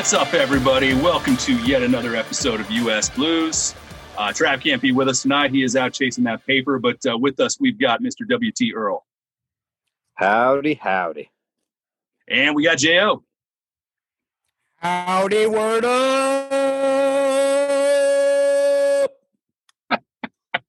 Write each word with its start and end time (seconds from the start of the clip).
What's 0.00 0.14
up, 0.14 0.32
everybody? 0.32 0.94
Welcome 0.94 1.36
to 1.36 1.54
yet 1.56 1.82
another 1.82 2.16
episode 2.16 2.58
of 2.58 2.70
US 2.70 3.10
Blues. 3.10 3.74
Uh, 4.16 4.28
Trav 4.28 4.62
can't 4.62 4.80
be 4.80 4.92
with 4.92 5.08
us 5.08 5.20
tonight. 5.20 5.50
He 5.50 5.62
is 5.62 5.76
out 5.76 5.92
chasing 5.92 6.24
that 6.24 6.46
paper, 6.46 6.78
but 6.78 6.96
uh, 7.06 7.18
with 7.18 7.38
us, 7.38 7.60
we've 7.60 7.78
got 7.78 8.00
Mr. 8.00 8.24
WT 8.26 8.74
Earl. 8.74 9.04
Howdy, 10.14 10.72
howdy. 10.72 11.30
And 12.28 12.54
we 12.54 12.64
got 12.64 12.78
J.O. 12.78 13.22
Howdy, 14.76 15.46
word 15.48 15.84
up. 15.84 16.30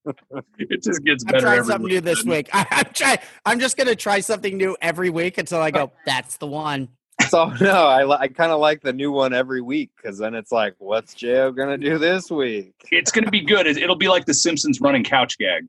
It 0.57 0.83
just 0.83 1.03
gets 1.03 1.23
better. 1.23 1.37
I'm 1.37 1.41
trying 1.41 1.59
every 1.59 1.71
something 1.71 1.83
week. 1.85 1.93
new 1.93 2.01
this 2.01 2.25
week. 2.25 2.49
I, 2.53 2.67
I'm 2.71 2.93
trying. 2.93 3.19
I'm 3.45 3.59
just 3.61 3.77
gonna 3.77 3.95
try 3.95 4.19
something 4.19 4.57
new 4.57 4.75
every 4.81 5.09
week 5.09 5.37
until 5.37 5.61
I 5.61 5.71
go. 5.71 5.93
That's 6.05 6.35
the 6.35 6.47
one. 6.47 6.89
So 7.31 7.45
no, 7.61 7.87
I 7.87 8.23
I 8.23 8.27
kind 8.27 8.51
of 8.51 8.59
like 8.59 8.81
the 8.81 8.91
new 8.91 9.09
one 9.09 9.33
every 9.33 9.61
week 9.61 9.91
because 9.95 10.17
then 10.17 10.35
it's 10.35 10.51
like, 10.51 10.75
what's 10.79 11.13
Jo 11.13 11.49
gonna 11.53 11.77
do 11.77 11.97
this 11.97 12.29
week? 12.29 12.73
It's 12.91 13.09
going 13.09 13.23
to 13.23 13.31
be 13.31 13.39
good. 13.39 13.67
It- 13.67 13.77
It'll 13.77 13.95
be 13.95 14.09
like 14.09 14.25
the 14.25 14.33
Simpsons 14.33 14.81
running 14.81 15.05
couch 15.05 15.37
gag. 15.37 15.65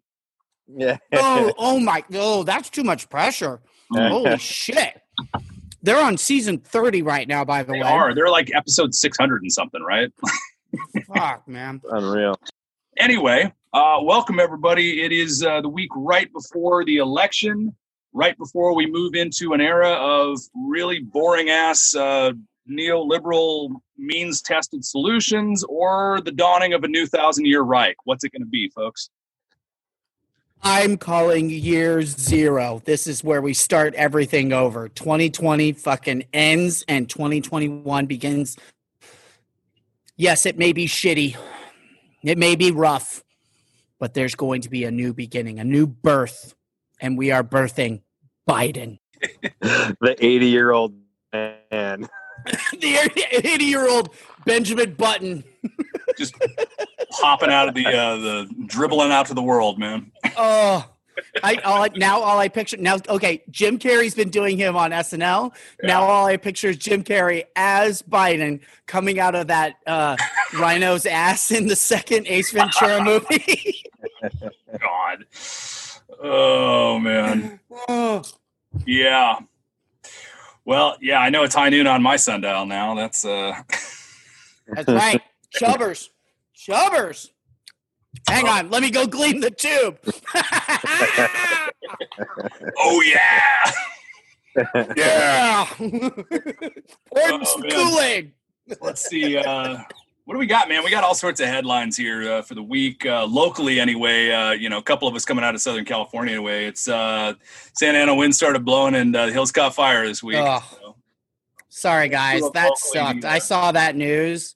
Yeah. 0.66 0.98
Oh, 1.12 1.52
oh 1.58 1.78
my! 1.78 2.02
Oh, 2.14 2.42
that's 2.42 2.68
too 2.68 2.82
much 2.82 3.08
pressure. 3.08 3.60
Holy 3.92 4.36
shit! 4.38 5.00
They're 5.84 6.02
on 6.02 6.16
season 6.18 6.58
thirty 6.58 7.00
right 7.02 7.28
now. 7.28 7.44
By 7.44 7.62
the 7.62 7.74
They 7.74 7.78
way, 7.80 7.86
are. 7.86 8.12
They're 8.12 8.28
like 8.28 8.50
episode 8.54 8.92
600 8.94 9.42
and 9.42 9.52
something, 9.52 9.82
right? 9.82 10.10
Fuck, 11.14 11.46
man. 11.46 11.80
Unreal. 11.90 12.34
Anyway, 12.96 13.52
uh, 13.72 13.98
welcome 14.02 14.40
everybody. 14.40 15.02
It 15.02 15.12
is 15.12 15.44
uh, 15.44 15.60
the 15.60 15.68
week 15.68 15.90
right 15.94 16.28
before 16.32 16.84
the 16.84 16.96
election, 16.96 17.76
right 18.12 18.36
before 18.36 18.74
we 18.74 18.86
move 18.86 19.14
into 19.14 19.52
an 19.52 19.60
era 19.60 19.90
of 19.90 20.38
really 20.54 21.00
boring 21.00 21.50
ass 21.50 21.94
uh, 21.94 22.32
neoliberal 22.70 23.70
means 23.96 24.42
tested 24.42 24.84
solutions 24.84 25.64
or 25.64 26.20
the 26.24 26.32
dawning 26.32 26.72
of 26.72 26.84
a 26.84 26.88
new 26.88 27.06
thousand 27.06 27.46
year 27.46 27.62
Reich. 27.62 27.96
What's 28.04 28.24
it 28.24 28.32
going 28.32 28.42
to 28.42 28.48
be, 28.48 28.68
folks? 28.68 29.10
I'm 30.64 30.96
calling 30.96 31.50
year 31.50 32.02
zero. 32.02 32.82
This 32.84 33.08
is 33.08 33.24
where 33.24 33.42
we 33.42 33.52
start 33.52 33.94
everything 33.94 34.52
over. 34.52 34.88
2020 34.88 35.72
fucking 35.72 36.24
ends 36.32 36.84
and 36.86 37.10
2021 37.10 38.06
begins. 38.06 38.56
Yes, 40.16 40.46
it 40.46 40.56
may 40.56 40.72
be 40.72 40.86
shitty. 40.86 41.36
It 42.22 42.38
may 42.38 42.54
be 42.54 42.70
rough, 42.70 43.24
but 43.98 44.14
there's 44.14 44.36
going 44.36 44.60
to 44.60 44.70
be 44.70 44.84
a 44.84 44.92
new 44.92 45.12
beginning, 45.12 45.58
a 45.58 45.64
new 45.64 45.86
birth. 45.88 46.54
And 47.02 47.18
we 47.18 47.30
are 47.32 47.44
birthing 47.44 48.00
Biden. 48.48 48.98
the 49.60 50.16
80 50.18 50.46
year 50.46 50.70
old 50.70 50.94
man. 51.32 51.58
the 52.72 53.42
80 53.44 53.64
year 53.64 53.88
old 53.88 54.14
Benjamin 54.46 54.94
Button. 54.94 55.44
Just 56.16 56.34
popping 57.20 57.50
out 57.50 57.68
of 57.68 57.74
the 57.74 57.86
uh, 57.86 58.16
the 58.16 58.66
dribbling 58.66 59.12
out 59.12 59.26
to 59.26 59.34
the 59.34 59.42
world, 59.42 59.78
man. 59.78 60.10
Oh, 60.36 60.88
I 61.42 61.54
all 61.56 61.82
I, 61.82 61.88
now 61.96 62.20
all 62.20 62.38
I 62.38 62.48
picture 62.48 62.76
now. 62.76 62.98
Okay, 63.08 63.42
Jim 63.50 63.78
Carrey's 63.78 64.14
been 64.14 64.30
doing 64.30 64.56
him 64.56 64.76
on 64.76 64.90
SNL. 64.90 65.54
Now 65.82 66.02
all 66.02 66.26
I 66.26 66.36
picture 66.36 66.68
is 66.68 66.76
Jim 66.76 67.04
Carrey 67.04 67.44
as 67.56 68.02
Biden 68.02 68.60
coming 68.86 69.18
out 69.18 69.34
of 69.34 69.48
that 69.48 69.76
uh, 69.86 70.16
rhino's 70.54 71.06
ass 71.06 71.50
in 71.50 71.66
the 71.66 71.76
second 71.76 72.26
Ace 72.26 72.50
Ventura 72.50 73.02
movie. 73.02 73.84
God. 74.80 75.24
Oh 76.20 76.98
man. 76.98 77.60
Yeah. 78.86 79.38
Well, 80.64 80.96
yeah, 81.00 81.18
I 81.18 81.30
know 81.30 81.42
it's 81.42 81.54
high 81.54 81.70
noon 81.70 81.86
on 81.86 82.02
my 82.02 82.16
sundial 82.16 82.66
now. 82.66 82.94
That's 82.94 83.24
uh 83.24 83.54
that's 84.68 84.88
right, 84.88 85.20
Chubbers, 85.54 86.10
Chubbers. 86.56 87.30
Hang 88.28 88.46
on, 88.46 88.70
let 88.70 88.82
me 88.82 88.90
go 88.90 89.06
clean 89.08 89.40
the 89.40 89.50
tube. 89.50 89.98
oh 92.78 93.02
yeah. 93.02 93.72
yeah, 94.96 95.66
pouring 95.78 96.12
Oh, 97.16 97.44
some. 97.44 97.62
Kool 97.62 98.00
Aid. 98.00 98.32
Let's 98.80 99.08
see. 99.08 99.36
Uh, 99.38 99.78
what 100.24 100.34
do 100.34 100.38
we 100.38 100.46
got, 100.46 100.68
man? 100.68 100.84
We 100.84 100.90
got 100.90 101.02
all 101.02 101.14
sorts 101.14 101.40
of 101.40 101.48
headlines 101.48 101.96
here 101.96 102.30
uh, 102.30 102.42
for 102.42 102.54
the 102.54 102.62
week. 102.62 103.04
Uh, 103.04 103.26
locally, 103.26 103.80
anyway, 103.80 104.30
uh, 104.30 104.52
you 104.52 104.68
know, 104.68 104.78
a 104.78 104.82
couple 104.82 105.08
of 105.08 105.14
us 105.14 105.24
coming 105.24 105.44
out 105.44 105.54
of 105.54 105.60
Southern 105.60 105.84
California. 105.84 106.34
Anyway, 106.34 106.66
it's 106.66 106.86
uh, 106.88 107.34
Santa 107.74 107.98
Ana 107.98 108.14
wind 108.14 108.34
started 108.34 108.64
blowing, 108.64 108.94
and 108.94 109.14
uh, 109.16 109.26
the 109.26 109.32
hills 109.32 109.50
caught 109.50 109.74
fire 109.74 110.06
this 110.06 110.22
week. 110.22 110.36
Ugh. 110.36 110.62
So, 110.70 110.96
Sorry, 111.68 112.08
guys, 112.08 112.42
that 112.52 112.76
sucked. 112.76 113.24
I 113.24 113.38
saw 113.38 113.72
that 113.72 113.96
news. 113.96 114.54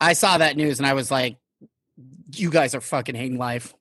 I 0.00 0.14
saw 0.14 0.38
that 0.38 0.56
news, 0.56 0.78
and 0.78 0.86
I 0.86 0.94
was 0.94 1.10
like, 1.10 1.36
"You 2.34 2.50
guys 2.50 2.74
are 2.74 2.80
fucking 2.80 3.14
hating 3.14 3.38
life." 3.38 3.74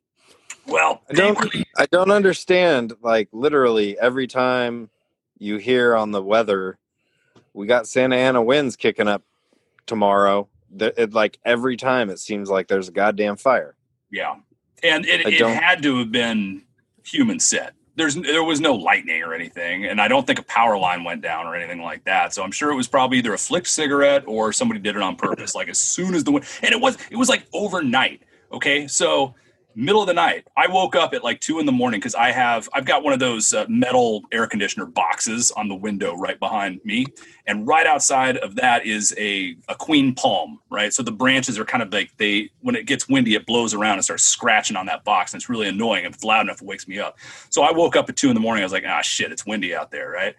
well, 0.66 1.02
I 1.10 1.14
don't, 1.14 1.56
I 1.78 1.86
don't 1.86 2.12
understand. 2.12 2.94
Like, 3.02 3.30
literally, 3.32 3.98
every 4.00 4.28
time 4.28 4.90
you 5.38 5.58
hear 5.58 5.96
on 5.96 6.12
the 6.12 6.22
weather, 6.22 6.78
we 7.54 7.68
got 7.68 7.88
Santa 7.88 8.16
Ana 8.16 8.42
winds 8.42 8.76
kicking 8.76 9.08
up 9.08 9.24
tomorrow. 9.86 10.50
Th- 10.78 10.94
It, 10.98 11.14
like, 11.14 11.38
every 11.46 11.78
time 11.78 12.10
it 12.10 12.20
seems 12.20 12.50
like 12.50 12.68
there's 12.68 12.88
a 12.90 12.92
goddamn 12.92 13.38
fire. 13.38 13.76
yeah, 14.12 14.36
and 14.84 15.06
it, 15.06 15.22
it 15.26 15.40
had 15.48 15.82
to 15.84 15.98
have 16.00 16.12
been 16.12 16.64
human 17.06 17.40
set. 17.40 17.74
There's 17.96 18.16
there 18.16 18.44
was 18.44 18.60
no 18.60 18.74
lightning 18.74 19.22
or 19.22 19.34
anything, 19.36 19.86
and 19.86 20.02
I 20.02 20.08
don't 20.08 20.26
think 20.26 20.40
a 20.40 20.44
power 20.44 20.78
line 20.78 21.04
went 21.04 21.22
down 21.22 21.46
or 21.46 21.56
anything 21.56 21.82
like 21.82 22.04
that. 22.06 22.34
So 22.34 22.44
I'm 22.44 22.52
sure 22.52 22.72
it 22.72 22.76
was 22.76 22.88
probably 22.88 23.20
either 23.20 23.34
a 23.34 23.38
flicked 23.38 23.68
cigarette 23.68 24.24
or 24.26 24.52
somebody 24.52 24.80
did 24.80 24.96
it 24.96 25.02
on 25.04 25.16
purpose. 25.16 25.54
like 25.54 25.70
as 25.70 25.78
soon 25.78 26.16
as 26.16 26.24
the 26.24 26.32
wind, 26.32 26.46
and 26.64 26.74
it 26.74 26.82
was 26.82 26.98
it 27.12 27.16
was 27.18 27.30
like 27.30 27.46
overnight. 27.54 28.24
Okay, 28.52 28.88
so 28.88 29.36
middle 29.76 30.02
of 30.02 30.08
the 30.08 30.14
night, 30.14 30.48
I 30.56 30.68
woke 30.68 30.96
up 30.96 31.14
at 31.14 31.24
like 31.24 31.40
two 31.40 31.60
in 31.60 31.66
the 31.66 31.72
morning 31.72 32.00
because 32.00 32.16
I 32.16 32.32
have 32.32 32.70
I've 32.74 32.86
got 32.86 33.04
one 33.04 33.14
of 33.14 33.20
those 33.20 33.54
uh, 33.54 33.66
metal 33.68 34.22
air 34.32 34.48
conditioner 34.48 34.86
boxes 34.86 35.52
on 35.52 35.68
the 35.68 35.76
window 35.76 36.16
right 36.16 36.40
behind 36.40 36.82
me, 36.84 37.06
and 37.48 37.68
right 37.68 37.86
outside 37.88 38.38
of 38.38 38.56
that 38.56 38.86
is 38.86 39.14
a 39.18 39.56
a 39.68 39.76
queen 39.76 40.14
palm. 40.16 40.60
Right, 40.70 40.94
so 40.94 41.04
the 41.04 41.12
branches 41.12 41.60
are 41.60 41.66
kind 41.66 41.84
of 41.84 41.92
like 41.94 42.16
they 42.18 42.50
when 42.62 42.76
it 42.76 42.86
gets 42.86 43.08
windy, 43.08 43.36
it 43.36 43.46
blows 43.46 43.74
around 43.74 43.94
and 43.94 44.04
starts 44.04 44.24
scratching 44.24 44.76
on 44.76 44.86
that 44.88 45.04
box, 45.04 45.34
and 45.34 45.40
it's 45.40 45.50
really 45.50 45.68
annoying. 45.68 46.06
And 46.06 46.14
if 46.14 46.16
it's 46.16 46.24
loud 46.24 46.42
enough, 46.42 46.62
it 46.62 46.68
wakes 46.68 46.88
me 46.88 47.00
up. 47.00 47.18
So 47.50 47.64
I 47.64 47.72
woke 47.72 47.96
up 47.96 48.10
at 48.10 48.16
two 48.16 48.30
in 48.30 48.36
the 48.36 48.42
morning. 48.42 48.64
I 48.64 48.66
was 48.66 48.74
like, 48.74 48.86
ah, 48.88 49.02
shit, 49.02 49.32
it's 49.32 49.46
windy 49.46 49.76
out 49.76 49.92
there, 49.92 50.10
right? 50.10 50.36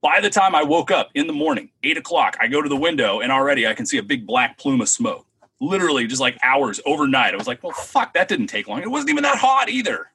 By 0.00 0.20
the 0.20 0.30
time 0.30 0.54
I 0.54 0.62
woke 0.62 0.90
up 0.90 1.10
in 1.14 1.26
the 1.26 1.32
morning, 1.32 1.70
eight 1.82 1.98
o'clock, 1.98 2.36
I 2.40 2.46
go 2.46 2.62
to 2.62 2.68
the 2.68 2.76
window 2.76 3.20
and 3.20 3.32
already 3.32 3.66
I 3.66 3.74
can 3.74 3.84
see 3.84 3.98
a 3.98 4.02
big 4.02 4.26
black 4.26 4.56
plume 4.56 4.80
of 4.80 4.88
smoke. 4.88 5.26
Literally 5.60 6.06
just 6.06 6.20
like 6.20 6.38
hours 6.42 6.80
overnight. 6.86 7.34
I 7.34 7.36
was 7.36 7.46
like, 7.48 7.62
well, 7.62 7.72
fuck, 7.72 8.14
that 8.14 8.28
didn't 8.28 8.46
take 8.46 8.68
long. 8.68 8.80
It 8.80 8.90
wasn't 8.90 9.10
even 9.10 9.24
that 9.24 9.38
hot 9.38 9.68
either. 9.68 10.06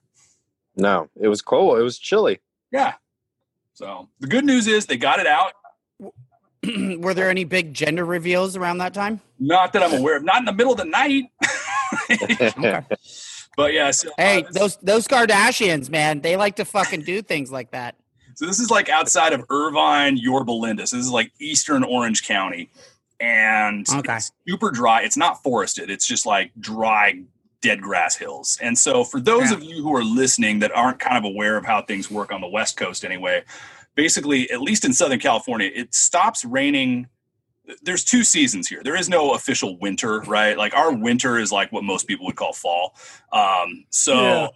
No, 0.76 1.10
it 1.20 1.28
was 1.28 1.42
cold. 1.42 1.80
It 1.80 1.84
was 1.84 1.98
chilly. 2.00 2.40
Yeah. 2.72 2.94
So 3.74 4.10
the 4.20 4.28
good 4.28 4.46
news 4.46 4.68
is 4.68 4.86
they 4.86 4.98
got 4.98 5.20
it 5.20 5.28
out. 5.28 5.52
Were 7.00 7.14
there 7.14 7.30
any 7.30 7.44
big 7.44 7.74
gender 7.74 8.06
reveals 8.06 8.56
around 8.56 8.78
that 8.78 8.94
time? 8.94 9.20
Not 9.40 9.74
that 9.74 9.84
I'm 9.84 9.94
aware 10.00 10.16
of. 10.18 10.24
Not 10.24 10.38
in 10.40 10.46
the 10.46 10.54
middle 10.54 10.72
of 10.74 10.78
the 10.78 10.86
night. 10.86 11.26
Okay. 12.10 12.82
but 13.56 13.72
yeah. 13.72 13.92
So, 13.92 14.10
uh, 14.10 14.14
Hey, 14.18 14.42
this- 14.42 14.56
those 14.56 14.78
those 14.78 15.08
Kardashians, 15.08 15.90
man, 15.90 16.22
they 16.22 16.36
like 16.38 16.56
to 16.56 16.66
fucking 16.66 17.02
do 17.04 17.22
things 17.22 17.52
like 17.52 17.70
that. 17.72 17.96
So 18.34 18.48
this 18.48 18.60
is 18.60 18.72
like 18.72 18.90
outside 18.90 19.32
of 19.34 19.46
Irvine, 19.52 20.18
Yorba 20.18 20.52
Linda. 20.52 20.88
So 20.88 20.98
this 20.98 21.06
is 21.06 21.12
like 21.12 21.32
eastern 21.40 21.84
Orange 21.84 22.26
County, 22.26 22.72
and 23.24 23.88
Okay. 23.90 24.20
super 24.48 24.72
dry. 24.72 25.04
It's 25.04 25.18
not 25.18 25.42
forested. 25.44 25.90
It's 25.90 26.06
just 26.08 26.26
like 26.26 26.52
dry, 26.60 27.22
dead 27.62 27.82
grass 27.82 28.16
hills. 28.18 28.58
And 28.62 28.78
so 28.78 29.04
for 29.06 29.22
those 29.22 29.52
Yeah. 29.52 29.58
of 29.58 29.64
you 29.64 29.82
who 29.82 29.96
are 29.96 30.04
listening 30.04 30.60
that 30.60 30.72
aren't 30.76 31.00
kind 31.00 31.18
of 31.18 31.24
aware 31.24 31.58
of 31.58 31.66
how 31.66 31.82
things 31.84 32.12
work 32.12 32.32
on 32.34 32.42
the 32.42 32.48
West 32.48 32.78
Coast, 32.78 33.06
anyway, 33.06 33.44
basically, 33.96 34.52
at 34.52 34.62
least 34.62 34.86
in 34.86 34.94
Southern 34.94 35.20
California, 35.20 35.72
it 35.74 35.96
stops 35.96 36.44
raining. 36.44 37.08
There's 37.84 38.04
two 38.04 38.24
seasons 38.26 38.68
here. 38.68 38.82
There 38.84 38.98
is 38.98 39.08
no 39.08 39.32
official 39.34 39.78
winter, 39.80 40.20
right? 40.22 40.58
Like 40.58 40.76
our 40.76 40.94
winter 40.94 41.40
is 41.40 41.52
like 41.52 41.72
what 41.72 41.86
most 41.86 42.08
people 42.08 42.26
would 42.26 42.36
call 42.36 42.54
fall. 42.54 42.96
Um, 43.32 43.86
so 43.90 44.16
Yeah. 44.24 44.48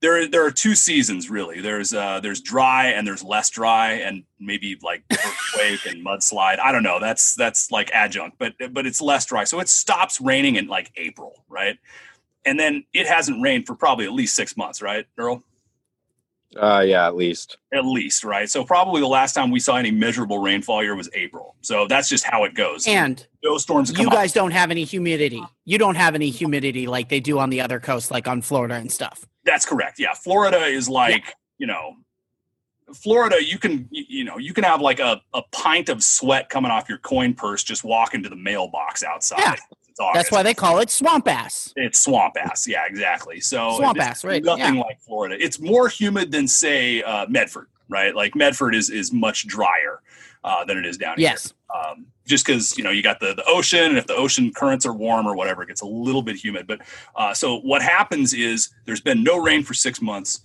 There 0.00 0.28
there 0.28 0.44
are 0.44 0.50
two 0.50 0.74
seasons 0.74 1.28
really. 1.28 1.60
There's 1.60 1.92
uh 1.92 2.20
there's 2.20 2.40
dry 2.40 2.88
and 2.88 3.06
there's 3.06 3.24
less 3.24 3.50
dry 3.50 3.92
and 3.92 4.24
maybe 4.38 4.78
like 4.82 5.02
earthquake 5.12 5.86
and 5.86 6.04
mudslide. 6.04 6.60
I 6.60 6.72
don't 6.72 6.82
know. 6.82 7.00
That's 7.00 7.34
that's 7.34 7.70
like 7.70 7.90
adjunct, 7.92 8.38
but 8.38 8.54
but 8.72 8.86
it's 8.86 9.00
less 9.00 9.26
dry. 9.26 9.44
So 9.44 9.60
it 9.60 9.68
stops 9.68 10.20
raining 10.20 10.56
in 10.56 10.68
like 10.68 10.92
April, 10.96 11.44
right? 11.48 11.78
And 12.44 12.58
then 12.58 12.84
it 12.94 13.06
hasn't 13.06 13.42
rained 13.42 13.66
for 13.66 13.74
probably 13.74 14.04
at 14.04 14.12
least 14.12 14.36
six 14.36 14.56
months, 14.56 14.80
right, 14.80 15.06
Earl? 15.18 15.42
Uh, 16.58 16.80
yeah, 16.80 17.06
at 17.06 17.14
least. 17.14 17.58
At 17.72 17.84
least, 17.84 18.24
right? 18.24 18.48
So 18.50 18.64
probably 18.64 19.00
the 19.00 19.08
last 19.08 19.32
time 19.32 19.50
we 19.50 19.60
saw 19.60 19.76
any 19.76 19.90
measurable 19.90 20.38
rainfall 20.38 20.80
here 20.80 20.96
was 20.96 21.08
April. 21.14 21.54
So 21.60 21.86
that's 21.86 22.08
just 22.08 22.24
how 22.24 22.44
it 22.44 22.54
goes. 22.54 22.86
And 22.86 23.24
no 23.44 23.58
storms 23.58 23.92
come 23.92 24.02
you 24.02 24.08
up. 24.08 24.14
guys 24.14 24.32
don't 24.32 24.50
have 24.50 24.70
any 24.70 24.84
humidity. 24.84 25.42
You 25.64 25.78
don't 25.78 25.94
have 25.94 26.14
any 26.14 26.30
humidity 26.30 26.86
like 26.86 27.08
they 27.08 27.20
do 27.20 27.38
on 27.38 27.50
the 27.50 27.60
other 27.60 27.78
coast, 27.78 28.10
like 28.10 28.26
on 28.26 28.42
Florida 28.42 28.74
and 28.74 28.90
stuff. 28.90 29.24
That's 29.44 29.64
correct. 29.64 29.98
Yeah, 29.98 30.14
Florida 30.14 30.64
is 30.64 30.88
like 30.88 31.34
you 31.58 31.66
know, 31.66 31.96
Florida, 32.94 33.36
you 33.44 33.58
can 33.58 33.88
you 33.90 34.04
you 34.08 34.24
know 34.24 34.38
you 34.38 34.54
can 34.54 34.64
have 34.64 34.80
like 34.80 35.00
a, 35.00 35.20
a 35.34 35.42
pint 35.52 35.88
of 35.88 36.02
sweat 36.02 36.48
coming 36.48 36.70
off 36.70 36.88
your 36.88 36.98
coin 36.98 37.34
purse 37.34 37.62
just 37.62 37.84
walking 37.84 38.22
to 38.22 38.28
the 38.28 38.36
mailbox 38.36 39.02
outside. 39.02 39.38
Yeah. 39.40 39.54
August. 40.00 40.14
That's 40.14 40.30
why 40.32 40.42
they 40.42 40.54
call 40.54 40.78
it 40.80 40.90
swamp 40.90 41.28
ass. 41.28 41.72
it's 41.76 41.98
swamp 41.98 42.36
ass. 42.38 42.66
Yeah, 42.68 42.84
exactly. 42.86 43.40
So 43.40 43.76
Swamp 43.78 44.00
ass, 44.00 44.24
right, 44.24 44.42
Nothing 44.42 44.76
yeah. 44.76 44.82
like 44.82 45.00
Florida. 45.00 45.36
It's 45.42 45.58
more 45.60 45.88
humid 45.88 46.30
than 46.32 46.46
say 46.48 47.02
uh, 47.02 47.26
Medford, 47.28 47.66
right? 47.88 48.14
Like 48.14 48.34
Medford 48.34 48.74
is 48.74 48.90
is 48.90 49.12
much 49.12 49.46
drier 49.46 50.02
uh, 50.44 50.64
than 50.64 50.78
it 50.78 50.86
is 50.86 50.96
down 50.96 51.16
here 51.18 51.30
Yes. 51.30 51.52
um, 51.74 52.06
just 52.26 52.46
because 52.46 52.78
you 52.78 52.84
know 52.84 52.90
you 52.90 53.02
got 53.02 53.18
the 53.20 53.34
the 53.34 53.44
ocean 53.46 53.84
and 53.86 53.98
if 53.98 54.06
the 54.06 54.14
ocean 54.14 54.52
currents 54.54 54.86
are 54.86 54.92
warm 54.92 55.26
or 55.26 55.34
whatever 55.34 55.62
it 55.62 55.66
gets 55.66 55.80
a 55.82 55.86
little 55.86 56.22
bit 56.22 56.36
humid 56.36 56.66
but 56.66 56.80
uh, 57.16 57.34
so 57.34 57.58
what 57.60 57.82
happens 57.82 58.32
is 58.34 58.68
there's 58.84 59.00
been 59.00 59.24
no 59.24 59.36
rain 59.36 59.62
for 59.64 59.74
six 59.74 60.00
months 60.00 60.40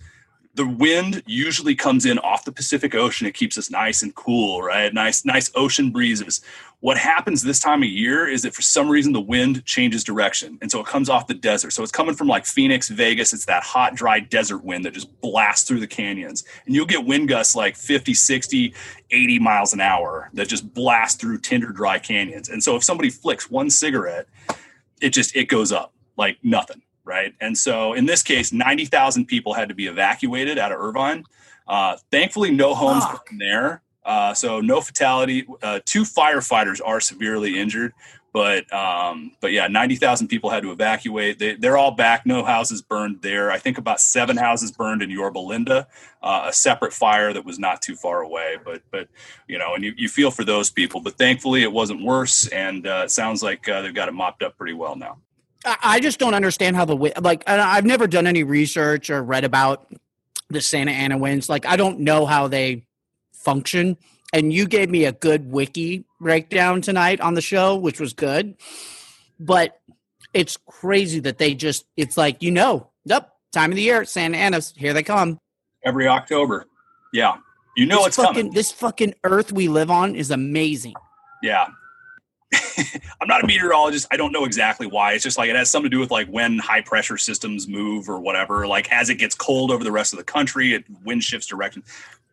the 0.54 0.66
wind 0.66 1.22
usually 1.26 1.74
comes 1.74 2.06
in 2.06 2.18
off 2.20 2.44
the 2.44 2.52
pacific 2.52 2.94
ocean. 2.94 3.26
It 3.26 3.34
keeps 3.34 3.58
us 3.58 3.70
nice 3.70 4.02
and 4.02 4.14
cool 4.14 4.62
right? 4.62 4.92
Nice 4.92 5.24
nice 5.24 5.50
ocean 5.54 5.90
breezes. 5.90 6.40
What 6.80 6.98
happens 6.98 7.42
this 7.42 7.60
time 7.60 7.82
of 7.82 7.88
year 7.88 8.28
is 8.28 8.42
that 8.42 8.54
for 8.54 8.62
some 8.62 8.88
reason 8.88 9.12
the 9.12 9.20
wind 9.20 9.64
changes 9.64 10.04
direction. 10.04 10.58
And 10.60 10.70
so 10.70 10.80
it 10.80 10.86
comes 10.86 11.08
off 11.08 11.26
the 11.26 11.34
desert. 11.34 11.70
So 11.72 11.82
it's 11.82 11.90
coming 11.90 12.14
from 12.14 12.28
like 12.28 12.46
phoenix 12.46 12.88
vegas. 12.88 13.32
It's 13.32 13.46
that 13.46 13.62
hot 13.62 13.94
dry 13.94 14.20
desert 14.20 14.58
wind 14.64 14.84
that 14.84 14.94
just 14.94 15.20
blasts 15.20 15.66
through 15.66 15.80
the 15.80 15.86
canyons. 15.86 16.44
And 16.66 16.74
you'll 16.74 16.86
get 16.86 17.04
wind 17.04 17.28
gusts 17.28 17.56
like 17.56 17.76
50 17.76 18.14
60 18.14 18.74
80 19.10 19.38
miles 19.38 19.72
an 19.72 19.80
hour 19.80 20.30
that 20.34 20.48
just 20.48 20.72
blast 20.74 21.20
through 21.20 21.38
tinder 21.38 21.72
dry 21.72 21.98
canyons. 21.98 22.48
And 22.48 22.62
so 22.62 22.76
if 22.76 22.84
somebody 22.84 23.10
flicks 23.10 23.50
one 23.50 23.70
cigarette 23.70 24.26
it 25.00 25.10
just 25.10 25.34
it 25.36 25.48
goes 25.48 25.72
up 25.72 25.92
like 26.16 26.38
nothing 26.42 26.82
right? 27.04 27.34
And 27.40 27.56
so 27.56 27.92
in 27.92 28.06
this 28.06 28.22
case 28.22 28.52
90000 28.52 29.26
people 29.26 29.54
had 29.54 29.68
to 29.68 29.74
be 29.74 29.86
evacuated 29.86 30.58
out 30.58 30.72
of 30.72 30.80
irvine. 30.80 31.24
Uh, 31.66 31.96
thankfully 32.10 32.50
no 32.50 32.74
homes 32.74 33.04
Fuck. 33.04 33.28
there. 33.38 33.82
Uh, 34.04 34.34
so 34.34 34.60
no 34.60 34.80
fatality. 34.80 35.46
Uh, 35.62 35.80
two 35.84 36.02
firefighters 36.02 36.80
are 36.84 37.00
severely 37.00 37.58
injured 37.58 37.92
but 38.34 38.70
um, 38.74 39.30
but 39.40 39.52
yeah 39.52 39.68
90000 39.68 40.26
people 40.26 40.50
had 40.50 40.64
to 40.64 40.72
evacuate. 40.72 41.38
They, 41.38 41.54
they're 41.54 41.78
all 41.78 41.92
back. 41.92 42.26
No 42.26 42.44
houses 42.44 42.82
burned 42.82 43.22
there. 43.22 43.50
I 43.50 43.58
think 43.58 43.78
about 43.78 44.00
seven 44.00 44.36
houses 44.36 44.72
burned 44.72 45.02
in 45.02 45.08
yorba 45.08 45.38
linda 45.38 45.86
uh, 46.22 46.46
a 46.48 46.52
separate 46.52 46.92
fire 46.92 47.32
that 47.32 47.44
was 47.44 47.58
not 47.60 47.80
too 47.80 47.94
far 47.94 48.20
away. 48.22 48.56
But 48.62 48.82
but 48.90 49.08
you 49.46 49.56
know 49.56 49.74
and 49.74 49.84
you, 49.84 49.94
you 49.96 50.08
feel 50.08 50.32
for 50.32 50.44
those 50.44 50.68
people. 50.68 51.00
But 51.00 51.16
thankfully 51.16 51.62
it 51.62 51.72
wasn't 51.72 52.02
worse. 52.02 52.48
And 52.48 52.86
uh, 52.86 53.02
it 53.04 53.12
sounds 53.12 53.42
like 53.42 53.68
uh, 53.68 53.82
they've 53.82 53.94
got 53.94 54.08
it 54.08 54.14
mopped 54.14 54.42
up 54.42 54.58
pretty 54.58 54.74
well 54.74 54.96
now 54.96 55.18
I 55.64 56.00
just 56.00 56.18
don't 56.18 56.34
understand 56.34 56.76
how 56.76 56.84
the 56.84 56.94
like. 57.20 57.42
I've 57.48 57.84
never 57.86 58.06
done 58.06 58.26
any 58.26 58.42
research 58.42 59.10
or 59.10 59.22
read 59.22 59.44
about 59.44 59.86
the 60.50 60.60
Santa 60.60 60.92
Ana 60.92 61.16
winds. 61.18 61.48
Like, 61.48 61.66
I 61.66 61.76
don't 61.76 62.00
know 62.00 62.26
how 62.26 62.48
they 62.48 62.86
function. 63.32 63.96
And 64.32 64.52
you 64.52 64.66
gave 64.66 64.90
me 64.90 65.04
a 65.04 65.12
good 65.12 65.50
wiki 65.50 66.04
breakdown 66.20 66.80
tonight 66.82 67.20
on 67.20 67.34
the 67.34 67.40
show, 67.40 67.76
which 67.76 68.00
was 68.00 68.12
good. 68.12 68.56
But 69.38 69.80
it's 70.32 70.56
crazy 70.66 71.20
that 71.20 71.38
they 71.38 71.54
just. 71.54 71.86
It's 71.96 72.16
like 72.16 72.42
you 72.42 72.50
know, 72.50 72.90
yep, 73.04 73.32
time 73.52 73.70
of 73.70 73.76
the 73.76 73.82
year, 73.82 74.04
Santa 74.04 74.36
Ana's 74.36 74.74
here 74.76 74.92
they 74.92 75.02
come. 75.02 75.38
every 75.84 76.08
october 76.08 76.64
yeah 77.12 77.36
you 77.76 77.86
know 77.86 77.98
this 77.98 78.06
it's 78.08 78.16
fucking 78.16 78.34
coming 78.34 78.52
this 78.52 78.72
fucking 78.72 79.14
Earth 79.22 79.52
we 79.52 79.68
live 79.68 79.90
on 79.90 80.14
is 80.16 80.30
amazing. 80.30 80.94
yeah 81.42 81.68
i'm 83.20 83.28
not 83.28 83.42
a 83.42 83.46
meteorologist 83.46 84.06
i 84.10 84.16
don't 84.16 84.32
know 84.32 84.44
exactly 84.44 84.86
why 84.86 85.12
it's 85.12 85.24
just 85.24 85.38
like 85.38 85.48
it 85.48 85.56
has 85.56 85.70
something 85.70 85.90
to 85.90 85.96
do 85.96 86.00
with 86.00 86.10
like 86.10 86.28
when 86.28 86.58
high 86.58 86.80
pressure 86.80 87.16
systems 87.16 87.66
move 87.66 88.08
or 88.08 88.20
whatever 88.20 88.66
like 88.66 88.90
as 88.92 89.10
it 89.10 89.16
gets 89.16 89.34
cold 89.34 89.70
over 89.70 89.82
the 89.82 89.92
rest 89.92 90.12
of 90.12 90.18
the 90.18 90.24
country 90.24 90.74
it 90.74 90.84
wind 91.04 91.22
shifts 91.22 91.46
direction 91.46 91.82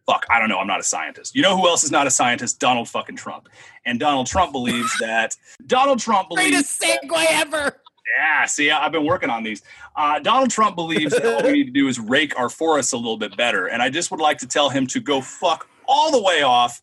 fuck 0.06 0.26
i 0.30 0.40
don't 0.40 0.50
know 0.50 0.60
i'm 0.60 0.68
not 0.68 0.80
a 0.80 0.84
scientist 0.84 1.36
you 1.36 1.42
know 1.42 1.58
who 1.58 1.68
else 1.68 1.84
is 1.84 1.92
not 1.92 2.08
a 2.08 2.12
scientist 2.12 2.60
donald 2.60 2.88
fucking 2.90 3.16
trump 3.16 3.48
and 3.86 4.00
donald 4.00 4.28
trump 4.28 4.52
believes 4.52 4.92
that 5.00 5.36
donald 5.66 6.00
trump 6.00 6.30
believes 6.30 6.78
Greatest 6.78 6.82
segue 6.82 7.26
ever. 7.30 7.82
Yeah, 8.18 8.46
see, 8.46 8.70
I've 8.72 8.92
been 8.92 9.06
working 9.06 9.30
on 9.30 9.44
these. 9.44 9.62
Uh, 9.96 10.20
Donald 10.20 10.50
Trump 10.50 10.76
believes 10.76 11.14
that 11.14 11.26
all 11.26 11.44
we 11.44 11.54
need 11.54 11.66
to 11.66 11.72
do 11.72 11.88
is 11.88 12.00
rake 12.00 12.38
our 12.38 12.50
forests 12.50 12.94
a 12.94 12.98
little 12.98 13.18
bit 13.18 13.38
better. 13.38 13.68
And 13.68 13.82
I 13.82 13.90
just 13.90 14.12
would 14.12 14.20
like 14.20 14.38
to 14.40 14.48
tell 14.48 14.70
him 14.70 14.86
to 14.88 15.00
go 15.00 15.22
fuck 15.22 15.70
all 15.88 16.12
the 16.12 16.22
way 16.22 16.42
off. 16.42 16.82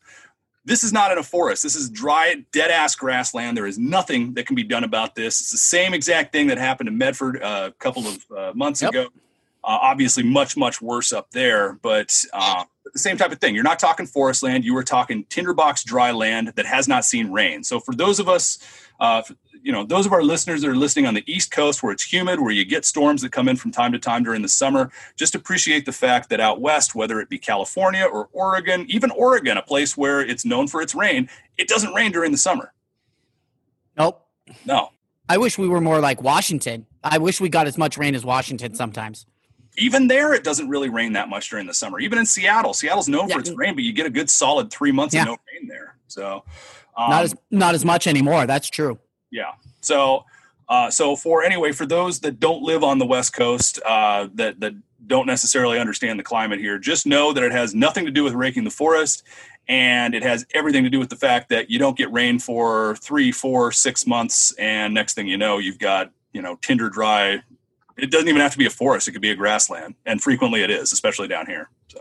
This 0.68 0.84
is 0.84 0.92
not 0.92 1.10
in 1.10 1.16
a 1.16 1.22
forest. 1.22 1.62
This 1.62 1.74
is 1.74 1.88
dry, 1.88 2.44
dead 2.52 2.70
ass 2.70 2.94
grassland. 2.94 3.56
There 3.56 3.66
is 3.66 3.78
nothing 3.78 4.34
that 4.34 4.46
can 4.46 4.54
be 4.54 4.62
done 4.62 4.84
about 4.84 5.14
this. 5.14 5.40
It's 5.40 5.50
the 5.50 5.56
same 5.56 5.94
exact 5.94 6.30
thing 6.30 6.48
that 6.48 6.58
happened 6.58 6.90
in 6.90 6.98
Medford 6.98 7.42
uh, 7.42 7.70
a 7.70 7.72
couple 7.78 8.06
of 8.06 8.26
uh, 8.36 8.52
months 8.54 8.82
Yep. 8.82 8.90
ago. 8.90 9.04
Uh, 9.64 9.78
obviously, 9.80 10.22
much, 10.22 10.58
much 10.58 10.82
worse 10.82 11.10
up 11.10 11.30
there, 11.30 11.78
but 11.82 12.14
uh, 12.34 12.64
the 12.92 12.98
same 12.98 13.16
type 13.16 13.32
of 13.32 13.40
thing. 13.40 13.54
You're 13.54 13.64
not 13.64 13.78
talking 13.78 14.06
forest 14.06 14.42
land. 14.42 14.62
You 14.64 14.74
were 14.74 14.84
talking 14.84 15.24
tinderbox 15.24 15.84
dry 15.84 16.10
land 16.12 16.52
that 16.56 16.66
has 16.66 16.86
not 16.86 17.04
seen 17.04 17.32
rain. 17.32 17.64
So, 17.64 17.80
for 17.80 17.94
those 17.94 18.20
of 18.20 18.28
us, 18.28 18.58
uh, 19.00 19.22
you 19.68 19.72
know, 19.74 19.84
those 19.84 20.06
of 20.06 20.14
our 20.14 20.22
listeners 20.22 20.62
that 20.62 20.70
are 20.70 20.74
listening 20.74 21.04
on 21.04 21.12
the 21.12 21.22
East 21.30 21.50
Coast 21.50 21.82
where 21.82 21.92
it's 21.92 22.02
humid, 22.10 22.40
where 22.40 22.52
you 22.52 22.64
get 22.64 22.86
storms 22.86 23.20
that 23.20 23.32
come 23.32 23.48
in 23.50 23.56
from 23.56 23.70
time 23.70 23.92
to 23.92 23.98
time 23.98 24.22
during 24.22 24.40
the 24.40 24.48
summer, 24.48 24.90
just 25.14 25.34
appreciate 25.34 25.84
the 25.84 25.92
fact 25.92 26.30
that 26.30 26.40
out 26.40 26.62
west, 26.62 26.94
whether 26.94 27.20
it 27.20 27.28
be 27.28 27.36
California 27.36 28.06
or 28.10 28.30
Oregon, 28.32 28.86
even 28.88 29.10
Oregon, 29.10 29.58
a 29.58 29.62
place 29.62 29.94
where 29.94 30.22
it's 30.22 30.46
known 30.46 30.68
for 30.68 30.80
its 30.80 30.94
rain, 30.94 31.28
it 31.58 31.68
doesn't 31.68 31.92
rain 31.92 32.10
during 32.12 32.32
the 32.32 32.38
summer. 32.38 32.72
Nope. 33.98 34.24
No. 34.64 34.88
I 35.28 35.36
wish 35.36 35.58
we 35.58 35.68
were 35.68 35.82
more 35.82 36.00
like 36.00 36.22
Washington. 36.22 36.86
I 37.04 37.18
wish 37.18 37.38
we 37.38 37.50
got 37.50 37.66
as 37.66 37.76
much 37.76 37.98
rain 37.98 38.14
as 38.14 38.24
Washington 38.24 38.72
sometimes. 38.74 39.26
Even 39.76 40.08
there, 40.08 40.32
it 40.32 40.44
doesn't 40.44 40.70
really 40.70 40.88
rain 40.88 41.12
that 41.12 41.28
much 41.28 41.50
during 41.50 41.66
the 41.66 41.74
summer. 41.74 42.00
Even 42.00 42.18
in 42.18 42.24
Seattle, 42.24 42.72
Seattle's 42.72 43.06
known 43.06 43.28
for 43.28 43.38
its 43.38 43.50
rain, 43.50 43.74
but 43.74 43.84
you 43.84 43.92
get 43.92 44.06
a 44.06 44.10
good 44.10 44.30
solid 44.30 44.70
three 44.70 44.92
months 44.92 45.14
Yeah. 45.14 45.24
of 45.24 45.26
no 45.28 45.36
rain 45.52 45.68
there. 45.68 45.98
So, 46.06 46.42
um, 46.96 47.10
not 47.10 47.24
as 47.24 47.34
not 47.50 47.74
as 47.74 47.84
much 47.84 48.06
anymore. 48.06 48.46
That's 48.46 48.70
true. 48.70 48.98
Yeah. 49.30 49.52
So, 49.80 50.24
uh, 50.68 50.90
so 50.90 51.16
for 51.16 51.42
anyway, 51.42 51.72
for 51.72 51.86
those 51.86 52.20
that 52.20 52.40
don't 52.40 52.62
live 52.62 52.84
on 52.84 52.98
the 52.98 53.06
West 53.06 53.32
Coast, 53.32 53.80
uh, 53.84 54.28
that 54.34 54.60
that 54.60 54.74
don't 55.06 55.26
necessarily 55.26 55.78
understand 55.78 56.18
the 56.18 56.24
climate 56.24 56.58
here, 56.58 56.78
just 56.78 57.06
know 57.06 57.32
that 57.32 57.42
it 57.42 57.52
has 57.52 57.74
nothing 57.74 58.04
to 58.04 58.10
do 58.10 58.22
with 58.22 58.34
raking 58.34 58.64
the 58.64 58.70
forest, 58.70 59.22
and 59.66 60.14
it 60.14 60.22
has 60.22 60.46
everything 60.54 60.84
to 60.84 60.90
do 60.90 60.98
with 60.98 61.08
the 61.08 61.16
fact 61.16 61.48
that 61.48 61.70
you 61.70 61.78
don't 61.78 61.96
get 61.96 62.12
rain 62.12 62.38
for 62.38 62.96
three, 62.96 63.32
four, 63.32 63.72
six 63.72 64.06
months, 64.06 64.52
and 64.58 64.92
next 64.92 65.14
thing 65.14 65.26
you 65.26 65.38
know, 65.38 65.58
you've 65.58 65.78
got 65.78 66.10
you 66.32 66.42
know 66.42 66.56
tinder 66.56 66.90
dry. 66.90 67.42
It 67.96 68.12
doesn't 68.12 68.28
even 68.28 68.40
have 68.40 68.52
to 68.52 68.58
be 68.58 68.66
a 68.66 68.70
forest; 68.70 69.08
it 69.08 69.12
could 69.12 69.22
be 69.22 69.30
a 69.30 69.36
grassland, 69.36 69.94
and 70.04 70.22
frequently 70.22 70.62
it 70.62 70.70
is, 70.70 70.92
especially 70.92 71.28
down 71.28 71.46
here. 71.46 71.70
So, 71.88 72.00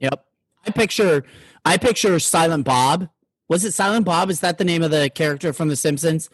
Yep. 0.00 0.24
I 0.66 0.70
picture 0.70 1.24
I 1.64 1.76
picture 1.76 2.18
Silent 2.18 2.64
Bob. 2.64 3.08
Was 3.48 3.64
it 3.64 3.72
Silent 3.72 4.04
Bob? 4.04 4.30
Is 4.30 4.40
that 4.40 4.58
the 4.58 4.64
name 4.64 4.82
of 4.82 4.90
the 4.90 5.10
character 5.14 5.52
from 5.52 5.68
The 5.68 5.76
Simpsons? 5.76 6.28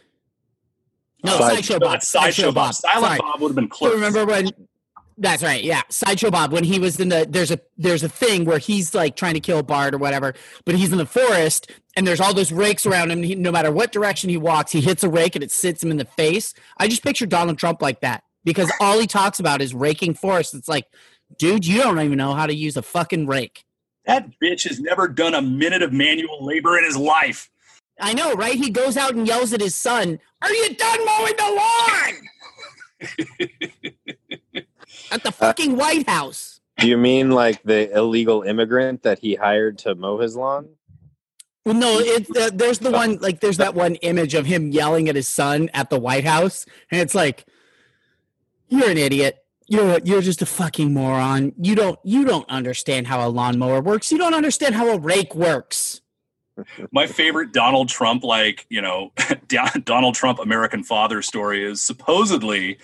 No, 1.25 1.39
Side- 1.39 1.55
Sideshow 1.55 1.79
Bob. 1.79 2.03
Sideshow 2.03 2.53
Bob. 2.53 2.75
Silent 2.75 3.05
Sorry. 3.07 3.19
Bob 3.19 3.41
would 3.41 3.49
have 3.49 3.57
been 3.57 3.69
close. 3.69 3.95
remember 3.95 4.27
when? 4.27 4.51
That's 5.17 5.45
right. 5.45 5.63
Yeah, 5.63 5.83
Sideshow 5.91 6.31
Bob. 6.31 6.53
When 6.53 6.65
he 6.65 6.81
was 6.81 6.99
in 6.99 7.09
the 7.09 7.25
there's 7.29 7.53
a 7.53 7.61
there's 7.79 8.03
a 8.03 8.09
thing 8.09 8.45
where 8.45 8.59
he's 8.59 8.95
like 8.97 9.15
trying 9.15 9.35
to 9.35 9.41
kill 9.41 9.63
Bart 9.63 9.95
or 9.95 9.99
whatever, 9.99 10.35
but 10.65 10.75
he's 10.75 10.91
in 10.91 10.99
the 10.99 11.07
forest 11.07 11.71
and 11.97 12.05
there's 12.07 12.21
all 12.21 12.35
those 12.35 12.51
rakes 12.51 12.85
around 12.85 13.13
him. 13.13 13.19
And 13.19 13.25
he, 13.25 13.35
no 13.37 13.53
matter 13.53 13.71
what 13.71 13.93
direction 13.93 14.29
he 14.29 14.37
walks, 14.37 14.73
he 14.73 14.81
hits 14.81 15.05
a 15.05 15.09
rake 15.09 15.37
and 15.37 15.45
it 15.45 15.53
sits 15.53 15.83
him 15.83 15.93
in 15.93 15.99
the 15.99 16.05
face. 16.05 16.53
I 16.79 16.89
just 16.89 17.05
picture 17.05 17.27
Donald 17.27 17.59
Trump 17.59 17.81
like 17.81 18.01
that 18.01 18.25
because 18.43 18.71
all 18.81 18.99
he 18.99 19.07
talks 19.07 19.39
about 19.39 19.63
is 19.63 19.73
raking 19.73 20.15
forests. 20.15 20.53
It's 20.53 20.69
like, 20.69 20.87
dude, 21.39 21.65
you 21.65 21.79
don't 21.81 22.01
even 22.01 22.19
know 22.19 22.35
how 22.35 22.47
to 22.47 22.55
use 22.55 22.77
a 22.77 22.83
fucking 22.83 23.29
rake. 23.29 23.65
That 24.07 24.31
bitch 24.43 24.69
has 24.69 24.81
never 24.81 25.09
done 25.09 25.35
a 25.35 25.43
minute 25.43 25.83
of 25.83 25.93
manual 25.93 26.45
labor 26.45 26.77
in 26.79 26.85
his 26.85 26.97
life. 26.97 27.51
I 28.01 28.13
know, 28.13 28.35
right? 28.35 28.55
He 28.55 28.71
goes 28.71 28.97
out 28.97 29.15
and 29.15 29.27
yells 29.27 29.53
at 29.53 29.61
his 29.61 29.75
son, 29.75 30.19
Are 30.43 30.53
you 30.53 30.75
done 30.75 31.05
mowing 31.05 31.35
the 31.37 31.51
lawn? 31.57 32.13
at 35.11 35.23
the 35.23 35.33
fucking 35.33 35.77
White 35.77 36.09
House. 36.09 36.61
Do 36.79 36.89
you 36.89 36.97
mean 36.97 37.31
like 37.31 37.63
the 37.63 37.91
illegal 37.97 38.43
immigrant 38.43 39.03
that 39.05 39.21
he 39.21 39.37
hired 39.37 39.79
to 39.79 39.95
mow 39.95 40.19
his 40.19 40.37
lawn? 40.37 40.69
Well, 41.65 41.75
no, 41.75 41.99
it's 41.99 42.31
uh, 42.37 42.51
there's 42.53 42.81
the 42.81 42.91
one 42.91 43.19
like 43.19 43.41
there's 43.41 43.57
that 43.57 43.75
one 43.75 43.95
image 43.97 44.35
of 44.35 44.45
him 44.45 44.71
yelling 44.71 45.09
at 45.09 45.17
his 45.17 45.29
son 45.29 45.71
at 45.73 45.89
the 45.89 45.99
White 45.99 46.25
House, 46.25 46.67
and 46.91 47.01
it's 47.01 47.15
like, 47.15 47.47
You're 48.69 48.91
an 48.91 48.99
idiot. 48.99 49.44
You're 49.67 49.99
you're 50.05 50.21
just 50.23 50.43
a 50.43 50.47
fucking 50.47 50.93
moron. 50.93 51.53
You 51.59 51.75
don't 51.75 51.99
you 52.05 52.25
don't 52.25 52.49
understand 52.51 53.07
how 53.07 53.27
a 53.27 53.31
lawnmower 53.31 53.81
works. 53.81 54.13
You 54.13 54.19
don't 54.19 54.35
understand 54.35 54.75
how 54.75 54.89
a 54.91 54.99
rake 54.99 55.35
works. 55.35 56.01
My 56.93 57.07
favorite 57.07 57.53
Donald 57.53 57.89
Trump, 57.89 58.23
like, 58.23 58.67
you 58.69 58.81
know, 58.81 59.13
Donald 59.85 60.15
Trump 60.15 60.39
American 60.39 60.85
father 60.85 61.21
story 61.21 61.65
is 61.65 61.83
supposedly 61.83 62.79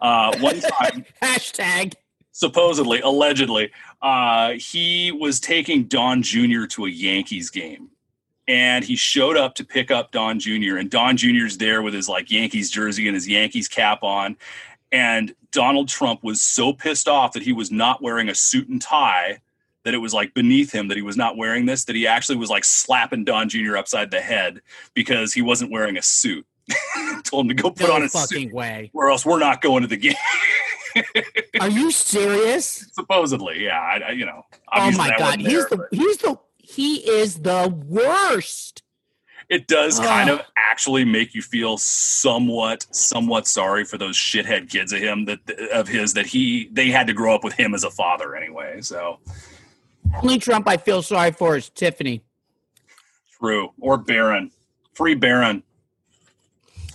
uh, 0.00 0.36
one 0.38 0.60
time, 0.78 1.04
Hashtag. 1.20 1.94
supposedly, 2.30 3.00
allegedly, 3.00 3.72
uh, 4.00 4.52
he 4.52 5.10
was 5.10 5.40
taking 5.40 5.84
Don 5.84 6.22
Jr. 6.22 6.66
to 6.70 6.86
a 6.86 6.88
Yankees 6.88 7.50
game. 7.50 7.88
And 8.46 8.84
he 8.84 8.94
showed 8.94 9.36
up 9.36 9.56
to 9.56 9.64
pick 9.64 9.90
up 9.90 10.12
Don 10.12 10.38
Jr. 10.38 10.76
And 10.76 10.88
Don 10.88 11.16
Jr.'s 11.16 11.58
there 11.58 11.82
with 11.82 11.94
his 11.94 12.08
like 12.08 12.30
Yankees 12.30 12.70
jersey 12.70 13.08
and 13.08 13.16
his 13.16 13.26
Yankees 13.26 13.66
cap 13.66 14.04
on. 14.04 14.36
And 14.92 15.34
Donald 15.52 15.88
Trump 15.88 16.22
was 16.22 16.40
so 16.40 16.72
pissed 16.72 17.08
off 17.08 17.32
that 17.32 17.42
he 17.42 17.52
was 17.52 17.70
not 17.70 18.02
wearing 18.02 18.28
a 18.28 18.34
suit 18.34 18.68
and 18.68 18.80
tie 18.80 19.40
that 19.84 19.94
it 19.94 19.98
was 19.98 20.12
like 20.12 20.34
beneath 20.34 20.72
him 20.72 20.88
that 20.88 20.96
he 20.96 21.02
was 21.02 21.16
not 21.16 21.36
wearing 21.36 21.64
this, 21.64 21.84
that 21.84 21.94
he 21.94 22.06
actually 22.06 22.36
was 22.36 22.50
like 22.50 22.64
slapping 22.64 23.24
Don 23.24 23.48
Jr. 23.48 23.76
upside 23.76 24.10
the 24.10 24.20
head 24.20 24.60
because 24.94 25.32
he 25.32 25.42
wasn't 25.42 25.70
wearing 25.70 25.96
a 25.96 26.02
suit. 26.02 26.44
Told 27.22 27.44
him 27.44 27.56
to 27.56 27.62
go 27.62 27.70
put 27.70 27.88
no 27.88 27.94
on 27.94 28.02
a 28.02 28.08
fucking 28.08 28.48
suit, 28.48 28.52
way. 28.52 28.90
or 28.92 29.10
else 29.10 29.24
we're 29.24 29.38
not 29.38 29.62
going 29.62 29.82
to 29.82 29.88
the 29.88 29.96
game. 29.96 30.14
Are 31.60 31.68
you 31.68 31.92
serious? 31.92 32.88
Supposedly, 32.92 33.62
yeah. 33.62 33.78
I, 33.78 34.08
I, 34.08 34.10
you 34.10 34.26
know, 34.26 34.42
Oh 34.72 34.90
my 34.92 35.14
god, 35.16 35.40
he's 35.40 35.50
there, 35.52 35.68
the 35.70 35.76
but 35.76 35.86
he's 35.92 36.16
the 36.18 36.38
he 36.58 36.96
is 37.08 37.36
the 37.36 37.68
worst. 37.86 38.82
It 39.48 39.66
does 39.68 40.00
kind 40.00 40.28
of 40.30 40.40
actually 40.56 41.04
make 41.04 41.34
you 41.34 41.42
feel 41.42 41.78
somewhat, 41.78 42.86
somewhat 42.90 43.46
sorry 43.46 43.84
for 43.84 43.96
those 43.98 44.16
shithead 44.16 44.68
kids 44.68 44.92
of 44.92 45.00
him 45.00 45.24
that 45.26 45.38
of 45.72 45.88
his 45.88 46.14
that 46.14 46.26
he 46.26 46.68
they 46.72 46.90
had 46.90 47.06
to 47.06 47.12
grow 47.12 47.34
up 47.34 47.44
with 47.44 47.54
him 47.54 47.74
as 47.74 47.84
a 47.84 47.90
father 47.90 48.34
anyway. 48.34 48.80
So 48.80 49.18
Only 50.22 50.38
Trump 50.38 50.68
I 50.68 50.76
feel 50.76 51.02
sorry 51.02 51.32
for 51.32 51.56
is 51.56 51.68
Tiffany. 51.70 52.22
true 53.38 53.72
or 53.80 53.96
Barron, 53.98 54.50
free 54.94 55.14
Barron. 55.14 55.62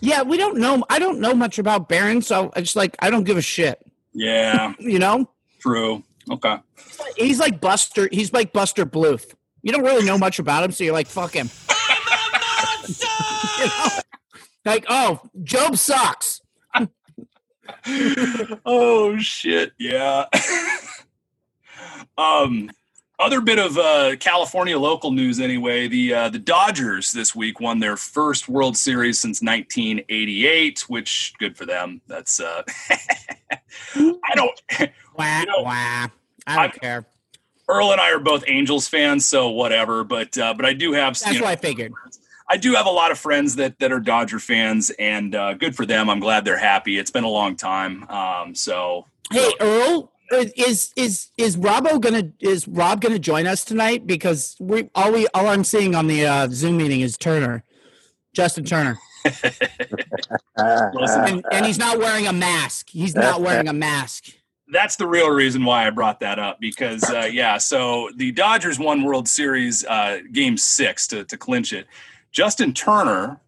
Yeah, 0.01 0.23
we 0.23 0.35
don't 0.37 0.57
know. 0.57 0.83
I 0.89 0.97
don't 0.99 1.19
know 1.19 1.33
much 1.35 1.59
about 1.59 1.87
Barron, 1.87 2.21
so 2.21 2.51
it's 2.55 2.75
like 2.75 2.95
I 2.99 3.09
don't 3.11 3.23
give 3.23 3.37
a 3.37 3.41
shit. 3.41 3.79
Yeah, 4.13 4.73
You 4.79 4.99
know, 4.99 5.29
true. 5.59 6.03
Okay. 6.29 6.57
he's 7.17 7.39
like 7.39 7.61
Buster. 7.61 8.09
He's 8.11 8.33
like 8.33 8.51
Buster 8.53 8.85
Bluth. 8.85 9.33
You 9.63 9.71
don't 9.71 9.83
really 9.83 10.05
know 10.05 10.17
much 10.17 10.39
about 10.39 10.63
him, 10.63 10.71
so 10.71 10.83
you're 10.83 10.93
like, 10.93 11.07
fuck 11.07 11.33
him. 11.33 11.49
You 12.99 13.65
know? 13.65 13.87
Like, 14.65 14.85
oh, 14.89 15.21
Gob 15.43 15.77
sucks. 15.77 16.41
oh 18.65 19.17
shit 19.17 19.71
yeah 19.79 20.25
um 22.17 22.69
other 23.19 23.39
bit 23.39 23.59
of 23.59 23.77
uh, 23.77 24.15
California 24.19 24.77
local 24.79 25.11
news 25.11 25.39
anyway. 25.39 25.87
The 25.87 26.11
uh, 26.13 26.29
the 26.29 26.39
Dodgers 26.39 27.11
this 27.11 27.35
week 27.35 27.59
won 27.59 27.79
their 27.79 27.95
first 27.95 28.49
World 28.49 28.75
Series 28.75 29.19
since 29.19 29.43
1988, 29.43 30.79
which 30.89 31.31
good 31.37 31.55
for 31.55 31.67
them. 31.67 32.01
That's 32.07 32.39
uh, 32.39 32.63
I 33.95 34.35
don't. 34.35 34.59
Wah, 35.15 35.39
You 35.41 35.45
know, 35.45 35.61
wah. 35.61 35.71
I 35.71 36.09
don't 36.47 36.57
I'm- 36.59 36.71
care. 36.71 37.05
Earl 37.69 37.91
and 37.91 38.01
I 38.01 38.11
are 38.11 38.19
both 38.19 38.43
Angels 38.47 38.87
fans, 38.87 39.25
so 39.27 39.49
whatever. 39.49 40.03
But 40.03 40.35
uh, 40.39 40.55
but 40.55 40.65
I 40.65 40.73
do 40.73 40.91
have 40.93 41.13
That's 41.13 41.31
you 41.31 41.39
know, 41.41 41.45
what 41.45 41.51
I 41.51 41.55
figured. 41.57 41.93
I 42.51 42.57
do 42.57 42.73
have 42.73 42.85
a 42.85 42.91
lot 42.91 43.11
of 43.11 43.17
friends 43.17 43.55
that 43.55 43.79
that 43.79 43.93
are 43.93 44.01
Dodger 44.01 44.37
fans, 44.37 44.89
and 44.99 45.33
uh, 45.33 45.53
good 45.53 45.73
for 45.73 45.85
them. 45.85 46.09
I'm 46.09 46.19
glad 46.19 46.43
they're 46.43 46.57
happy. 46.57 46.99
It's 46.99 47.09
been 47.09 47.23
a 47.23 47.29
long 47.29 47.55
time, 47.55 48.03
um, 48.09 48.53
so 48.53 49.05
Hey, 49.31 49.53
Earl, 49.61 50.11
is 50.57 50.91
is 50.97 51.29
is 51.37 51.55
Robbo 51.55 52.01
gonna 52.01 52.33
is 52.41 52.67
Rob 52.67 52.99
gonna 52.99 53.19
join 53.19 53.47
us 53.47 53.63
tonight? 53.63 54.05
Because 54.05 54.57
we 54.59 54.89
all 54.93 55.13
we 55.13 55.27
all 55.33 55.47
I'm 55.47 55.63
seeing 55.63 55.95
on 55.95 56.07
the 56.07 56.25
uh, 56.25 56.49
Zoom 56.49 56.75
meeting 56.75 56.99
is 56.99 57.17
Turner, 57.17 57.63
Justin 58.33 58.65
Turner, 58.65 58.99
and, 60.57 61.45
and 61.53 61.65
he's 61.65 61.77
not 61.77 61.99
wearing 61.99 62.27
a 62.27 62.33
mask. 62.33 62.89
He's 62.89 63.15
not 63.15 63.39
wearing 63.39 63.69
a 63.69 63.73
mask. 63.73 64.25
that's 64.73 64.97
the 64.97 65.07
real 65.07 65.29
reason 65.29 65.63
why 65.63 65.87
I 65.87 65.89
brought 65.89 66.19
that 66.19 66.37
up 66.37 66.59
because 66.59 67.09
uh, 67.09 67.29
yeah, 67.31 67.57
so 67.57 68.09
the 68.17 68.33
Dodgers 68.33 68.77
won 68.77 69.03
World 69.03 69.29
Series 69.29 69.85
uh, 69.85 70.19
Game 70.33 70.57
Six 70.57 71.07
to 71.07 71.23
to 71.23 71.37
clinch 71.37 71.71
it. 71.71 71.87
Justin 72.31 72.73
Turner, 72.73 73.39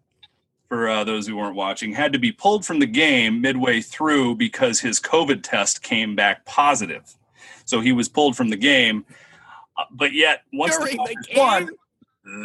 for 0.68 0.88
uh, 0.88 1.04
those 1.04 1.26
who 1.26 1.36
weren't 1.36 1.56
watching, 1.56 1.92
had 1.92 2.12
to 2.12 2.18
be 2.18 2.32
pulled 2.32 2.64
from 2.64 2.78
the 2.78 2.86
game 2.86 3.40
midway 3.40 3.80
through 3.80 4.36
because 4.36 4.80
his 4.80 5.00
COVID 5.00 5.42
test 5.42 5.82
came 5.82 6.14
back 6.14 6.44
positive. 6.44 7.14
So 7.64 7.80
he 7.80 7.92
was 7.92 8.08
pulled 8.08 8.36
from 8.36 8.50
the 8.50 8.56
game. 8.56 9.04
Uh, 9.76 9.84
but 9.90 10.12
yet, 10.12 10.42
once 10.52 10.76
During 10.76 10.96
the 10.96 11.16
Dodgers 11.16 11.36
won, 11.36 11.66
game? 11.66 11.76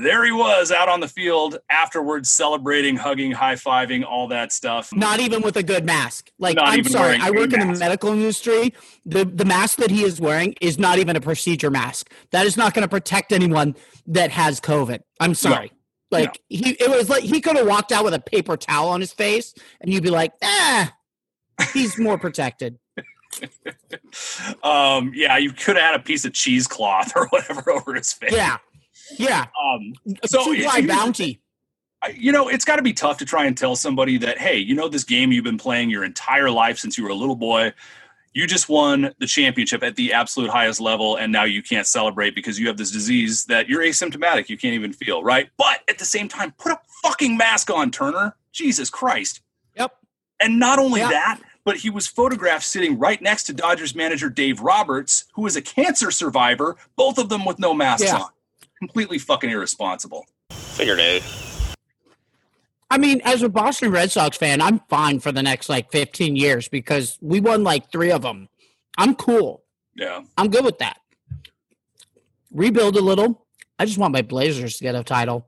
there 0.03 0.25
he 0.25 0.31
was 0.31 0.71
out 0.71 0.89
on 0.89 0.99
the 0.99 1.07
field 1.07 1.59
afterwards, 1.69 2.29
celebrating, 2.29 2.95
hugging, 2.95 3.31
high 3.31 3.55
fiving, 3.55 4.05
all 4.05 4.27
that 4.29 4.51
stuff. 4.51 4.91
Not 4.93 5.19
even 5.19 5.41
with 5.41 5.57
a 5.57 5.63
good 5.63 5.85
mask. 5.85 6.31
Like 6.39 6.55
Not 6.55 6.69
I'm 6.69 6.83
sorry, 6.85 7.17
I 7.17 7.25
I 7.25 7.29
a 7.29 7.33
work 7.33 7.53
in 7.53 7.59
the 7.59 7.79
medical 7.79 8.11
industry. 8.11 8.73
The 9.05 9.25
the 9.25 9.45
mask 9.45 9.77
that 9.77 9.91
he 9.91 10.03
is 10.03 10.19
wearing 10.19 10.55
is 10.61 10.79
not 10.79 10.99
even 10.99 11.15
a 11.15 11.21
procedure 11.21 11.69
mask. 11.69 12.11
That 12.31 12.45
is 12.45 12.57
not 12.57 12.73
going 12.73 12.83
to 12.83 12.89
protect 12.89 13.31
anyone 13.31 13.75
that 14.07 14.31
has 14.31 14.59
COVID. 14.59 15.01
I'm 15.19 15.35
sorry. 15.35 15.71
Like 16.11 16.41
he, 16.49 16.71
it 16.71 16.89
was 16.89 17.09
like 17.09 17.23
he 17.23 17.39
could 17.39 17.55
have 17.55 17.67
walked 17.67 17.91
out 17.91 18.03
with 18.03 18.13
a 18.13 18.19
paper 18.19 18.57
towel 18.57 18.89
on 18.89 18.99
his 18.99 19.13
face, 19.13 19.53
and 19.79 19.93
you'd 19.93 20.03
be 20.03 20.09
like, 20.09 20.33
ah, 20.43 20.91
he's 21.73 21.99
more 21.99 22.17
protected. 22.17 22.79
um, 24.63 25.11
yeah, 25.13 25.37
you 25.37 25.51
could 25.51 25.75
have 25.75 25.85
had 25.85 25.95
a 25.95 26.03
piece 26.03 26.25
of 26.25 26.33
cheesecloth 26.33 27.13
or 27.15 27.27
whatever 27.27 27.71
over 27.71 27.93
his 27.93 28.11
face. 28.11 28.31
Yeah, 28.31 28.57
yeah. 29.17 29.45
Um, 29.63 29.93
so 30.25 30.43
Two 30.43 30.63
ply 30.63 30.81
bounty. 30.81 31.41
You 32.15 32.31
know, 32.31 32.47
it's 32.47 32.63
got 32.63 32.77
to 32.77 32.81
be 32.81 32.93
tough 32.93 33.17
to 33.17 33.25
try 33.25 33.45
and 33.45 33.57
tell 33.57 33.75
somebody 33.75 34.17
that, 34.19 34.37
hey, 34.37 34.57
you 34.57 34.73
know, 34.73 34.87
this 34.87 35.03
game 35.03 35.33
you've 35.33 35.43
been 35.43 35.57
playing 35.57 35.89
your 35.89 36.05
entire 36.05 36.49
life 36.49 36.79
since 36.79 36.97
you 36.97 37.03
were 37.03 37.09
a 37.09 37.15
little 37.15 37.35
boy. 37.35 37.73
You 38.39 38.47
just 38.47 38.69
won 38.69 39.13
the 39.19 39.27
championship 39.27 39.83
at 39.83 39.97
the 39.97 40.13
absolute 40.13 40.49
highest 40.49 40.79
level, 40.79 41.17
and 41.17 41.29
now 41.29 41.43
you 41.43 41.61
can't 41.61 41.85
celebrate 41.85 42.35
because 42.35 42.57
you 42.57 42.67
have 42.67 42.77
this 42.77 42.89
disease 42.89 43.43
that 43.47 43.67
you're 43.67 43.81
asymptomatic. 43.81 44.47
You 44.47 44.57
can't 44.57 44.75
even 44.75 44.93
feel, 44.93 45.21
right? 45.21 45.49
But 45.57 45.81
at 45.89 45.97
the 45.97 46.05
same 46.05 46.29
time, 46.29 46.53
put 46.57 46.71
a 46.71 46.79
fucking 47.03 47.35
mask 47.35 47.69
on, 47.69 47.91
Turner. 47.91 48.37
Jesus 48.53 48.89
Christ. 48.89 49.41
Yep. 49.75 49.93
And 50.39 50.57
not 50.57 50.79
only 50.79 51.01
Yeah. 51.01 51.09
that, 51.09 51.41
but 51.65 51.75
he 51.75 51.89
was 51.89 52.07
photographed 52.07 52.63
sitting 52.63 52.97
right 52.97 53.21
next 53.21 53.43
to 53.43 53.53
Dodgers 53.53 53.93
manager 53.93 54.29
Dave 54.29 54.61
Roberts, 54.61 55.25
who 55.33 55.45
is 55.45 55.57
a 55.57 55.61
cancer 55.61 56.09
survivor, 56.09 56.77
both 56.95 57.17
of 57.17 57.27
them 57.27 57.43
with 57.43 57.59
no 57.59 57.73
masks 57.73 58.05
Yeah. 58.05 58.19
on. 58.19 58.29
Completely 58.77 59.19
fucking 59.19 59.49
irresponsible. 59.49 60.25
Figured 60.51 61.01
out. 61.01 61.21
I 62.89 62.97
mean, 62.97 63.21
as 63.23 63.43
a 63.43 63.49
Boston 63.49 63.91
Red 63.91 64.11
Sox 64.11 64.37
fan, 64.37 64.61
I'm 64.61 64.79
fine 64.89 65.19
for 65.19 65.31
the 65.31 65.43
next 65.43 65.69
like 65.69 65.91
15 65.91 66.35
years 66.35 66.67
because 66.67 67.17
we 67.21 67.39
won 67.39 67.63
like 67.63 67.91
three 67.91 68.11
of 68.11 68.23
them. 68.23 68.49
I'm 68.97 69.15
cool. 69.15 69.63
Yeah. 69.95 70.21
I'm 70.37 70.49
good 70.49 70.65
with 70.65 70.79
that. 70.79 70.97
Rebuild 72.51 72.97
a 72.97 73.01
little. 73.01 73.45
I 73.77 73.85
just 73.85 73.97
want 73.97 74.13
my 74.13 74.23
Blazers 74.23 74.77
to 74.77 74.83
get 74.83 74.95
a 74.95 75.03
title. 75.03 75.47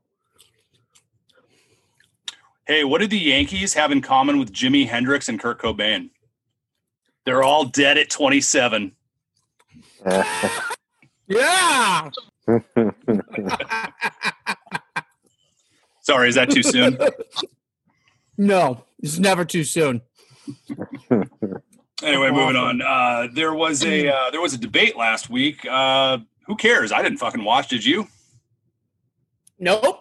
Hey, 2.67 2.83
what 2.83 3.01
do 3.01 3.07
the 3.07 3.17
Yankees 3.17 3.73
have 3.73 3.91
in 3.91 4.01
common 4.01 4.37
with 4.37 4.53
Jimi 4.53 4.87
Hendrix 4.87 5.27
and 5.27 5.39
Kurt 5.39 5.59
Cobain? 5.59 6.11
They're 7.25 7.43
all 7.43 7.65
dead 7.65 7.97
at 7.97 8.09
27. 8.09 8.93
Yeah. 11.27 12.09
Sorry, 16.01 16.29
is 16.29 16.35
that 16.35 16.49
too 16.49 16.63
soon? 16.63 16.97
no, 18.37 18.83
it's 18.99 19.19
never 19.19 19.45
too 19.45 19.63
soon. 19.63 20.01
anyway, 21.11 22.31
moving 22.31 22.55
on. 22.55 22.81
Uh, 22.81 23.27
there 23.33 23.53
was 23.53 23.83
a 23.85 24.09
uh, 24.09 24.31
there 24.31 24.41
was 24.41 24.53
a 24.53 24.57
debate 24.57 24.97
last 24.97 25.29
week. 25.29 25.65
Uh, 25.65 26.19
who 26.47 26.55
cares? 26.55 26.91
I 26.91 27.01
didn't 27.01 27.19
fucking 27.19 27.43
watch. 27.43 27.67
Did 27.67 27.85
you? 27.85 28.07
Nope. 29.59 29.99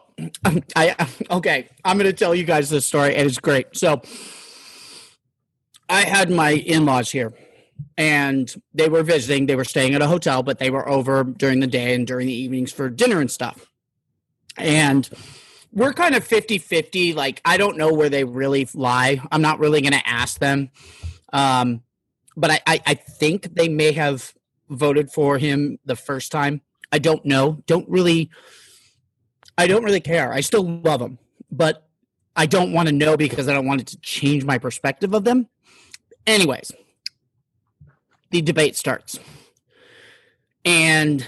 I 0.75 1.09
okay. 1.31 1.69
I'm 1.85 1.97
going 1.97 2.11
to 2.11 2.17
tell 2.17 2.35
you 2.35 2.45
guys 2.45 2.71
this 2.71 2.87
story, 2.87 3.15
and 3.15 3.27
it's 3.27 3.39
great. 3.39 3.77
So, 3.77 4.03
I 5.89 6.03
had 6.03 6.31
my 6.31 6.51
in-laws 6.53 7.11
here, 7.11 7.33
and 7.97 8.53
they 8.75 8.89
were 8.89 9.03
visiting. 9.03 9.47
They 9.47 9.57
were 9.57 9.65
staying 9.65 9.95
at 9.95 10.03
a 10.03 10.07
hotel, 10.07 10.43
but 10.43 10.59
they 10.59 10.71
were 10.71 10.89
over 10.89 11.25
during 11.25 11.61
the 11.61 11.67
day 11.67 11.95
and 11.95 12.07
during 12.07 12.27
the 12.27 12.35
evenings 12.35 12.73
for 12.73 12.89
dinner 12.89 13.21
and 13.21 13.31
stuff. 13.31 13.67
And 14.57 15.09
we're 15.73 15.93
kind 15.93 16.15
of 16.15 16.27
50-50. 16.27 17.15
Like 17.15 17.41
I 17.45 17.57
don't 17.57 17.77
know 17.77 17.93
where 17.93 18.09
they 18.09 18.25
really 18.25 18.69
lie. 18.75 19.21
I'm 19.31 19.43
not 19.43 19.59
really 19.59 19.81
going 19.81 19.93
to 19.93 20.09
ask 20.09 20.39
them. 20.39 20.71
Um, 21.33 21.83
but 22.37 22.51
I, 22.51 22.61
I 22.67 22.81
I 22.87 22.95
think 22.95 23.55
they 23.55 23.69
may 23.69 23.93
have 23.93 24.35
voted 24.69 25.11
for 25.11 25.39
him 25.39 25.79
the 25.85 25.97
first 25.97 26.33
time. 26.33 26.63
I 26.93 26.99
don't 26.99 27.25
know. 27.25 27.63
Don't 27.67 27.89
really. 27.89 28.31
I 29.59 29.67
don't 29.67 29.85
really 29.85 30.01
care. 30.01 30.33
I 30.33 30.41
still 30.41 30.81
love 30.83 31.01
them, 31.01 31.19
but 31.51 31.87
I 32.35 32.47
don't 32.47 32.73
want 32.73 32.89
to 32.89 32.95
know 32.95 33.17
because 33.17 33.49
I 33.49 33.53
don't 33.53 33.67
want 33.67 33.83
it 33.83 33.89
to 33.89 34.01
change 34.01 34.45
my 34.45 34.57
perspective 34.59 35.13
of 35.13 35.25
them. 35.25 35.49
Anyways, 36.27 36.73
the 38.31 38.41
debate 38.41 38.77
starts. 38.77 39.19
And 40.65 41.27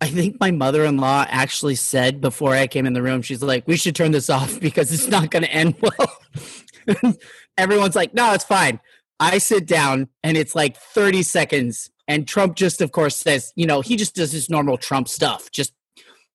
I 0.00 0.06
think 0.08 0.38
my 0.38 0.50
mother 0.50 0.84
in 0.84 0.98
law 0.98 1.26
actually 1.28 1.74
said 1.74 2.20
before 2.20 2.54
I 2.54 2.66
came 2.66 2.86
in 2.86 2.92
the 2.92 3.02
room, 3.02 3.22
she's 3.22 3.42
like, 3.42 3.66
we 3.66 3.76
should 3.76 3.96
turn 3.96 4.12
this 4.12 4.30
off 4.30 4.60
because 4.60 4.92
it's 4.92 5.08
not 5.08 5.30
going 5.30 5.44
to 5.44 5.52
end 5.52 5.74
well. 5.80 7.14
Everyone's 7.58 7.96
like, 7.96 8.14
no, 8.14 8.32
it's 8.32 8.44
fine. 8.44 8.80
I 9.20 9.38
sit 9.38 9.66
down 9.66 10.08
and 10.22 10.36
it's 10.36 10.54
like 10.54 10.76
30 10.76 11.22
seconds. 11.24 11.90
And 12.06 12.26
Trump 12.26 12.54
just, 12.54 12.80
of 12.80 12.92
course, 12.92 13.16
says, 13.16 13.52
you 13.56 13.66
know, 13.66 13.80
he 13.80 13.96
just 13.96 14.14
does 14.14 14.32
his 14.32 14.48
normal 14.48 14.78
Trump 14.78 15.08
stuff, 15.08 15.50
just 15.50 15.74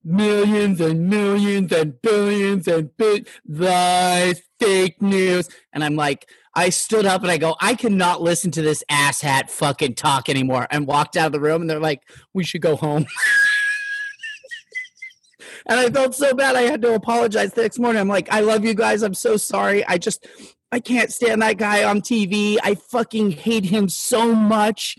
millions 0.03 0.81
and 0.81 1.09
millions 1.09 1.71
and 1.71 1.99
billions 2.01 2.67
and 2.67 2.95
bi- 2.97 3.23
lies, 3.47 4.41
fake 4.59 5.01
news. 5.01 5.49
And 5.71 5.83
I'm 5.83 5.95
like, 5.95 6.29
I 6.55 6.69
stood 6.69 7.05
up 7.05 7.23
and 7.23 7.31
I 7.31 7.37
go, 7.37 7.55
I 7.59 7.75
cannot 7.75 8.21
listen 8.21 8.51
to 8.51 8.61
this 8.61 8.83
asshat 8.89 9.49
fucking 9.49 9.95
talk 9.95 10.29
anymore. 10.29 10.67
And 10.69 10.85
walked 10.85 11.17
out 11.17 11.27
of 11.27 11.31
the 11.31 11.39
room 11.39 11.61
and 11.61 11.69
they're 11.69 11.79
like, 11.79 12.01
we 12.33 12.43
should 12.43 12.61
go 12.61 12.75
home. 12.75 13.05
and 15.65 15.79
I 15.79 15.89
felt 15.89 16.15
so 16.15 16.33
bad. 16.33 16.55
I 16.55 16.63
had 16.63 16.81
to 16.83 16.93
apologize 16.93 17.53
the 17.53 17.63
next 17.63 17.79
morning. 17.79 17.99
I'm 17.99 18.07
like, 18.07 18.31
I 18.31 18.41
love 18.41 18.63
you 18.63 18.75
guys. 18.75 19.01
I'm 19.01 19.15
so 19.15 19.37
sorry. 19.37 19.85
I 19.87 19.97
just, 19.97 20.27
I 20.71 20.79
can't 20.79 21.11
stand 21.11 21.41
that 21.41 21.57
guy 21.57 21.83
on 21.83 22.01
TV. 22.01 22.57
I 22.63 22.75
fucking 22.75 23.31
hate 23.31 23.65
him 23.65 23.89
so 23.89 24.35
much. 24.35 24.97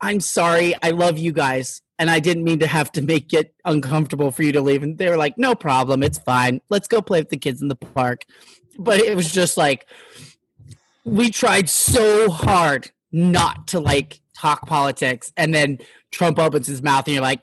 I'm 0.00 0.20
sorry. 0.20 0.74
I 0.82 0.90
love 0.90 1.18
you 1.18 1.32
guys. 1.32 1.82
And 1.98 2.10
I 2.10 2.20
didn't 2.20 2.44
mean 2.44 2.58
to 2.58 2.66
have 2.66 2.92
to 2.92 3.02
make 3.02 3.32
it 3.32 3.54
uncomfortable 3.64 4.30
for 4.30 4.42
you 4.42 4.52
to 4.52 4.60
leave. 4.60 4.82
And 4.82 4.98
they 4.98 5.08
were 5.08 5.16
like, 5.16 5.38
no 5.38 5.54
problem. 5.54 6.02
It's 6.02 6.18
fine. 6.18 6.60
Let's 6.68 6.88
go 6.88 7.00
play 7.00 7.20
with 7.20 7.30
the 7.30 7.38
kids 7.38 7.62
in 7.62 7.68
the 7.68 7.76
park. 7.76 8.24
But 8.78 9.00
it 9.00 9.16
was 9.16 9.32
just 9.32 9.56
like, 9.56 9.86
we 11.06 11.30
tried 11.30 11.70
so 11.70 12.28
hard 12.28 12.90
not 13.12 13.68
to 13.68 13.80
like 13.80 14.20
talk 14.36 14.66
politics. 14.66 15.32
And 15.36 15.54
then 15.54 15.78
Trump 16.10 16.38
opens 16.38 16.66
his 16.66 16.82
mouth 16.82 17.06
and 17.06 17.14
you're 17.14 17.22
like, 17.22 17.40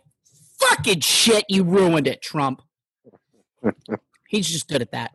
fucking 0.60 1.00
shit, 1.00 1.46
you 1.48 1.64
ruined 1.64 2.06
it, 2.06 2.22
Trump. 2.22 2.62
He's 4.28 4.50
just 4.50 4.68
good 4.68 4.82
at 4.82 4.92
that. 4.92 5.12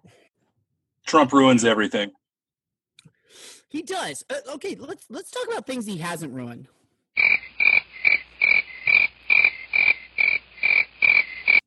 Trump 1.06 1.32
ruins 1.32 1.64
everything. 1.64 2.10
He 3.68 3.82
does. 3.82 4.24
Uh, 4.30 4.54
okay, 4.54 4.74
let's 4.76 5.04
let's 5.10 5.30
talk 5.30 5.46
about 5.46 5.66
things 5.66 5.84
he 5.84 5.98
hasn't 5.98 6.32
ruined. 6.32 6.68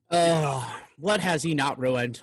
Oh, 0.10 0.82
what 0.98 1.20
has 1.20 1.44
he 1.44 1.54
not 1.54 1.80
ruined? 1.80 2.22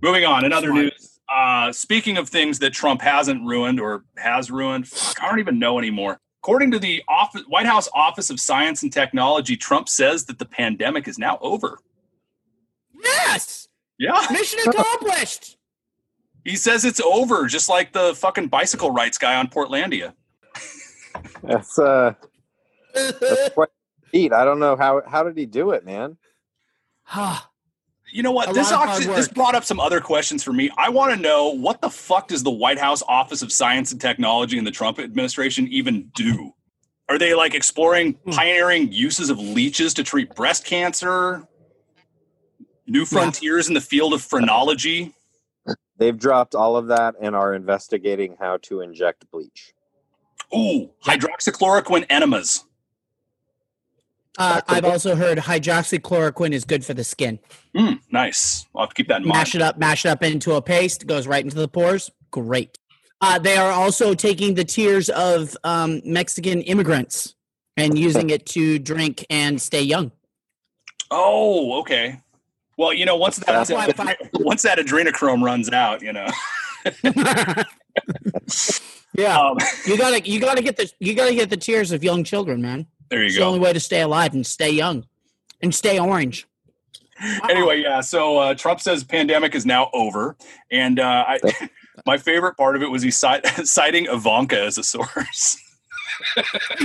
Moving 0.00 0.24
on, 0.24 0.44
in 0.44 0.52
other 0.52 0.72
news, 0.72 1.13
uh, 1.28 1.72
speaking 1.72 2.16
of 2.16 2.28
things 2.28 2.58
that 2.60 2.72
Trump 2.72 3.00
hasn't 3.00 3.44
ruined 3.44 3.80
or 3.80 4.04
has 4.18 4.50
ruined, 4.50 4.88
fuck, 4.88 5.22
I 5.22 5.28
don't 5.28 5.38
even 5.40 5.58
know 5.58 5.78
anymore. 5.78 6.18
According 6.42 6.70
to 6.72 6.78
the 6.78 7.02
office, 7.08 7.42
White 7.48 7.66
House 7.66 7.88
Office 7.94 8.28
of 8.30 8.38
Science 8.38 8.82
and 8.82 8.92
Technology, 8.92 9.56
Trump 9.56 9.88
says 9.88 10.24
that 10.26 10.38
the 10.38 10.44
pandemic 10.44 11.08
is 11.08 11.18
now 11.18 11.38
over. 11.40 11.78
Yes, 13.02 13.68
Yeah, 13.98 14.26
mission 14.30 14.58
accomplished. 14.66 15.56
he 16.44 16.56
says 16.56 16.84
it's 16.84 17.00
over, 17.00 17.46
just 17.46 17.68
like 17.68 17.92
the 17.92 18.14
fucking 18.14 18.48
bicycle 18.48 18.90
rights 18.90 19.16
guy 19.18 19.36
on 19.36 19.48
Portlandia. 19.48 20.12
That's 21.42 21.78
uh, 21.78 22.14
that's 22.94 23.48
quite 23.54 23.68
neat. 24.12 24.32
I 24.32 24.44
don't 24.44 24.58
know 24.58 24.76
how 24.76 25.02
how 25.06 25.22
did 25.22 25.36
he 25.36 25.46
do 25.46 25.70
it, 25.70 25.84
man? 25.84 26.16
You 28.14 28.22
know 28.22 28.30
what? 28.30 28.48
A 28.48 28.52
this 28.52 28.70
lot 28.70 28.88
actually 28.88 29.12
this 29.16 29.26
brought 29.26 29.56
up 29.56 29.64
some 29.64 29.80
other 29.80 30.00
questions 30.00 30.44
for 30.44 30.52
me. 30.52 30.70
I 30.78 30.88
want 30.88 31.12
to 31.12 31.20
know 31.20 31.48
what 31.48 31.80
the 31.80 31.90
fuck 31.90 32.28
does 32.28 32.44
the 32.44 32.50
White 32.50 32.78
House 32.78 33.02
Office 33.08 33.42
of 33.42 33.50
Science 33.50 33.90
and 33.90 34.00
Technology 34.00 34.56
and 34.56 34.64
the 34.64 34.70
Trump 34.70 35.00
administration 35.00 35.66
even 35.66 36.12
do? 36.14 36.54
Are 37.08 37.18
they 37.18 37.34
like 37.34 37.54
exploring 37.54 38.12
Hmm. 38.24 38.30
pioneering 38.30 38.92
uses 38.92 39.30
of 39.30 39.40
leeches 39.40 39.94
to 39.94 40.04
treat 40.04 40.32
breast 40.36 40.64
cancer? 40.64 41.48
New 42.86 43.04
frontiers 43.04 43.66
in 43.66 43.74
the 43.74 43.80
field 43.80 44.14
of 44.14 44.22
phrenology? 44.22 45.12
They've 45.98 46.16
dropped 46.16 46.54
all 46.54 46.76
of 46.76 46.86
that 46.86 47.16
and 47.20 47.34
are 47.34 47.52
investigating 47.52 48.36
how 48.38 48.58
to 48.58 48.80
inject 48.80 49.28
bleach. 49.32 49.74
Ooh, 50.54 50.90
hydroxychloroquine 51.04 52.06
enemas. 52.08 52.64
Uh, 54.38 54.60
I've 54.68 54.84
also 54.84 55.14
heard 55.16 55.38
hydroxychloroquine 55.38 56.52
is 56.52 56.64
good 56.64 56.84
for 56.84 56.94
the 56.94 57.04
skin. 57.04 57.38
Mm, 57.76 58.00
nice. 58.10 58.66
I'll 58.74 58.82
have 58.82 58.88
to 58.90 58.94
keep 58.94 59.08
that 59.08 59.22
in 59.22 59.28
mind. 59.28 59.38
Mash 59.38 59.54
it 59.54 59.62
up, 59.62 59.78
mash 59.78 60.04
it 60.04 60.08
up 60.08 60.22
into 60.22 60.54
a 60.54 60.62
paste, 60.62 61.06
goes 61.06 61.26
right 61.26 61.42
into 61.44 61.56
the 61.56 61.68
pores. 61.68 62.10
Great. 62.30 62.78
Uh, 63.20 63.38
they 63.38 63.56
are 63.56 63.70
also 63.70 64.12
taking 64.14 64.54
the 64.54 64.64
tears 64.64 65.08
of 65.08 65.56
um, 65.64 66.02
Mexican 66.04 66.60
immigrants 66.62 67.34
and 67.76 67.98
using 67.98 68.30
it 68.30 68.44
to 68.46 68.78
drink 68.78 69.24
and 69.30 69.60
stay 69.62 69.82
young. 69.82 70.12
Oh, 71.10 71.78
okay. 71.80 72.20
Well, 72.76 72.92
you 72.92 73.06
know, 73.06 73.16
once 73.16 73.36
that 73.36 73.46
That's 73.46 73.70
why 73.70 73.88
I- 73.98 74.16
once 74.34 74.62
that 74.62 74.78
adrenochrome 74.78 75.42
runs 75.44 75.70
out, 75.70 76.02
you 76.02 76.12
know. 76.12 76.26
yeah, 79.14 79.38
Um, 79.38 79.56
you 79.86 79.96
gotta 79.96 80.28
you 80.28 80.40
gotta 80.40 80.60
get 80.62 80.76
the 80.76 80.90
you 80.98 81.14
gotta 81.14 81.34
get 81.34 81.50
the 81.50 81.56
tears 81.56 81.92
of 81.92 82.02
young 82.02 82.24
children, 82.24 82.60
man. 82.60 82.86
There 83.10 83.20
you 83.20 83.26
It's 83.26 83.36
go. 83.36 83.42
the 83.42 83.46
only 83.48 83.60
way 83.60 83.72
to 83.72 83.80
stay 83.80 84.00
alive 84.00 84.34
and 84.34 84.46
stay 84.46 84.70
young 84.70 85.06
and 85.62 85.74
stay 85.74 85.98
orange. 85.98 86.46
anyway, 87.48 87.80
yeah. 87.80 88.00
So 88.00 88.38
uh, 88.38 88.54
Trump 88.54 88.80
says 88.80 89.04
pandemic 89.04 89.54
is 89.54 89.64
now 89.64 89.90
over, 89.92 90.36
and 90.70 90.98
uh, 90.98 91.24
I, 91.28 91.38
my 92.06 92.16
favorite 92.18 92.56
part 92.56 92.76
of 92.76 92.82
it 92.82 92.90
was 92.90 93.02
he 93.02 93.10
cite, 93.10 93.46
citing 93.64 94.06
Ivanka 94.06 94.60
as 94.60 94.78
a 94.78 94.82
source. 94.82 95.56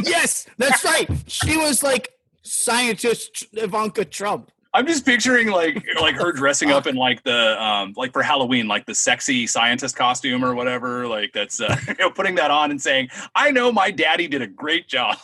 yes, 0.04 0.46
that's 0.58 0.84
right. 0.84 1.10
She 1.28 1.58
was 1.58 1.84
like 1.84 2.10
scientist 2.44 3.46
Ivanka 3.54 4.06
Trump. 4.06 4.52
I'm 4.74 4.86
just 4.86 5.04
picturing 5.06 5.50
like 5.50 5.84
like 6.00 6.16
her 6.16 6.32
dressing 6.32 6.70
up 6.70 6.86
in 6.86 6.96
like 6.96 7.24
the 7.24 7.62
um 7.62 7.94
like 7.98 8.14
for 8.14 8.22
Halloween 8.22 8.68
like 8.68 8.86
the 8.86 8.94
sexy 8.94 9.48
scientist 9.48 9.96
costume 9.96 10.46
or 10.46 10.54
whatever 10.54 11.08
like 11.08 11.34
that's 11.34 11.60
uh, 11.60 11.76
you 11.88 11.96
know 12.00 12.12
putting 12.12 12.36
that 12.36 12.52
on 12.52 12.70
and 12.70 12.82
saying 12.82 13.10
I 13.34 13.50
know 13.52 13.72
my 13.72 13.90
daddy 13.90 14.28
did 14.28 14.42
a 14.42 14.48
great 14.48 14.88
job. 14.88 15.18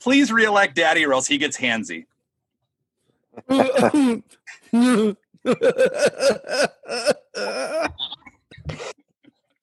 Please 0.00 0.30
reelect 0.30 0.76
daddy 0.76 1.04
or 1.04 1.12
else 1.12 1.26
he 1.26 1.36
gets 1.38 1.56
handsy. 1.56 2.06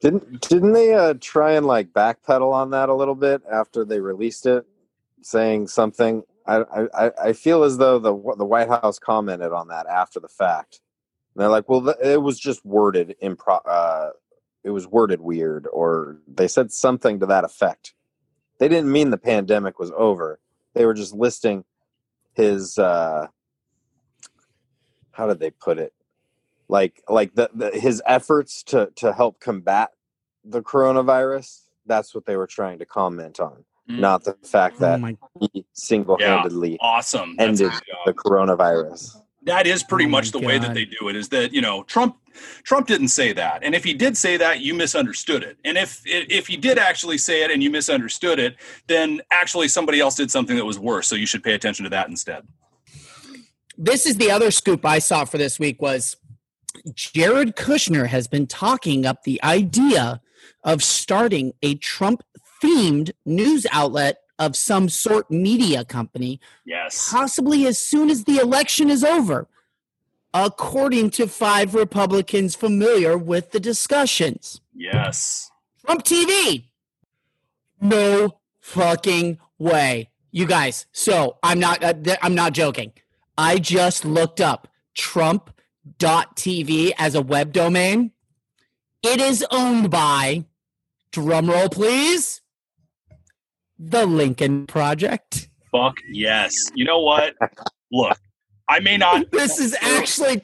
Didn't 0.01 0.41
didn't 0.41 0.73
they 0.73 0.93
uh, 0.93 1.13
try 1.21 1.53
and 1.53 1.65
like 1.65 1.93
backpedal 1.93 2.51
on 2.51 2.71
that 2.71 2.89
a 2.89 2.93
little 2.93 3.15
bit 3.15 3.41
after 3.49 3.85
they 3.85 4.01
released 4.01 4.45
it, 4.45 4.65
saying 5.21 5.67
something? 5.67 6.23
I 6.45 6.87
I, 6.93 7.11
I- 7.29 7.33
feel 7.33 7.63
as 7.63 7.77
though 7.77 7.99
the 7.99 8.13
the 8.37 8.45
White 8.45 8.69
House 8.69 8.99
commented 8.99 9.51
on 9.51 9.67
that 9.69 9.87
after 9.87 10.19
the 10.19 10.27
fact. 10.27 10.81
And 11.35 11.41
they're 11.41 11.49
like, 11.49 11.67
well, 11.67 11.89
it 12.03 12.21
was 12.21 12.39
just 12.39 12.63
worded 12.65 13.15
impro. 13.21 13.59
Uh, 13.65 14.09
it 14.63 14.69
was 14.69 14.87
worded 14.87 15.21
weird, 15.21 15.67
or 15.71 16.17
they 16.27 16.47
said 16.47 16.71
something 16.71 17.19
to 17.19 17.25
that 17.25 17.43
effect. 17.43 17.93
They 18.59 18.67
didn't 18.67 18.91
mean 18.91 19.09
the 19.09 19.17
pandemic 19.17 19.79
was 19.79 19.91
over. 19.97 20.39
They 20.73 20.85
were 20.85 20.93
just 20.93 21.13
listing 21.13 21.65
his. 22.33 22.77
Uh, 22.77 23.27
how 25.11 25.27
did 25.27 25.39
they 25.39 25.51
put 25.51 25.77
it? 25.79 25.93
like 26.69 27.03
like 27.09 27.35
the, 27.35 27.49
the 27.53 27.71
his 27.71 28.01
efforts 28.05 28.63
to 28.63 28.89
to 28.95 29.11
help 29.13 29.39
combat 29.39 29.91
the 30.45 30.61
coronavirus 30.61 31.61
that's 31.85 32.15
what 32.15 32.25
they 32.25 32.37
were 32.37 32.47
trying 32.47 32.79
to 32.79 32.85
comment 32.85 33.37
on 33.39 33.65
Mm. 33.89 33.99
not 33.99 34.23
the 34.23 34.33
fact 34.43 34.77
oh 34.77 34.81
that 34.85 34.99
my 35.01 35.17
he 35.53 35.65
single-handedly 35.73 36.77
Awesome. 36.79 37.35
That's 37.37 37.59
ended 37.59 37.67
a 37.67 37.69
good 37.71 37.81
job. 37.87 38.05
the 38.05 38.13
coronavirus 38.13 39.17
that 39.43 39.67
is 39.67 39.83
pretty 39.83 40.05
Oh 40.05 40.09
much 40.09 40.31
the 40.31 40.39
way 40.39 40.57
that 40.57 40.73
they 40.73 40.85
do 40.85 41.09
it 41.09 41.17
is 41.17 41.27
that 41.29 41.51
you 41.53 41.59
know 41.59 41.83
trump 41.83 42.15
trump 42.63 42.87
didn't 42.87 43.09
say 43.09 43.33
that 43.33 43.61
and 43.61 43.75
if 43.75 43.83
he 43.83 43.93
did 43.93 44.15
say 44.15 44.37
that 44.37 44.61
you 44.61 44.73
misunderstood 44.73 45.43
it 45.43 45.57
and 45.65 45.77
if 45.77 46.01
if 46.05 46.47
he 46.47 46.55
did 46.55 46.77
actually 46.79 47.17
say 47.17 47.43
it 47.43 47.51
and 47.51 47.61
you 47.61 47.69
misunderstood 47.69 48.39
it 48.39 48.55
then 48.87 49.19
actually 49.31 49.67
somebody 49.67 49.99
else 49.99 50.15
did 50.15 50.31
something 50.31 50.55
that 50.55 50.63
was 50.65 50.79
worse 50.79 51.05
so 51.07 51.15
you 51.15 51.25
should 51.25 51.43
pay 51.43 51.53
attention 51.53 51.83
to 51.83 51.89
that 51.89 52.07
instead 52.07 52.47
this 53.77 54.05
is 54.05 54.15
the 54.17 54.31
other 54.31 54.51
scoop 54.51 54.85
I 54.85 54.99
saw 54.99 55.25
for 55.25 55.37
this 55.37 55.59
week 55.59 55.81
was 55.81 56.15
Jared 56.93 57.55
Kushner 57.55 58.07
has 58.07 58.27
been 58.27 58.47
talking 58.47 59.05
up 59.05 59.23
the 59.23 59.43
idea 59.43 60.21
of 60.63 60.83
starting 60.83 61.53
a 61.61 61.75
Trump 61.75 62.23
themed 62.63 63.11
news 63.25 63.65
outlet 63.71 64.19
of 64.39 64.55
some 64.55 64.89
sort 64.89 65.29
media 65.29 65.85
company 65.85 66.39
yes 66.65 67.09
possibly 67.11 67.67
as 67.67 67.79
soon 67.79 68.09
as 68.09 68.23
the 68.23 68.37
election 68.37 68.89
is 68.89 69.03
over 69.03 69.47
according 70.33 71.09
to 71.09 71.27
five 71.27 71.75
republicans 71.75 72.55
familiar 72.55 73.17
with 73.17 73.51
the 73.51 73.59
discussions 73.59 74.61
yes 74.75 75.51
Trump 75.85 76.03
TV. 76.03 76.65
No 77.81 78.39
fucking 78.59 79.39
way. 79.57 80.09
You 80.31 80.47
guys, 80.47 80.87
so 80.91 81.37
I'm 81.43 81.59
not 81.59 81.83
uh, 81.83 81.93
th- 81.93 82.17
I'm 82.21 82.33
not 82.33 82.53
joking. 82.53 82.93
I 83.37 83.59
just 83.59 84.03
looked 84.05 84.41
up 84.41 84.67
trump.tv 84.95 86.93
as 86.97 87.13
a 87.15 87.21
web 87.21 87.51
domain. 87.51 88.11
It 89.03 89.19
is 89.19 89.45
owned 89.51 89.91
by 89.91 90.45
drumroll 91.11 91.71
please. 91.71 92.41
The 93.89 94.05
Lincoln 94.05 94.65
Project. 94.67 95.49
fuck 95.71 95.97
yes 96.09 96.71
you 96.75 96.85
know 96.85 97.01
what 97.01 97.33
look 97.91 98.17
i 98.69 98.79
may 98.79 98.97
not 98.97 99.25
This 99.31 99.59
is 99.59 99.75
actually 99.81 100.41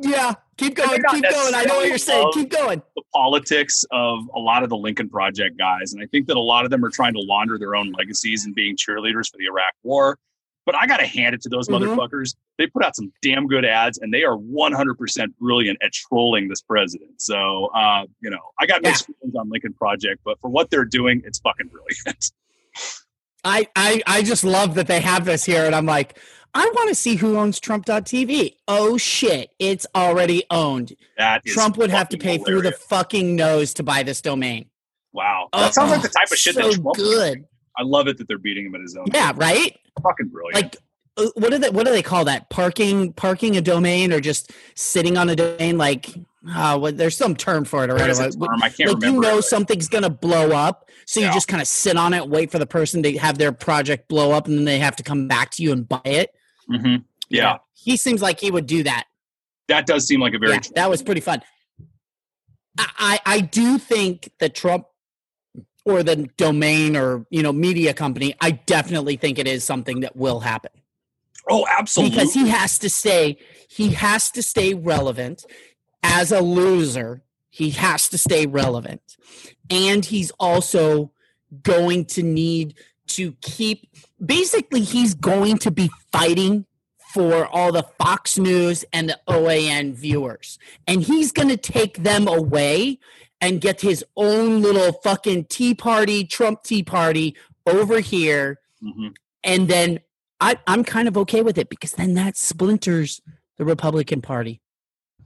Yeah, 0.00 0.34
keep 0.56 0.76
going, 0.76 1.02
keep 1.10 1.24
going. 1.24 1.54
I 1.54 1.64
know 1.64 1.78
what 1.78 1.88
you're 1.88 1.98
saying. 1.98 2.30
Keep 2.32 2.50
going. 2.50 2.80
the 2.94 3.02
politics 3.12 3.84
of 3.90 4.20
a 4.34 4.38
lot 4.38 4.62
of 4.62 4.68
the 4.68 4.76
Lincoln 4.76 5.08
Project 5.08 5.58
guys. 5.58 5.92
And 5.92 6.00
I 6.02 6.06
think 6.06 6.28
that 6.28 6.36
a 6.36 6.40
lot 6.40 6.64
of 6.64 6.70
them 6.70 6.84
are 6.84 6.90
trying 6.90 7.14
to 7.14 7.20
launder 7.20 7.58
their 7.58 7.74
own 7.74 7.90
legacies 7.92 8.44
and 8.44 8.54
being 8.54 8.76
cheerleaders 8.76 9.28
for 9.28 9.38
the 9.38 9.46
Iraq 9.46 9.74
War. 9.82 10.16
But 10.68 10.74
I 10.76 10.86
got 10.86 10.98
to 10.98 11.06
hand 11.06 11.34
it 11.34 11.40
to 11.44 11.48
those 11.48 11.66
Mhm. 11.66 11.80
motherfuckers. 11.96 12.36
They 12.58 12.66
put 12.66 12.84
out 12.84 12.94
some 12.94 13.10
damn 13.22 13.46
good 13.46 13.64
ads, 13.64 13.96
and 13.96 14.12
they 14.12 14.22
are 14.24 14.36
100% 14.36 15.34
brilliant 15.38 15.78
at 15.82 15.94
trolling 15.94 16.48
this 16.48 16.60
president. 16.60 17.22
So, 17.22 17.68
uh, 17.74 18.04
you 18.20 18.28
know, 18.28 18.38
I 18.60 18.66
got 18.66 18.82
mixed 18.82 19.06
feelings 19.06 19.34
on 19.34 19.48
Lincoln 19.48 19.72
Project, 19.72 20.20
but 20.26 20.38
for 20.42 20.50
what 20.50 20.68
they're 20.68 20.84
doing, 20.84 21.22
it's 21.24 21.38
fucking 21.38 21.68
brilliant. 21.68 22.32
I, 23.44 23.66
I 23.74 24.02
I 24.06 24.22
just 24.22 24.44
love 24.44 24.74
that 24.74 24.88
they 24.88 25.00
have 25.00 25.24
this 25.24 25.44
here, 25.46 25.64
and 25.64 25.74
I'm 25.74 25.86
like, 25.86 26.18
I 26.52 26.66
want 26.74 26.90
to 26.90 26.94
see 26.94 27.14
who 27.16 27.38
owns 27.38 27.58
Trump.tv. 27.60 28.56
Oh 28.68 28.98
shit, 28.98 29.48
it's 29.58 29.86
already 29.94 30.44
owned. 30.50 30.92
That 31.16 31.40
is 31.46 31.54
Trump 31.54 31.78
would 31.78 31.88
have 31.90 32.10
to 32.10 32.18
pay 32.18 32.36
through 32.36 32.60
the 32.60 32.72
fucking 32.72 33.34
nose 33.36 33.72
to 33.74 33.82
buy 33.82 34.02
this 34.02 34.20
domain. 34.20 34.66
wow. 35.14 35.48
Oh, 35.54 35.60
That 35.60 35.72
sounds 35.72 35.92
like 35.92 36.02
the 36.02 36.08
type 36.08 36.30
of 36.30 36.36
shit 36.36 36.56
so 36.56 36.60
that 36.62 36.72
Trump 36.72 36.84
would 36.84 36.96
good. 36.96 37.38
do. 37.38 37.44
I 37.78 37.82
love 37.84 38.08
it 38.08 38.18
that 38.18 38.26
they're 38.28 38.38
beating 38.38 38.66
him 38.66 38.74
at 38.74 38.80
his 38.80 38.96
own. 38.96 39.06
Yeah, 39.14 39.30
game. 39.32 39.38
right. 39.40 39.76
fucking 40.02 40.28
brilliant. 40.28 40.54
Like, 40.62 40.76
uh, 41.16 41.30
what 41.36 41.50
do 41.50 41.58
they 41.58 41.70
what 41.70 41.86
do 41.86 41.92
they 41.92 42.02
call 42.02 42.24
that? 42.26 42.50
Parking 42.50 43.12
parking 43.12 43.56
a 43.56 43.60
domain 43.60 44.12
or 44.12 44.20
just 44.20 44.52
sitting 44.74 45.16
on 45.16 45.28
a 45.28 45.36
domain? 45.36 45.78
Like, 45.78 46.08
uh, 46.48 46.78
what, 46.78 46.96
there's 46.96 47.16
some 47.16 47.34
term 47.36 47.64
for 47.64 47.84
it 47.84 47.88
What 47.90 48.00
already. 48.00 48.12
is 48.12 48.36
Like, 48.36 48.50
term? 48.50 48.62
I 48.62 48.68
can't 48.68 48.92
like 48.94 49.02
you 49.02 49.20
know 49.20 49.38
it. 49.38 49.42
something's 49.42 49.88
gonna 49.88 50.10
blow 50.10 50.50
up, 50.52 50.88
so 51.06 51.20
you 51.20 51.26
just 51.32 51.48
kind 51.48 51.60
of 51.62 51.68
sit 51.68 51.96
on 51.96 52.14
it, 52.14 52.28
wait 52.28 52.50
for 52.50 52.58
the 52.58 52.66
person 52.66 53.02
to 53.04 53.16
have 53.18 53.38
their 53.38 53.52
project 53.52 54.08
blow 54.08 54.32
up, 54.32 54.46
and 54.48 54.58
then 54.58 54.64
they 54.64 54.78
have 54.78 54.96
to 54.96 55.02
come 55.02 55.28
back 55.28 55.50
to 55.52 55.62
you 55.62 55.72
and 55.72 55.88
buy 55.88 56.00
it. 56.04 56.30
Mhm. 56.70 57.04
Yeah, 57.28 57.58
he 57.74 57.96
seems 57.96 58.22
like 58.22 58.40
he 58.40 58.50
would 58.50 58.66
do 58.66 58.82
that. 58.84 59.04
that 59.68 59.86
does 59.86 60.06
seem 60.06 60.20
like 60.20 60.34
a 60.34 60.38
very 60.38 60.52
yeah, 60.54 60.60
that 60.76 60.88
was 60.90 61.02
pretty 61.02 61.20
fun. 61.20 61.42
I, 62.78 62.86
I 62.98 63.20
I 63.36 63.40
do 63.40 63.78
think 63.78 64.30
that 64.40 64.54
Trump 64.54 64.84
or 65.88 66.02
the 66.02 66.28
domain 66.36 66.96
or 66.96 67.26
you 67.30 67.42
know 67.42 67.52
media 67.52 67.94
company, 67.94 68.34
I 68.40 68.52
definitely 68.52 69.16
think 69.16 69.38
it 69.38 69.48
is 69.48 69.64
something 69.64 70.00
that 70.00 70.16
will 70.16 70.40
happen 70.40 70.70
oh 71.50 71.66
absolutely 71.70 72.14
because 72.14 72.34
he 72.34 72.48
has 72.48 72.78
to 72.78 72.90
stay 72.90 73.38
he 73.68 73.90
has 73.90 74.30
to 74.32 74.42
stay 74.42 74.74
relevant 74.74 75.44
as 76.02 76.32
a 76.32 76.40
loser. 76.40 77.22
He 77.50 77.70
has 77.70 78.08
to 78.08 78.18
stay 78.18 78.46
relevant, 78.46 79.16
and 79.70 80.04
he's 80.04 80.30
also 80.32 81.12
going 81.62 82.06
to 82.06 82.22
need 82.22 82.74
to 83.08 83.32
keep. 83.40 83.88
Basically, 84.24 84.80
he's 84.80 85.14
going 85.14 85.58
to 85.58 85.70
be 85.70 85.90
fighting 86.12 86.66
for 87.12 87.46
all 87.46 87.72
the 87.72 87.82
Fox 87.98 88.38
News 88.38 88.84
and 88.92 89.08
the 89.08 89.18
OAN 89.28 89.94
viewers. 89.94 90.58
And 90.86 91.02
he's 91.02 91.32
going 91.32 91.48
to 91.48 91.56
take 91.56 92.02
them 92.02 92.28
away 92.28 92.98
and 93.40 93.60
get 93.60 93.80
his 93.80 94.04
own 94.16 94.62
little 94.62 94.92
fucking 94.92 95.44
Tea 95.46 95.74
Party, 95.74 96.24
Trump 96.24 96.62
Tea 96.62 96.82
Party 96.82 97.36
over 97.66 98.00
here. 98.00 98.58
Mhm. 98.82 99.14
And 99.44 99.68
then 99.68 100.00
I, 100.40 100.56
I'm 100.66 100.84
kind 100.84 101.08
of 101.08 101.16
okay 101.18 101.42
with 101.42 101.58
it 101.58 101.68
because 101.68 101.92
then 101.92 102.14
that 102.14 102.36
splinters 102.36 103.20
the 103.56 103.64
Republican 103.64 104.22
Party. 104.22 104.60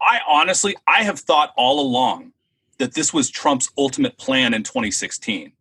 I 0.00 0.20
honestly, 0.26 0.74
I 0.86 1.04
have 1.04 1.20
thought 1.20 1.52
all 1.56 1.80
along 1.80 2.32
that 2.78 2.94
this 2.94 3.12
was 3.12 3.30
Trump's 3.30 3.70
ultimate 3.78 4.18
plan 4.18 4.54
in 4.54 4.62
2016. 4.62 5.52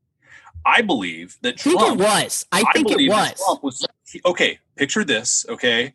I 0.66 0.82
believe 0.82 1.38
that 1.42 1.56
I 1.60 1.64
think 1.64 1.80
Trump. 1.80 2.00
it 2.00 2.04
was. 2.04 2.46
I 2.52 2.64
think 2.74 2.92
it 2.92 3.10
was. 3.10 3.34
Trump 3.46 3.64
was 3.64 3.86
okay. 4.26 4.60
Picture 4.76 5.04
this. 5.04 5.46
Okay, 5.50 5.94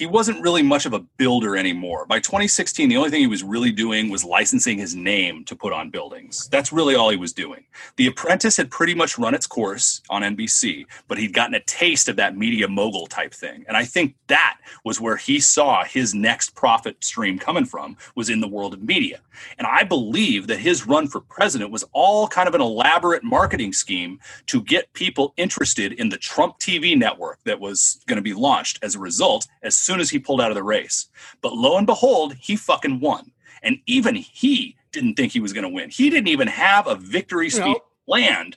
he 0.00 0.06
wasn't 0.06 0.40
really 0.40 0.62
much 0.62 0.86
of 0.86 0.94
a 0.94 1.00
builder 1.18 1.58
anymore. 1.58 2.06
By 2.06 2.20
2016, 2.20 2.88
the 2.88 2.96
only 2.96 3.10
thing 3.10 3.20
he 3.20 3.26
was 3.26 3.42
really 3.42 3.70
doing 3.70 4.08
was 4.08 4.24
licensing 4.24 4.78
his 4.78 4.96
name 4.96 5.44
to 5.44 5.54
put 5.54 5.74
on 5.74 5.90
buildings. 5.90 6.48
That's 6.50 6.72
really 6.72 6.94
all 6.94 7.10
he 7.10 7.18
was 7.18 7.34
doing. 7.34 7.66
The 7.96 8.06
Apprentice 8.06 8.56
had 8.56 8.70
pretty 8.70 8.94
much 8.94 9.18
run 9.18 9.34
its 9.34 9.46
course 9.46 10.00
on 10.08 10.22
NBC, 10.22 10.86
but 11.06 11.18
he'd 11.18 11.34
gotten 11.34 11.54
a 11.54 11.60
taste 11.64 12.08
of 12.08 12.16
that 12.16 12.34
media 12.34 12.66
mogul 12.66 13.08
type 13.08 13.34
thing. 13.34 13.66
And 13.68 13.76
I 13.76 13.84
think 13.84 14.14
that 14.28 14.56
was 14.86 15.02
where 15.02 15.16
he 15.16 15.38
saw 15.38 15.84
his 15.84 16.14
next 16.14 16.54
profit 16.54 17.04
stream 17.04 17.38
coming 17.38 17.66
from 17.66 17.98
was 18.14 18.30
in 18.30 18.40
the 18.40 18.48
world 18.48 18.72
of 18.72 18.82
media. 18.82 19.20
And 19.58 19.66
I 19.66 19.84
believe 19.84 20.46
that 20.46 20.60
his 20.60 20.86
run 20.86 21.08
for 21.08 21.20
president 21.20 21.70
was 21.70 21.84
all 21.92 22.26
kind 22.26 22.48
of 22.48 22.54
an 22.54 22.62
elaborate 22.62 23.22
marketing 23.22 23.74
scheme 23.74 24.18
to 24.46 24.62
get 24.62 24.92
people 24.94 25.34
interested 25.36 25.92
in 25.92 26.08
the 26.08 26.16
Trump 26.16 26.58
TV 26.58 26.96
network 26.96 27.38
that 27.44 27.60
was 27.60 28.00
going 28.06 28.16
to 28.16 28.22
be 28.22 28.32
launched 28.32 28.78
as 28.82 28.94
a 28.94 28.98
result 28.98 29.46
as 29.62 29.76
soon 29.90 30.00
as 30.00 30.10
he 30.10 30.20
pulled 30.20 30.40
out 30.40 30.50
of 30.52 30.54
the 30.54 30.62
race. 30.62 31.08
But 31.40 31.54
lo 31.54 31.76
and 31.76 31.86
behold, 31.86 32.34
he 32.34 32.54
fucking 32.54 33.00
won. 33.00 33.32
And 33.62 33.78
even 33.86 34.14
he 34.14 34.76
didn't 34.92 35.16
think 35.16 35.32
he 35.32 35.40
was 35.40 35.52
going 35.52 35.64
to 35.64 35.68
win. 35.68 35.90
He 35.90 36.08
didn't 36.10 36.28
even 36.28 36.46
have 36.46 36.86
a 36.86 36.94
victory 36.94 37.50
speech 37.50 37.76
planned 38.06 38.56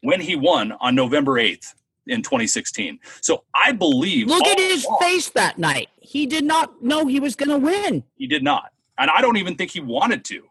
when 0.00 0.20
he 0.20 0.34
won 0.34 0.72
on 0.80 0.96
November 0.96 1.34
8th 1.34 1.74
in 2.08 2.20
2016. 2.22 2.98
So 3.20 3.44
I 3.54 3.70
believe 3.70 4.26
Look 4.26 4.44
at 4.44 4.58
his 4.58 4.84
along 4.84 4.98
face 5.00 5.28
that 5.30 5.56
night. 5.56 5.88
He 6.00 6.26
did 6.26 6.44
not 6.44 6.82
know 6.82 7.06
he 7.06 7.20
was 7.20 7.36
going 7.36 7.50
to 7.50 7.58
win. 7.58 8.02
he 8.16 8.26
did 8.26 8.42
not. 8.42 8.72
And 8.98 9.08
I 9.08 9.20
don't 9.20 9.36
even 9.36 9.54
think 9.54 9.70
he 9.70 9.80
wanted 9.80 10.24
to. 10.26 10.42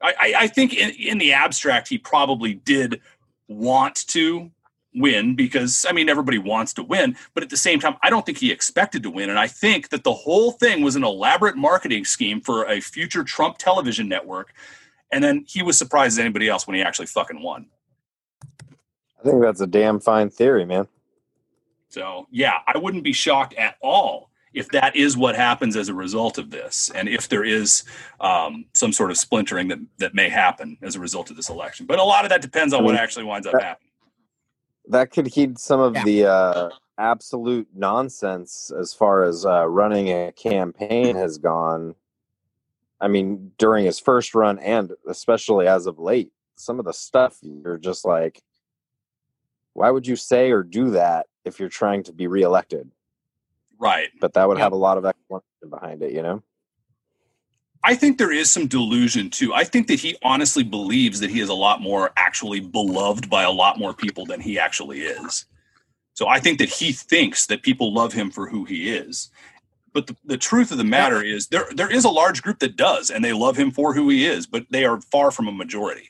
I, 0.00 0.14
I, 0.18 0.34
I 0.38 0.46
think 0.46 0.72
in, 0.74 0.90
in 0.90 1.18
the 1.18 1.32
abstract, 1.32 1.88
he 1.88 1.98
probably 1.98 2.54
did 2.54 3.00
want 3.48 4.06
to 4.08 4.50
win 4.94 5.36
because, 5.36 5.86
I 5.88 5.92
mean, 5.92 6.08
everybody 6.08 6.38
wants 6.38 6.72
to 6.74 6.82
win. 6.82 7.16
But 7.34 7.42
at 7.42 7.50
the 7.50 7.56
same 7.56 7.80
time, 7.80 7.96
I 8.02 8.10
don't 8.10 8.26
think 8.26 8.38
he 8.38 8.50
expected 8.50 9.02
to 9.04 9.10
win. 9.10 9.30
And 9.30 9.38
I 9.38 9.46
think 9.46 9.90
that 9.90 10.04
the 10.04 10.12
whole 10.12 10.52
thing 10.52 10.82
was 10.82 10.96
an 10.96 11.04
elaborate 11.04 11.56
marketing 11.56 12.04
scheme 12.04 12.40
for 12.40 12.64
a 12.64 12.80
future 12.80 13.24
Trump 13.24 13.58
television 13.58 14.08
network. 14.08 14.52
And 15.12 15.22
then 15.22 15.44
he 15.46 15.62
was 15.62 15.76
surprised 15.76 16.14
as 16.14 16.18
anybody 16.20 16.48
else 16.48 16.66
when 16.66 16.76
he 16.76 16.82
actually 16.82 17.06
fucking 17.06 17.42
won. 17.42 17.66
I 19.20 19.22
think 19.22 19.42
that's 19.42 19.60
a 19.60 19.66
damn 19.66 20.00
fine 20.00 20.30
theory, 20.30 20.64
man. 20.64 20.88
So, 21.88 22.26
yeah, 22.30 22.58
I 22.66 22.78
wouldn't 22.78 23.04
be 23.04 23.12
shocked 23.12 23.54
at 23.54 23.76
all 23.82 24.30
if 24.52 24.68
that 24.70 24.96
is 24.96 25.16
what 25.16 25.36
happens 25.36 25.76
as 25.76 25.88
a 25.88 25.94
result 25.94 26.38
of 26.38 26.50
this, 26.50 26.90
and 26.94 27.08
if 27.08 27.28
there 27.28 27.44
is 27.44 27.84
um, 28.20 28.64
some 28.72 28.92
sort 28.92 29.10
of 29.10 29.16
splintering 29.16 29.68
that, 29.68 29.78
that 29.98 30.14
may 30.14 30.28
happen 30.28 30.76
as 30.82 30.96
a 30.96 31.00
result 31.00 31.30
of 31.30 31.36
this 31.36 31.48
election. 31.48 31.86
But 31.86 31.98
a 31.98 32.02
lot 32.04 32.24
of 32.24 32.30
that 32.30 32.42
depends 32.42 32.74
on 32.74 32.84
what 32.84 32.96
actually 32.96 33.24
winds 33.24 33.46
up 33.46 33.54
happening. 33.60 33.89
That 34.90 35.10
could 35.12 35.28
heed 35.28 35.58
some 35.58 35.80
of 35.80 35.94
Yeah. 35.94 36.04
the 36.04 36.24
uh, 36.26 36.70
absolute 36.98 37.68
nonsense 37.74 38.70
as 38.78 38.92
far 38.92 39.22
as 39.24 39.46
uh, 39.46 39.66
running 39.68 40.08
a 40.08 40.32
campaign 40.32 41.16
has 41.16 41.38
gone. 41.38 41.94
I 43.00 43.08
mean, 43.08 43.52
during 43.56 43.84
his 43.86 43.98
first 43.98 44.34
run, 44.34 44.58
and 44.58 44.92
especially 45.08 45.66
as 45.66 45.86
of 45.86 45.98
late, 45.98 46.32
some 46.56 46.78
of 46.78 46.84
the 46.84 46.92
stuff 46.92 47.38
you're 47.40 47.78
just 47.78 48.04
like, 48.04 48.42
why 49.72 49.90
would 49.90 50.06
you 50.06 50.16
say 50.16 50.50
or 50.50 50.62
do 50.62 50.90
that 50.90 51.26
if 51.44 51.58
you're 51.58 51.68
trying 51.70 52.02
to 52.02 52.12
be 52.12 52.26
reelected? 52.26 52.90
Right. 53.78 54.10
But 54.20 54.34
that 54.34 54.46
would 54.48 54.58
have 54.58 54.72
a 54.72 54.76
lot 54.76 54.98
of 54.98 55.06
explanation 55.06 55.70
behind 55.70 56.02
it, 56.02 56.12
you 56.12 56.22
know? 56.22 56.42
I 57.82 57.94
think 57.94 58.18
there 58.18 58.32
is 58.32 58.50
some 58.50 58.66
delusion 58.66 59.30
too. 59.30 59.54
I 59.54 59.64
think 59.64 59.86
that 59.88 60.00
he 60.00 60.16
honestly 60.22 60.62
believes 60.62 61.20
that 61.20 61.30
he 61.30 61.40
is 61.40 61.48
a 61.48 61.54
lot 61.54 61.80
more 61.80 62.10
actually 62.16 62.60
beloved 62.60 63.30
by 63.30 63.42
a 63.42 63.50
lot 63.50 63.78
more 63.78 63.94
people 63.94 64.26
than 64.26 64.40
he 64.40 64.58
actually 64.58 65.00
is. 65.00 65.46
So 66.14 66.28
I 66.28 66.40
think 66.40 66.58
that 66.58 66.68
he 66.68 66.92
thinks 66.92 67.46
that 67.46 67.62
people 67.62 67.94
love 67.94 68.12
him 68.12 68.30
for 68.30 68.48
who 68.48 68.64
he 68.64 68.90
is. 68.94 69.30
But 69.92 70.06
the, 70.06 70.16
the 70.24 70.36
truth 70.36 70.70
of 70.70 70.78
the 70.78 70.84
matter 70.84 71.22
is 71.22 71.48
there 71.48 71.66
there 71.74 71.90
is 71.90 72.04
a 72.04 72.10
large 72.10 72.42
group 72.42 72.58
that 72.60 72.76
does 72.76 73.10
and 73.10 73.24
they 73.24 73.32
love 73.32 73.56
him 73.56 73.70
for 73.70 73.94
who 73.94 74.08
he 74.10 74.26
is, 74.26 74.46
but 74.46 74.66
they 74.70 74.84
are 74.84 75.00
far 75.00 75.30
from 75.30 75.48
a 75.48 75.52
majority. 75.52 76.09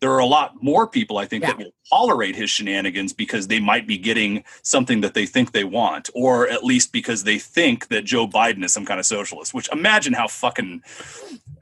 There 0.00 0.12
are 0.12 0.20
a 0.20 0.26
lot 0.26 0.62
more 0.62 0.86
people 0.86 1.18
I 1.18 1.26
think 1.26 1.42
that 1.44 1.58
will 1.58 1.72
tolerate 1.90 2.36
his 2.36 2.50
shenanigans 2.50 3.12
because 3.12 3.48
they 3.48 3.58
might 3.58 3.86
be 3.86 3.98
getting 3.98 4.44
something 4.62 5.00
that 5.00 5.14
they 5.14 5.26
think 5.26 5.52
they 5.52 5.64
want, 5.64 6.08
or 6.14 6.48
at 6.48 6.62
least 6.62 6.92
because 6.92 7.24
they 7.24 7.38
think 7.38 7.88
that 7.88 8.04
Joe 8.04 8.28
Biden 8.28 8.62
is 8.64 8.72
some 8.72 8.86
kind 8.86 9.00
of 9.00 9.06
socialist. 9.06 9.54
Which 9.54 9.68
imagine 9.72 10.12
how 10.12 10.28
fucking 10.28 10.82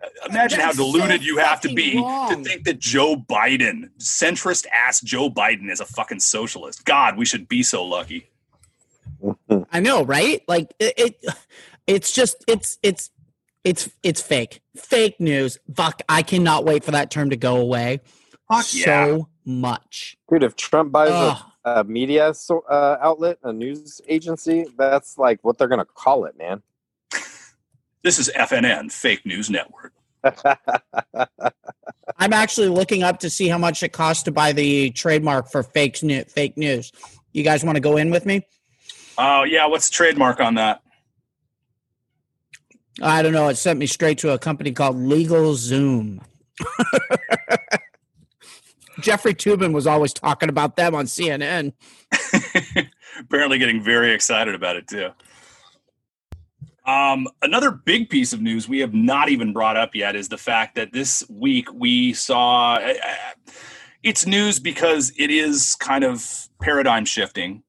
uh, 0.02 0.08
imagine 0.28 0.60
how 0.60 0.66
That's 0.66 0.78
so 0.78 0.92
deluded 0.92 1.24
you 1.24 1.38
have 1.38 1.60
to 1.62 1.68
fucking 1.68 1.76
be 1.76 1.92
to 1.92 2.42
think 2.44 2.64
that 2.64 2.78
Joe 2.78 3.16
Biden, 3.16 3.90
centrist 3.98 4.66
ass 4.72 5.00
Joe 5.00 5.30
Biden, 5.30 5.70
is 5.70 5.80
a 5.80 5.86
fucking 5.86 6.20
socialist. 6.20 6.84
God, 6.84 7.16
we 7.16 7.24
should 7.24 7.48
be 7.48 7.62
so 7.62 7.84
lucky. 7.84 8.28
I 9.72 9.80
know, 9.80 10.04
right? 10.04 10.42
Like 10.46 10.74
it, 10.78 10.94
it 10.96 11.26
it's 11.86 12.12
just 12.12 12.44
it's 12.46 12.78
it's 12.82 13.10
it's 13.64 13.90
it's 14.02 14.20
fake. 14.20 14.60
Fake 14.76 15.18
news. 15.20 15.58
Fuck, 15.74 16.02
I 16.08 16.22
cannot 16.22 16.64
wait 16.64 16.84
for 16.84 16.92
that 16.92 17.10
term 17.10 17.30
to 17.30 17.36
go 17.36 17.56
away. 17.56 18.00
Fuck 18.48 18.64
so 18.64 19.16
yeah. 19.16 19.18
much. 19.44 20.16
Dude, 20.30 20.42
if 20.42 20.56
Trump 20.56 20.92
buys 20.92 21.10
Ugh. 21.12 21.42
a, 21.64 21.80
a 21.80 21.84
media 21.84 22.32
so, 22.34 22.60
uh, 22.68 22.98
outlet, 23.00 23.38
a 23.42 23.52
news 23.52 24.00
agency, 24.08 24.66
that's 24.76 25.18
like 25.18 25.40
what 25.42 25.58
they're 25.58 25.68
going 25.68 25.80
to 25.80 25.84
call 25.84 26.24
it, 26.24 26.36
man. 26.38 26.62
This 28.02 28.20
is 28.20 28.30
FNN, 28.36 28.92
Fake 28.92 29.26
News 29.26 29.50
Network. 29.50 29.92
I'm 32.18 32.32
actually 32.32 32.68
looking 32.68 33.02
up 33.02 33.18
to 33.20 33.30
see 33.30 33.48
how 33.48 33.58
much 33.58 33.82
it 33.82 33.92
costs 33.92 34.22
to 34.24 34.30
buy 34.30 34.52
the 34.52 34.90
trademark 34.90 35.50
for 35.50 35.64
fake 35.64 36.00
news. 36.04 36.24
Fake 36.32 36.56
news. 36.56 36.92
You 37.32 37.42
guys 37.42 37.64
want 37.64 37.74
to 37.74 37.80
go 37.80 37.96
in 37.96 38.10
with 38.10 38.24
me? 38.24 38.46
Oh 39.18 39.42
yeah, 39.42 39.66
what's 39.66 39.88
the 39.88 39.94
trademark 39.94 40.38
on 40.38 40.54
that? 40.54 40.82
I 43.02 43.22
don't 43.22 43.32
know. 43.32 43.48
It 43.48 43.56
sent 43.56 43.78
me 43.78 43.86
straight 43.86 44.18
to 44.18 44.32
a 44.32 44.38
company 44.38 44.72
called 44.72 44.96
Legal 44.96 45.54
Zoom. 45.54 46.20
Jeffrey 49.00 49.34
Toobin 49.34 49.72
was 49.72 49.86
always 49.86 50.12
talking 50.12 50.48
about 50.48 50.76
them 50.76 50.94
on 50.94 51.06
CNN. 51.06 51.72
Apparently, 53.20 53.58
getting 53.58 53.82
very 53.82 54.12
excited 54.12 54.54
about 54.54 54.76
it 54.76 54.88
too. 54.88 55.10
Um, 56.86 57.26
another 57.42 57.72
big 57.72 58.08
piece 58.08 58.32
of 58.32 58.40
news 58.40 58.68
we 58.68 58.78
have 58.78 58.94
not 58.94 59.28
even 59.28 59.52
brought 59.52 59.76
up 59.76 59.94
yet 59.94 60.14
is 60.14 60.28
the 60.28 60.38
fact 60.38 60.76
that 60.76 60.92
this 60.92 61.24
week 61.28 61.72
we 61.72 62.12
saw 62.12 62.74
uh, 62.74 62.94
it's 64.04 64.24
news 64.24 64.60
because 64.60 65.12
it 65.18 65.30
is 65.30 65.74
kind 65.74 66.04
of 66.04 66.48
paradigm 66.60 67.04
shifting, 67.04 67.64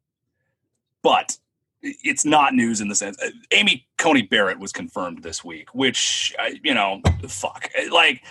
but 1.02 1.38
it's 1.82 2.26
not 2.26 2.54
news 2.54 2.80
in 2.80 2.90
the 2.90 2.96
sense 2.96 3.18
uh, 3.24 3.30
Amy 3.52 3.88
Coney 3.98 4.22
Barrett 4.22 4.60
was 4.60 4.72
confirmed 4.72 5.24
this 5.24 5.44
week, 5.44 5.74
which 5.74 6.36
uh, 6.40 6.52
you 6.64 6.76
know, 6.76 7.02
fuck, 7.28 7.70
like 7.92 8.24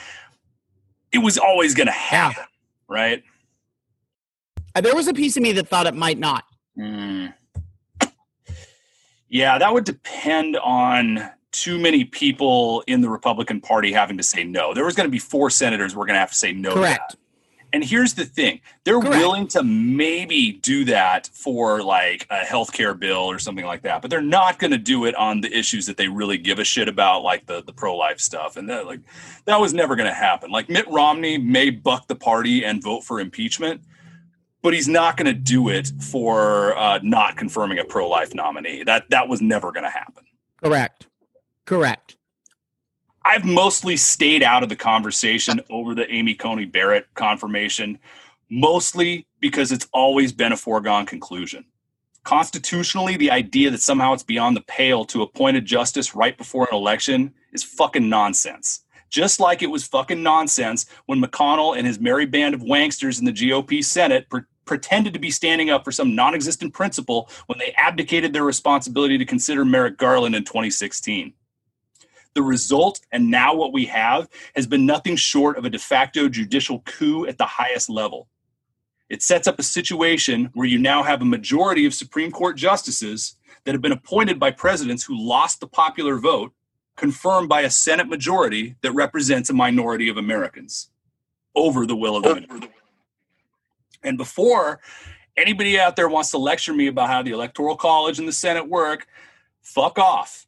it 1.10 1.18
was 1.18 1.36
always 1.36 1.74
going 1.74 1.86
to 1.88 1.92
happen, 1.92 2.44
right? 2.88 3.22
Uh, 4.74 4.80
There 4.80 4.94
was 4.94 5.08
a 5.08 5.14
piece 5.14 5.36
of 5.36 5.42
me 5.42 5.52
that 5.52 5.68
thought 5.68 5.86
it 5.86 5.94
might 5.94 6.18
not. 6.18 6.44
Mm. 6.78 7.32
Yeah, 9.28 9.58
that 9.58 9.72
would 9.72 9.84
depend 9.84 10.56
on 10.56 11.30
too 11.50 11.78
many 11.78 12.04
people 12.04 12.84
in 12.86 13.00
the 13.00 13.08
Republican 13.08 13.60
Party 13.60 13.92
having 13.92 14.16
to 14.18 14.22
say 14.22 14.44
no. 14.44 14.74
There 14.74 14.84
was 14.84 14.94
going 14.94 15.06
to 15.06 15.10
be 15.10 15.18
four 15.18 15.50
senators 15.50 15.96
were 15.96 16.04
going 16.04 16.14
to 16.14 16.20
have 16.20 16.30
to 16.30 16.36
say 16.36 16.52
no. 16.52 16.70
to 16.70 16.76
Correct. 16.76 17.16
And 17.76 17.84
here's 17.84 18.14
the 18.14 18.24
thing 18.24 18.60
they're 18.84 18.98
Correct. 18.98 19.16
willing 19.16 19.48
to 19.48 19.62
maybe 19.62 20.52
do 20.52 20.86
that 20.86 21.28
for 21.34 21.82
like 21.82 22.26
a 22.30 22.38
healthcare 22.38 22.98
bill 22.98 23.30
or 23.30 23.38
something 23.38 23.66
like 23.66 23.82
that, 23.82 24.00
but 24.00 24.10
they're 24.10 24.22
not 24.22 24.58
going 24.58 24.70
to 24.70 24.78
do 24.78 25.04
it 25.04 25.14
on 25.14 25.42
the 25.42 25.54
issues 25.54 25.84
that 25.84 25.98
they 25.98 26.08
really 26.08 26.38
give 26.38 26.58
a 26.58 26.64
shit 26.64 26.88
about, 26.88 27.22
like 27.22 27.44
the, 27.44 27.62
the 27.64 27.74
pro 27.74 27.94
life 27.94 28.18
stuff. 28.18 28.56
And 28.56 28.70
that, 28.70 28.86
like, 28.86 29.00
that 29.44 29.60
was 29.60 29.74
never 29.74 29.94
going 29.94 30.08
to 30.08 30.14
happen. 30.14 30.50
Like, 30.50 30.70
Mitt 30.70 30.88
Romney 30.88 31.36
may 31.36 31.68
buck 31.68 32.08
the 32.08 32.14
party 32.14 32.64
and 32.64 32.82
vote 32.82 33.04
for 33.04 33.20
impeachment, 33.20 33.82
but 34.62 34.72
he's 34.72 34.88
not 34.88 35.18
going 35.18 35.26
to 35.26 35.34
do 35.34 35.68
it 35.68 35.92
for 36.00 36.74
uh, 36.78 36.98
not 37.02 37.36
confirming 37.36 37.78
a 37.78 37.84
pro 37.84 38.08
life 38.08 38.34
nominee. 38.34 38.84
That, 38.84 39.10
that 39.10 39.28
was 39.28 39.42
never 39.42 39.70
going 39.70 39.84
to 39.84 39.90
happen. 39.90 40.24
Correct. 40.64 41.08
Correct. 41.66 42.15
I've 43.28 43.44
mostly 43.44 43.96
stayed 43.96 44.44
out 44.44 44.62
of 44.62 44.68
the 44.68 44.76
conversation 44.76 45.60
over 45.68 45.96
the 45.96 46.08
Amy 46.14 46.36
Coney 46.36 46.64
Barrett 46.64 47.08
confirmation, 47.14 47.98
mostly 48.48 49.26
because 49.40 49.72
it's 49.72 49.88
always 49.92 50.32
been 50.32 50.52
a 50.52 50.56
foregone 50.56 51.06
conclusion. 51.06 51.64
Constitutionally, 52.22 53.16
the 53.16 53.32
idea 53.32 53.68
that 53.70 53.80
somehow 53.80 54.12
it's 54.12 54.22
beyond 54.22 54.56
the 54.56 54.64
pale 54.68 55.04
to 55.06 55.22
appoint 55.22 55.56
a 55.56 55.60
justice 55.60 56.14
right 56.14 56.38
before 56.38 56.68
an 56.70 56.76
election 56.76 57.34
is 57.52 57.64
fucking 57.64 58.08
nonsense. 58.08 58.84
Just 59.10 59.40
like 59.40 59.60
it 59.60 59.70
was 59.72 59.88
fucking 59.88 60.22
nonsense 60.22 60.86
when 61.06 61.20
McConnell 61.20 61.76
and 61.76 61.84
his 61.84 61.98
merry 61.98 62.26
band 62.26 62.54
of 62.54 62.60
wanksters 62.60 63.18
in 63.18 63.24
the 63.24 63.32
GOP 63.32 63.84
Senate 63.84 64.30
pre- 64.30 64.42
pretended 64.66 65.12
to 65.14 65.18
be 65.18 65.32
standing 65.32 65.68
up 65.68 65.84
for 65.84 65.90
some 65.90 66.14
non 66.14 66.32
existent 66.32 66.72
principle 66.72 67.28
when 67.46 67.58
they 67.58 67.74
abdicated 67.76 68.32
their 68.32 68.44
responsibility 68.44 69.18
to 69.18 69.24
consider 69.24 69.64
Merrick 69.64 69.96
Garland 69.96 70.36
in 70.36 70.44
2016 70.44 71.32
the 72.36 72.42
result 72.42 73.00
and 73.10 73.30
now 73.30 73.54
what 73.54 73.72
we 73.72 73.86
have 73.86 74.28
has 74.54 74.68
been 74.68 74.86
nothing 74.86 75.16
short 75.16 75.58
of 75.58 75.64
a 75.64 75.70
de 75.70 75.78
facto 75.78 76.28
judicial 76.28 76.80
coup 76.80 77.26
at 77.26 77.38
the 77.38 77.46
highest 77.46 77.90
level. 77.90 78.28
It 79.08 79.22
sets 79.22 79.48
up 79.48 79.58
a 79.58 79.64
situation 79.64 80.50
where 80.54 80.66
you 80.66 80.78
now 80.78 81.02
have 81.02 81.22
a 81.22 81.24
majority 81.24 81.86
of 81.86 81.94
Supreme 81.94 82.30
Court 82.30 82.56
justices 82.56 83.36
that 83.64 83.72
have 83.72 83.82
been 83.82 83.92
appointed 83.92 84.38
by 84.38 84.50
presidents 84.50 85.04
who 85.04 85.16
lost 85.18 85.60
the 85.60 85.66
popular 85.66 86.18
vote, 86.18 86.52
confirmed 86.96 87.48
by 87.48 87.62
a 87.62 87.70
Senate 87.70 88.08
majority 88.08 88.76
that 88.82 88.92
represents 88.92 89.50
a 89.50 89.52
minority 89.54 90.08
of 90.08 90.16
Americans 90.16 90.90
over 91.54 91.86
the 91.86 91.96
will 91.96 92.16
of 92.16 92.22
the 92.22 92.34
majority. 92.34 92.68
And 94.02 94.18
before 94.18 94.80
anybody 95.36 95.78
out 95.78 95.96
there 95.96 96.08
wants 96.08 96.30
to 96.30 96.38
lecture 96.38 96.72
me 96.72 96.86
about 96.86 97.08
how 97.08 97.22
the 97.22 97.32
Electoral 97.32 97.76
College 97.76 98.18
and 98.18 98.28
the 98.28 98.32
Senate 98.32 98.68
work, 98.68 99.06
fuck 99.62 99.98
off. 99.98 100.46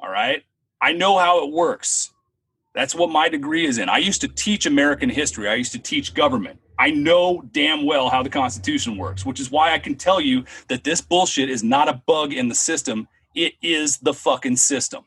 All 0.00 0.10
right? 0.10 0.42
I 0.80 0.92
know 0.92 1.18
how 1.18 1.44
it 1.44 1.52
works. 1.52 2.12
That's 2.74 2.94
what 2.94 3.10
my 3.10 3.28
degree 3.28 3.66
is 3.66 3.78
in. 3.78 3.88
I 3.88 3.98
used 3.98 4.20
to 4.20 4.28
teach 4.28 4.66
American 4.66 5.10
history. 5.10 5.48
I 5.48 5.54
used 5.54 5.72
to 5.72 5.78
teach 5.78 6.14
government. 6.14 6.60
I 6.78 6.90
know 6.90 7.42
damn 7.50 7.84
well 7.84 8.08
how 8.08 8.22
the 8.22 8.30
Constitution 8.30 8.96
works, 8.96 9.26
which 9.26 9.40
is 9.40 9.50
why 9.50 9.74
I 9.74 9.80
can 9.80 9.96
tell 9.96 10.20
you 10.20 10.44
that 10.68 10.84
this 10.84 11.00
bullshit 11.00 11.50
is 11.50 11.64
not 11.64 11.88
a 11.88 12.00
bug 12.06 12.32
in 12.32 12.48
the 12.48 12.54
system. 12.54 13.08
It 13.34 13.54
is 13.62 13.98
the 13.98 14.14
fucking 14.14 14.56
system. 14.56 15.04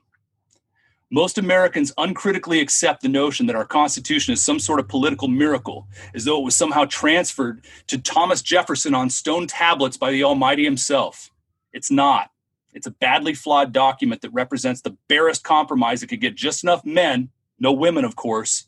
Most 1.14 1.38
Americans 1.38 1.94
uncritically 1.98 2.60
accept 2.60 3.02
the 3.02 3.10
notion 3.10 3.46
that 3.48 3.56
our 3.56 3.66
Constitution 3.66 4.34
is 4.34 4.42
some 4.42 4.60
sort 4.60 4.80
of 4.80 4.88
political 4.88 5.28
miracle, 5.28 5.88
as 6.14 6.26
though 6.26 6.40
it 6.40 6.46
was 6.46 6.56
somehow 6.56 6.86
transferred 6.86 7.66
to 7.88 7.98
Thomas 7.98 8.42
Jefferson 8.42 8.96
on 8.96 9.10
stone 9.10 9.48
tablets 9.48 9.98
by 9.98 10.12
the 10.12 10.24
Almighty 10.24 10.64
himself. 10.64 11.30
It's 11.74 11.92
not. 11.92 12.31
It's 12.74 12.88
a 12.88 12.92
badly 12.92 13.34
flawed 13.34 13.74
document 13.74 14.22
that 14.22 14.34
represents 14.34 14.82
the 14.82 14.98
barest 15.08 15.44
compromise 15.44 16.02
that 16.02 16.08
could 16.08 16.22
get 16.22 16.36
just 16.36 16.64
enough 16.64 16.86
men, 16.86 17.30
no 17.60 17.72
women, 17.72 18.06
of 18.06 18.16
course, 18.16 18.68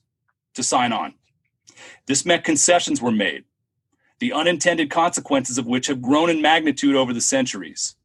to 0.56 0.63
sign 0.63 0.92
on. 0.92 1.13
This 2.06 2.26
meant 2.26 2.44
concessions 2.44 3.02
were 3.02 3.12
made, 3.12 3.46
the 4.20 4.34
unintended 4.34 4.89
consequences 4.89 5.58
of 5.58 5.66
which 5.66 5.88
have 5.88 6.02
grown 6.02 6.30
in 6.30 6.42
magnitude 6.42 6.96
over 6.96 7.13
the 7.13 7.22
centuries. 7.22 7.96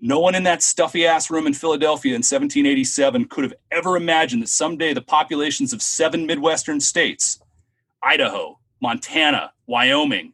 No 0.00 0.18
one 0.18 0.34
in 0.34 0.42
that 0.44 0.62
stuffy 0.62 1.06
ass 1.06 1.30
room 1.30 1.46
in 1.46 1.54
Philadelphia 1.54 2.10
in 2.10 2.20
1787 2.20 3.26
could 3.26 3.44
have 3.44 3.54
ever 3.70 3.96
imagined 3.96 4.42
that 4.42 4.48
someday 4.48 4.92
the 4.92 5.00
populations 5.00 5.72
of 5.72 5.80
seven 5.80 6.26
Midwestern 6.26 6.80
states 6.80 7.40
Idaho, 8.02 8.58
Montana, 8.80 9.52
Wyoming, 9.68 10.32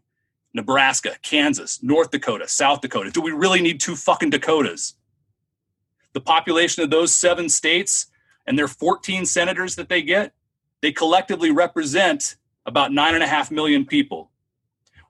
Nebraska, 0.54 1.16
Kansas, 1.22 1.82
North 1.82 2.10
Dakota, 2.10 2.48
South 2.48 2.80
Dakota. 2.80 3.10
Do 3.10 3.20
we 3.20 3.32
really 3.32 3.60
need 3.60 3.78
two 3.78 3.94
fucking 3.94 4.30
Dakotas? 4.30 4.94
The 6.18 6.22
population 6.22 6.82
of 6.82 6.90
those 6.90 7.14
seven 7.14 7.48
states 7.48 8.06
and 8.44 8.58
their 8.58 8.66
14 8.66 9.24
senators 9.24 9.76
that 9.76 9.88
they 9.88 10.02
get, 10.02 10.32
they 10.82 10.90
collectively 10.90 11.52
represent 11.52 12.34
about 12.66 12.92
nine 12.92 13.14
and 13.14 13.22
a 13.22 13.26
half 13.28 13.52
million 13.52 13.86
people, 13.86 14.32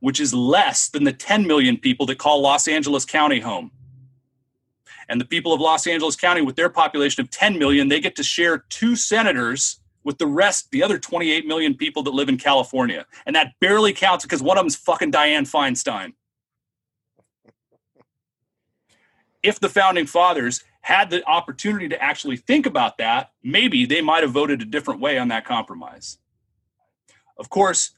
which 0.01 0.21
is 0.21 0.35
less 0.35 0.91
than 0.91 1.05
the 1.05 1.15
10 1.15 1.47
million 1.47 1.79
people 1.79 2.05
that 2.05 2.19
call 2.19 2.43
Los 2.43 2.69
Angeles 2.69 3.07
County 3.07 3.41
home. 3.41 3.71
And 5.09 5.19
the 5.19 5.25
people 5.25 5.55
of 5.55 5.63
Los 5.63 5.87
Angeles 5.87 6.15
County, 6.15 6.43
with 6.43 6.57
their 6.57 6.69
population 6.69 7.23
of 7.23 7.31
10 7.31 7.59
million, 7.59 7.89
they 7.89 8.01
get 8.01 8.15
to 8.17 8.23
share 8.23 8.67
two 8.69 8.95
senators 8.95 9.81
with 10.05 10.19
the 10.19 10.27
rest, 10.27 10.71
the 10.73 10.83
other 10.83 10.99
28 10.99 11.47
million 11.47 11.75
people 11.75 12.03
that 12.03 12.11
live 12.11 12.29
in 12.29 12.37
California. 12.37 13.07
And 13.25 13.35
that 13.35 13.55
barely 13.63 13.95
counts 13.95 14.27
because 14.27 14.43
one 14.43 14.59
of 14.59 14.63
them's 14.63 14.77
fucking 14.77 15.11
Dianne 15.11 15.51
Feinstein. 15.51 16.13
If 19.43 19.59
the 19.59 19.71
founding 19.71 20.05
fathers 20.05 20.65
had 20.89 21.11
the 21.11 21.23
opportunity 21.29 21.87
to 21.87 22.03
actually 22.03 22.39
think 22.39 22.65
about 22.65 22.97
that, 22.97 23.31
maybe 23.43 23.85
they 23.85 24.01
might 24.01 24.23
have 24.23 24.33
voted 24.33 24.63
a 24.63 24.65
different 24.65 25.03
way 25.03 25.19
on 25.19 25.29
that 25.29 25.45
compromise. 25.45 26.17
Of 27.37 27.51
course, 27.51 27.91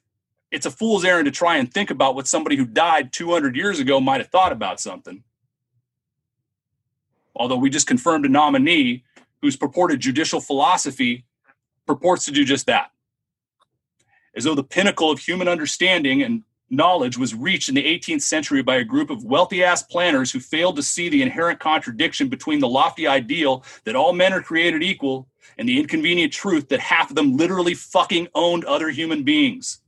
it's 0.51 0.67
a 0.67 0.73
fool's 0.73 1.05
errand 1.05 1.27
to 1.27 1.31
try 1.31 1.59
and 1.59 1.73
think 1.73 1.91
about 1.93 2.17
what 2.17 2.27
somebody 2.27 2.57
who 2.57 2.65
died 2.65 3.13
200 3.13 3.55
years 3.55 3.79
ago 3.79 4.01
might 4.01 4.21
have 4.21 4.31
thought 4.31 4.51
about 4.51 4.81
something. 4.81 5.23
Although 7.37 7.59
we 7.59 7.71
just 7.71 7.87
confirmed 7.87 8.27
a 8.27 8.29
nominee 8.29 9.05
whose 9.41 9.55
purported 9.55 10.01
judicial 10.01 10.41
philosophy 10.41 11.25
purports 11.87 12.25
to 12.25 12.33
do 12.33 12.45
just 12.45 12.67
that. 12.67 12.91
As 14.35 14.43
though 14.43 14.57
the 14.57 14.65
pinnacle 14.65 15.13
of 15.13 15.21
human 15.21 15.47
understanding 15.47 16.25
and 16.25 16.43
knowledge 16.71 17.19
was 17.19 17.35
reached 17.35 17.69
in 17.69 17.75
the 17.75 17.85
18th 17.85 18.23
century 18.23 18.63
by 18.63 18.77
a 18.77 18.85
group 18.85 19.11
of 19.11 19.25
wealthy 19.25 19.63
ass 19.63 19.83
planners 19.83 20.31
who 20.31 20.41
failed 20.41 20.77
to 20.77 20.83
see 20.83 21.09
the 21.09 21.23
inherent 21.23 21.59
contradiction 21.59 22.29
between 22.29 22.61
the 22.61 22.69
lofty 22.69 23.07
ideal 23.07 23.65
that 23.85 23.97
all 23.97 24.13
men 24.13 24.33
are 24.33 24.41
created 24.41 24.83
equal 24.83 25.29
and 25.59 25.69
the 25.69 25.79
inconvenient 25.79 26.33
truth 26.33 26.69
that 26.69 26.81
half 26.81 27.11
of 27.11 27.17
them 27.17 27.37
literally 27.37 27.75
fucking 27.75 28.29
owned 28.35 28.65
other 28.65 28.89
human 28.91 29.25
beings. 29.25 29.81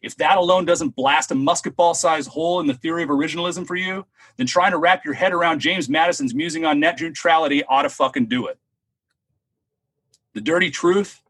If 0.00 0.16
that 0.16 0.38
alone 0.38 0.64
doesn't 0.64 0.96
blast 0.96 1.30
a 1.30 1.34
musket 1.34 1.76
ball 1.76 1.94
sized 1.94 2.30
hole 2.30 2.60
in 2.60 2.66
the 2.66 2.74
theory 2.74 3.02
of 3.02 3.08
originalism 3.08 3.66
for 3.66 3.76
you, 3.76 4.06
then 4.36 4.46
trying 4.46 4.70
to 4.70 4.78
wrap 4.78 5.04
your 5.04 5.14
head 5.14 5.32
around 5.32 5.58
James 5.58 5.88
Madison's 5.88 6.34
musing 6.34 6.64
on 6.64 6.80
net 6.80 7.00
neutrality 7.00 7.64
ought 7.64 7.82
to 7.82 7.90
fucking 7.90 8.26
do 8.26 8.46
it. 8.46 8.58
The 10.34 10.40
dirty 10.40 10.70
truth 10.70 11.20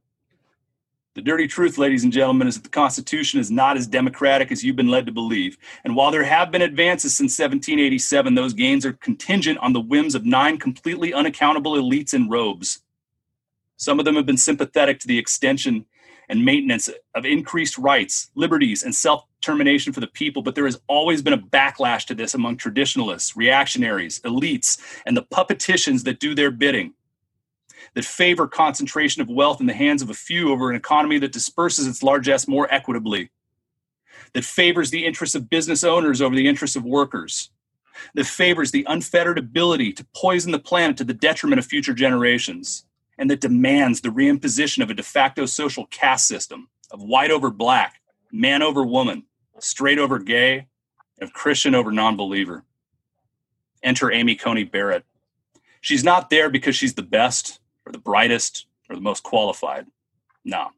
the 1.18 1.22
dirty 1.22 1.48
truth, 1.48 1.78
ladies 1.78 2.04
and 2.04 2.12
gentlemen, 2.12 2.46
is 2.46 2.54
that 2.54 2.62
the 2.62 2.68
Constitution 2.68 3.40
is 3.40 3.50
not 3.50 3.76
as 3.76 3.88
democratic 3.88 4.52
as 4.52 4.62
you've 4.62 4.76
been 4.76 4.87
led 4.87 5.04
to 5.07 5.11
believe. 5.11 5.59
And 5.83 5.96
while 5.96 6.12
there 6.12 6.22
have 6.22 6.52
been 6.52 6.62
advances 6.62 7.16
since 7.16 7.37
1787, 7.37 8.37
those 8.37 8.52
gains 8.52 8.87
are 8.87 8.92
contingent 8.92 9.59
on 9.59 9.72
the 9.72 9.81
whims 9.81 10.14
of 10.14 10.24
nine 10.24 10.59
completely 10.59 11.12
unaccountable 11.12 11.72
elites 11.72 12.14
in 12.14 12.28
robes. 12.28 12.83
Some 13.78 13.98
of 13.98 14.04
them 14.04 14.14
have 14.14 14.26
been 14.26 14.37
sympathetic 14.37 15.00
to 15.00 15.09
the 15.09 15.18
extension 15.18 15.87
and 16.28 16.44
maintenance 16.44 16.88
of 17.16 17.24
increased 17.24 17.78
rights, 17.78 18.31
liberties, 18.37 18.85
and 18.85 18.94
self 18.94 19.24
determination 19.40 19.92
for 19.92 19.98
the 19.98 20.07
people, 20.07 20.42
but 20.42 20.54
there 20.54 20.66
has 20.66 20.81
always 20.87 21.20
been 21.20 21.33
a 21.33 21.38
backlash 21.38 22.04
to 22.07 22.14
this 22.14 22.35
among 22.35 22.59
traditionalists, 22.59 23.37
reactionaries, 23.37 24.20
elites, 24.20 24.78
and 25.04 25.16
the 25.16 25.22
puppeticians 25.24 26.04
that 26.04 26.20
do 26.20 26.37
their 26.37 26.52
bidding 26.52 26.94
that 27.94 28.05
favor 28.05 28.46
concentration 28.48 29.22
of 29.22 29.29
wealth 29.31 29.61
in 29.61 29.66
the 29.66 29.74
hands 29.74 30.03
of 30.03 30.11
a 30.11 30.14
few 30.14 30.53
over 30.53 30.70
an 30.70 30.77
economy 30.77 31.18
that 31.18 31.33
disperses 31.33 31.87
its 31.87 32.03
largesse 32.03 32.48
more 32.48 32.72
equitably. 32.72 33.31
that 34.35 34.44
favors 34.44 34.90
the 34.90 35.07
interests 35.07 35.35
of 35.35 35.51
business 35.51 35.85
owners 35.85 36.20
over 36.22 36.37
the 36.37 36.48
interests 36.48 36.77
of 36.77 36.85
workers, 36.85 37.51
that 38.14 38.27
favors 38.27 38.70
the 38.70 38.85
unfettered 38.88 39.38
ability 39.38 39.92
to 39.92 40.07
poison 40.14 40.53
the 40.53 40.59
planet 40.59 40.96
to 40.96 41.05
the 41.05 41.14
detriment 41.14 41.59
of 41.59 41.66
future 41.66 41.94
generations, 41.94 42.87
and 43.18 43.31
that 43.31 43.40
demands 43.40 44.01
the 44.01 44.11
reimposition 44.11 44.83
of 44.83 44.90
a 44.90 44.94
de 44.94 45.03
facto 45.03 45.46
social 45.46 45.87
caste 45.87 46.27
system 46.29 46.68
of 46.90 47.03
white 47.03 47.31
over 47.31 47.51
black, 47.51 48.01
man 48.33 48.62
over 48.62 48.85
woman, 48.85 49.24
straight 49.61 49.98
over 49.98 50.18
gay, 50.18 50.66
and 51.20 51.33
Christian 51.33 51.74
over 51.74 51.92
non 51.92 52.16
believer. 52.16 52.64
Enter 53.83 54.12
Amy 54.12 54.35
Coney 54.37 54.64
Barrett. 54.64 55.05
She's 55.81 56.05
not 56.05 56.31
there 56.31 56.51
because 56.51 56.77
she's 56.77 56.94
the 56.94 57.03
best 57.03 57.61
or 57.88 57.92
the 57.92 57.98
brightest 57.98 58.66
or 58.88 58.96
the 58.96 59.03
most 59.03 59.22
qualified. 59.22 59.87
No. 60.44 60.68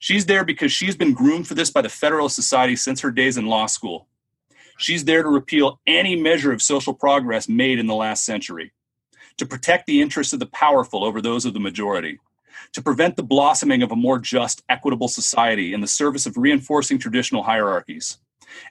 She's 0.00 0.26
there 0.26 0.44
because 0.44 0.72
she's 0.72 0.96
been 0.96 1.14
groomed 1.14 1.46
for 1.46 1.54
this 1.54 1.70
by 1.70 1.82
the 1.82 1.88
Federalist 1.88 2.34
Society 2.34 2.76
since 2.76 3.00
her 3.00 3.10
days 3.10 3.36
in 3.36 3.46
law 3.46 3.66
school. 3.66 4.08
She's 4.76 5.04
there 5.04 5.22
to 5.22 5.28
repeal 5.28 5.80
any 5.86 6.14
measure 6.14 6.52
of 6.52 6.62
social 6.62 6.94
progress 6.94 7.48
made 7.48 7.78
in 7.78 7.86
the 7.86 7.94
last 7.94 8.24
century, 8.24 8.72
to 9.36 9.46
protect 9.46 9.86
the 9.86 10.00
interests 10.00 10.32
of 10.32 10.40
the 10.40 10.46
powerful 10.46 11.04
over 11.04 11.20
those 11.20 11.44
of 11.44 11.54
the 11.54 11.60
majority, 11.60 12.18
to 12.72 12.82
prevent 12.82 13.16
the 13.16 13.22
blossoming 13.22 13.82
of 13.82 13.90
a 13.90 13.96
more 13.96 14.18
just, 14.18 14.62
equitable 14.68 15.08
society 15.08 15.72
in 15.72 15.80
the 15.80 15.86
service 15.86 16.26
of 16.26 16.36
reinforcing 16.36 16.98
traditional 16.98 17.42
hierarchies. 17.42 18.18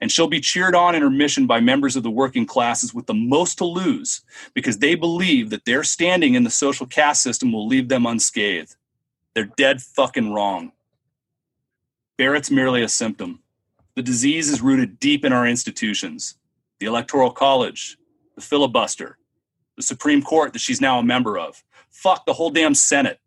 And 0.02 0.12
she'll 0.12 0.28
be 0.28 0.39
cheered 0.39 0.76
on 0.76 0.95
in 0.95 1.02
her 1.02 1.10
mission 1.10 1.47
by 1.47 1.60
members 1.60 1.95
of 1.95 2.04
the 2.04 2.12
working 2.12 2.45
classes 2.45 2.93
with 2.93 3.06
the 3.06 3.13
most 3.13 3.58
to 3.60 3.65
lose 3.65 4.21
because 4.54 4.78
they 4.78 4.95
believe 4.95 5.50
that 5.50 5.65
their 5.65 5.84
standing 5.84 6.36
in 6.36 6.43
the 6.43 6.50
social 6.50 6.86
caste 6.86 7.23
system 7.23 7.52
will 7.52 7.67
leave 7.67 7.89
them 7.89 8.06
unscathed. 8.06 8.76
They're 9.34 9.45
dead 9.45 9.82
fucking 9.82 10.34
wrong. 10.34 10.71
Barrett's 12.17 12.50
merely 12.50 12.82
a 12.82 12.89
symptom. 12.89 13.41
The 13.95 14.02
disease 14.02 14.50
is 14.50 14.62
rooted 14.62 15.00
deep 15.00 15.23
in 15.26 15.34
our 15.34 15.47
institutions 15.47 16.36
the 16.80 16.86
Electoral 16.86 17.32
College, 17.32 17.97
the 18.36 18.41
filibuster, 18.41 19.17
the 19.76 19.82
Supreme 19.82 20.21
Court 20.21 20.54
that 20.54 20.60
she's 20.60 20.82
now 20.82 21.00
a 21.00 21.04
member 21.04 21.38
of. 21.38 21.63
Fuck 21.89 22.26
the 22.26 22.34
whole 22.34 22.52
damn 22.52 22.76
Senate. 22.76 23.19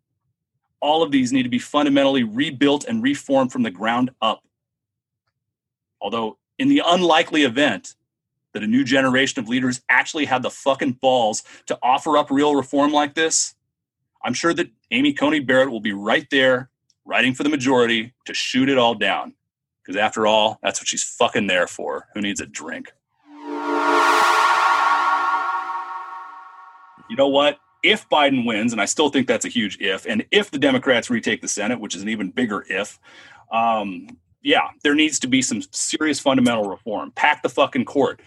All 0.79 1.03
of 1.03 1.11
these 1.11 1.33
need 1.33 1.43
to 1.43 1.49
be 1.49 1.59
fundamentally 1.59 2.23
rebuilt 2.23 2.85
and 2.85 3.03
reformed 3.03 3.51
from 3.51 3.63
the 3.63 3.71
ground 3.71 4.11
up. 4.21 4.43
Although, 5.99 6.37
in 6.61 6.69
the 6.69 6.83
unlikely 6.85 7.41
event 7.41 7.95
that 8.53 8.61
a 8.61 8.67
new 8.67 8.83
generation 8.83 9.41
of 9.41 9.49
leaders 9.49 9.81
actually 9.89 10.25
had 10.25 10.43
the 10.43 10.49
fucking 10.51 10.91
balls 11.01 11.41
to 11.65 11.75
offer 11.81 12.19
up 12.19 12.29
real 12.29 12.53
reform 12.53 12.91
like 12.91 13.15
this, 13.15 13.55
I'm 14.23 14.35
sure 14.35 14.53
that 14.53 14.69
Amy 14.91 15.11
Coney 15.13 15.39
Barrett 15.39 15.71
will 15.71 15.79
be 15.79 15.91
right 15.91 16.27
there, 16.29 16.69
writing 17.03 17.33
for 17.33 17.41
the 17.41 17.49
majority 17.49 18.13
to 18.25 18.35
shoot 18.35 18.69
it 18.69 18.77
all 18.77 18.93
down. 18.93 19.33
Because 19.81 19.97
after 19.97 20.27
all, 20.27 20.59
that's 20.61 20.79
what 20.79 20.87
she's 20.87 21.01
fucking 21.03 21.47
there 21.47 21.65
for. 21.65 22.07
Who 22.13 22.21
needs 22.21 22.39
a 22.39 22.45
drink? 22.45 22.93
You 27.09 27.15
know 27.17 27.29
what? 27.29 27.57
If 27.81 28.07
Biden 28.07 28.45
wins, 28.45 28.71
and 28.71 28.79
I 28.79 28.85
still 28.85 29.09
think 29.09 29.25
that's 29.25 29.45
a 29.45 29.49
huge 29.49 29.79
if, 29.81 30.05
and 30.05 30.27
if 30.29 30.51
the 30.51 30.59
Democrats 30.59 31.09
retake 31.09 31.41
the 31.41 31.47
Senate, 31.47 31.79
which 31.79 31.95
is 31.95 32.03
an 32.03 32.09
even 32.09 32.29
bigger 32.29 32.63
if, 32.69 32.99
um, 33.51 34.05
yeah, 34.41 34.69
there 34.83 34.95
needs 34.95 35.19
to 35.19 35.27
be 35.27 35.41
some 35.41 35.61
serious 35.71 36.19
fundamental 36.19 36.65
reform. 36.69 37.11
Pack 37.11 37.43
the 37.43 37.49
fucking 37.49 37.85
court. 37.85 38.21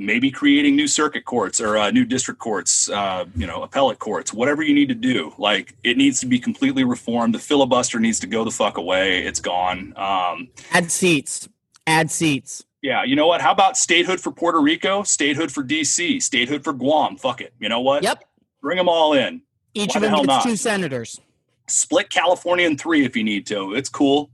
Maybe 0.00 0.30
creating 0.30 0.76
new 0.76 0.86
circuit 0.86 1.24
courts 1.24 1.60
or 1.60 1.76
uh, 1.76 1.90
new 1.90 2.04
district 2.04 2.38
courts, 2.38 2.88
uh, 2.88 3.24
you 3.34 3.48
know, 3.48 3.64
appellate 3.64 3.98
courts, 3.98 4.32
whatever 4.32 4.62
you 4.62 4.72
need 4.72 4.88
to 4.90 4.94
do. 4.94 5.34
Like 5.38 5.74
it 5.82 5.96
needs 5.96 6.20
to 6.20 6.26
be 6.26 6.38
completely 6.38 6.84
reformed. 6.84 7.34
The 7.34 7.40
filibuster 7.40 7.98
needs 7.98 8.20
to 8.20 8.28
go 8.28 8.44
the 8.44 8.52
fuck 8.52 8.78
away. 8.78 9.24
It's 9.26 9.40
gone. 9.40 9.92
Um, 9.96 10.48
Add 10.70 10.92
seats. 10.92 11.48
Add 11.88 12.12
seats. 12.12 12.64
yeah, 12.80 13.02
you 13.02 13.16
know 13.16 13.26
what? 13.26 13.40
How 13.40 13.50
about 13.50 13.76
statehood 13.76 14.20
for 14.20 14.30
Puerto 14.30 14.60
Rico, 14.60 15.02
statehood 15.02 15.50
for 15.50 15.64
DC, 15.64 16.22
statehood 16.22 16.62
for 16.62 16.72
Guam? 16.74 17.16
Fuck 17.16 17.40
it. 17.40 17.52
You 17.58 17.68
know 17.68 17.80
what? 17.80 18.04
Yep. 18.04 18.22
Bring 18.62 18.76
them 18.76 18.88
all 18.88 19.14
in. 19.14 19.42
Each 19.74 19.94
Why 19.94 19.98
of 19.98 20.02
the 20.02 20.08
them 20.08 20.16
gets 20.18 20.26
not? 20.28 20.42
two 20.44 20.54
senators. 20.56 21.20
Split 21.66 22.08
California 22.08 22.66
in 22.66 22.76
three 22.78 23.04
if 23.04 23.16
you 23.16 23.24
need 23.24 23.46
to. 23.48 23.74
It's 23.74 23.88
cool. 23.88 24.30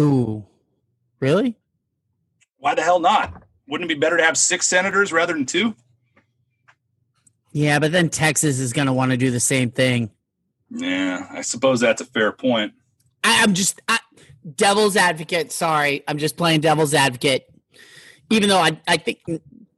Ooh. 0.00 0.44
Really? 1.20 1.56
Why 2.58 2.74
the 2.74 2.82
hell 2.82 3.00
not? 3.00 3.42
Wouldn't 3.68 3.90
it 3.90 3.94
be 3.94 3.98
better 3.98 4.16
to 4.16 4.24
have 4.24 4.36
six 4.36 4.66
senators 4.66 5.12
rather 5.12 5.32
than 5.32 5.46
two? 5.46 5.74
Yeah, 7.52 7.78
but 7.78 7.92
then 7.92 8.10
Texas 8.10 8.58
is 8.58 8.72
going 8.72 8.86
to 8.86 8.92
want 8.92 9.12
to 9.12 9.16
do 9.16 9.30
the 9.30 9.40
same 9.40 9.70
thing. 9.70 10.10
Yeah, 10.70 11.26
I 11.30 11.42
suppose 11.42 11.80
that's 11.80 12.00
a 12.00 12.06
fair 12.06 12.32
point. 12.32 12.72
I, 13.22 13.42
I'm 13.42 13.54
just 13.54 13.80
I, 13.88 13.98
devil's 14.56 14.96
advocate. 14.96 15.52
Sorry, 15.52 16.02
I'm 16.08 16.18
just 16.18 16.36
playing 16.36 16.62
devil's 16.62 16.94
advocate. 16.94 17.46
Even 18.30 18.48
though 18.48 18.58
I, 18.58 18.80
I 18.88 18.96
think 18.96 19.20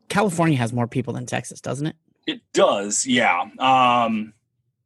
California 0.09 0.57
has 0.57 0.73
more 0.73 0.87
people 0.87 1.13
than 1.13 1.27
Texas, 1.27 1.61
doesn't 1.61 1.89
it? 1.89 1.97
It 2.27 2.41
does, 2.53 3.07
yeah. 3.07 3.45
Um, 3.59 4.33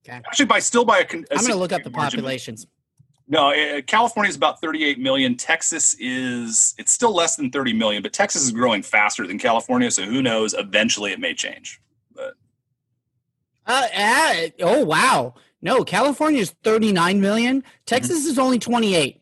Okay. 0.09 0.17
Actually, 0.17 0.47
by 0.47 0.59
still 0.59 0.85
by 0.85 0.99
a. 0.99 1.03
a 1.03 1.05
I'm 1.13 1.25
going 1.39 1.49
to 1.49 1.57
look 1.57 1.73
up 1.73 1.83
the 1.83 1.91
populations. 1.91 2.67
margin. 2.67 2.80
No, 3.33 3.53
uh, 3.53 3.81
California 3.87 4.29
is 4.29 4.35
about 4.35 4.61
38 4.61 4.99
million. 4.99 5.37
Texas 5.37 5.95
is 6.01 6.75
it's 6.79 6.93
still 6.93 7.15
less 7.15 7.37
than 7.37 7.51
30 7.51 7.73
million, 7.75 8.03
but 8.03 8.13
Texas 8.13 8.43
is 8.43 8.51
growing 8.51 8.83
faster 8.83 9.25
than 9.25 9.39
California. 9.39 9.89
So 9.91 10.03
who 10.05 10.21
knows? 10.21 10.53
Eventually, 10.53 11.13
it 11.13 11.21
may 11.21 11.33
change. 11.33 11.81
But 12.15 12.35
Uh, 13.67 13.87
uh, 13.97 14.35
oh 14.63 14.85
wow! 14.85 15.35
No, 15.63 15.85
California 15.85 16.41
is 16.41 16.51
39 16.65 17.21
million. 17.21 17.63
Texas 17.87 18.27
is 18.27 18.37
only 18.39 18.59
28. 18.59 19.21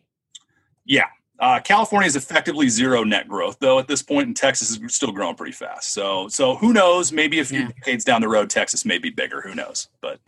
yeah, 0.87 1.05
uh, 1.39 1.61
California 1.61 2.07
is 2.07 2.17
effectively 2.17 2.71
zero 2.71 3.05
net 3.05 3.29
growth, 3.29 3.59
though. 3.61 3.79
At 3.79 3.89
this 3.89 4.03
point, 4.03 4.29
and 4.29 4.37
Texas 4.37 4.71
is 4.71 4.95
still 4.95 5.13
growing 5.13 5.35
pretty 5.37 5.53
fast. 5.53 5.93
So 5.93 6.29
so 6.29 6.57
who 6.57 6.73
knows? 6.73 7.13
Maybe 7.13 7.41
a 7.41 7.45
few 7.45 7.61
Yeah. 7.61 7.67
decades 7.69 8.05
down 8.05 8.23
the 8.23 8.29
road, 8.29 8.49
Texas 8.49 8.87
may 8.87 8.97
be 8.97 9.11
bigger. 9.11 9.43
Who 9.43 9.55
knows? 9.55 9.89
But 10.01 10.19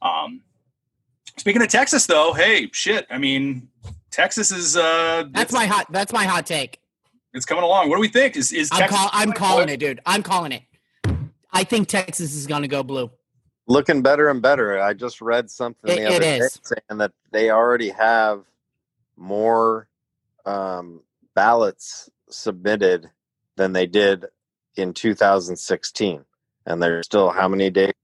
um, 0.00 0.42
speaking 1.36 1.62
of 1.62 1.68
Texas, 1.68 2.06
though, 2.06 2.32
hey, 2.32 2.68
shit. 2.72 3.06
I 3.10 3.18
mean, 3.18 3.68
Texas 4.10 4.50
is 4.50 4.76
uh, 4.76 5.24
That's 5.30 5.52
my 5.52 5.66
hot. 5.66 5.86
That's 5.90 6.12
my 6.12 6.24
hot 6.24 6.46
take. 6.46 6.80
it's 7.34 7.44
coming 7.46 7.64
along. 7.64 7.88
What 7.88 7.96
do 7.96 8.00
we 8.00 8.08
think? 8.08 8.36
Is 8.36 8.52
is 8.52 8.70
I'm, 8.72 8.78
Texas? 8.80 8.98
call, 8.98 9.10
I'm 9.12 9.32
calling 9.32 9.68
it, 9.68 9.78
dude. 9.80 10.00
I'm 10.06 10.22
calling 10.22 10.52
it. 10.52 10.62
I 11.52 11.64
think 11.64 11.88
Texas 11.88 12.34
is 12.34 12.46
going 12.46 12.62
to 12.62 12.68
go 12.68 12.82
blue. 12.82 13.10
looking 13.66 14.02
better 14.02 14.28
and 14.28 14.42
better. 14.42 14.80
I 14.80 14.92
just 14.94 15.20
read 15.20 15.50
something 15.50 15.90
It- 15.90 15.96
the 15.96 16.06
other 16.06 16.16
it 16.16 16.20
day 16.20 16.40
saying 16.62 16.98
that 16.98 17.12
they 17.32 17.50
already 17.50 17.90
have 17.90 18.42
more 19.16 19.88
um, 20.44 21.00
ballots 21.34 22.10
submitted 22.28 23.10
than 23.56 23.72
they 23.72 23.86
did 23.86 24.26
in 24.76 24.92
2016, 24.92 26.24
and 26.66 26.82
there's 26.82 27.06
still 27.06 27.30
how 27.30 27.48
many 27.48 27.70
days 27.70 27.88
to 27.88 27.94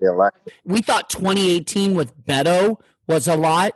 the 0.00 0.08
election? 0.08 0.40
We 0.64 0.82
thought 0.82 1.10
2018 1.10 1.94
with 1.94 2.16
Beto 2.24 2.80
was 3.06 3.28
a 3.28 3.36
lot. 3.36 3.72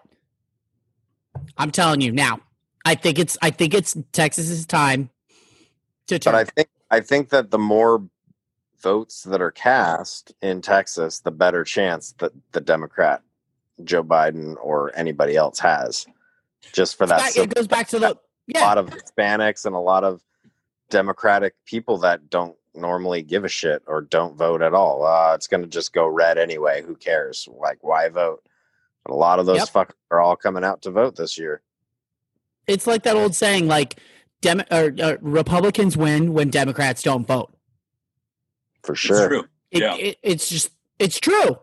I'm 1.57 1.71
telling 1.71 2.01
you 2.01 2.13
now. 2.13 2.41
I 2.85 2.95
think 2.95 3.19
it's. 3.19 3.39
I 3.41 3.51
think 3.51 3.75
it's 3.75 3.97
Texas's 4.13 4.67
time 4.67 5.11
to 6.09 6.19
turn. 6.19 6.33
But 6.33 6.39
I 6.39 6.45
think 6.45 6.69
I 6.91 7.01
think 7.01 7.29
that 7.31 7.51
the 7.51 7.59
more 7.59 8.05
votes 8.83 9.23
that 9.23 9.41
are 9.41 9.53
cast 9.53 10.35
in 10.43 10.61
Texas, 10.61 11.21
the 11.21 11.31
better 11.31 11.65
chance 11.65 12.13
that 12.19 12.33
the 12.51 12.61
Democrat 12.61 13.23
Joe 13.85 14.05
Biden 14.05 14.57
or 14.61 14.93
anybody 14.97 15.37
else 15.37 15.59
has. 15.61 16.07
Just 16.73 16.97
for 16.97 17.07
that 17.07 17.19
Back- 17.19 17.37
it 17.37 17.55
goes 17.55 17.67
back 17.67 17.89
to 17.89 17.99
the 17.99 18.19
a 18.55 18.61
lot 18.61 18.79
of 18.79 18.91
Hispanics 18.91 19.65
and 19.65 19.75
a 19.75 19.81
lot 19.81 20.05
of 20.05 20.21
Democratic 20.91 21.55
people 21.65 21.99
that 21.99 22.29
don't 22.29 22.57
normally 22.75 23.23
give 23.23 23.45
a 23.45 23.49
shit 23.49 23.83
or 23.87 24.01
don't 24.03 24.37
vote 24.37 24.63
at 24.63 24.75
all. 24.75 25.05
Uh, 25.05 25.35
it's 25.35 25.47
going 25.47 25.63
to 25.63 25.69
just 25.69 25.93
go 25.93 26.07
red 26.07 26.39
anyway. 26.39 26.83
Who 26.83 26.95
cares? 26.97 27.49
Like, 27.51 27.79
why 27.83 28.09
vote? 28.09 28.43
But 29.05 29.13
a 29.13 29.17
lot 29.17 29.39
of 29.39 29.47
those 29.47 29.59
Yep. 29.59 29.69
fuckers 29.69 29.95
are 30.11 30.21
all 30.21 30.37
coming 30.37 30.65
out 30.65 30.83
to 30.83 30.91
vote 30.91 31.17
this 31.17 31.37
year. 31.39 31.63
It's 32.67 32.87
like 32.87 33.03
that 33.03 33.17
old 33.17 33.35
saying, 33.35 33.67
like, 33.69 33.99
Dem- 34.41 34.65
or, 34.71 34.93
uh, 35.01 35.17
Republicans 35.21 35.97
win 35.97 36.33
when 36.33 36.51
Democrats 36.51 37.03
don't 37.03 37.27
vote. 37.27 37.53
For 38.83 38.93
It's 38.93 39.01
sure. 39.01 39.29
true. 39.29 39.45
It, 39.71 39.83
Yeah. 39.83 39.97
it, 39.97 40.19
it's 40.23 40.49
just, 40.49 40.71
it's 40.99 41.19
true. 41.21 41.59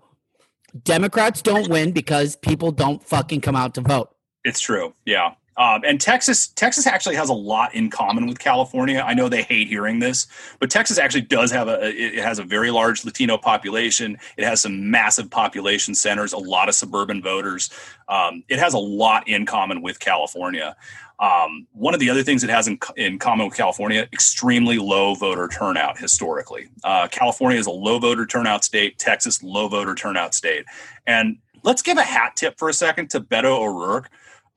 Democrats 0.83 1.41
don't 1.41 1.69
win 1.69 1.91
because 1.91 2.35
people 2.37 2.71
don't 2.71 3.03
fucking 3.03 3.41
come 3.41 3.55
out 3.55 3.73
to 3.75 3.81
vote. 3.81 4.15
It's 4.45 4.59
true. 4.61 4.93
Yeah. 5.05 5.33
Um, 5.59 5.81
and 5.85 5.99
Texas, 5.99 6.47
Texas 6.47 6.87
actually 6.87 7.15
has 7.15 7.27
a 7.27 7.33
lot 7.33 7.75
in 7.75 7.89
common 7.89 8.25
with 8.27 8.39
California. 8.39 9.03
I 9.05 9.13
know 9.13 9.27
they 9.27 9.43
hate 9.43 9.67
hearing 9.67 9.99
this, 9.99 10.25
but 10.59 10.69
Texas 10.71 10.97
actually 10.97 11.23
does 11.23 11.51
have 11.51 11.67
a. 11.67 11.89
It 11.89 12.23
has 12.23 12.39
a 12.39 12.43
very 12.43 12.71
large 12.71 13.03
Latino 13.03 13.37
population. 13.37 14.17
It 14.37 14.45
has 14.45 14.61
some 14.61 14.89
massive 14.89 15.29
population 15.29 15.93
centers, 15.93 16.31
a 16.31 16.37
lot 16.37 16.69
of 16.69 16.75
suburban 16.75 17.21
voters. 17.21 17.69
Um, 18.07 18.43
it 18.47 18.57
has 18.57 18.73
a 18.73 18.79
lot 18.79 19.27
in 19.27 19.45
common 19.45 19.81
with 19.81 19.99
California. 19.99 20.77
Um, 21.19 21.67
one 21.73 21.93
of 21.93 21.99
the 21.99 22.09
other 22.09 22.23
things 22.23 22.45
it 22.45 22.49
has 22.49 22.69
in, 22.69 22.79
in 22.95 23.19
common 23.19 23.45
with 23.45 23.57
California, 23.57 24.07
extremely 24.13 24.77
low 24.77 25.13
voter 25.15 25.49
turnout 25.49 25.97
historically. 25.97 26.69
Uh, 26.85 27.09
California 27.09 27.59
is 27.59 27.67
a 27.67 27.71
low 27.71 27.99
voter 27.99 28.25
turnout 28.25 28.63
state. 28.63 28.97
Texas, 28.97 29.43
low 29.43 29.67
voter 29.67 29.93
turnout 29.93 30.33
state. 30.33 30.63
And 31.05 31.37
let's 31.63 31.81
give 31.81 31.97
a 31.97 32.03
hat 32.03 32.37
tip 32.37 32.57
for 32.57 32.69
a 32.69 32.73
second 32.73 33.09
to 33.09 33.19
Beto 33.19 33.59
O'Rourke. 33.59 34.09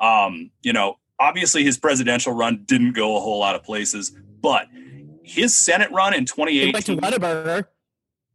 Um, 0.02 0.50
you 0.62 0.72
know, 0.72 0.98
obviously 1.18 1.64
his 1.64 1.78
presidential 1.78 2.32
run 2.32 2.64
didn't 2.66 2.92
go 2.92 3.16
a 3.16 3.20
whole 3.20 3.38
lot 3.38 3.54
of 3.54 3.62
places, 3.62 4.12
but 4.42 4.66
his 5.22 5.56
Senate 5.56 5.90
run 5.92 6.12
in 6.12 6.26
He 6.26 6.72
went 6.72 6.84
to 6.86 6.96
2018. 6.96 7.00
Whataburger. 7.00 7.64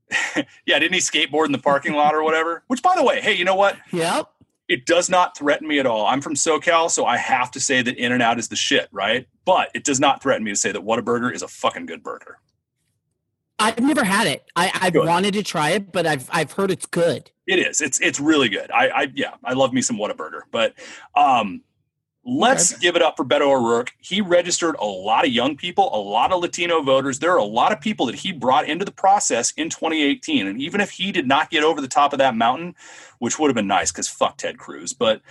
yeah, 0.66 0.80
didn't 0.80 0.94
he 0.94 1.00
skateboard 1.00 1.48
in 1.48 1.52
the 1.52 1.58
parking 1.58 1.94
lot 1.94 2.16
or 2.16 2.24
whatever? 2.24 2.64
Which, 2.68 2.82
by 2.82 2.96
the 2.96 3.04
way, 3.04 3.20
hey, 3.22 3.34
you 3.34 3.44
know 3.44 3.56
what? 3.56 3.78
Yep. 3.92 4.28
It 4.70 4.86
does 4.86 5.10
not 5.10 5.38
threaten 5.38 5.68
me 5.68 5.80
at 5.80 5.86
all. 5.86 6.06
I'm 6.06 6.22
from 6.22 6.36
SoCal, 6.36 6.90
so 6.90 7.06
I 7.06 7.18
have 7.18 7.52
to 7.52 7.60
say 7.60 7.82
that 7.82 7.98
In 7.98 8.12
and 8.12 8.22
Out 8.22 8.40
is 8.40 8.50
the 8.50 8.56
shit, 8.56 8.90
right? 8.92 9.28
But 9.46 9.70
it 9.74 9.84
does 9.84 10.00
not 10.00 10.22
threaten 10.22 10.44
me 10.44 10.52
to 10.52 10.58
say 10.58 10.72
that 10.72 10.82
Whataburger 10.82 11.34
is 11.34 11.42
a 11.42 11.48
fucking 11.48 11.86
good 11.86 12.04
burger. 12.04 12.40
I've 13.60 13.80
never 13.80 14.04
had 14.04 14.28
it. 14.28 14.46
I, 14.56 14.72
I've 14.82 14.94
Good. 14.94 15.06
wanted 15.06 15.34
to 15.34 15.44
try 15.44 15.72
it, 15.72 15.92
but 15.92 16.06
I've 16.06 16.30
I've 16.32 16.52
heard 16.52 16.72
it's 16.72 16.86
good. 16.86 17.32
It 17.48 17.60
is. 17.60 17.82
It's 17.82 18.00
it's 18.02 18.20
really 18.20 18.50
good. 18.50 18.70
I, 18.72 18.88
I 18.90 19.12
yeah, 19.16 19.36
I 19.44 19.54
love 19.54 19.74
me 19.74 19.82
some 19.82 19.98
Whataburger. 19.98 20.42
But 20.52 20.74
um 21.16 21.62
let's 22.26 22.74
Okay. 22.74 22.82
give 22.82 22.96
it 22.98 23.02
up 23.02 23.16
for 23.16 23.24
Beto 23.24 23.48
O'Rourke. 23.58 23.94
He 24.00 24.20
registered 24.20 24.76
a 24.80 24.86
lot 24.86 25.26
of 25.26 25.32
young 25.32 25.56
people, 25.56 25.90
a 25.96 25.98
lot 26.02 26.34
of 26.34 26.42
Latino 26.42 26.82
voters. 26.82 27.20
There 27.20 27.32
are 27.32 27.38
a 27.38 27.44
lot 27.44 27.72
of 27.72 27.80
people 27.80 28.06
that 28.08 28.16
he 28.16 28.34
brought 28.34 28.68
into 28.68 28.84
the 28.84 28.92
process 28.92 29.54
in 29.54 29.70
2018. 29.70 30.46
And 30.46 30.62
even 30.62 30.82
if 30.82 30.92
he 30.92 31.14
did 31.14 31.26
not 31.26 31.50
get 31.50 31.64
over 31.64 31.80
the 31.80 31.88
top 31.88 32.12
of 32.12 32.20
that 32.20 32.36
mountain, 32.36 32.76
which 33.20 33.40
would 33.40 33.48
have 33.48 33.56
been 33.56 33.68
nice 33.68 33.94
because 33.94 34.10
fuck 34.10 34.38
Ted 34.38 34.58
Cruz, 34.58 34.94
but 34.94 35.22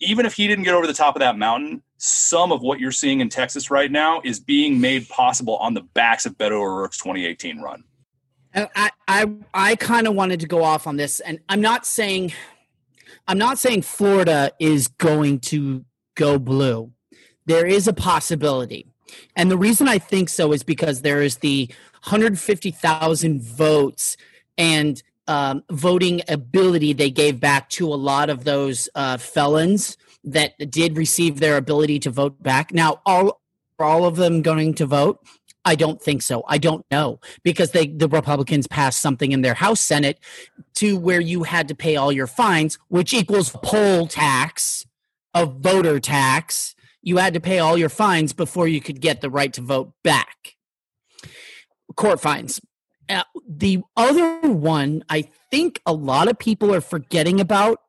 even 0.00 0.26
if 0.26 0.34
he 0.34 0.46
didn't 0.46 0.64
get 0.64 0.74
over 0.74 0.86
the 0.86 0.92
top 0.92 1.16
of 1.16 1.20
that 1.20 1.38
mountain, 1.38 1.82
some 2.04 2.52
of 2.52 2.60
what 2.60 2.80
you're 2.80 2.92
seeing 2.92 3.20
in 3.20 3.30
Texas 3.30 3.70
right 3.70 3.90
now 3.90 4.20
is 4.24 4.38
being 4.38 4.78
made 4.78 5.08
possible 5.08 5.56
on 5.56 5.72
the 5.72 5.80
backs 5.80 6.26
of 6.26 6.36
Beto 6.36 6.52
O'Rourke's 6.52 6.98
2018 6.98 7.62
run. 7.62 7.82
And 8.52 8.68
I 8.76 8.90
I 9.08 9.32
I 9.54 9.76
kind 9.76 10.06
of 10.06 10.14
wanted 10.14 10.40
to 10.40 10.46
go 10.46 10.62
off 10.62 10.86
on 10.86 10.96
this, 10.96 11.20
and 11.20 11.40
I'm 11.48 11.62
not 11.62 11.86
saying 11.86 12.34
I'm 13.26 13.38
not 13.38 13.58
saying 13.58 13.82
Florida 13.82 14.52
is 14.60 14.86
going 14.86 15.40
to 15.40 15.86
go 16.14 16.38
blue. 16.38 16.92
There 17.46 17.66
is 17.66 17.88
a 17.88 17.94
possibility, 17.94 18.86
and 19.34 19.50
the 19.50 19.58
reason 19.58 19.88
I 19.88 19.98
think 19.98 20.28
so 20.28 20.52
is 20.52 20.62
because 20.62 21.00
there 21.00 21.22
is 21.22 21.38
the 21.38 21.68
150,000 22.04 23.42
votes 23.42 24.18
and 24.58 25.02
um, 25.26 25.64
voting 25.70 26.20
ability 26.28 26.92
they 26.92 27.10
gave 27.10 27.40
back 27.40 27.70
to 27.70 27.88
a 27.88 27.96
lot 27.96 28.28
of 28.28 28.44
those 28.44 28.90
uh, 28.94 29.16
felons 29.16 29.96
that 30.24 30.70
did 30.70 30.96
receive 30.96 31.40
their 31.40 31.56
ability 31.56 31.98
to 32.00 32.10
vote 32.10 32.42
back. 32.42 32.72
Now, 32.72 33.00
all 33.06 33.40
are 33.78 33.86
all 33.86 34.06
of 34.06 34.16
them 34.16 34.42
going 34.42 34.74
to 34.74 34.86
vote? 34.86 35.18
I 35.64 35.74
don't 35.74 36.00
think 36.00 36.22
so. 36.22 36.44
I 36.46 36.58
don't 36.58 36.84
know 36.90 37.20
because 37.42 37.70
they 37.70 37.86
the 37.86 38.08
Republicans 38.08 38.66
passed 38.66 39.00
something 39.00 39.32
in 39.32 39.42
their 39.42 39.54
House 39.54 39.80
Senate 39.80 40.20
to 40.74 40.96
where 40.96 41.20
you 41.20 41.44
had 41.44 41.68
to 41.68 41.74
pay 41.74 41.96
all 41.96 42.12
your 42.12 42.26
fines, 42.26 42.78
which 42.88 43.14
equals 43.14 43.56
poll 43.62 44.06
tax, 44.06 44.86
a 45.32 45.46
voter 45.46 46.00
tax. 46.00 46.74
You 47.02 47.16
had 47.16 47.34
to 47.34 47.40
pay 47.40 47.58
all 47.58 47.76
your 47.76 47.88
fines 47.88 48.32
before 48.32 48.68
you 48.68 48.80
could 48.80 49.00
get 49.00 49.20
the 49.20 49.30
right 49.30 49.52
to 49.54 49.60
vote 49.60 49.92
back. 50.02 50.56
Court 51.96 52.20
fines. 52.20 52.60
Uh, 53.08 53.22
the 53.46 53.82
other 53.96 54.40
one 54.42 55.04
I 55.08 55.28
think 55.50 55.80
a 55.86 55.92
lot 55.92 56.28
of 56.28 56.38
people 56.38 56.74
are 56.74 56.80
forgetting 56.80 57.40
about 57.40 57.80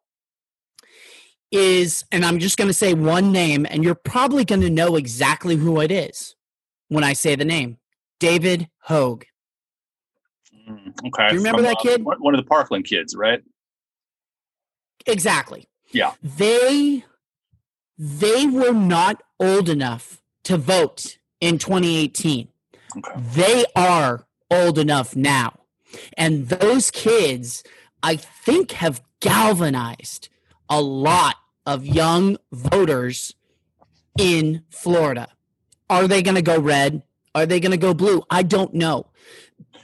is, 1.52 2.04
and 2.12 2.26
I'm 2.26 2.40
just 2.40 2.58
going 2.58 2.68
to 2.68 2.74
say 2.74 2.94
one 2.94 3.32
name, 3.32 3.66
and 3.70 3.84
you're 3.84 3.96
probably 3.96 4.46
going 4.46 4.62
to 4.62 4.70
know 4.70 4.96
exactly 4.96 5.56
who 5.56 5.80
it 5.80 5.92
is 5.92 6.36
when 6.90 7.04
I 7.04 7.14
say 7.14 7.36
the 7.36 7.46
name 7.46 7.78
David 8.20 8.70
Hogg. 8.80 9.26
Mm, 10.70 10.94
Okay. 11.08 11.28
Do 11.30 11.36
you 11.36 11.40
remember 11.40 11.62
that 11.62 11.78
kid? 11.82 12.04
One 12.04 12.18
one 12.20 12.34
of 12.34 12.40
the 12.44 12.48
Parkland 12.48 12.86
kids, 12.86 13.16
right? 13.16 13.42
Exactly. 15.06 15.68
Yeah. 15.92 16.14
They 16.24 17.06
they 17.98 18.46
were 18.48 18.74
not 18.74 19.22
old 19.40 19.70
enough 19.70 20.22
to 20.46 20.58
vote 20.58 21.18
in 21.40 21.58
2018. 21.58 22.48
Okay. 22.98 23.22
They 23.34 23.66
are 23.76 24.26
old 24.50 24.78
enough 24.80 25.16
now. 25.16 25.60
And 26.18 26.50
those 26.50 26.92
kids 26.92 27.64
I 28.04 28.16
think 28.16 28.72
have 28.74 29.02
galvanized 29.22 30.30
a 30.70 30.82
lot 30.82 31.36
of 31.66 31.86
young 31.86 32.38
voters 32.52 33.34
in 34.18 34.64
Florida. 34.70 35.28
Are 35.90 36.08
they 36.08 36.22
going 36.22 36.36
to 36.36 36.42
go 36.42 36.60
red? 36.60 37.04
Are 37.34 37.46
they 37.46 37.60
going 37.60 37.72
to 37.72 37.78
go 37.78 37.94
blue? 37.94 38.24
I 38.30 38.44
don't 38.44 38.74
know. 38.74 39.08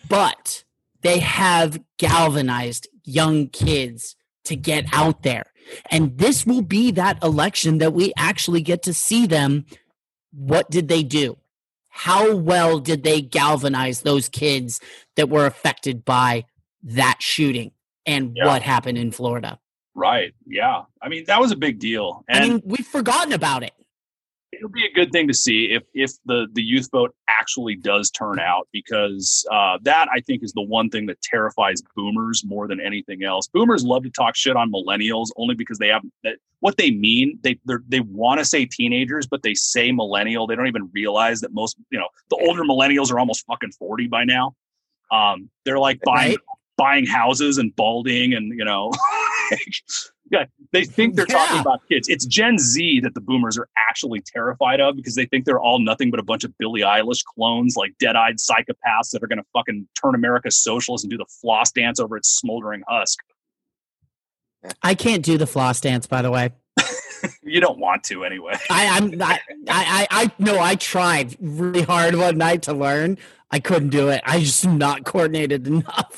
But 0.10 0.64
they 1.02 1.20
have 1.20 1.80
galvanized 1.98 2.88
young 3.04 3.48
kids 3.48 4.16
to 4.46 4.56
get 4.56 4.86
out 4.94 5.24
there. 5.24 5.52
And 5.90 6.18
this 6.18 6.46
will 6.46 6.62
be 6.62 6.92
that 6.92 7.24
election 7.24 7.78
that 7.80 7.94
we 7.94 8.14
actually 8.18 8.62
get 8.62 8.84
to 8.84 8.94
see 8.94 9.26
them. 9.28 9.66
What 10.34 10.70
did 10.72 10.88
they 10.88 11.04
do? 11.04 11.38
How 11.90 12.36
well 12.36 12.80
did 12.80 13.04
they 13.04 13.22
galvanize 13.22 14.02
those 14.02 14.30
kids 14.30 14.80
that 15.16 15.30
were 15.30 15.46
affected 15.46 16.04
by 16.06 16.46
that 16.84 17.18
shooting 17.20 17.72
and 18.06 18.32
Yeah. 18.36 18.48
what 18.48 18.62
happened 18.62 18.98
in 18.98 19.12
Florida? 19.12 19.60
Right. 19.96 20.34
Yeah. 20.48 20.84
I 21.02 21.10
mean, 21.10 21.26
that 21.28 21.40
was 21.40 21.52
a 21.52 21.56
big 21.58 21.80
deal. 21.80 22.24
I 22.30 22.38
And 22.38 22.50
mean, 22.54 22.62
we've 22.66 22.88
forgotten 22.88 23.34
about 23.34 23.64
it. 23.64 23.72
it'll 24.54 24.70
be 24.70 24.86
a 24.86 24.92
good 24.94 25.12
thing 25.12 25.28
to 25.28 25.34
see 25.34 25.66
if 25.72 25.84
if 25.94 26.12
the 26.26 26.48
the 26.54 26.62
youth 26.62 26.90
vote 26.92 27.14
actually 27.30 27.76
does 27.76 28.10
turn 28.12 28.40
out 28.40 28.68
because 28.72 29.46
uh, 29.52 29.78
that 29.82 30.08
I 30.14 30.20
think 30.22 30.44
is 30.44 30.54
the 30.54 30.62
one 30.62 30.90
thing 30.90 31.06
that 31.08 31.22
terrifies 31.22 31.82
boomers 31.96 32.44
more 32.46 32.68
than 32.68 32.80
anything 32.80 33.24
else. 33.24 33.48
Boomers 33.48 33.84
love 33.84 34.04
to 34.04 34.10
talk 34.10 34.36
shit 34.36 34.56
on 34.56 34.72
millennials 34.72 35.28
only 35.38 35.56
because 35.56 35.78
they 35.78 35.88
have 35.90 36.04
that 36.24 36.36
what 36.62 36.78
they 36.78 36.92
mean. 36.92 37.40
They 37.44 37.58
they 37.90 38.00
want 38.02 38.40
to 38.40 38.46
say 38.46 38.66
teenagers, 38.66 39.28
but 39.28 39.42
they 39.44 39.54
say 39.56 39.92
millennial. 39.92 40.48
They 40.48 40.56
don't 40.56 40.68
even 40.68 40.90
realize 40.94 41.42
that 41.42 41.54
most 41.54 41.76
you 41.90 42.00
know 42.00 42.08
the 42.30 42.38
older 42.48 42.64
millennials 42.64 43.12
are 43.12 43.20
almost 43.20 43.46
fucking 43.46 43.72
forty 43.74 44.08
by 44.08 44.24
now. 44.26 44.56
Um, 45.12 45.50
they're 45.66 45.80
like 45.80 46.00
buying 46.06 46.32
Right. 46.32 46.38
buying 46.78 47.06
houses 47.06 47.58
and 47.58 47.76
balding 47.76 48.34
and 48.34 48.58
you 48.58 48.64
know. 48.66 48.92
Yeah, 50.32 50.46
they 50.72 50.86
think 50.86 51.16
they're 51.16 51.26
talking 51.26 51.60
about 51.60 51.82
kids. 51.90 52.08
It's 52.08 52.26
Gen 52.26 52.58
Z 52.58 53.02
that 53.02 53.14
the 53.16 53.20
boomers 53.20 53.58
are 53.58 53.68
actually 53.90 54.22
terrified 54.22 54.80
of 54.80 54.96
because 54.96 55.16
they 55.16 55.26
think 55.26 55.44
they're 55.44 55.60
all 55.60 55.78
nothing 55.78 56.10
but 56.10 56.22
a 56.22 56.24
bunch 56.24 56.46
of 56.46 56.58
Billie 56.58 56.84
Eilish 56.84 57.22
clones, 57.26 57.76
like 57.76 57.92
dead-eyed 58.00 58.38
psychopaths 58.38 59.10
that 59.12 59.22
are 59.22 59.28
going 59.28 59.40
to 59.40 59.46
fucking 59.52 59.90
turn 60.02 60.16
America 60.16 60.50
socialist 60.50 61.04
and 61.04 61.12
do 61.12 61.18
the 61.18 61.26
floss 61.42 61.74
dance 61.74 62.00
over 62.00 62.16
its 62.16 62.30
smoldering 62.30 62.82
husk. 62.88 63.20
I 64.82 64.96
can't 64.96 65.22
do 65.22 65.38
the 65.38 65.48
floss 65.48 65.82
dance, 65.82 66.08
by 66.08 66.22
the 66.22 66.32
way. 66.32 66.52
You 67.44 67.60
don't 67.60 67.78
want 67.78 68.04
to 68.06 68.24
anyway. 68.24 68.54
I, 68.70 68.98
I'm 68.98 69.22
I, 69.22 69.34
I, 69.34 69.40
I, 69.70 70.08
I 70.10 70.32
no, 70.40 70.60
I 70.60 70.74
tried 70.74 71.36
really 71.40 71.84
hard 71.84 72.16
one 72.16 72.38
night 72.38 72.64
to 72.64 72.74
learn. 72.74 73.18
I 73.52 73.60
couldn't 73.60 73.90
do 73.90 74.10
it. 74.10 74.22
I 74.26 74.40
just 74.40 74.66
not 74.66 75.04
coordinated 75.04 75.68
enough. 75.68 76.18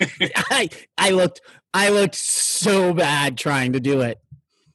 I, 0.50 0.68
I 0.98 1.10
looked, 1.10 1.40
I 1.76 1.90
looked 1.90 2.14
so 2.14 2.94
bad 2.94 3.36
trying 3.36 3.74
to 3.74 3.80
do 3.80 4.00
it. 4.00 4.18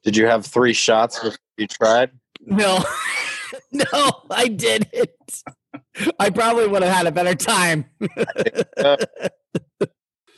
Did 0.04 0.16
you 0.16 0.28
have 0.28 0.45
three 0.45 0.74
shots 0.74 1.18
before 1.20 1.38
you 1.58 1.66
tried? 1.68 2.12
No, 2.45 2.84
no, 3.72 4.22
I 4.30 4.47
didn't. 4.47 5.08
I 6.20 6.30
probably 6.30 6.68
would 6.68 6.84
have 6.84 6.93
had 6.93 7.08
a 7.08 7.12
better 7.12 7.34
time. 7.36 7.86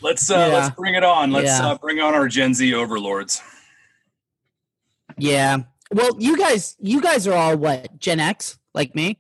Let's 0.02 0.30
uh, 0.30 0.36
Yeah. 0.36 0.48
let's 0.48 0.76
bring 0.76 0.96
it 0.96 1.04
on. 1.04 1.32
Let's 1.32 1.48
Yeah. 1.48 1.68
uh, 1.70 1.78
bring 1.78 2.00
on 2.00 2.14
our 2.14 2.28
Gen 2.28 2.54
Z 2.54 2.74
overlords. 2.74 3.42
yeah. 5.18 5.58
Well, 5.92 6.10
you 6.20 6.38
guys, 6.38 6.76
you 6.80 7.00
guys 7.02 7.28
are 7.28 7.34
all 7.36 7.56
what 7.58 8.00
Gen 8.00 8.20
X, 8.20 8.58
like 8.74 8.96
me. 8.96 9.20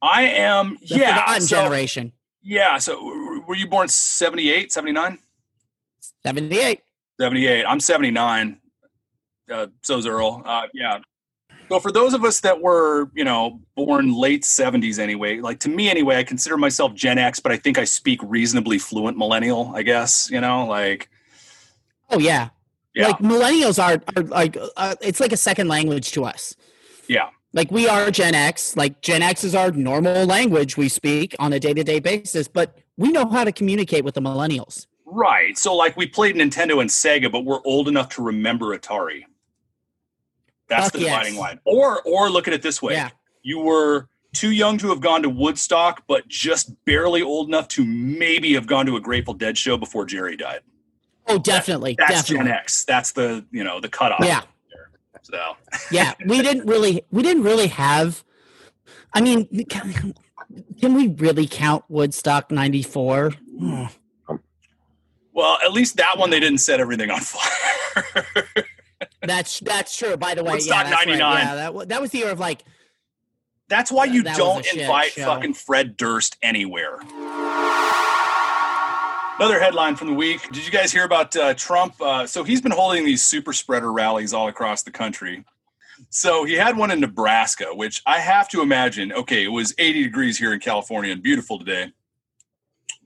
I 0.00 0.22
am 0.22 0.78
The 0.88 0.96
yeah. 0.98 1.18
forgotten 1.20 1.42
So, 1.42 1.56
generation. 1.56 2.12
yeah. 2.42 2.78
So 2.78 3.02
were 3.46 3.54
you 3.56 3.66
born 3.68 3.88
78, 3.88 4.72
79? 4.72 5.18
Seventy-eight. 6.24 6.80
78. 7.20 7.64
I'm 7.66 7.78
79. 7.80 8.58
Uh, 9.50 9.66
so's 9.82 10.06
Earl. 10.06 10.42
Uh, 10.44 10.66
yeah. 10.72 10.98
So 11.68 11.78
for 11.78 11.92
those 11.92 12.14
of 12.14 12.24
us 12.24 12.40
that 12.40 12.60
were, 12.60 13.10
you 13.14 13.24
know, 13.24 13.60
born 13.76 14.12
late 14.12 14.42
70s 14.42 14.98
anyway, 14.98 15.38
like 15.40 15.58
to 15.60 15.68
me 15.68 15.88
anyway, 15.90 16.16
I 16.16 16.24
consider 16.24 16.56
myself 16.56 16.94
Gen 16.94 17.18
X, 17.18 17.38
but 17.38 17.52
I 17.52 17.56
think 17.56 17.78
I 17.78 17.84
speak 17.84 18.20
reasonably 18.22 18.78
fluent 18.78 19.16
millennial, 19.16 19.72
I 19.74 19.82
guess, 19.82 20.30
you 20.30 20.40
know, 20.40 20.66
like, 20.66 21.08
Oh 22.10 22.18
yeah. 22.18 22.48
yeah, 22.94 23.08
Like 23.08 23.18
millennials 23.18 23.82
are, 23.82 24.02
are 24.16 24.22
like 24.24 24.56
uh, 24.76 24.94
it's 25.00 25.20
like 25.20 25.32
a 25.32 25.36
second 25.36 25.68
language 25.68 26.12
to 26.12 26.24
us. 26.24 26.54
yeah, 27.08 27.28
like 27.54 27.70
we 27.70 27.88
are 27.88 28.10
Gen 28.10 28.34
X. 28.34 28.76
Like 28.76 29.00
Gen 29.00 29.22
X 29.22 29.44
is 29.44 29.54
our 29.54 29.70
normal 29.70 30.26
language 30.26 30.76
we 30.76 30.88
speak 30.88 31.34
on 31.38 31.52
a 31.54 31.60
day 31.60 31.72
to 31.72 31.84
day 31.84 32.00
basis, 32.00 32.48
but 32.48 32.78
we 32.98 33.10
know 33.12 33.26
how 33.28 33.44
to 33.44 33.52
communicate 33.52 34.04
with 34.04 34.14
the 34.14 34.20
millennials. 34.22 34.86
Right. 35.12 35.56
So 35.56 35.74
like 35.74 35.96
we 35.96 36.06
played 36.06 36.36
Nintendo 36.36 36.80
and 36.80 36.90
Sega, 36.90 37.30
but 37.30 37.44
we're 37.44 37.60
old 37.64 37.88
enough 37.88 38.08
to 38.10 38.22
remember 38.22 38.76
Atari. 38.76 39.22
That's 40.68 40.84
Fuck 40.84 40.92
the 40.94 41.00
yes. 41.00 41.10
dividing 41.10 41.38
line. 41.38 41.60
Or, 41.64 42.02
or 42.02 42.30
look 42.30 42.48
at 42.48 42.54
it 42.54 42.62
this 42.62 42.80
way. 42.80 42.94
Yeah. 42.94 43.10
You 43.42 43.60
were 43.60 44.08
too 44.32 44.50
young 44.50 44.78
to 44.78 44.88
have 44.88 45.00
gone 45.00 45.22
to 45.22 45.28
Woodstock, 45.28 46.04
but 46.06 46.26
just 46.28 46.72
barely 46.84 47.22
old 47.22 47.48
enough 47.48 47.68
to 47.68 47.84
maybe 47.84 48.54
have 48.54 48.66
gone 48.66 48.86
to 48.86 48.96
a 48.96 49.00
Grateful 49.00 49.34
Dead 49.34 49.58
show 49.58 49.76
before 49.76 50.06
Jerry 50.06 50.36
died. 50.36 50.60
Oh, 51.26 51.38
definitely, 51.38 51.94
That's 51.98 52.22
definitely. 52.22 52.48
Gen 52.50 52.56
X. 52.56 52.84
That's 52.84 53.12
the 53.12 53.44
you 53.52 53.62
know 53.62 53.80
the 53.80 53.88
cutoff. 53.88 54.24
Yeah. 54.24 54.42
So 55.22 55.56
yeah, 55.90 56.14
we 56.26 56.42
didn't 56.42 56.66
really 56.66 57.04
we 57.10 57.22
didn't 57.22 57.44
really 57.44 57.68
have. 57.68 58.24
I 59.14 59.20
mean, 59.20 59.46
can, 59.66 60.14
can 60.80 60.94
we 60.94 61.08
really 61.08 61.46
count 61.46 61.84
Woodstock 61.88 62.50
'94? 62.50 63.34
Well, 65.32 65.58
at 65.64 65.72
least 65.72 65.96
that 65.96 66.18
one 66.18 66.30
they 66.30 66.40
didn't 66.40 66.58
set 66.58 66.80
everything 66.80 67.10
on 67.10 67.20
fire. 67.20 68.26
That's 69.20 69.60
that's 69.60 69.96
true. 69.96 70.16
By 70.16 70.34
the 70.34 70.42
way, 70.44 70.52
Woodstock 70.52 70.84
yeah, 70.84 70.90
that's 70.90 71.06
right. 71.06 71.18
Yeah, 71.18 71.54
that, 71.54 71.88
that 71.88 72.00
was 72.00 72.10
the 72.10 72.18
year 72.18 72.30
of 72.30 72.38
like 72.40 72.64
That's 73.68 73.90
why 73.90 74.04
you 74.06 74.22
That 74.22 74.36
don't 74.36 74.66
invite 74.74 75.12
show. 75.12 75.24
fucking 75.26 75.54
Fred 75.54 75.96
Durst 75.96 76.36
anywhere. 76.42 76.98
Another 79.38 79.58
headline 79.60 79.96
from 79.96 80.08
the 80.08 80.14
week. 80.14 80.40
Did 80.52 80.64
you 80.64 80.70
guys 80.70 80.92
hear 80.92 81.04
about 81.04 81.34
uh, 81.36 81.54
Trump? 81.54 82.00
Uh, 82.00 82.26
so 82.26 82.44
he's 82.44 82.60
been 82.60 82.72
holding 82.72 83.04
these 83.04 83.22
super 83.22 83.52
spreader 83.52 83.90
rallies 83.92 84.32
all 84.32 84.46
across 84.48 84.82
the 84.82 84.90
country. 84.90 85.44
So 86.10 86.44
he 86.44 86.54
had 86.54 86.76
one 86.76 86.90
in 86.90 87.00
Nebraska, 87.00 87.66
which 87.74 88.02
I 88.06 88.18
have 88.18 88.48
to 88.50 88.60
imagine. 88.60 89.12
Okay, 89.12 89.44
it 89.44 89.48
was 89.48 89.74
80 89.78 90.04
degrees 90.04 90.38
here 90.38 90.52
in 90.52 90.60
California 90.60 91.12
and 91.12 91.22
beautiful 91.22 91.58
today, 91.58 91.92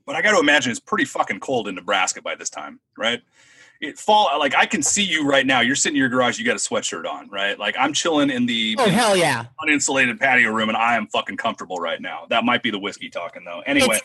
but 0.07 0.15
I 0.15 0.21
got 0.23 0.31
to 0.31 0.39
imagine 0.39 0.71
it's 0.71 0.79
pretty 0.79 1.05
fucking 1.05 1.41
cold 1.41 1.67
in 1.67 1.75
Nebraska 1.75 2.21
by 2.21 2.33
this 2.33 2.49
time, 2.49 2.79
right? 2.97 3.21
It 3.79 3.99
fall 3.99 4.31
like 4.39 4.55
I 4.55 4.65
can 4.65 4.81
see 4.81 5.03
you 5.03 5.27
right 5.29 5.45
now. 5.45 5.59
You're 5.59 5.75
sitting 5.75 5.97
in 5.97 5.99
your 5.99 6.09
garage. 6.09 6.39
You 6.39 6.45
got 6.45 6.55
a 6.55 6.59
sweatshirt 6.59 7.07
on, 7.07 7.29
right? 7.29 7.59
Like 7.59 7.75
I'm 7.77 7.93
chilling 7.93 8.31
in 8.31 8.47
the 8.47 8.75
oh 8.79 8.89
hell 8.89 9.15
yeah, 9.15 9.45
uninsulated 9.61 10.19
patio 10.19 10.51
room, 10.51 10.69
and 10.69 10.77
I 10.77 10.95
am 10.95 11.05
fucking 11.07 11.37
comfortable 11.37 11.77
right 11.77 12.01
now. 12.01 12.25
That 12.31 12.43
might 12.43 12.63
be 12.63 12.71
the 12.71 12.79
whiskey 12.79 13.11
talking 13.11 13.43
though. 13.45 13.61
Anyway, 13.67 13.99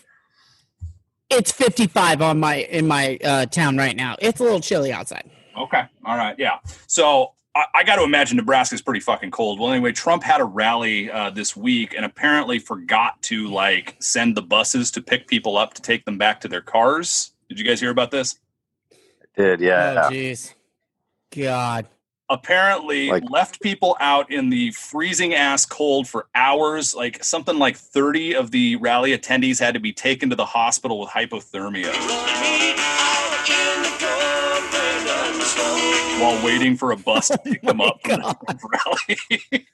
it's 1.30 1.52
55 1.52 2.20
on 2.20 2.38
my 2.38 2.56
in 2.56 2.86
my 2.86 3.18
uh, 3.24 3.46
town 3.46 3.78
right 3.78 3.96
now. 3.96 4.16
It's 4.18 4.40
a 4.40 4.42
little 4.42 4.60
chilly 4.60 4.92
outside. 4.92 5.30
okay, 5.56 5.84
all 6.04 6.18
right, 6.18 6.38
yeah. 6.38 6.58
So 6.86 7.32
I, 7.54 7.64
I 7.76 7.84
got 7.84 7.96
to 7.96 8.02
imagine 8.04 8.36
Nebraska's 8.38 8.80
pretty 8.82 9.00
fucking 9.00 9.30
cold. 9.30 9.60
Well, 9.60 9.72
anyway, 9.72 9.92
Trump 9.92 10.22
had 10.22 10.40
a 10.40 10.44
rally 10.44 11.10
uh, 11.10 11.30
this 11.30 11.54
week 11.56 11.94
and 11.94 12.04
apparently 12.04 12.58
forgot 12.58 13.20
to 13.24 13.48
like 13.48 13.96
send 14.00 14.36
the 14.36 14.42
buses 14.42 14.90
to 14.92 15.02
pick 15.02 15.26
people 15.28 15.56
up 15.58 15.74
to 15.74 15.82
take 15.82 16.04
them 16.04 16.16
back 16.18 16.40
to 16.42 16.48
their 16.48 16.62
cars. 16.62 17.32
Did 17.48 17.58
you 17.58 17.64
guys 17.64 17.80
hear 17.80 17.90
about 17.90 18.10
this? 18.10 18.38
Did 19.36 19.60
yeah. 19.60 20.04
Oh 20.06 20.10
jeez, 20.10 20.54
God. 21.34 21.86
apparently 22.30 23.08
Like- 23.10 23.28
left 23.30 23.60
people 23.60 23.96
out 24.00 24.30
in 24.30 24.48
the 24.50 24.70
freezing 24.72 25.34
ass 25.34 25.66
cold 25.66 26.08
for 26.08 26.26
hours 26.34 26.94
like 26.94 27.22
something 27.24 27.58
like 27.58 27.76
30 27.76 28.34
of 28.34 28.50
the 28.50 28.76
rally 28.76 29.16
attendees 29.16 29.58
had 29.58 29.74
to 29.74 29.80
be 29.80 29.92
taken 29.92 30.30
to 30.30 30.36
the 30.36 30.44
hospital 30.46 30.98
with 31.00 31.10
hypothermia 31.10 31.92
while 36.20 36.44
waiting 36.44 36.76
for 36.76 36.92
a 36.92 36.96
bus 36.96 37.28
to 37.28 37.38
oh 37.46 37.50
pick 37.50 37.62
them 37.62 37.80
up 37.80 38.00
from 38.02 38.20
the 38.20 38.68
rally 39.50 39.66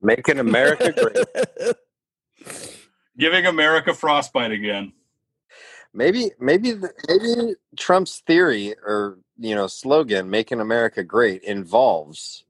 Making 0.00 0.38
America 0.38 0.92
great. 0.92 1.76
giving 3.16 3.46
america 3.46 3.92
frostbite 3.94 4.52
again 4.52 4.92
Maybe, 5.94 6.30
maybe, 6.38 6.72
the, 6.72 6.92
maybe 7.08 7.54
Trump's 7.76 8.20
theory 8.26 8.74
or 8.86 9.18
you 9.38 9.54
know 9.54 9.66
slogan 9.66 10.28
"Making 10.30 10.60
America 10.60 11.02
Great" 11.02 11.42
involves 11.42 12.44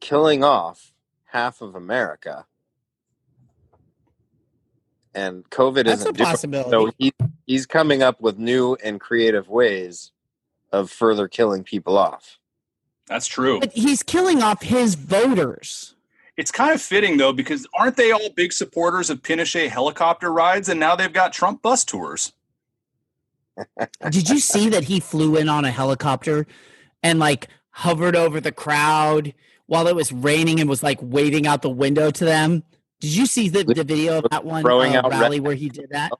killing 0.00 0.44
off 0.44 0.92
half 1.24 1.60
of 1.60 1.74
America, 1.74 2.46
and 5.14 5.48
COVID 5.50 5.84
That's 5.84 6.02
a 6.06 6.10
isn't 6.10 6.16
doing. 6.16 6.26
possibility. 6.26 6.70
So 6.70 6.92
he, 6.98 7.12
he's 7.46 7.66
coming 7.66 8.02
up 8.02 8.20
with 8.20 8.38
new 8.38 8.74
and 8.82 9.00
creative 9.00 9.48
ways 9.48 10.12
of 10.72 10.90
further 10.90 11.28
killing 11.28 11.62
people 11.64 11.96
off. 11.98 12.38
that's 13.06 13.26
true 13.26 13.60
but 13.60 13.72
he's 13.72 14.02
killing 14.02 14.42
off 14.42 14.62
his 14.62 14.94
voters. 14.94 15.94
it's 16.36 16.50
kind 16.50 16.72
of 16.72 16.80
fitting 16.82 17.16
though 17.16 17.32
because 17.32 17.66
aren't 17.78 17.96
they 17.96 18.10
all 18.12 18.30
big 18.30 18.52
supporters 18.52 19.10
of 19.10 19.22
pinochet 19.22 19.68
helicopter 19.68 20.32
rides 20.32 20.68
and 20.68 20.78
now 20.80 20.94
they've 20.96 21.12
got 21.12 21.32
trump 21.32 21.62
bus 21.62 21.84
tours 21.84 22.32
Did 24.10 24.28
you 24.28 24.38
see 24.38 24.68
that 24.68 24.84
he 24.84 25.00
flew 25.00 25.36
in 25.36 25.48
on 25.48 25.64
a 25.64 25.70
helicopter 25.70 26.46
and 27.02 27.18
like 27.18 27.48
hovered 27.70 28.14
over 28.14 28.38
the 28.38 28.52
crowd 28.52 29.32
while 29.64 29.86
it 29.86 29.96
was 29.96 30.12
raining 30.12 30.60
and 30.60 30.68
was 30.68 30.82
like 30.82 30.98
waving 31.00 31.46
out 31.46 31.62
the 31.62 31.70
window 31.70 32.10
to 32.10 32.24
them? 32.26 32.62
Did 33.00 33.14
you 33.16 33.24
see 33.24 33.48
the, 33.48 33.64
the 33.64 33.82
video 33.82 34.18
of 34.18 34.26
that 34.30 34.44
one 34.44 34.62
uh, 34.66 35.08
rally 35.08 35.40
red- 35.40 35.46
where 35.46 35.54
he 35.54 35.70
did 35.70 35.88
that? 35.90 36.10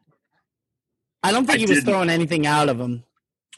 I 1.23 1.31
don't 1.31 1.45
think 1.45 1.57
I 1.57 1.59
he 1.61 1.67
was 1.67 1.79
didn't. 1.81 1.89
throwing 1.89 2.09
anything 2.09 2.47
out 2.47 2.71
of 2.71 2.81
him. 2.81 3.05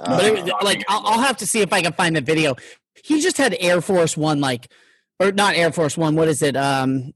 Uh, 0.00 0.16
But 0.16 0.24
it, 0.26 0.42
was- 0.44 0.52
like 0.62 0.84
I'll, 0.88 1.06
I'll 1.06 1.20
have 1.22 1.36
to 1.38 1.46
see 1.46 1.60
if 1.60 1.72
I 1.72 1.82
can 1.82 1.92
find 1.92 2.14
the 2.16 2.20
video. 2.20 2.56
He 3.04 3.20
just 3.20 3.36
had 3.36 3.56
Air 3.60 3.80
Force 3.80 4.16
One, 4.16 4.40
like, 4.40 4.70
or 5.20 5.32
not 5.32 5.54
Air 5.56 5.72
Force 5.72 5.96
One. 5.96 6.14
What 6.16 6.28
is 6.28 6.42
it? 6.42 6.56
Um, 6.56 7.12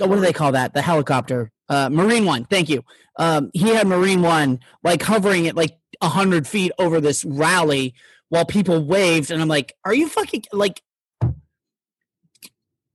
oh, 0.00 0.06
what 0.06 0.16
do 0.16 0.20
they 0.22 0.32
call 0.32 0.52
that? 0.52 0.74
The 0.74 0.82
helicopter, 0.82 1.50
uh, 1.68 1.88
Marine 1.90 2.24
One. 2.24 2.44
Thank 2.44 2.68
you. 2.68 2.82
Um, 3.18 3.50
he 3.52 3.68
had 3.74 3.86
Marine 3.86 4.22
One, 4.22 4.60
like 4.82 5.02
hovering 5.02 5.46
at 5.48 5.56
like 5.56 5.78
a 6.00 6.08
hundred 6.08 6.46
feet 6.46 6.72
over 6.78 7.00
this 7.00 7.24
rally 7.24 7.94
while 8.30 8.44
people 8.44 8.84
waved, 8.84 9.30
and 9.30 9.40
I'm 9.40 9.48
like, 9.48 9.74
are 9.84 9.94
you 9.94 10.08
fucking 10.08 10.44
like? 10.52 10.82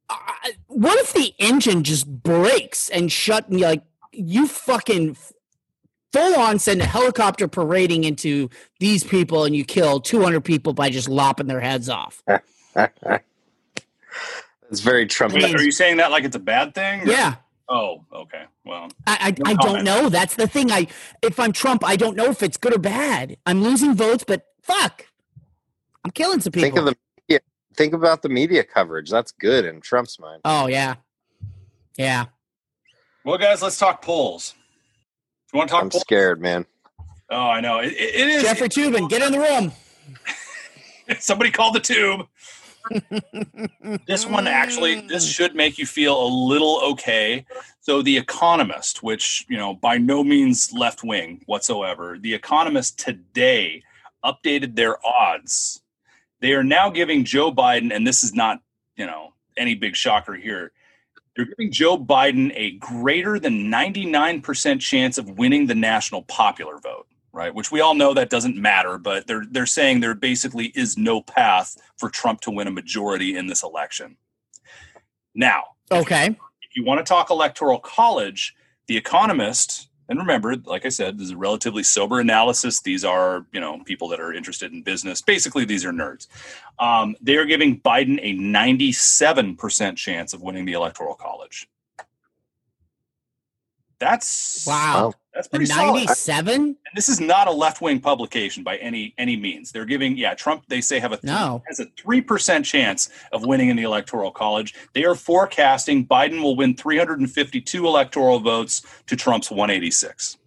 Uh, 0.10 0.16
what 0.68 1.00
if 1.00 1.14
the 1.14 1.34
engine 1.40 1.84
just 1.84 2.08
breaks 2.08 2.90
and 2.90 3.12
shut 3.12 3.50
me 3.50 3.62
like 3.64 3.84
you 4.12 4.48
fucking 4.48 5.18
full 6.14 6.40
on 6.40 6.60
send 6.60 6.80
a 6.82 6.86
helicopter 6.86 7.48
parading 7.48 8.04
into 8.06 8.50
these 8.80 9.04
people 9.04 9.44
and 9.44 9.56
you 9.56 9.66
kill 9.66 10.00
200 10.00 10.42
people 10.42 10.74
by 10.74 10.90
just 10.90 11.10
lopping 11.10 11.48
their 11.48 11.60
heads 11.60 11.90
off. 11.90 12.24
it's 14.70 14.80
very 14.80 15.08
Trump. 15.08 15.34
Are 15.34 15.40
you 15.62 15.72
saying 15.72 15.98
that 15.98 16.12
like 16.12 16.24
it's 16.24 16.36
a 16.36 16.40
bad 16.40 16.74
thing 16.76 17.02
or- 17.02 17.08
Yeah. 17.12 17.36
oh 17.68 18.06
okay 18.14 18.44
well 18.66 18.90
I, 19.08 19.18
I, 19.20 19.32
No 19.32 19.52
I 19.52 19.54
don't 19.56 19.84
know. 19.84 20.10
That's 20.10 20.36
the 20.36 20.48
thing. 20.48 20.72
I 20.72 20.88
if 21.22 21.40
I'm 21.40 21.52
Trump, 21.52 21.84
I 21.84 21.96
don't 21.96 22.16
know 22.16 22.30
if 22.30 22.44
it's 22.44 22.58
good 22.58 22.74
or 22.76 22.80
bad. 22.80 23.38
I'm 23.46 23.64
losing 23.64 23.96
votes, 23.96 24.24
but 24.26 24.46
fuck. 24.62 25.08
I'm 26.06 26.12
killing 26.12 26.42
some 26.42 26.52
people. 26.52 26.70
think 26.70 26.78
of 26.78 26.86
the 26.86 26.96
media, 27.30 27.40
think 27.76 27.94
about 27.94 28.22
the 28.22 28.30
media 28.30 28.64
coverage. 28.64 29.10
That's 29.10 29.32
good 29.32 29.66
in 29.66 29.82
Trump's 29.82 30.20
mind. 30.20 30.42
oh 30.46 30.68
yeah. 30.68 30.96
Yeah. 31.98 32.26
well 33.24 33.38
guys 33.38 33.62
let's 33.62 33.78
talk 33.78 34.02
polls 34.02 34.56
you 35.54 35.58
want 35.58 35.70
to 35.70 35.74
talk 35.74 35.84
I'm 35.84 35.90
polls? 35.90 36.02
scared, 36.02 36.42
man. 36.42 36.66
oh 37.30 37.38
i 37.48 37.62
know 37.62 37.80
it, 37.80 37.94
it 37.94 38.16
it 38.16 38.28
is 38.30 38.44
Jeffrey 38.44 38.70
Toobin, 38.70 39.10
get 39.10 39.22
in 39.22 39.32
the 39.32 39.40
room. 39.40 39.72
somebody 41.20 41.52
called 41.52 41.76
the 41.76 41.80
tube 41.80 42.28
this 44.08 44.26
one 44.26 44.46
actually 44.48 45.02
this 45.08 45.26
should 45.26 45.56
make 45.56 45.78
you 45.78 45.86
feel 45.86 46.22
a 46.22 46.28
little 46.28 46.82
okay 46.84 47.46
so 47.80 48.02
the 48.02 48.18
economist 48.18 49.02
which 49.04 49.46
you 49.48 49.56
know 49.58 49.74
by 49.74 49.98
no 49.98 50.24
means 50.24 50.74
left 50.74 51.04
wing 51.04 51.42
whatsoever 51.46 52.18
the 52.20 52.34
economist 52.34 53.00
today 53.00 53.82
updated 54.26 54.76
their 54.76 54.98
odds 55.06 55.82
they 56.42 56.54
are 56.54 56.64
now 56.64 56.90
giving 56.90 57.24
joe 57.24 57.52
biden 57.54 57.94
and 57.96 58.06
this 58.06 58.22
is 58.24 58.34
not 58.34 58.60
you 58.98 59.06
know 59.06 59.34
any 59.56 59.76
big 59.76 59.96
shocker 59.96 60.34
here 60.34 60.72
they're 61.36 61.46
giving 61.46 61.72
joe 61.72 61.98
biden 61.98 62.52
a 62.56 62.72
greater 62.78 63.40
than 63.40 63.72
99% 63.72 64.80
chance 64.80 65.18
of 65.18 65.30
winning 65.38 65.68
the 65.68 65.76
national 65.76 66.24
popular 66.24 66.78
vote 66.80 67.08
right? 67.36 67.54
Which 67.54 67.72
we 67.72 67.82
all 67.82 67.96
know 67.96 68.14
that 68.14 68.30
doesn't 68.30 68.56
matter, 68.56 69.00
but 69.00 69.26
they're 69.26 69.44
they're 69.50 69.66
saying 69.66 70.00
there 70.00 70.14
basically 70.14 70.68
is 70.76 71.00
no 71.00 71.20
path 71.20 71.76
for 71.98 72.10
Trump 72.10 72.42
to 72.42 72.52
win 72.52 72.68
a 72.68 72.72
majority 72.72 73.36
in 73.36 73.48
this 73.48 73.64
election. 73.64 74.18
Now, 75.34 75.64
Okay. 75.92 76.28
if 76.62 76.76
you 76.76 76.86
want 76.86 77.00
to 77.00 77.04
talk 77.04 77.32
electoral 77.32 77.80
college, 77.80 78.56
the 78.88 78.96
economist, 78.96 79.90
and 80.10 80.20
remember, 80.20 80.56
like 80.66 80.86
I 80.86 80.90
said, 80.90 81.18
this 81.18 81.26
is 81.26 81.32
a 81.32 81.38
relatively 81.38 81.84
sober 81.84 82.20
analysis. 82.20 82.82
These 82.82 83.06
are, 83.06 83.46
you 83.52 83.60
know, 83.60 83.82
people 83.84 84.08
that 84.10 84.20
are 84.20 84.34
interested 84.34 84.74
in 84.74 84.82
business. 84.82 85.22
Basically, 85.22 85.66
these 85.66 85.86
are 85.86 85.94
nerds. 85.94 86.28
Um, 86.80 87.16
they 87.22 87.38
are 87.38 87.46
giving 87.46 87.80
Biden 87.80 88.20
a 88.22 88.36
97% 88.36 89.96
chance 89.96 90.34
of 90.34 90.42
winning 90.42 90.66
the 90.66 90.74
electoral 90.74 91.16
college. 91.16 91.68
That's 94.00 94.66
Wow. 94.68 95.14
Oh. 95.16 95.20
That's 95.34 95.48
pretty 95.48 95.66
solid. 95.66 96.06
97? 96.06 96.62
And 96.62 96.78
this 96.96 97.10
is 97.10 97.20
not 97.20 97.48
a 97.48 97.52
left-wing 97.52 98.02
publication 98.02 98.64
by 98.64 98.78
any 98.78 99.16
any 99.18 99.36
means. 99.36 99.72
They're 99.72 99.86
giving, 99.86 100.16
yeah, 100.16 100.36
Trump. 100.36 100.64
They 100.68 100.80
say 100.80 101.00
have 101.00 101.12
a 101.12 101.20
No. 101.24 101.64
has 101.68 101.80
a 101.80 101.86
three 101.98 102.22
percent 102.22 102.66
chance 102.66 103.10
of 103.32 103.44
winning 103.44 103.70
in 103.70 103.76
the 103.76 103.82
electoral 103.84 104.30
college. 104.32 104.76
They 104.94 105.06
are 105.06 105.16
forecasting 105.16 106.06
Biden 106.06 106.44
will 106.44 106.56
win 106.56 106.76
352 106.76 107.88
electoral 107.88 108.40
votes 108.40 108.84
to 109.08 109.16
Trump's 109.16 109.50
186. 109.50 110.38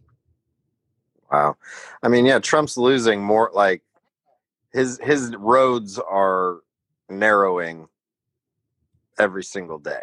Wow. 1.32 1.56
I 2.04 2.08
mean, 2.08 2.24
yeah, 2.24 2.38
Trump's 2.38 2.76
losing 2.76 3.20
more 3.20 3.50
like 3.52 3.82
his 4.72 5.00
his 5.02 5.34
roads 5.36 5.98
are 5.98 6.58
narrowing 7.08 7.88
every 9.18 9.42
single 9.42 9.78
day. 9.78 10.02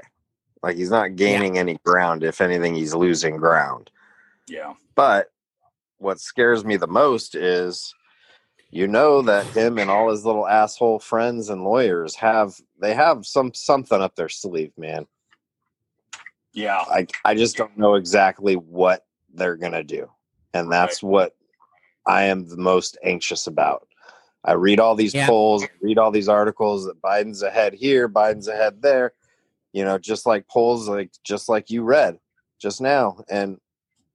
Like 0.64 0.78
he's 0.78 0.90
not 0.90 1.18
gaining 1.18 1.58
any 1.58 1.78
ground. 1.86 2.24
If 2.24 2.40
anything, 2.40 2.74
he's 2.74 2.96
losing 2.96 3.36
ground. 3.38 3.92
Yeah, 4.48 4.74
But 4.96 5.28
what 5.98 6.20
scares 6.20 6.66
me 6.66 6.76
the 6.78 6.88
most 6.88 7.36
is 7.36 7.94
you 8.72 8.88
know 8.88 9.22
that 9.22 9.46
him 9.48 9.78
and 9.78 9.90
all 9.90 10.10
his 10.10 10.26
little 10.26 10.48
asshole 10.48 11.00
friends 11.00 11.50
and 11.50 11.64
lawyers 11.64 12.16
have 12.16 12.56
they 12.82 12.94
have 12.94 13.26
some 13.26 13.54
something 13.54 14.02
up 14.02 14.16
their 14.16 14.30
sleeve, 14.30 14.72
man. 14.78 15.06
Yeah. 16.54 16.80
I 16.80 17.08
I 17.24 17.36
just 17.36 17.56
don't 17.58 17.78
know 17.78 17.96
exactly 17.96 18.56
what 18.56 19.06
they're 19.34 19.56
gonna 19.58 19.84
do, 19.84 20.10
and 20.54 20.72
that's 20.72 21.02
what 21.04 21.36
I 22.06 22.24
am 22.24 22.48
the 22.48 22.58
most 22.58 22.98
anxious 23.04 23.48
about. 23.48 23.88
I 24.44 24.54
read 24.54 24.80
all 24.82 24.96
these 24.96 25.14
Yeah. 25.14 25.28
polls, 25.28 25.66
read 25.82 25.98
all 25.98 26.12
these 26.12 26.28
articles 26.30 26.86
that 26.86 27.02
Biden's 27.02 27.44
ahead 27.44 27.74
here, 27.74 28.10
Biden's 28.10 28.50
ahead 28.50 28.82
there. 28.82 29.14
You 29.74 29.84
know, 29.84 29.98
just 29.98 30.26
like 30.26 30.48
polls, 30.48 30.88
like 30.88 31.12
just 31.24 31.50
like 31.50 31.70
you 31.70 31.84
read 31.84 32.20
just 32.62 32.80
now, 32.80 33.24
and 33.30 33.58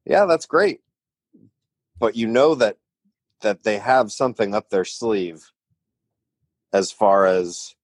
yeah, 0.06 0.24
that's 0.24 0.46
great. 0.46 0.80
But 1.98 2.16
you 2.16 2.26
know 2.26 2.54
that 2.54 2.76
that 3.42 3.62
they 3.64 3.78
have 3.78 4.10
something 4.10 4.54
up 4.54 4.70
their 4.70 4.84
sleeve 4.84 5.50
as 6.72 6.90
far 6.90 7.26
as 7.26 7.74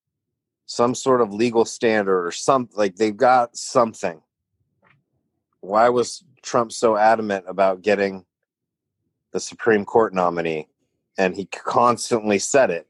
some 0.67 0.95
sort 0.95 1.21
of 1.21 1.33
legal 1.33 1.65
standard 1.65 2.27
or 2.27 2.31
some 2.31 2.69
like 2.75 2.97
they've 2.97 3.17
got 3.17 3.57
something. 3.57 4.23
Why 5.61 5.89
was 5.89 6.25
Trump 6.43 6.73
so 6.73 6.97
adamant 6.97 7.45
about 7.49 7.83
getting 7.83 8.25
the 9.33 9.41
Supreme 9.41 9.85
Court 9.85 10.15
nominee? 10.15 10.69
And 11.17 11.35
he 11.35 11.47
constantly 11.47 12.39
said 12.39 12.71
it. 12.71 12.87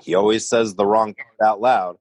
He 0.00 0.14
always 0.14 0.48
says 0.48 0.74
the 0.74 0.86
wrong 0.86 1.14
part 1.14 1.50
out 1.50 1.60
loud. 1.60 1.96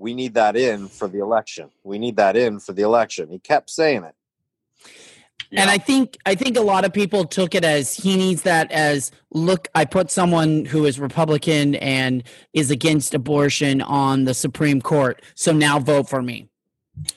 We 0.00 0.14
need 0.14 0.32
that 0.34 0.56
in 0.56 0.88
for 0.88 1.08
the 1.08 1.18
election. 1.18 1.70
We 1.84 1.98
need 1.98 2.16
that 2.16 2.34
in 2.34 2.58
for 2.58 2.72
the 2.72 2.82
election. 2.82 3.28
He 3.28 3.38
kept 3.38 3.68
saying 3.68 4.04
it. 4.04 4.14
Yeah. 5.50 5.62
And 5.62 5.70
I 5.70 5.76
think 5.76 6.16
I 6.24 6.34
think 6.34 6.56
a 6.56 6.62
lot 6.62 6.84
of 6.84 6.92
people 6.92 7.24
took 7.24 7.54
it 7.54 7.64
as 7.64 7.94
he 7.94 8.16
needs 8.16 8.42
that 8.42 8.72
as 8.72 9.10
look, 9.30 9.68
I 9.74 9.84
put 9.84 10.10
someone 10.10 10.64
who 10.64 10.86
is 10.86 10.98
Republican 10.98 11.74
and 11.74 12.22
is 12.54 12.70
against 12.70 13.14
abortion 13.14 13.82
on 13.82 14.24
the 14.24 14.32
Supreme 14.32 14.80
Court, 14.80 15.20
so 15.34 15.52
now 15.52 15.78
vote 15.78 16.08
for 16.08 16.22
me. 16.22 16.48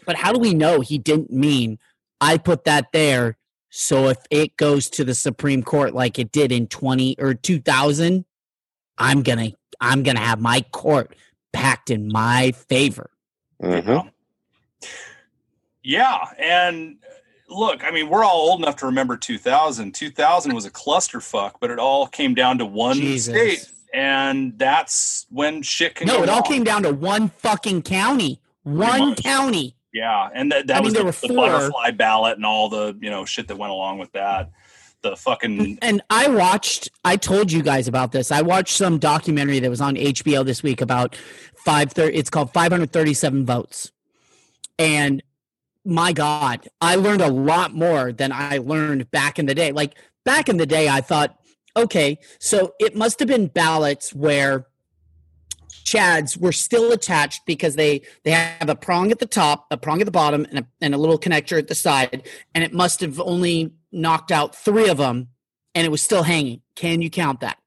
But 0.06 0.18
how 0.18 0.34
do 0.34 0.40
we 0.40 0.54
know 0.54 0.82
he 0.82 0.98
didn't 0.98 1.32
mean 1.32 1.80
I 2.20 2.38
put 2.38 2.66
that 2.66 2.88
there 2.92 3.38
so 3.76 4.10
if 4.10 4.18
it 4.30 4.56
goes 4.58 4.88
to 4.92 5.04
the 5.04 5.16
Supreme 5.16 5.64
Court 5.64 5.96
like 5.96 6.20
it 6.20 6.32
did 6.32 6.52
in 6.52 6.68
20 6.68 7.16
or 7.18 7.34
2000, 7.34 8.24
I'm 9.00 9.24
going 9.24 9.52
to 9.52 9.58
I'm 9.82 10.04
going 10.04 10.16
to 10.16 10.22
have 10.22 10.40
my 10.40 10.62
court 10.72 11.16
packed 11.54 11.90
in 11.90 12.10
my 12.12 12.52
favor. 12.52 13.10
Mhm. 13.62 13.86
Yeah. 13.86 14.10
Yeah, 15.86 16.20
and 16.40 16.98
uh, 17.50 17.54
look, 17.54 17.84
I 17.84 17.92
mean, 17.92 18.10
we're 18.10 18.24
all 18.24 18.50
old 18.50 18.62
enough 18.62 18.78
to 18.78 18.86
remember 18.86 19.18
2000. 19.18 19.94
2000 19.94 20.54
was 20.54 20.66
a 20.66 20.72
clusterfuck, 20.72 21.54
but 21.60 21.70
it 21.72 21.80
all 21.80 22.08
came 22.08 22.34
down 22.34 22.58
to 22.60 22.66
one 22.66 22.96
Jesus. 22.96 23.34
state, 23.34 23.70
and 23.94 24.58
that's 24.58 25.26
when 25.30 25.62
shit 25.62 25.96
can 25.96 26.08
No, 26.08 26.18
go 26.18 26.24
it 26.24 26.30
all 26.30 26.36
wrong. 26.38 26.44
came 26.44 26.64
down 26.64 26.84
to 26.84 26.94
one 26.94 27.30
fucking 27.30 27.82
county. 27.84 28.40
One 28.64 29.16
county. 29.16 29.76
Yeah, 29.94 30.30
and 30.34 30.52
that, 30.54 30.68
that 30.68 30.78
I 30.78 30.80
mean, 30.80 30.86
was 30.86 30.94
there 30.94 31.02
the, 31.04 31.06
were 31.08 31.12
the 31.12 31.28
four. 31.28 31.36
butterfly 31.50 31.92
ballot 31.92 32.38
and 32.38 32.46
all 32.46 32.70
the 32.70 32.98
you 33.02 33.10
know 33.10 33.26
shit 33.26 33.48
that 33.50 33.58
went 33.58 33.72
along 33.72 34.00
with 34.00 34.12
that. 34.14 34.52
The 35.04 35.18
fucking 35.18 35.80
And 35.82 36.02
I 36.10 36.30
watched, 36.30 36.90
I 37.04 37.18
told 37.18 37.52
you 37.52 37.62
guys 37.62 37.90
about 37.90 38.14
this. 38.14 38.32
I 38.32 38.42
watched 38.42 38.76
some 38.78 39.00
documentary 39.00 39.60
that 39.60 39.70
was 39.70 39.82
on 39.82 39.96
HBO 39.96 40.46
this 40.46 40.64
week 40.64 40.80
about 40.80 41.18
five 41.58 41.92
thirty. 41.92 42.18
It's 42.18 42.30
called 42.30 42.54
537 42.54 43.46
votes. 43.46 43.92
And 44.80 45.22
my 45.84 46.14
God, 46.14 46.70
I 46.80 46.96
learned 46.96 47.22
a 47.22 47.30
lot 47.30 47.74
more 47.74 48.14
than 48.14 48.32
I 48.32 48.60
learned 48.60 49.12
back 49.12 49.38
in 49.38 49.46
the 49.46 49.54
day. 49.54 49.74
Like 49.74 49.96
back 50.24 50.48
in 50.48 50.56
the 50.56 50.66
day, 50.66 50.88
I 50.88 51.02
thought, 51.02 51.38
okay, 51.76 52.18
so 52.40 52.74
it 52.80 52.96
must 52.96 53.20
have 53.20 53.28
been 53.28 53.48
ballots 53.48 54.14
where 54.14 54.68
chads 55.84 56.38
were 56.38 56.54
still 56.54 56.94
attached 56.94 57.42
because 57.46 57.76
they 57.76 58.04
they 58.24 58.32
have 58.32 58.70
a 58.70 58.76
prong 58.76 59.12
at 59.12 59.20
the 59.20 59.26
top, 59.26 59.68
a 59.70 59.76
prong 59.76 60.00
at 60.02 60.06
the 60.06 60.12
bottom, 60.12 60.46
and 60.46 60.60
a, 60.60 60.68
and 60.80 60.96
a 60.96 60.98
little 60.98 61.20
connector 61.20 61.58
at 61.58 61.68
the 61.68 61.76
side, 61.76 62.24
and 62.56 62.64
it 62.64 62.74
must 62.74 63.02
have 63.02 63.20
only 63.20 63.74
knocked 63.94 64.32
out 64.32 64.56
three 64.56 64.90
of 64.90 64.98
them, 64.98 65.30
and 65.76 65.86
it 65.86 65.90
was 65.90 66.02
still 66.02 66.24
hanging. 66.24 66.62
Can 66.76 67.02
you 67.02 67.10
count 67.10 67.40
that? 67.40 67.58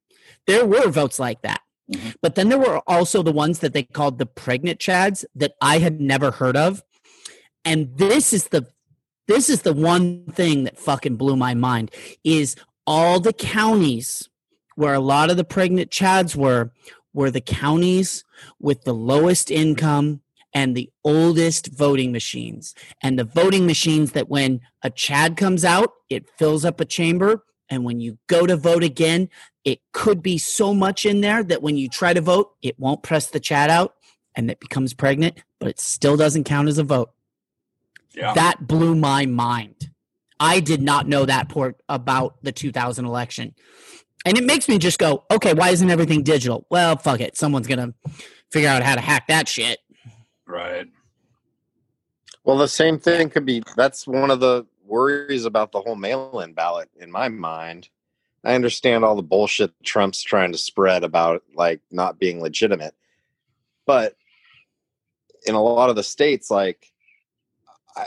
There 0.46 0.66
were 0.66 0.88
votes 0.88 1.18
like 1.18 1.42
that, 1.42 1.62
Mhm. 1.90 2.14
but 2.20 2.34
then 2.34 2.48
there 2.48 2.58
were 2.58 2.80
also 2.86 3.22
the 3.22 3.32
ones 3.32 3.60
that 3.60 3.72
they 3.72 3.82
called 3.84 4.18
the 4.18 4.26
pregnant 4.26 4.78
chads 4.80 5.24
that 5.34 5.54
I 5.60 5.78
had 5.78 6.00
never 6.00 6.30
heard 6.32 6.56
of, 6.56 6.82
and 7.64 7.96
this 7.96 8.32
is 8.32 8.48
the 8.48 8.66
this 9.28 9.50
is 9.50 9.62
the 9.62 9.72
one 9.72 10.24
thing 10.26 10.62
that 10.64 10.78
fucking 10.78 11.16
blew 11.16 11.34
my 11.34 11.52
mind 11.52 11.90
is 12.22 12.54
all 12.86 13.18
the 13.18 13.32
counties 13.32 14.28
where 14.76 14.94
a 14.94 15.00
lot 15.00 15.30
of 15.30 15.36
the 15.36 15.42
pregnant 15.42 15.90
chads 15.90 16.36
were 16.36 16.70
were 17.12 17.30
the 17.30 17.40
counties 17.40 18.24
with 18.60 18.84
the 18.84 18.94
lowest 18.94 19.50
income 19.50 20.20
and 20.56 20.74
the 20.74 20.90
oldest 21.04 21.68
voting 21.68 22.10
machines 22.10 22.74
and 23.02 23.18
the 23.18 23.24
voting 23.24 23.66
machines 23.66 24.12
that 24.12 24.28
when 24.30 24.60
a 24.82 24.90
chad 24.90 25.36
comes 25.36 25.64
out 25.64 25.92
it 26.08 26.28
fills 26.28 26.64
up 26.64 26.80
a 26.80 26.84
chamber 26.84 27.44
and 27.68 27.84
when 27.84 28.00
you 28.00 28.18
go 28.26 28.46
to 28.46 28.56
vote 28.56 28.82
again 28.82 29.28
it 29.64 29.80
could 29.92 30.22
be 30.22 30.38
so 30.38 30.72
much 30.72 31.04
in 31.04 31.20
there 31.20 31.44
that 31.44 31.62
when 31.62 31.76
you 31.76 31.88
try 31.88 32.14
to 32.14 32.20
vote 32.20 32.52
it 32.62 32.78
won't 32.78 33.02
press 33.02 33.28
the 33.28 33.40
chad 33.40 33.70
out 33.70 33.94
and 34.34 34.50
it 34.50 34.58
becomes 34.58 34.94
pregnant 34.94 35.42
but 35.60 35.68
it 35.68 35.78
still 35.78 36.16
doesn't 36.16 36.44
count 36.44 36.68
as 36.68 36.78
a 36.78 36.82
vote 36.82 37.10
yeah. 38.16 38.32
that 38.32 38.66
blew 38.66 38.94
my 38.94 39.26
mind. 39.26 39.90
I 40.40 40.60
did 40.60 40.82
not 40.82 41.06
know 41.06 41.24
that 41.24 41.48
part 41.48 41.80
about 41.88 42.36
the 42.42 42.52
2000 42.52 43.04
election. 43.04 43.54
And 44.24 44.36
it 44.36 44.44
makes 44.44 44.68
me 44.68 44.78
just 44.78 44.98
go, 44.98 45.24
okay, 45.30 45.54
why 45.54 45.70
isn't 45.70 45.88
everything 45.88 46.22
digital? 46.22 46.66
Well, 46.68 46.96
fuck 46.96 47.20
it. 47.20 47.36
Someone's 47.36 47.66
going 47.66 47.78
to 47.92 48.12
figure 48.50 48.68
out 48.68 48.82
how 48.82 48.96
to 48.96 49.00
hack 49.00 49.28
that 49.28 49.48
shit. 49.48 49.78
Right. 50.46 50.86
Well, 52.44 52.58
the 52.58 52.68
same 52.68 52.98
thing 52.98 53.30
could 53.30 53.44
be. 53.44 53.62
That's 53.76 54.06
one 54.06 54.30
of 54.30 54.40
the 54.40 54.66
worries 54.84 55.44
about 55.44 55.72
the 55.72 55.80
whole 55.80 55.96
mail-in 55.96 56.52
ballot 56.52 56.88
in 56.96 57.10
my 57.10 57.28
mind. 57.28 57.88
I 58.44 58.54
understand 58.54 59.04
all 59.04 59.16
the 59.16 59.22
bullshit 59.22 59.72
Trump's 59.82 60.22
trying 60.22 60.52
to 60.52 60.58
spread 60.58 61.02
about 61.02 61.42
like 61.54 61.80
not 61.90 62.20
being 62.20 62.40
legitimate, 62.40 62.94
but 63.84 64.14
in 65.46 65.54
a 65.54 65.62
lot 65.62 65.90
of 65.90 65.96
the 65.96 66.04
states, 66.04 66.50
like 66.50 66.92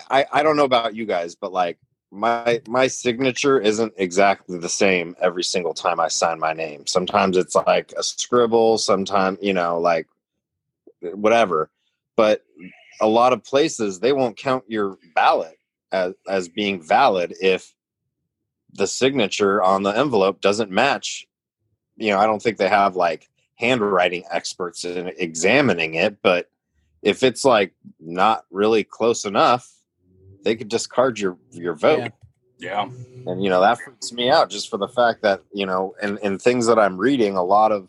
I, 0.09 0.25
I 0.31 0.43
don't 0.43 0.55
know 0.55 0.65
about 0.65 0.95
you 0.95 1.05
guys, 1.05 1.35
but 1.35 1.51
like 1.51 1.77
my 2.11 2.61
my 2.67 2.87
signature 2.87 3.59
isn't 3.59 3.93
exactly 3.97 4.57
the 4.57 4.69
same 4.69 5.15
every 5.21 5.43
single 5.43 5.73
time 5.73 5.99
I 5.99 6.07
sign 6.07 6.39
my 6.39 6.53
name. 6.53 6.87
Sometimes 6.87 7.37
it's 7.37 7.55
like 7.55 7.93
a 7.97 8.03
scribble, 8.03 8.77
sometimes 8.77 9.39
you 9.41 9.53
know, 9.53 9.79
like 9.79 10.07
whatever. 11.01 11.69
But 12.19 12.43
a 12.99 13.07
lot 13.07 13.31
of 13.31 13.45
places 13.45 14.01
they 14.01 14.11
won't 14.11 14.35
count 14.35 14.65
your 14.67 14.97
ballot 15.15 15.57
as, 15.93 16.13
as 16.27 16.49
being 16.49 16.83
valid 16.83 17.33
if 17.39 17.73
the 18.73 18.87
signature 18.87 19.63
on 19.63 19.83
the 19.83 19.97
envelope 19.97 20.41
doesn't 20.41 20.69
match 20.69 21.25
you 21.95 22.11
know 22.11 22.19
i 22.19 22.25
don't 22.25 22.41
think 22.41 22.57
they 22.57 22.67
have 22.67 22.97
like 22.97 23.29
handwriting 23.55 24.25
experts 24.31 24.83
in 24.83 25.07
examining 25.17 25.93
it 25.93 26.17
but 26.21 26.49
if 27.01 27.23
it's 27.23 27.45
like 27.45 27.73
not 28.01 28.43
really 28.51 28.83
close 28.83 29.23
enough 29.23 29.71
they 30.43 30.55
could 30.57 30.67
discard 30.67 31.17
your 31.17 31.37
your 31.51 31.73
vote 31.73 31.99
Yeah. 31.99 32.09
Yeah. 32.59 32.89
and 33.31 33.41
you 33.41 33.49
know 33.49 33.61
that 33.61 33.79
freaks 33.79 34.11
me 34.11 34.29
out 34.29 34.49
just 34.49 34.69
for 34.69 34.77
the 34.77 34.89
fact 34.89 35.21
that 35.21 35.41
you 35.53 35.65
know 35.65 35.95
and 36.01 36.19
and 36.21 36.41
things 36.41 36.67
that 36.67 36.77
i'm 36.77 36.97
reading 36.97 37.37
a 37.37 37.43
lot 37.43 37.71
of 37.71 37.87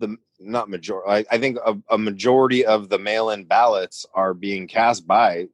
the 0.00 0.16
not 0.44 0.68
majority 0.68 1.10
I, 1.30 1.34
I 1.34 1.38
think 1.38 1.58
a, 1.64 1.76
a 1.90 1.98
majority 1.98 2.64
of 2.64 2.88
the 2.88 2.98
mail-in 2.98 3.44
ballots 3.44 4.06
are 4.14 4.34
being 4.34 4.66
cast 4.68 5.06
by 5.06 5.48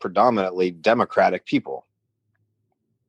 predominantly 0.00 0.70
democratic 0.70 1.44
people 1.46 1.86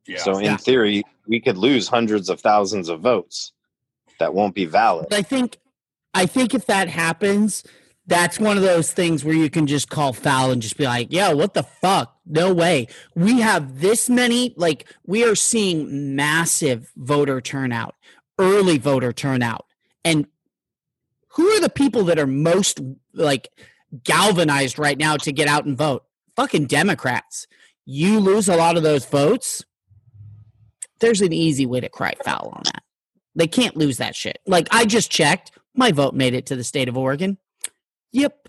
Yeah. 0.07 0.17
so 0.17 0.37
in 0.37 0.45
Yeah. 0.45 0.57
theory 0.57 1.03
we 1.27 1.39
could 1.39 1.57
lose 1.57 1.87
hundreds 1.87 2.29
of 2.29 2.39
thousands 2.39 2.89
of 2.89 3.01
votes 3.01 3.51
that 4.19 4.33
won't 4.33 4.55
be 4.55 4.65
valid 4.65 5.07
I 5.13 5.21
think, 5.21 5.57
I 6.13 6.25
think 6.25 6.53
if 6.53 6.65
that 6.67 6.87
happens, 6.87 7.63
that's 8.07 8.39
one 8.39 8.55
of 8.55 8.63
those 8.63 8.93
things 8.93 9.25
where 9.25 9.33
you 9.35 9.49
can 9.49 9.65
just 9.67 9.89
call 9.89 10.13
foul 10.13 10.51
and 10.51 10.61
just 10.61 10.77
be 10.77 10.85
like, 10.85 11.11
yo, 11.11 11.35
what 11.35 11.53
the 11.55 11.63
fuck? 11.63 12.15
No 12.25 12.53
way. 12.53 12.87
We 13.15 13.41
have 13.41 13.81
this 13.81 14.09
many, 14.09 14.53
like, 14.55 14.85
we 15.05 15.25
are 15.25 15.35
seeing 15.35 16.15
massive 16.15 16.91
voter 16.95 17.41
turnout, 17.41 17.95
early 18.37 18.77
voter 18.77 19.11
turnout. 19.11 19.65
And 20.05 20.27
who 21.35 21.47
are 21.49 21.59
the 21.59 21.69
people 21.69 22.05
that 22.05 22.19
are 22.19 22.27
most, 22.27 22.79
like, 23.13 23.49
galvanized 24.03 24.79
right 24.79 24.97
now 24.97 25.17
to 25.17 25.31
get 25.31 25.47
out 25.47 25.65
and 25.65 25.77
vote? 25.77 26.03
Fucking 26.35 26.65
Democrats. 26.67 27.47
You 27.85 28.19
lose 28.19 28.49
a 28.49 28.55
lot 28.55 28.77
of 28.77 28.83
those 28.83 29.05
votes. 29.05 29.63
There's 30.99 31.21
an 31.21 31.33
easy 31.33 31.65
way 31.65 31.81
to 31.81 31.89
cry 31.89 32.13
foul 32.23 32.51
on 32.53 32.61
that. 32.65 32.83
They 33.35 33.47
can't 33.47 33.75
lose 33.75 33.97
that 33.97 34.15
shit. 34.15 34.39
Like, 34.47 34.67
I 34.71 34.85
just 34.85 35.11
checked. 35.11 35.51
My 35.75 35.91
vote 35.91 36.13
made 36.13 36.33
it 36.33 36.45
to 36.47 36.55
the 36.55 36.63
state 36.63 36.87
of 36.87 36.97
Oregon. 36.97 37.37
Yep. 38.13 38.47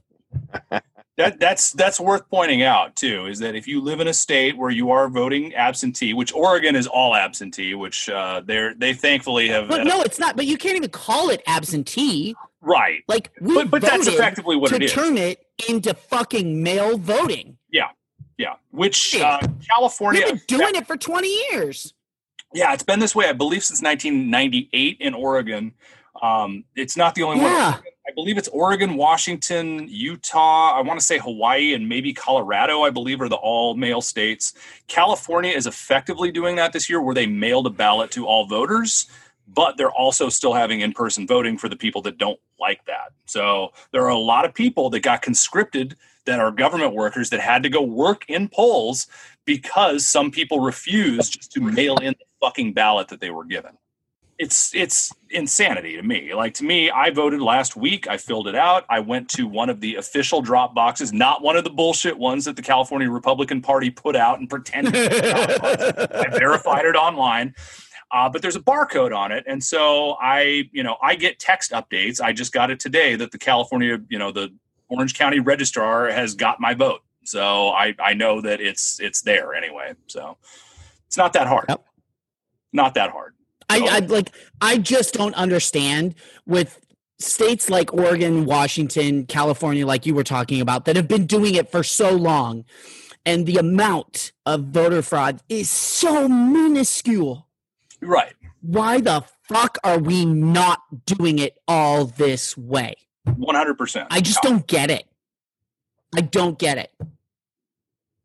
that 1.16 1.40
that's 1.40 1.72
that's 1.72 1.98
worth 1.98 2.28
pointing 2.30 2.62
out 2.62 2.94
too. 2.96 3.26
Is 3.26 3.38
that 3.38 3.54
if 3.54 3.66
you 3.66 3.80
live 3.80 4.00
in 4.00 4.08
a 4.08 4.14
state 4.14 4.56
where 4.56 4.70
you 4.70 4.90
are 4.90 5.08
voting 5.08 5.54
absentee, 5.54 6.12
which 6.14 6.32
Oregon 6.34 6.76
is 6.76 6.86
all 6.86 7.14
absentee, 7.14 7.74
which 7.74 8.08
uh, 8.08 8.42
they're 8.44 8.74
they 8.74 8.92
thankfully 8.94 9.48
have. 9.48 9.68
But 9.68 9.84
no, 9.84 10.02
it's 10.02 10.18
not. 10.18 10.36
But 10.36 10.46
you 10.46 10.56
can't 10.58 10.76
even 10.76 10.90
call 10.90 11.30
it 11.30 11.42
absentee. 11.46 12.34
Right. 12.60 13.02
Like 13.08 13.30
we 13.40 13.54
But 13.54 13.70
but 13.70 13.82
that's 13.82 14.06
effectively 14.06 14.56
what 14.56 14.70
to 14.70 14.76
it 14.76 14.82
is. 14.82 14.92
turn 14.92 15.16
it 15.16 15.44
into 15.68 15.94
fucking 15.94 16.62
mail 16.62 16.98
voting. 16.98 17.56
Yeah. 18.38 18.54
Which 18.70 19.14
Yeah. 19.14 19.38
uh, 19.42 19.48
California. 19.70 20.20
We've 20.26 20.46
been 20.46 20.58
doing 20.58 20.74
it 20.74 20.86
for 20.86 20.98
twenty 20.98 21.34
years. 21.50 21.94
Yeah, 22.52 22.74
it's 22.74 22.82
been 22.82 23.00
this 23.00 23.14
way, 23.14 23.26
I 23.28 23.32
believe, 23.32 23.64
since 23.64 23.80
1998 23.82 24.98
in 25.00 25.14
Oregon. 25.14 25.72
Um, 26.20 26.64
it's 26.74 26.96
not 26.96 27.14
the 27.14 27.22
only 27.22 27.40
one. 27.40 27.50
I 28.08 28.12
believe 28.12 28.38
it's 28.38 28.48
Oregon, 28.48 28.96
Washington, 28.96 29.86
Utah. 29.88 30.78
I 30.78 30.80
want 30.80 31.00
to 31.00 31.04
say 31.04 31.18
Hawaii 31.18 31.74
and 31.74 31.88
maybe 31.88 32.12
Colorado. 32.12 32.82
I 32.82 32.90
believe 32.90 33.20
are 33.20 33.28
the 33.28 33.34
all 33.36 33.74
mail 33.74 34.00
states. 34.00 34.54
California 34.86 35.50
is 35.50 35.66
effectively 35.66 36.30
doing 36.30 36.54
that 36.56 36.72
this 36.72 36.88
year, 36.88 37.02
where 37.02 37.16
they 37.16 37.26
mailed 37.26 37.66
a 37.66 37.70
ballot 37.70 38.12
to 38.12 38.24
all 38.24 38.46
voters, 38.46 39.06
but 39.48 39.76
they're 39.76 39.90
also 39.90 40.28
still 40.28 40.54
having 40.54 40.82
in 40.82 40.92
person 40.92 41.26
voting 41.26 41.58
for 41.58 41.68
the 41.68 41.74
people 41.74 42.00
that 42.02 42.16
don't 42.16 42.38
like 42.60 42.84
that. 42.86 43.12
So 43.24 43.72
there 43.90 44.02
are 44.02 44.10
a 44.10 44.18
lot 44.18 44.44
of 44.44 44.54
people 44.54 44.88
that 44.90 45.00
got 45.00 45.20
conscripted 45.22 45.96
that 46.26 46.38
are 46.38 46.52
government 46.52 46.94
workers 46.94 47.30
that 47.30 47.40
had 47.40 47.64
to 47.64 47.68
go 47.68 47.82
work 47.82 48.24
in 48.28 48.48
polls 48.48 49.08
because 49.44 50.06
some 50.06 50.30
people 50.30 50.60
refused 50.60 51.34
just 51.34 51.52
to 51.52 51.60
mail 51.60 51.96
in 51.98 52.14
the 52.18 52.24
fucking 52.40 52.72
ballot 52.72 53.08
that 53.08 53.20
they 53.20 53.30
were 53.30 53.44
given. 53.44 53.76
It's 54.38 54.74
it's 54.74 55.14
insanity 55.30 55.96
to 55.96 56.02
me. 56.02 56.34
Like 56.34 56.54
to 56.54 56.64
me, 56.64 56.90
I 56.90 57.10
voted 57.10 57.40
last 57.40 57.74
week. 57.74 58.06
I 58.06 58.18
filled 58.18 58.48
it 58.48 58.54
out. 58.54 58.84
I 58.90 59.00
went 59.00 59.30
to 59.30 59.46
one 59.46 59.70
of 59.70 59.80
the 59.80 59.96
official 59.96 60.42
drop 60.42 60.74
boxes, 60.74 61.12
not 61.12 61.42
one 61.42 61.56
of 61.56 61.64
the 61.64 61.70
bullshit 61.70 62.18
ones 62.18 62.44
that 62.44 62.54
the 62.56 62.62
California 62.62 63.10
Republican 63.10 63.62
Party 63.62 63.88
put 63.88 64.14
out 64.14 64.38
and 64.38 64.48
pretended. 64.48 64.94
I 64.94 66.28
verified 66.38 66.84
it 66.84 66.96
online. 66.96 67.54
Uh, 68.12 68.28
but 68.28 68.40
there's 68.40 68.56
a 68.56 68.60
barcode 68.60 69.16
on 69.16 69.32
it, 69.32 69.42
and 69.48 69.62
so 69.62 70.16
I, 70.20 70.68
you 70.70 70.84
know, 70.84 70.96
I 71.02 71.16
get 71.16 71.40
text 71.40 71.72
updates. 71.72 72.20
I 72.20 72.32
just 72.32 72.52
got 72.52 72.70
it 72.70 72.78
today 72.78 73.16
that 73.16 73.32
the 73.32 73.38
California, 73.38 73.98
you 74.08 74.18
know, 74.18 74.30
the 74.30 74.54
Orange 74.88 75.14
County 75.14 75.40
registrar 75.40 76.08
has 76.08 76.34
got 76.34 76.60
my 76.60 76.72
vote, 76.72 77.00
so 77.24 77.70
I 77.70 77.94
I 77.98 78.14
know 78.14 78.40
that 78.42 78.60
it's 78.60 79.00
it's 79.00 79.22
there 79.22 79.54
anyway. 79.54 79.94
So 80.06 80.36
it's 81.08 81.16
not 81.16 81.32
that 81.32 81.48
hard. 81.48 81.66
Yep. 81.68 81.84
Not 82.72 82.94
that 82.94 83.10
hard. 83.10 83.34
I, 83.68 83.80
oh, 83.80 83.86
I 83.86 83.98
like 84.00 84.30
I 84.60 84.78
just 84.78 85.14
don't 85.14 85.34
understand 85.34 86.14
with 86.46 86.80
states 87.18 87.70
like 87.70 87.92
Oregon, 87.92 88.44
Washington, 88.44 89.26
California, 89.26 89.86
like 89.86 90.06
you 90.06 90.14
were 90.14 90.24
talking 90.24 90.60
about, 90.60 90.84
that 90.84 90.96
have 90.96 91.08
been 91.08 91.26
doing 91.26 91.54
it 91.54 91.70
for 91.70 91.82
so 91.82 92.12
long, 92.12 92.64
and 93.24 93.46
the 93.46 93.56
amount 93.56 94.32
of 94.44 94.64
voter 94.66 95.02
fraud 95.02 95.40
is 95.48 95.70
so 95.70 96.28
minuscule. 96.28 97.48
Right. 98.00 98.34
Why 98.60 99.00
the 99.00 99.24
fuck 99.48 99.78
are 99.84 99.98
we 99.98 100.24
not 100.24 101.06
doing 101.06 101.38
it 101.38 101.58
all 101.66 102.04
this 102.04 102.56
way? 102.56 102.94
One 103.36 103.56
hundred 103.56 103.78
percent. 103.78 104.08
I 104.10 104.20
just 104.20 104.42
don't 104.42 104.66
get 104.66 104.90
it. 104.90 105.06
I 106.14 106.20
don't 106.20 106.58
get 106.58 106.78
it. 106.78 106.92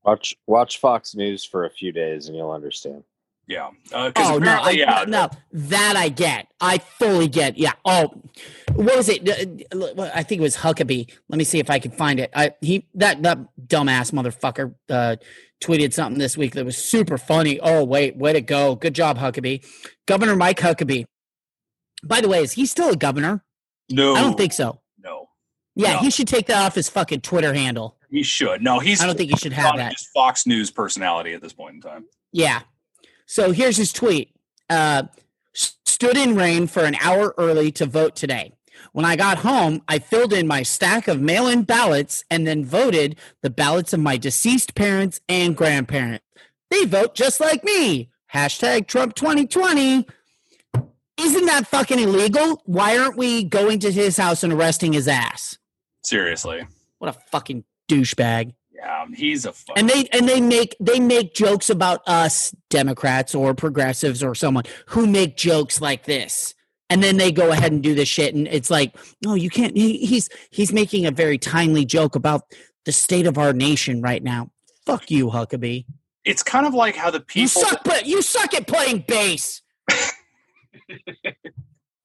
Watch 0.03 0.35
watch 0.47 0.79
Fox 0.79 1.15
News 1.15 1.43
for 1.43 1.65
a 1.65 1.69
few 1.69 1.91
days 1.91 2.27
and 2.27 2.35
you'll 2.35 2.51
understand. 2.51 3.03
Yeah. 3.47 3.69
Uh, 3.91 4.11
Oh 4.15 4.37
no, 4.37 4.59
I, 4.61 4.69
yeah, 4.71 5.03
no, 5.07 5.29
that 5.51 5.95
I 5.97 6.09
get. 6.09 6.47
I 6.61 6.77
fully 6.77 7.27
get. 7.27 7.57
Yeah. 7.57 7.73
Oh, 7.83 8.13
what 8.75 8.95
was 8.95 9.09
it? 9.09 9.27
Uh, 9.73 10.09
I 10.13 10.23
think 10.23 10.39
it 10.39 10.43
was 10.43 10.55
Huckabee. 10.57 11.11
Let 11.27 11.37
me 11.37 11.43
see 11.43 11.59
if 11.59 11.69
I 11.69 11.79
can 11.79 11.91
find 11.91 12.19
it. 12.19 12.29
I 12.33 12.53
he 12.61 12.87
that 12.95 13.21
that 13.23 13.39
dumbass 13.67 14.11
motherfucker 14.13 14.73
uh, 14.89 15.17
tweeted 15.61 15.91
something 15.91 16.17
this 16.19 16.37
week 16.37 16.53
that 16.53 16.63
was 16.65 16.77
super 16.77 17.17
funny. 17.17 17.59
Oh 17.59 17.83
wait, 17.83 18.15
way 18.15 18.31
to 18.33 18.41
go! 18.41 18.75
Good 18.75 18.95
job, 18.95 19.17
Huckabee. 19.17 19.65
Governor 20.07 20.35
Mike 20.37 20.59
Huckabee. 20.59 21.05
By 22.03 22.21
the 22.21 22.29
way, 22.29 22.41
is 22.43 22.53
he 22.53 22.65
still 22.65 22.89
a 22.91 22.95
governor? 22.95 23.43
No, 23.89 24.15
I 24.15 24.21
don't 24.21 24.37
think 24.37 24.53
so. 24.53 24.79
no. 25.03 25.27
Yeah, 25.75 25.93
No. 25.93 25.99
he 25.99 26.09
should 26.09 26.27
take 26.27 26.47
that 26.47 26.65
off 26.65 26.75
his 26.75 26.87
fucking 26.89 27.21
Twitter 27.21 27.53
handle. 27.53 27.97
He 28.09 28.23
should. 28.23 28.61
No, 28.61 28.79
he's. 28.79 29.01
I 29.01 29.05
don't 29.07 29.17
think 29.17 29.29
he 29.31 29.37
should 29.37 29.53
have 29.53 29.75
that. 29.77 29.91
Just 29.91 30.07
Fox 30.13 30.45
News 30.47 30.71
personality 30.71 31.33
at 31.33 31.41
this 31.41 31.53
point 31.53 31.75
in 31.75 31.81
time. 31.81 32.05
Yeah. 32.31 32.61
So 33.31 33.53
here's 33.53 33.77
his 33.77 33.93
tweet. 33.93 34.35
Uh, 34.69 35.03
stood 35.53 36.17
in 36.17 36.35
rain 36.35 36.67
for 36.67 36.83
an 36.83 36.95
hour 36.95 37.33
early 37.37 37.71
to 37.71 37.85
vote 37.85 38.13
today. 38.13 38.51
When 38.91 39.05
I 39.05 39.15
got 39.15 39.37
home, 39.37 39.81
I 39.87 39.99
filled 39.99 40.33
in 40.33 40.47
my 40.47 40.63
stack 40.63 41.07
of 41.07 41.21
mail 41.21 41.47
in 41.47 41.63
ballots 41.63 42.25
and 42.29 42.45
then 42.45 42.65
voted 42.65 43.15
the 43.41 43.49
ballots 43.49 43.93
of 43.93 44.01
my 44.01 44.17
deceased 44.17 44.75
parents 44.75 45.21
and 45.29 45.55
grandparents. 45.55 46.25
They 46.71 46.83
vote 46.83 47.15
just 47.15 47.39
like 47.39 47.63
me. 47.63 48.09
Hashtag 48.33 48.87
Trump 48.87 49.15
2020. 49.15 50.05
Isn't 51.17 51.45
that 51.45 51.67
fucking 51.67 51.99
illegal? 51.99 52.61
Why 52.65 52.97
aren't 52.97 53.15
we 53.15 53.45
going 53.45 53.79
to 53.79 53.93
his 53.93 54.17
house 54.17 54.43
and 54.43 54.51
arresting 54.51 54.91
his 54.91 55.07
ass? 55.07 55.57
Seriously. 56.03 56.67
What 56.97 57.15
a 57.15 57.17
fucking 57.31 57.63
douchebag. 57.89 58.55
Yeah, 58.81 59.05
he's 59.13 59.45
a. 59.45 59.53
Fuck. 59.53 59.77
and 59.77 59.87
they 59.87 60.07
and 60.11 60.27
they 60.27 60.41
make 60.41 60.75
they 60.79 60.99
make 60.99 61.35
jokes 61.35 61.69
about 61.69 62.01
us 62.07 62.53
democrats 62.69 63.35
or 63.35 63.53
progressives 63.53 64.23
or 64.23 64.33
someone 64.33 64.63
who 64.87 65.05
make 65.05 65.37
jokes 65.37 65.79
like 65.79 66.05
this 66.05 66.55
and 66.89 67.03
then 67.03 67.17
they 67.17 67.31
go 67.31 67.51
ahead 67.51 67.71
and 67.71 67.83
do 67.83 67.93
this 67.93 68.09
shit 68.09 68.33
and 68.33 68.47
it's 68.47 68.71
like 68.71 68.95
no 69.23 69.35
you 69.35 69.49
can't 69.49 69.77
he, 69.77 69.97
he's 69.97 70.29
he's 70.49 70.73
making 70.73 71.05
a 71.05 71.11
very 71.11 71.37
timely 71.37 71.85
joke 71.85 72.15
about 72.15 72.41
the 72.85 72.91
state 72.91 73.27
of 73.27 73.37
our 73.37 73.53
nation 73.53 74.01
right 74.01 74.23
now 74.23 74.49
fuck 74.85 75.11
you 75.11 75.27
huckabee 75.27 75.85
it's 76.25 76.41
kind 76.41 76.65
of 76.65 76.73
like 76.73 76.95
how 76.95 77.11
the 77.11 77.19
you 77.19 77.23
people 77.25 77.61
suck 77.61 77.83
but 77.83 78.07
you 78.07 78.21
suck 78.21 78.53
at 78.55 78.65
playing 78.65 79.03
bass 79.07 79.61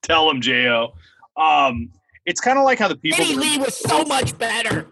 tell 0.02 0.30
him, 0.30 0.40
Jo. 0.40 0.94
Um, 1.36 1.90
it's 2.24 2.40
kind 2.40 2.58
of 2.58 2.64
like 2.64 2.78
how 2.78 2.88
the 2.88 2.96
people. 2.96 3.18
Geddy 3.18 3.36
Lee 3.36 3.58
was 3.58 3.76
so 3.76 4.04
much 4.04 4.36
better 4.38 4.86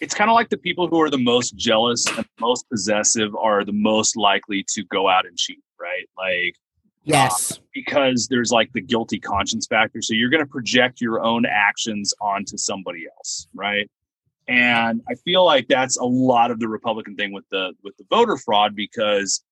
it's 0.00 0.14
kind 0.14 0.30
of 0.30 0.34
like 0.34 0.48
the 0.48 0.58
people 0.58 0.88
who 0.88 1.00
are 1.00 1.10
the 1.10 1.18
most 1.18 1.56
jealous 1.56 2.04
and 2.16 2.26
most 2.40 2.68
possessive 2.68 3.34
are 3.34 3.64
the 3.64 3.72
most 3.72 4.16
likely 4.16 4.64
to 4.68 4.84
go 4.84 5.08
out 5.08 5.26
and 5.26 5.36
cheat, 5.36 5.62
right? 5.80 6.06
Like 6.16 6.56
yes 7.04 7.52
um, 7.52 7.64
because 7.72 8.26
there's 8.28 8.50
like 8.50 8.72
the 8.72 8.80
guilty 8.80 9.18
conscience 9.18 9.66
factor. 9.66 10.02
So 10.02 10.14
you're 10.14 10.30
going 10.30 10.42
to 10.42 10.50
project 10.50 11.00
your 11.00 11.22
own 11.22 11.44
actions 11.46 12.12
onto 12.20 12.56
somebody 12.56 13.04
else, 13.16 13.48
right? 13.54 13.88
And 14.48 15.02
I 15.08 15.14
feel 15.14 15.44
like 15.44 15.66
that's 15.68 15.96
a 15.96 16.04
lot 16.04 16.50
of 16.50 16.60
the 16.60 16.68
Republican 16.68 17.16
thing 17.16 17.32
with 17.32 17.44
the 17.50 17.72
with 17.82 17.96
the 17.96 18.04
voter 18.10 18.36
fraud 18.36 18.76
because 18.76 19.42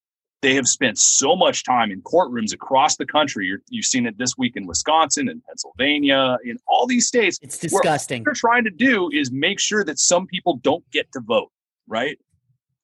they 0.44 0.54
have 0.54 0.68
spent 0.68 0.98
so 0.98 1.34
much 1.34 1.64
time 1.64 1.90
in 1.90 2.02
courtrooms 2.02 2.52
across 2.52 2.96
the 2.96 3.06
country. 3.06 3.46
You're, 3.46 3.60
you've 3.70 3.86
seen 3.86 4.04
it 4.04 4.18
this 4.18 4.36
week 4.36 4.56
in 4.56 4.66
Wisconsin 4.66 5.26
and 5.30 5.42
Pennsylvania, 5.42 6.36
in 6.44 6.58
all 6.66 6.86
these 6.86 7.08
states. 7.08 7.38
it's 7.40 7.56
disgusting 7.56 8.20
What 8.20 8.26
they're 8.26 8.34
trying 8.34 8.64
to 8.64 8.70
do 8.70 9.10
is 9.10 9.32
make 9.32 9.58
sure 9.58 9.84
that 9.84 9.98
some 9.98 10.26
people 10.26 10.58
don't 10.62 10.84
get 10.90 11.10
to 11.12 11.20
vote, 11.20 11.50
right? 11.88 12.18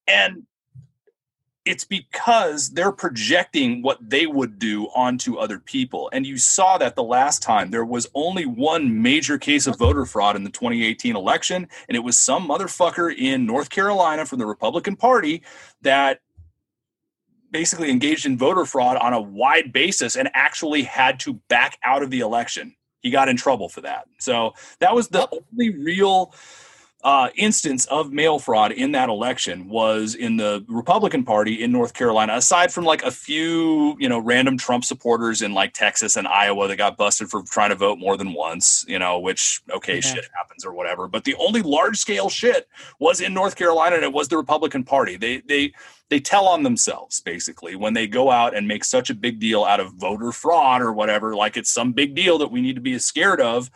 And 0.08 0.44
it's 1.66 1.84
because 1.84 2.70
they're 2.70 2.92
projecting 2.92 3.82
what 3.82 3.98
they 4.00 4.26
would 4.26 4.58
do 4.58 4.86
onto 4.94 5.36
other 5.36 5.58
people. 5.58 6.08
And 6.14 6.26
you 6.26 6.38
saw 6.38 6.78
that 6.78 6.96
the 6.96 7.02
last 7.02 7.42
time 7.42 7.70
there 7.70 7.84
was 7.84 8.08
only 8.14 8.46
one 8.46 9.02
major 9.02 9.36
case 9.36 9.66
of 9.66 9.76
voter 9.76 10.06
fraud 10.06 10.34
in 10.34 10.44
the 10.44 10.50
2018 10.50 11.14
election, 11.14 11.68
and 11.88 11.96
it 11.96 12.00
was 12.00 12.16
some 12.16 12.48
motherfucker 12.48 13.14
in 13.14 13.44
North 13.44 13.68
Carolina 13.68 14.24
from 14.24 14.38
the 14.38 14.46
Republican 14.46 14.96
Party 14.96 15.42
that 15.82 16.20
basically 17.50 17.90
engaged 17.90 18.26
in 18.26 18.38
voter 18.38 18.64
fraud 18.64 18.96
on 18.96 19.12
a 19.12 19.20
wide 19.20 19.72
basis 19.72 20.16
and 20.16 20.30
actually 20.34 20.82
had 20.82 21.20
to 21.20 21.34
back 21.48 21.78
out 21.84 22.02
of 22.02 22.10
the 22.10 22.20
election. 22.20 22.74
He 23.00 23.10
got 23.10 23.28
in 23.28 23.36
trouble 23.36 23.68
for 23.68 23.80
that. 23.80 24.06
So 24.18 24.52
that 24.80 24.94
was 24.94 25.08
the 25.08 25.28
only 25.32 25.70
real 25.78 26.34
uh, 27.02 27.30
instance 27.36 27.86
of 27.86 28.12
mail 28.12 28.38
fraud 28.38 28.72
in 28.72 28.92
that 28.92 29.08
election 29.08 29.68
was 29.68 30.14
in 30.14 30.36
the 30.36 30.62
Republican 30.68 31.24
Party 31.24 31.62
in 31.62 31.72
North 31.72 31.94
Carolina. 31.94 32.34
Aside 32.34 32.72
from 32.72 32.84
like 32.84 33.02
a 33.02 33.10
few, 33.10 33.96
you 33.98 34.08
know, 34.08 34.18
random 34.18 34.58
Trump 34.58 34.84
supporters 34.84 35.40
in 35.40 35.54
like 35.54 35.72
Texas 35.72 36.16
and 36.16 36.28
Iowa 36.28 36.68
that 36.68 36.76
got 36.76 36.98
busted 36.98 37.30
for 37.30 37.42
trying 37.42 37.70
to 37.70 37.76
vote 37.76 37.98
more 37.98 38.18
than 38.18 38.34
once, 38.34 38.84
you 38.86 38.98
know, 38.98 39.18
which 39.18 39.62
okay, 39.70 39.94
Yeah. 39.96 40.00
shit 40.00 40.28
happens 40.36 40.64
or 40.64 40.72
whatever. 40.74 41.08
But 41.08 41.24
the 41.24 41.34
only 41.36 41.62
large 41.62 41.96
scale 41.96 42.28
shit 42.28 42.68
was 42.98 43.20
in 43.22 43.32
North 43.32 43.56
Carolina, 43.56 43.96
and 43.96 44.04
it 44.04 44.12
was 44.12 44.28
the 44.28 44.36
Republican 44.36 44.84
Party. 44.84 45.16
They 45.16 45.38
they 45.38 45.72
they 46.10 46.20
tell 46.20 46.46
on 46.48 46.64
themselves 46.64 47.20
basically 47.20 47.76
when 47.76 47.94
they 47.94 48.06
go 48.08 48.30
out 48.30 48.54
and 48.54 48.68
make 48.68 48.84
such 48.84 49.08
a 49.10 49.14
big 49.14 49.38
deal 49.38 49.64
out 49.64 49.80
of 49.80 49.94
voter 49.94 50.32
fraud 50.32 50.82
or 50.82 50.92
whatever, 50.92 51.34
like 51.34 51.56
it's 51.56 51.70
some 51.70 51.92
big 51.92 52.14
deal 52.14 52.36
that 52.38 52.50
we 52.50 52.60
need 52.60 52.74
to 52.74 52.80
be 52.82 52.98
scared 52.98 53.40
of 53.40 53.70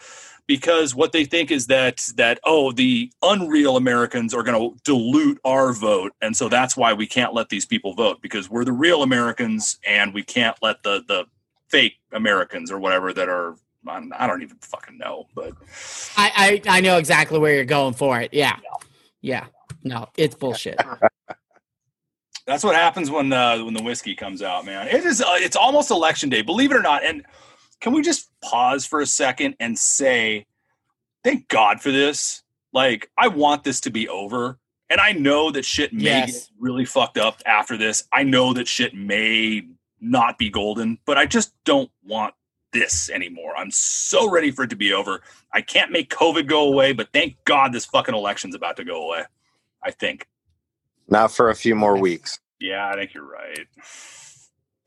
because 0.47 0.95
what 0.95 1.13
they 1.13 1.25
think 1.25 1.51
is 1.51 1.67
that 1.69 2.05
that 2.17 2.39
oh 2.45 2.71
the 2.73 3.11
unreal 3.23 3.77
americans 3.77 4.35
are 4.35 4.43
going 4.43 4.59
to 4.59 4.77
dilute 4.85 5.39
our 5.45 5.73
vote 5.73 6.13
and 6.21 6.37
so 6.37 6.49
that's 6.49 6.77
why 6.77 6.93
we 6.93 7.07
can't 7.07 7.33
let 7.35 7.49
these 7.49 7.65
people 7.67 7.95
vote 7.95 8.21
because 8.21 8.51
we're 8.51 8.65
the 8.65 8.73
real 8.73 9.03
americans 9.03 9.79
and 9.87 10.13
we 10.15 10.23
can't 10.23 10.57
let 10.63 10.83
the 10.83 11.03
the 11.09 11.25
fake 11.69 11.95
americans 12.13 12.71
or 12.71 12.79
whatever 12.79 13.13
that 13.13 13.29
are 13.29 13.57
I 13.87 14.27
don't- 14.27 14.41
even 14.43 14.57
fucking 14.63 14.97
know, 14.97 15.27
but 15.35 15.53
I, 16.17 16.61
I 16.67 16.79
I 16.79 16.81
know 16.81 16.97
exactly 16.97 17.39
where 17.39 17.55
you're 17.55 17.67
going 17.67 17.93
for 17.93 18.19
it. 18.19 18.33
Yeah, 18.33 18.57
Yeah. 19.21 19.49
No, 19.83 20.09
it's 20.17 20.35
bullshit. 20.35 20.81
That's 22.47 22.65
what 22.65 22.75
happens 22.77 23.11
when 23.11 23.31
uh, 23.31 23.63
when 23.63 23.75
the 23.75 23.83
whiskey 23.83 24.15
comes 24.15 24.41
out, 24.41 24.65
man. 24.65 24.89
It 24.89 25.05
is. 25.05 25.21
Uh, 25.21 25.35
it's 25.37 25.55
almost 25.57 25.91
election 25.91 26.31
day, 26.31 26.41
believe 26.41 26.71
it 26.71 26.77
or 26.77 26.83
not. 26.83 27.05
And 27.05 27.27
can 27.85 27.93
we 27.93 28.01
just 28.01 28.31
pause 28.41 28.87
for 28.87 29.03
a 29.03 29.07
second 29.07 29.57
and 29.61 29.79
say, 29.79 30.47
thank 31.23 31.49
God 31.49 31.83
for 31.83 31.93
this. 31.93 32.43
Like, 32.73 33.11
I 33.19 33.29
want 33.29 33.63
this 33.63 33.79
to 33.83 33.91
be 33.91 34.09
over. 34.09 34.59
And 34.89 35.03
I 35.03 35.13
know 35.13 35.51
that 35.51 35.67
shit 35.67 35.93
may 35.93 36.05
Yes. 36.05 36.33
get 36.33 36.49
really 36.59 36.87
fucked 36.87 37.19
up 37.19 37.43
after 37.45 37.77
this. 37.77 38.05
I 38.11 38.23
know 38.23 38.55
that 38.55 38.69
shit 38.69 38.95
may 38.95 39.69
not 40.01 40.39
be 40.39 40.49
golden, 40.49 40.99
but 41.05 41.19
I 41.19 41.27
just 41.27 41.53
don't 41.65 41.91
want 42.03 42.33
this 42.73 43.11
anymore. 43.11 43.55
I'm 43.55 43.71
so 43.71 44.31
ready 44.31 44.51
for 44.51 44.63
it 44.65 44.71
to 44.71 44.77
be 44.77 44.95
over. 44.95 45.21
I 45.53 45.61
can't 45.61 45.93
make 45.93 46.09
COVID 46.09 46.47
go 46.47 46.67
away, 46.67 46.95
but 46.95 47.09
thank 47.13 47.37
God 47.45 47.75
this 47.75 47.85
fucking 47.85 48.15
election's 48.15 48.55
about 48.55 48.79
to 48.79 48.85
go 48.85 49.09
away. 49.09 49.25
I 49.83 49.91
think. 49.91 50.27
Not 51.07 51.33
for 51.33 51.51
a 51.51 51.55
few 51.55 51.75
more 51.75 51.99
weeks. 51.99 52.41
Yeah, 52.61 52.89
I 52.89 52.95
think 52.95 53.13
you're 53.13 53.31
right. 53.31 53.67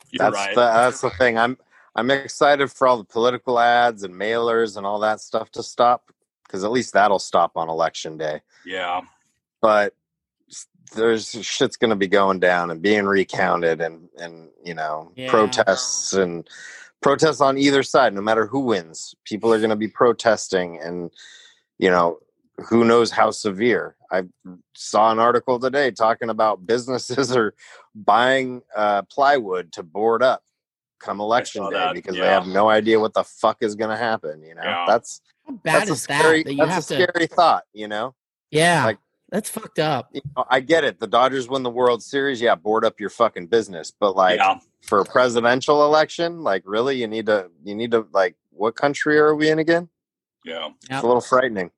You're 0.09 0.17
That's 0.31 0.33
right. 0.35 0.55
the 0.55 0.61
that's 0.61 1.01
the 1.01 1.11
thing. 1.11 1.37
I'm 1.37 1.57
I'm 1.97 2.11
excited 2.11 2.71
for 2.71 2.87
all 2.87 2.97
the 2.97 3.03
political 3.03 3.59
ads 3.59 4.03
and 4.03 4.13
mailers 4.13 4.77
and 4.77 4.85
all 4.85 4.99
that 4.99 5.19
stuff 5.19 5.51
to 5.53 5.63
stop 5.63 6.11
because 6.45 6.63
at 6.63 6.71
least 6.71 6.93
that'll 6.93 7.19
stop 7.19 7.57
on 7.57 7.69
election 7.69 8.17
day. 8.17 8.41
yeah. 8.65 9.01
But 9.61 9.95
there's 10.93 11.31
shit's 11.45 11.75
going 11.75 11.89
to 11.89 11.95
be 11.95 12.07
going 12.07 12.39
down 12.39 12.71
and 12.71 12.81
being 12.81 13.05
recounted 13.05 13.81
and 13.81 14.07
and 14.19 14.49
you 14.63 14.73
know 14.73 15.11
Yeah. 15.15 15.29
protests 15.29 16.13
and 16.13 16.47
protests 17.01 17.41
on 17.41 17.57
either 17.57 17.83
side 17.83 18.13
no 18.13 18.21
matter 18.21 18.45
who 18.47 18.59
wins 18.61 19.13
people 19.25 19.53
are 19.53 19.57
going 19.57 19.69
to 19.69 19.75
be 19.75 19.89
protesting 19.89 20.79
and 20.79 21.11
you 21.77 21.89
know 21.89 22.19
who 22.69 22.85
knows 22.85 23.11
how 23.11 23.31
severe 23.31 23.97
i 24.11 24.23
saw 24.73 25.11
an 25.11 25.19
article 25.19 25.59
today 25.59 25.91
talking 25.91 26.29
about 26.29 26.65
businesses 26.65 27.31
are 27.35 27.53
buying 27.93 28.61
uh, 28.75 29.01
plywood 29.03 29.73
to 29.73 29.83
board 29.83 30.23
up 30.23 30.43
come 30.99 31.19
election 31.19 31.63
day 31.69 31.77
that, 31.77 31.93
because 31.93 32.15
they 32.15 32.25
have 32.25 32.47
no 32.47 32.69
idea 32.69 32.99
what 32.99 33.13
the 33.13 33.23
fuck 33.23 33.57
is 33.61 33.75
going 33.75 33.89
to 33.89 33.97
happen 33.97 34.41
you 34.43 34.55
know 34.55 34.63
Yeah. 34.63 34.85
that's 34.87 35.21
How 35.45 35.53
bad 35.53 35.75
that's 35.81 35.89
a 35.89 35.93
is 35.93 36.05
that? 36.07 36.19
scary 36.21 36.43
That 36.43 36.51
you 36.53 36.57
that's 36.57 36.71
have 36.71 36.83
a 36.83 36.87
to. 37.05 37.11
scary 37.11 37.27
thought 37.27 37.63
you 37.73 37.87
know 37.87 38.15
Yeah. 38.51 38.85
like- 38.85 38.97
that's 39.29 39.49
fucked 39.49 39.77
up. 39.79 40.07
you 40.13 40.21
know, 40.37 40.45
I 40.49 40.61
get 40.61 40.85
it. 40.85 41.01
The 41.01 41.05
Dodgers 41.07 41.49
win 41.49 41.61
the 41.61 41.69
World 41.69 42.01
Series. 42.01 42.39
Yeah, 42.39 42.55
board 42.55 42.85
up 42.85 42.97
your 42.97 43.09
fucking 43.09 43.47
business. 43.47 43.91
But 43.91 44.15
like 44.15 44.37
yeah. 44.37 44.59
for 44.83 45.01
a 45.01 45.03
presidential 45.03 45.83
election, 45.83 46.43
like 46.43 46.63
really, 46.65 46.95
you 47.01 47.07
need 47.07 47.25
to, 47.25 47.51
you 47.61 47.75
need 47.75 47.91
to, 47.91 48.07
like, 48.13 48.37
what 48.51 48.77
country 48.77 49.17
are 49.19 49.35
we 49.35 49.49
in 49.49 49.59
again? 49.59 49.89
Yeah. 50.45 50.67
Yep. 50.67 50.71
It's 50.91 51.03
a 51.03 51.05
little 51.05 51.19
frightening. 51.19 51.71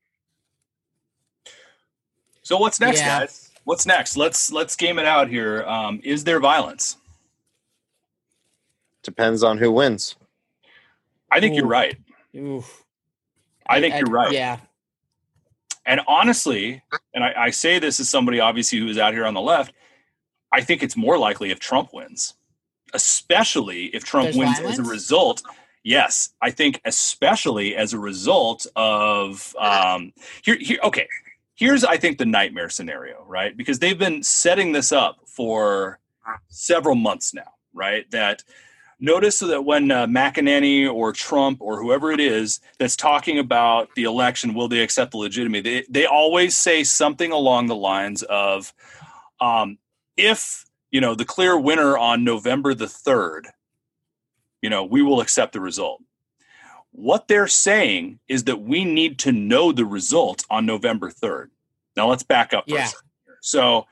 So 2.43 2.55
what's 2.59 2.79
next, 2.79 2.99
Yeah. 2.99 3.21
guys? 3.21 3.49
What's 3.63 3.87
next? 3.87 4.15
Let's 4.15 4.51
let's 4.51 4.75
game 4.75 4.99
it 4.99 5.05
out 5.07 5.27
here. 5.27 5.63
Um, 5.63 6.01
is 6.03 6.23
there 6.23 6.39
violence? 6.39 6.97
Depends 9.09 9.41
on 9.41 9.57
who 9.57 9.71
wins. 9.71 10.15
I 11.31 11.39
think 11.39 11.55
you're 11.55 11.65
right. 11.65 11.97
Oof. 12.35 12.85
I 13.67 13.81
think 13.81 13.95
you're 13.95 14.07
right. 14.07 14.31
Yeah. 14.31 14.59
And 15.83 16.01
honestly, 16.07 16.83
and 17.15 17.23
I, 17.23 17.33
I 17.35 17.49
say 17.49 17.79
this 17.79 17.99
as 17.99 18.07
somebody 18.07 18.39
obviously 18.39 18.77
who 18.77 18.87
is 18.87 18.99
out 18.99 19.15
here 19.15 19.25
on 19.25 19.33
the 19.33 19.41
left, 19.41 19.73
I 20.51 20.61
think 20.61 20.83
it's 20.83 20.95
more 20.95 21.17
likely 21.17 21.49
if 21.49 21.59
Trump 21.59 21.91
wins, 21.91 22.35
especially 22.93 23.85
if 23.95 24.03
Trump 24.03 24.25
There's 24.25 24.37
wins 24.37 24.59
as 24.59 24.77
a 24.77 24.83
result. 24.83 25.41
Yes, 25.83 26.29
I 26.39 26.51
think 26.51 26.79
especially 26.85 27.75
as 27.75 27.93
a 27.93 27.99
result 27.99 28.67
of 28.75 29.55
um, 29.57 30.13
here. 30.43 30.57
Here, 30.59 30.77
okay. 30.83 31.07
Here's 31.55 31.83
I 31.83 31.97
think 31.97 32.19
the 32.19 32.27
nightmare 32.27 32.69
scenario, 32.69 33.25
right? 33.27 33.57
Because 33.57 33.79
they've 33.79 33.97
been 33.97 34.21
setting 34.21 34.71
this 34.71 34.91
up 34.91 35.17
for 35.25 35.97
several 36.49 36.93
months 36.93 37.33
now, 37.33 37.53
right? 37.73 38.09
That 38.11 38.43
notice 38.99 39.39
that 39.39 39.63
when 39.63 39.91
uh, 39.91 40.07
McEnany 40.07 40.91
or 40.91 41.13
Trump 41.13 41.61
or 41.61 41.81
whoever 41.81 42.11
it 42.11 42.19
is 42.19 42.59
that's 42.77 42.95
talking 42.95 43.39
about 43.39 43.89
the 43.95 44.03
election, 44.03 44.53
will 44.53 44.67
they 44.67 44.81
accept 44.81 45.11
the 45.11 45.17
legitimacy? 45.17 45.61
They, 45.61 45.85
they 45.89 46.05
always 46.05 46.57
say 46.57 46.83
something 46.83 47.31
along 47.31 47.67
the 47.67 47.75
lines 47.75 48.23
of, 48.23 48.73
um, 49.39 49.77
if 50.17 50.65
you 50.91 50.99
know 50.99 51.15
the 51.15 51.25
clear 51.25 51.57
winner 51.57 51.97
on 51.97 52.23
November 52.23 52.73
the 52.73 52.87
third, 52.87 53.47
you 54.61 54.69
know 54.69 54.83
we 54.83 55.01
will 55.01 55.21
accept 55.21 55.53
the 55.53 55.61
result. 55.61 56.01
What 56.91 57.27
they're 57.27 57.47
saying 57.47 58.19
is 58.27 58.45
that 58.45 58.61
we 58.61 58.83
need 58.83 59.19
to 59.19 59.31
know 59.31 59.71
the 59.71 59.85
result 59.85 60.43
on 60.49 60.65
November 60.65 61.09
third. 61.09 61.51
Now 61.95 62.09
let's 62.09 62.23
back 62.23 62.53
up. 62.53 62.65
Yeah. 62.67 62.83
a 62.83 62.87
second 62.87 63.09
here. 63.25 63.37
So 63.41 63.85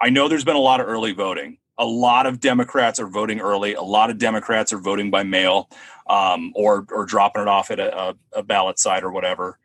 I 0.00 0.10
know 0.10 0.28
there's 0.28 0.44
been 0.44 0.56
a 0.56 0.60
lot 0.60 0.80
of 0.80 0.88
early 0.88 1.12
voting. 1.12 1.58
A 1.78 1.84
lot 1.84 2.26
of 2.26 2.40
Democrats 2.40 2.98
are 2.98 3.06
voting 3.06 3.40
early. 3.40 3.74
A 3.74 3.82
lot 3.82 4.10
of 4.10 4.18
Democrats 4.18 4.72
are 4.72 4.78
voting 4.78 5.10
by 5.10 5.22
mail 5.22 5.68
um, 6.08 6.52
or 6.54 6.86
or 6.90 7.04
dropping 7.04 7.42
it 7.42 7.48
off 7.48 7.70
at 7.70 7.78
a, 7.78 8.16
a, 8.32 8.42
ballot 8.42 8.78
site 8.78 9.04
or 9.04 9.10
whatever. 9.10 9.58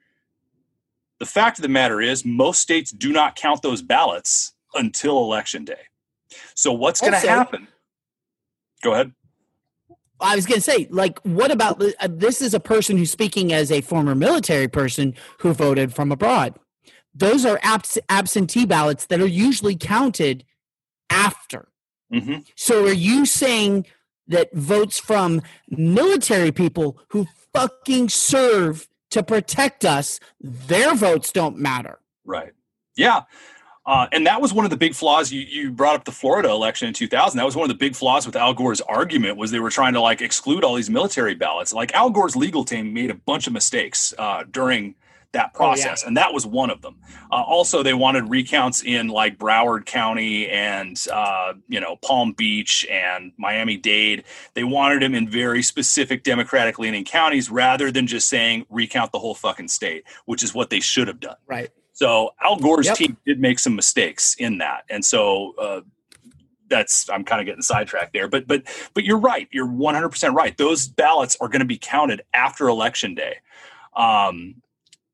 The 1.20 1.26
fact 1.26 1.58
of 1.58 1.64
the 1.64 1.70
matter 1.70 2.02
is, 2.02 2.26
most 2.26 2.62
states 2.62 2.92
do 2.92 3.12
not 3.12 3.36
count 3.36 3.62
those 3.62 3.82
ballots 3.82 4.54
until 4.74 5.20
election 5.20 5.64
day. 5.64 5.88
So 6.56 6.74
what's 6.74 7.00
going 7.00 7.14
to 7.14 7.20
happen? 7.20 7.68
Go 8.82 8.94
ahead. 8.94 9.14
I 10.20 10.36
was 10.36 10.46
going 10.46 10.58
to 10.58 10.62
say, 10.62 10.88
like, 10.90 11.20
what 11.22 11.52
about 11.52 11.82
uh, 11.82 12.08
this? 12.10 12.42
Is 12.42 12.54
a 12.54 12.60
person 12.60 12.98
who's 12.98 13.12
speaking 13.12 13.52
as 13.52 13.72
a 13.72 13.82
former 13.82 14.16
military 14.16 14.68
person 14.68 15.14
who 15.40 15.54
voted 15.54 15.94
from 15.94 16.12
abroad. 16.12 16.58
Those 17.14 17.46
are 17.46 17.60
abs- 17.62 18.00
absentee 18.10 18.66
ballots 18.66 19.06
that 19.08 19.22
are 19.22 19.28
usually 19.28 19.76
counted 19.76 20.44
after. 21.10 21.68
Hmm 22.14 22.38
So, 22.56 22.86
are 22.86 22.94
you 22.94 23.26
saying 23.26 23.86
that 24.28 24.54
votes 24.54 25.00
from 25.00 25.42
military 25.70 26.52
people 26.52 27.00
who 27.10 27.28
fucking 27.54 28.10
serve 28.10 28.88
to 29.12 29.24
protect 29.24 29.86
us, 29.86 30.20
their 30.42 30.96
votes 30.96 31.32
don't 31.32 31.58
matter? 31.58 32.00
Right. 32.26 32.54
Yeah. 32.96 33.24
Uh, 33.86 34.08
and 34.14 34.26
that 34.26 34.40
was 34.40 34.54
one 34.54 34.64
of 34.64 34.72
the 34.72 34.78
big 34.78 34.96
flaws. 34.96 35.32
You, 35.32 35.42
you 35.42 35.72
brought 35.72 35.96
up 35.96 36.06
the 36.06 36.12
Florida 36.12 36.50
election 36.50 36.88
in 36.88 36.94
2000. 36.94 37.38
That 37.38 37.44
was 37.44 37.56
one 37.56 37.64
of 37.64 37.68
the 37.70 37.78
big 37.78 37.96
flaws 37.96 38.26
with 38.26 38.36
Al 38.36 38.54
Gore's 38.54 38.80
argument 38.82 39.38
was 39.38 39.52
they 39.52 39.60
were 39.60 39.70
trying 39.70 39.94
to 39.94 40.02
like 40.02 40.22
exclude 40.22 40.64
all 40.64 40.76
these 40.76 40.90
military 40.90 41.36
ballots. 41.36 41.74
Like 41.74 41.94
Al 41.94 42.10
Gore's 42.10 42.36
legal 42.36 42.64
team 42.64 42.94
made 42.94 43.12
a 43.12 43.16
bunch 43.16 43.46
of 43.46 43.52
mistakes 43.52 44.14
uh, 44.18 44.46
during 44.50 44.96
that 45.34 45.52
Oh, 45.56 45.76
yeah. 45.76 45.76
process, 45.76 46.04
and 46.04 46.16
that 46.18 46.34
was 46.34 46.46
one 46.48 46.70
of 46.70 46.82
them. 46.82 46.96
Uh, 47.32 47.42
also, 47.44 47.84
they 47.84 47.94
wanted 47.94 48.30
recounts 48.30 48.84
in 48.84 49.08
like 49.10 49.38
Broward 49.38 49.86
County 49.86 50.48
and 50.50 51.00
uh, 51.12 51.54
you 51.68 51.80
know 51.80 51.98
Palm 51.98 52.34
Beach 52.34 52.86
and 52.90 53.32
Miami 53.38 53.78
Dade. 53.78 54.24
They 54.54 54.64
wanted 54.64 55.02
them 55.02 55.14
in 55.16 55.28
very 55.30 55.62
specific 55.64 56.24
Democratic 56.24 56.80
leaning 56.80 57.04
counties 57.04 57.50
rather 57.52 57.92
than 57.92 58.08
just 58.08 58.30
saying 58.30 58.66
recount 58.70 59.12
the 59.12 59.20
whole 59.20 59.36
fucking 59.36 59.68
state, 59.68 60.06
which 60.26 60.44
is 60.44 60.54
what 60.56 60.70
they 60.70 60.80
should 60.80 61.08
have 61.08 61.20
done. 61.20 61.36
Right. 61.48 61.70
So 61.94 62.32
Al 62.42 62.58
Gore's 62.58 62.88
Yep. 62.88 62.98
team 62.98 63.18
did 63.26 63.40
make 63.40 63.60
some 63.60 63.76
mistakes 63.76 64.36
in 64.40 64.60
that, 64.60 64.84
and 64.90 65.04
so 65.06 65.54
uh, 65.60 65.82
that's 66.70 67.10
I'm 67.10 67.24
kind 67.24 67.42
of 67.42 67.46
getting 67.46 67.62
sidetracked 67.62 68.14
there. 68.14 68.28
But 68.28 68.48
but 68.48 68.64
but 68.94 69.04
you're 69.04 69.20
right. 69.20 69.48
You're 69.52 69.68
100 69.68 70.10
percent 70.10 70.34
right. 70.36 70.56
Those 70.58 70.88
ballots 70.88 71.38
are 71.42 71.48
going 71.48 71.60
to 71.62 71.66
be 71.66 71.78
counted 71.78 72.24
after 72.34 72.68
election 72.68 73.16
day. 73.16 73.38
Um, 73.96 74.56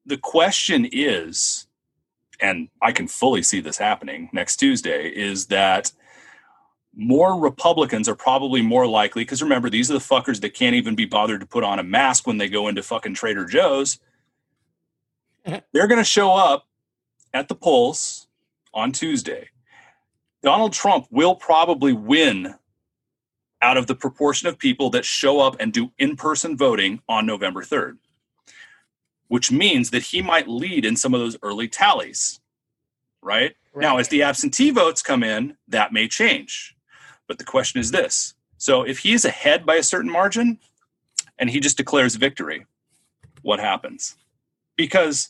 the 0.09 0.17
question 0.17 0.89
is, 0.91 1.67
and 2.41 2.69
I 2.81 2.91
can 2.91 3.07
fully 3.07 3.43
see 3.43 3.61
this 3.61 3.77
happening 3.77 4.29
next 4.33 4.57
Tuesday, 4.57 5.07
is 5.09 5.47
that 5.47 5.91
more 6.95 7.39
Republicans 7.39 8.09
are 8.09 8.15
probably 8.15 8.61
more 8.61 8.87
likely 8.87 9.23
because 9.23 9.41
remember 9.41 9.69
these 9.69 9.89
are 9.89 9.93
the 9.93 9.99
fuckers 9.99 10.41
that 10.41 10.53
can't 10.53 10.75
even 10.75 10.95
be 10.95 11.05
bothered 11.05 11.39
to 11.41 11.45
put 11.45 11.63
on 11.63 11.79
a 11.79 11.83
mask 11.83 12.25
when 12.25 12.37
they 12.37 12.49
go 12.49 12.67
into 12.67 12.81
fucking 12.81 13.13
Trader 13.13 13.45
Joe's. 13.45 13.99
They're 15.45 15.87
going 15.87 15.99
to 15.99 16.03
show 16.03 16.33
up 16.33 16.65
at 17.33 17.47
the 17.47 17.55
polls 17.55 18.27
on 18.73 18.91
Tuesday. 18.91 19.49
Donald 20.41 20.73
Trump 20.73 21.05
will 21.11 21.35
probably 21.35 21.93
win 21.93 22.55
out 23.61 23.77
of 23.77 23.87
the 23.87 23.95
proportion 23.95 24.47
of 24.47 24.57
people 24.57 24.89
that 24.89 25.05
show 25.05 25.39
up 25.39 25.55
and 25.59 25.71
do 25.71 25.91
in 25.99 26.15
person 26.15 26.57
voting 26.57 27.01
on 27.07 27.25
November 27.25 27.61
3rd, 27.61 27.97
which 29.29 29.51
means 29.51 29.91
that 29.91 30.03
he 30.03 30.21
might 30.21 30.47
lead 30.47 30.83
in 30.83 30.97
some 30.97 31.13
of 31.13 31.21
those 31.21 31.37
early 31.41 31.67
tallies, 31.67 32.41
right? 33.21 33.55
Now, 33.75 33.97
as 33.97 34.09
the 34.09 34.23
absentee 34.23 34.71
votes 34.71 35.01
come 35.01 35.23
in, 35.23 35.55
that 35.67 35.93
may 35.93 36.07
change. 36.07 36.75
But 37.27 37.37
the 37.37 37.45
question 37.45 37.79
is 37.79 37.91
this 37.91 38.33
so 38.57 38.83
if 38.83 38.99
he 38.99 39.13
is 39.13 39.23
ahead 39.23 39.65
by 39.65 39.75
a 39.75 39.83
certain 39.83 40.11
margin 40.11 40.59
and 41.37 41.49
he 41.49 41.61
just 41.61 41.77
declares 41.77 42.15
victory, 42.15 42.65
what 43.41 43.59
happens? 43.59 44.17
Because 44.75 45.29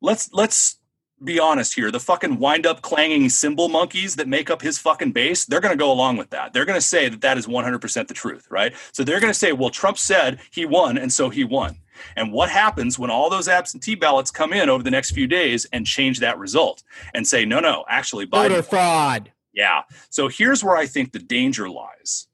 let's 0.00 0.32
let's 0.32 0.78
be 1.22 1.38
honest 1.38 1.74
here. 1.74 1.90
The 1.90 2.00
fucking 2.00 2.38
wind 2.38 2.66
up 2.66 2.80
clanging 2.82 3.28
cymbal 3.28 3.68
monkeys 3.68 4.16
that 4.16 4.26
make 4.26 4.50
up 4.50 4.62
his 4.62 4.78
fucking 4.78 5.12
base, 5.12 5.44
they're 5.44 5.60
going 5.60 5.76
to 5.76 5.78
go 5.78 5.92
along 5.92 6.16
with 6.16 6.30
that. 6.30 6.52
They're 6.52 6.64
going 6.64 6.78
to 6.78 6.86
say 6.86 7.08
that 7.08 7.20
that 7.20 7.36
is 7.36 7.46
100% 7.46 8.08
the 8.08 8.14
truth, 8.14 8.46
right? 8.50 8.72
So 8.92 9.04
they're 9.04 9.20
going 9.20 9.32
to 9.32 9.38
say, 9.38 9.52
well, 9.52 9.70
Trump 9.70 9.98
said 9.98 10.40
he 10.50 10.64
won, 10.64 10.96
and 10.96 11.12
so 11.12 11.28
he 11.28 11.44
won. 11.44 11.76
And 12.16 12.32
what 12.32 12.48
happens 12.50 12.98
when 12.98 13.10
all 13.10 13.30
those 13.30 13.48
absentee 13.48 13.94
ballots 13.94 14.30
come 14.30 14.52
in 14.52 14.68
over 14.68 14.82
the 14.82 14.90
next 14.90 15.12
few 15.12 15.26
days 15.26 15.66
and 15.72 15.86
change 15.86 16.20
that 16.20 16.38
result 16.38 16.82
and 17.14 17.26
say, 17.26 17.44
no, 17.44 17.60
no, 17.60 17.84
actually, 17.88 18.26
Biden. 18.26 18.48
Voter 18.50 18.62
fraud. 18.62 19.32
Yeah. 19.52 19.82
So 20.10 20.28
here's 20.28 20.62
where 20.62 20.76
I 20.76 20.86
think 20.86 21.12
the 21.12 21.18
danger 21.18 21.68
lies. 21.68 22.28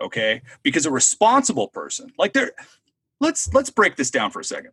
Okay. 0.00 0.42
Because 0.62 0.86
a 0.86 0.90
responsible 0.90 1.68
person, 1.68 2.12
like 2.18 2.32
there, 2.32 2.52
let's 3.20 3.52
let's 3.54 3.70
break 3.70 3.96
this 3.96 4.10
down 4.10 4.30
for 4.30 4.40
a 4.40 4.44
second. 4.44 4.72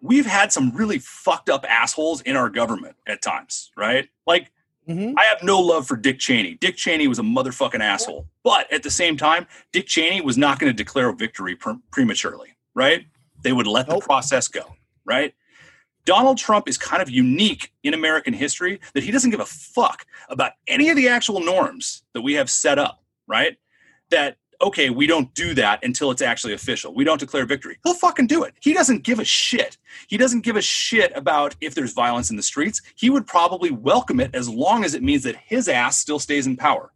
We've 0.00 0.26
had 0.26 0.52
some 0.52 0.70
really 0.76 0.98
fucked 0.98 1.50
up 1.50 1.64
assholes 1.68 2.20
in 2.22 2.36
our 2.36 2.48
government 2.50 2.96
at 3.06 3.22
times, 3.22 3.70
right? 3.76 4.08
Like 4.26 4.52
Mhm. 4.88 5.14
I 5.18 5.24
have 5.24 5.42
no 5.42 5.60
love 5.60 5.86
for 5.86 5.96
Dick 5.96 6.18
Cheney. 6.18 6.54
Dick 6.54 6.76
Cheney 6.76 7.08
was 7.08 7.18
a 7.18 7.22
motherfucking 7.22 7.80
asshole. 7.80 8.26
But 8.42 8.72
at 8.72 8.82
the 8.82 8.90
same 8.90 9.18
time, 9.18 9.46
Dick 9.70 9.86
Cheney 9.86 10.22
was 10.22 10.38
not 10.38 10.58
going 10.58 10.70
to 10.72 10.76
declare 10.76 11.10
a 11.10 11.14
victory 11.14 11.54
pre- 11.54 11.76
prematurely, 11.90 12.54
right? 12.78 13.06
They 13.42 13.52
would 13.52 13.66
let 13.66 13.88
Nope. 13.88 14.00
the 14.00 14.06
process 14.06 14.46
go, 14.48 14.62
right? 15.04 15.34
Donald 16.04 16.38
Trump 16.38 16.68
is 16.68 16.78
kind 16.78 17.02
of 17.02 17.10
unique 17.10 17.72
in 17.82 17.92
American 17.92 18.32
history 18.32 18.80
that 18.94 19.02
he 19.02 19.10
doesn't 19.10 19.30
give 19.30 19.40
a 19.40 19.44
fuck 19.46 20.06
about 20.30 20.52
any 20.66 20.88
of 20.88 20.96
the 20.96 21.08
actual 21.08 21.40
norms 21.40 22.02
that 22.14 22.22
we 22.22 22.34
have 22.34 22.48
set 22.48 22.78
up, 22.78 23.02
right? 23.26 23.56
That, 24.10 24.36
okay, 24.62 24.88
we 24.90 25.06
don't 25.06 25.34
do 25.34 25.54
that 25.54 25.84
until 25.84 26.10
it's 26.10 26.22
actually 26.22 26.54
official. 26.54 26.94
We 26.94 27.04
don't 27.04 27.20
declare 27.20 27.44
victory. 27.44 27.78
He'll 27.84 27.94
fucking 27.94 28.28
do 28.28 28.44
it. 28.44 28.54
He 28.60 28.72
doesn't 28.72 29.02
give 29.02 29.18
a 29.18 29.24
shit. 29.24 29.76
He 30.06 30.16
doesn't 30.16 30.40
give 30.40 30.56
a 30.56 30.62
shit 30.62 31.12
about 31.14 31.56
if 31.60 31.74
there's 31.74 31.92
violence 31.92 32.30
in 32.30 32.36
the 32.36 32.42
streets. 32.42 32.80
He 32.94 33.10
would 33.10 33.26
probably 33.26 33.70
welcome 33.70 34.18
it 34.20 34.34
as 34.34 34.48
long 34.48 34.84
as 34.84 34.94
it 34.94 35.02
means 35.02 35.24
that 35.24 35.36
his 35.36 35.68
ass 35.68 35.98
still 35.98 36.20
stays 36.20 36.46
in 36.46 36.56
power. 36.56 36.92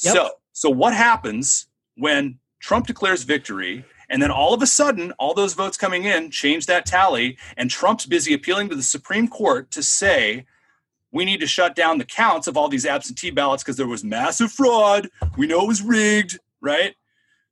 Yep. 0.00 0.14
So, 0.14 0.30
so 0.52 0.68
what 0.68 0.92
happens 0.94 1.68
when 1.96 2.38
Trump 2.60 2.86
declares 2.86 3.22
victory 3.22 3.84
and 4.08 4.22
then 4.22 4.30
all 4.30 4.54
of 4.54 4.62
a 4.62 4.66
sudden 4.66 5.12
all 5.12 5.34
those 5.34 5.54
votes 5.54 5.76
coming 5.76 6.04
in 6.04 6.30
change 6.30 6.66
that 6.66 6.86
tally 6.86 7.36
and 7.56 7.70
Trump's 7.70 8.06
busy 8.06 8.34
appealing 8.34 8.68
to 8.68 8.74
the 8.74 8.82
Supreme 8.82 9.28
Court 9.28 9.70
to 9.72 9.82
say 9.82 10.46
we 11.10 11.24
need 11.24 11.40
to 11.40 11.46
shut 11.46 11.74
down 11.74 11.98
the 11.98 12.04
counts 12.04 12.46
of 12.46 12.56
all 12.56 12.68
these 12.68 12.84
absentee 12.84 13.30
ballots 13.30 13.62
because 13.62 13.76
there 13.76 13.86
was 13.86 14.04
massive 14.04 14.52
fraud. 14.52 15.08
We 15.36 15.46
know 15.46 15.62
it 15.62 15.68
was 15.68 15.82
rigged, 15.82 16.38
right? 16.60 16.94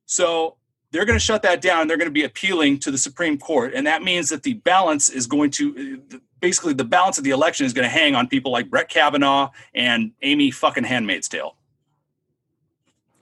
So 0.05 0.57
they're 0.91 1.05
going 1.05 1.17
to 1.17 1.23
shut 1.23 1.41
that 1.41 1.61
down 1.61 1.81
and 1.81 1.89
they're 1.89 1.97
going 1.97 2.07
to 2.07 2.13
be 2.13 2.23
appealing 2.23 2.79
to 2.79 2.91
the 2.91 2.97
Supreme 2.97 3.37
Court. 3.37 3.73
And 3.73 3.85
that 3.87 4.03
means 4.03 4.29
that 4.29 4.43
the 4.43 4.53
balance 4.53 5.09
is 5.09 5.27
going 5.27 5.51
to 5.51 6.01
uh, 6.13 6.17
basically 6.39 6.73
the 6.73 6.85
balance 6.85 7.17
of 7.17 7.23
the 7.23 7.31
election 7.31 7.65
is 7.65 7.73
going 7.73 7.87
to 7.87 7.93
hang 7.93 8.15
on 8.15 8.27
people 8.27 8.51
like 8.51 8.69
Brett 8.69 8.89
Kavanaugh 8.89 9.49
and 9.73 10.11
Amy 10.21 10.51
fucking 10.51 10.83
Handmaid's 10.83 11.27
Tale. 11.27 11.55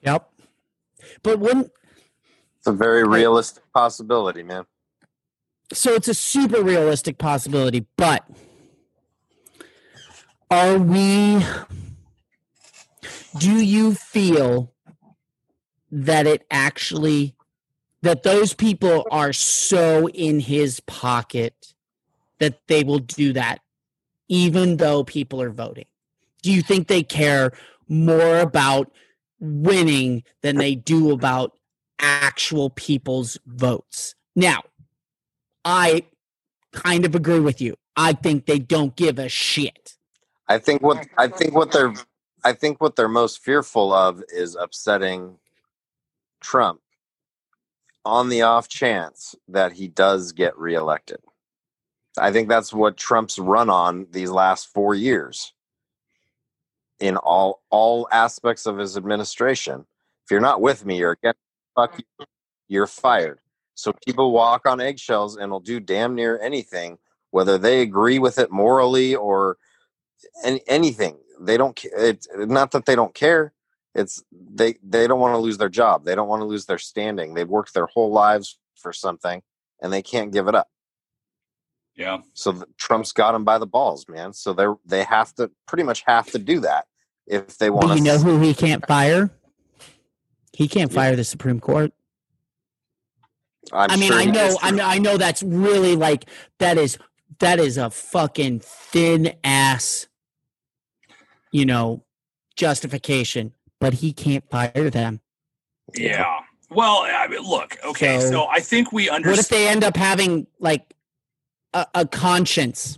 Yep. 0.01 0.29
But 1.23 1.39
when 1.39 1.69
It's 2.66 2.74
a 2.74 2.76
very 2.76 3.07
realistic 3.07 3.63
possibility, 3.76 4.41
man. 4.41 4.66
so 5.72 5.93
it's 5.93 6.07
a 6.07 6.16
super 6.16 6.63
realistic 6.63 7.20
possibility, 7.20 7.86
but 7.95 8.28
are 10.49 10.80
we 10.80 11.45
do 13.38 13.51
you 13.63 13.93
feel 13.93 14.74
that 15.91 16.26
it 16.26 16.43
actually 16.49 17.36
that 18.01 18.24
those 18.24 18.55
people 18.55 19.05
are 19.11 19.32
so 19.32 20.09
in 20.09 20.39
his 20.39 20.80
pocket 20.80 21.76
that 22.39 22.61
they 22.66 22.84
will 22.84 22.97
do 22.97 23.32
that 23.34 23.59
even 24.28 24.78
though 24.78 25.03
people 25.03 25.39
are 25.39 25.51
voting 25.51 25.86
do 26.41 26.51
you 26.51 26.63
think 26.63 26.88
they 26.88 27.03
care 27.03 27.51
more 27.88 28.39
about 28.39 28.91
winning 29.39 30.24
than 30.41 30.57
they 30.57 30.74
do 30.74 31.11
about 31.11 31.53
actual 31.99 32.69
people's 32.69 33.37
votes 33.45 34.15
now 34.35 34.61
i 35.63 36.03
kind 36.71 37.05
of 37.05 37.15
agree 37.15 37.39
with 37.39 37.61
you 37.61 37.75
i 37.95 38.13
think 38.13 38.45
they 38.45 38.59
don't 38.59 38.95
give 38.95 39.17
a 39.19 39.29
shit 39.29 39.95
I 40.47 40.59
think 40.59 40.81
what 40.81 41.07
I 41.17 41.27
think 41.27 41.55
what 41.55 41.71
they're 41.71 41.93
I 42.43 42.53
think 42.53 42.79
what 42.79 42.95
they're 42.95 43.07
most 43.07 43.41
fearful 43.41 43.93
of 43.93 44.23
is 44.29 44.55
upsetting 44.55 45.37
Trump 46.41 46.81
on 48.03 48.29
the 48.29 48.43
off 48.43 48.67
chance 48.67 49.33
that 49.47 49.71
he 49.71 49.87
does 49.87 50.31
get 50.31 50.57
reelected. 50.57 51.17
I 52.19 52.31
think 52.31 52.47
that's 52.47 52.71
what 52.71 52.97
Trump's 52.97 53.39
run 53.39 53.69
on 53.69 54.07
these 54.11 54.29
last 54.29 54.67
4 54.67 54.93
years 54.93 55.53
in 56.99 57.17
all 57.17 57.63
all 57.71 58.07
aspects 58.11 58.67
of 58.67 58.77
his 58.77 58.95
administration. 58.95 59.85
If 60.23 60.31
you're 60.31 60.39
not 60.39 60.61
with 60.61 60.85
me, 60.85 60.99
you're 60.99 61.11
against 61.11 61.39
fuck 61.76 61.97
you, 61.97 62.26
you're 62.67 62.88
fired. 62.88 63.39
So 63.76 63.93
people 64.07 64.32
walk 64.32 64.65
on 64.65 64.80
eggshells 64.80 65.36
and 65.38 65.51
will 65.51 65.59
do 65.59 65.80
damn 65.80 66.15
near 66.15 66.39
anything 66.39 66.97
whether 67.32 67.57
they 67.57 67.82
agree 67.82 68.17
with 68.17 68.39
it 68.39 68.49
morally 68.49 69.13
or 69.15 69.57
any, 70.45 70.61
anything. 70.67 71.17
They 71.41 71.57
don't. 71.57 71.78
ca- 71.78 71.89
It's 71.93 72.28
not 72.34 72.71
that 72.71 72.86
they 72.86 72.95
don't 72.95 73.13
care. 73.13 73.53
It's 73.93 74.23
they 74.32 74.76
they 74.82 75.05
don't 75.07 75.19
want 75.19 75.34
to 75.34 75.39
lose 75.39 75.57
their 75.57 75.69
job. 75.69 76.05
They 76.05 76.15
don't 76.15 76.30
want 76.30 76.41
to 76.41 76.45
lose 76.45 76.65
their 76.65 76.78
standing. 76.78 77.34
They've 77.34 77.47
worked 77.47 77.73
their 77.73 77.88
whole 77.88 78.11
lives 78.11 78.57
for 78.78 78.93
something, 78.93 79.41
and 79.82 79.91
they 79.91 80.01
can't 80.01 80.32
give 80.32 80.47
it 80.47 80.55
up. 80.55 80.67
Yeah. 81.95 82.19
So 82.34 82.51
the, 82.53 82.65
Trump's 82.78 83.11
got 83.11 83.34
them 83.34 83.43
by 83.43 83.57
the 83.57 83.65
balls, 83.67 84.07
man. 84.07 84.32
So 84.34 84.53
they 84.53 84.63
are 84.65 84.78
they 84.86 85.03
have 85.03 85.34
to 85.36 85.51
pretty 85.67 85.84
much 85.84 86.03
have 86.05 86.28
to 86.32 86.39
do 86.39 86.61
that 86.61 86.86
if 87.28 87.57
they 87.57 87.69
want 87.69 87.88
But 87.88 87.93
to. 87.93 87.99
you 87.99 88.03
know 88.05 88.17
who 88.17 88.39
he 88.39 88.53
can't 88.53 88.86
fire? 88.86 89.30
He 90.56 90.70
can't 90.70 90.89
Yeah. 90.91 90.95
fire 90.95 91.16
the 91.16 91.26
Supreme 91.26 91.60
Court. 91.60 91.91
I'm 93.74 93.91
i 93.91 93.95
mean, 93.97 94.12
sure 94.12 94.20
I 94.20 94.26
know, 94.26 94.58
I 94.62 94.72
know, 94.72 94.86
I 94.86 94.99
know 94.99 95.18
that's 95.18 95.43
really 95.43 95.95
like 95.95 96.26
that 96.60 96.78
is 96.78 96.97
that 97.39 97.60
is 97.60 97.78
a 97.78 97.89
fucking 97.89 98.62
thin 98.62 99.34
ass, 99.43 100.08
you 101.51 101.66
know, 101.66 102.03
justification. 102.56 103.53
But 103.82 103.95
he 103.95 104.14
can't 104.14 104.49
fire 104.49 104.89
them. 104.89 105.20
Yeah. 105.95 106.39
Well, 106.70 106.99
I 107.01 107.28
mean, 107.28 107.41
look, 107.41 107.78
okay, 107.84 108.20
so, 108.22 108.32
So- 108.32 108.47
I 108.47 108.60
think 108.62 108.91
we 108.93 109.10
understand. 109.10 109.32
What 109.38 109.39
if 109.39 109.49
they 109.49 109.68
end 109.68 109.84
up 109.84 109.97
having 109.97 110.47
like 110.60 110.93
a, 111.74 111.86
a 111.93 112.08
conscience? 112.08 112.97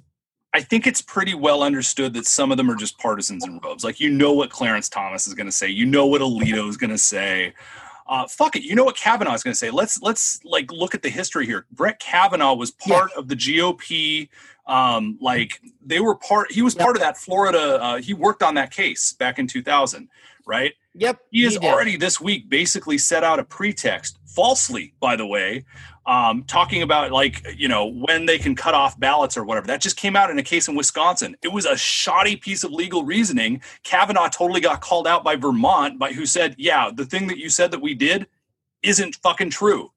I 0.58 0.62
think 0.62 0.88
it's 0.88 1.03
pretty 1.03 1.36
well 1.36 1.62
understood 1.62 2.16
that 2.16 2.26
some 2.26 2.49
of 2.49 2.58
them 2.58 2.68
are 2.72 2.76
just 2.76 2.97
partisans 2.97 3.45
in 3.45 3.60
robes. 3.60 3.84
Like, 3.84 3.99
you 3.99 4.10
know 4.10 4.34
what 4.34 4.49
Clarence 4.49 4.89
Thomas 4.89 5.28
is 5.28 5.36
going 5.36 5.45
to 5.45 5.51
say. 5.51 5.68
You 5.68 5.86
know 5.86 6.08
what 6.08 6.20
Alito 6.20 6.68
is 6.68 6.78
going 6.78 6.89
to 6.89 6.97
say. 6.97 7.53
Uh, 8.08 8.26
fuck 8.26 8.55
it. 8.55 8.64
You 8.64 8.74
know 8.74 8.84
what 8.84 8.97
Kavanaugh 8.97 9.36
is 9.36 9.43
going 9.43 9.51
to 9.51 9.58
say. 9.58 9.70
Let's 9.70 10.01
let's 10.01 10.43
like 10.43 10.72
look 10.72 10.95
at 10.95 11.03
the 11.03 11.10
history 11.10 11.45
here. 11.45 11.68
Brett 11.74 11.99
Kavanaugh 11.99 12.55
was 12.55 12.72
part 12.72 13.12
of 13.16 13.28
the 13.28 13.36
GOP. 13.36 14.30
Um, 14.66 15.20
like 15.22 15.62
they 15.86 15.99
were 15.99 16.16
part. 16.16 16.51
He 16.51 16.64
was 16.64 16.74
part 16.74 16.95
of 16.95 17.03
that 17.03 17.18
Florida. 17.18 17.80
Uh, 17.80 17.97
he 17.97 18.16
worked 18.16 18.41
on 18.41 18.55
that 18.55 18.72
case 18.72 19.14
back 19.14 19.38
in 19.38 19.45
2000, 19.45 20.10
right? 20.47 20.74
Yep. 20.97 21.19
he 21.31 21.43
has 21.43 21.57
already 21.57 21.97
this 21.97 22.19
week 22.19 22.49
basically 22.49 22.97
set 22.97 23.23
out 23.23 23.39
a 23.39 23.43
pretext 23.43 24.17
falsely 24.25 24.93
by 24.99 25.15
the 25.15 25.25
way 25.25 25.65
um, 26.05 26.43
talking 26.45 26.81
about 26.83 27.11
like 27.11 27.45
you 27.57 27.67
know 27.67 27.85
when 27.85 28.25
they 28.25 28.37
can 28.37 28.55
cut 28.55 28.73
off 28.73 28.99
ballots 28.99 29.35
or 29.37 29.43
whatever 29.43 29.67
that 29.67 29.81
just 29.81 29.97
came 29.97 30.15
out 30.15 30.29
in 30.29 30.37
a 30.39 30.43
case 30.43 30.67
in 30.67 30.75
wisconsin 30.75 31.35
it 31.41 31.49
was 31.49 31.65
a 31.65 31.75
shoddy 31.77 32.35
piece 32.35 32.63
of 32.63 32.71
legal 32.71 33.03
reasoning 33.03 33.61
kavanaugh 33.83 34.27
totally 34.29 34.61
got 34.61 34.81
called 34.81 35.07
out 35.07 35.23
by 35.23 35.35
vermont 35.35 35.99
by 35.99 36.11
who 36.13 36.25
said 36.25 36.55
yeah 36.57 36.89
the 36.93 37.05
thing 37.05 37.27
that 37.27 37.37
you 37.37 37.49
said 37.49 37.71
that 37.71 37.81
we 37.81 37.93
did 37.93 38.27
isn't 38.83 39.15
fucking 39.17 39.49
true 39.49 39.91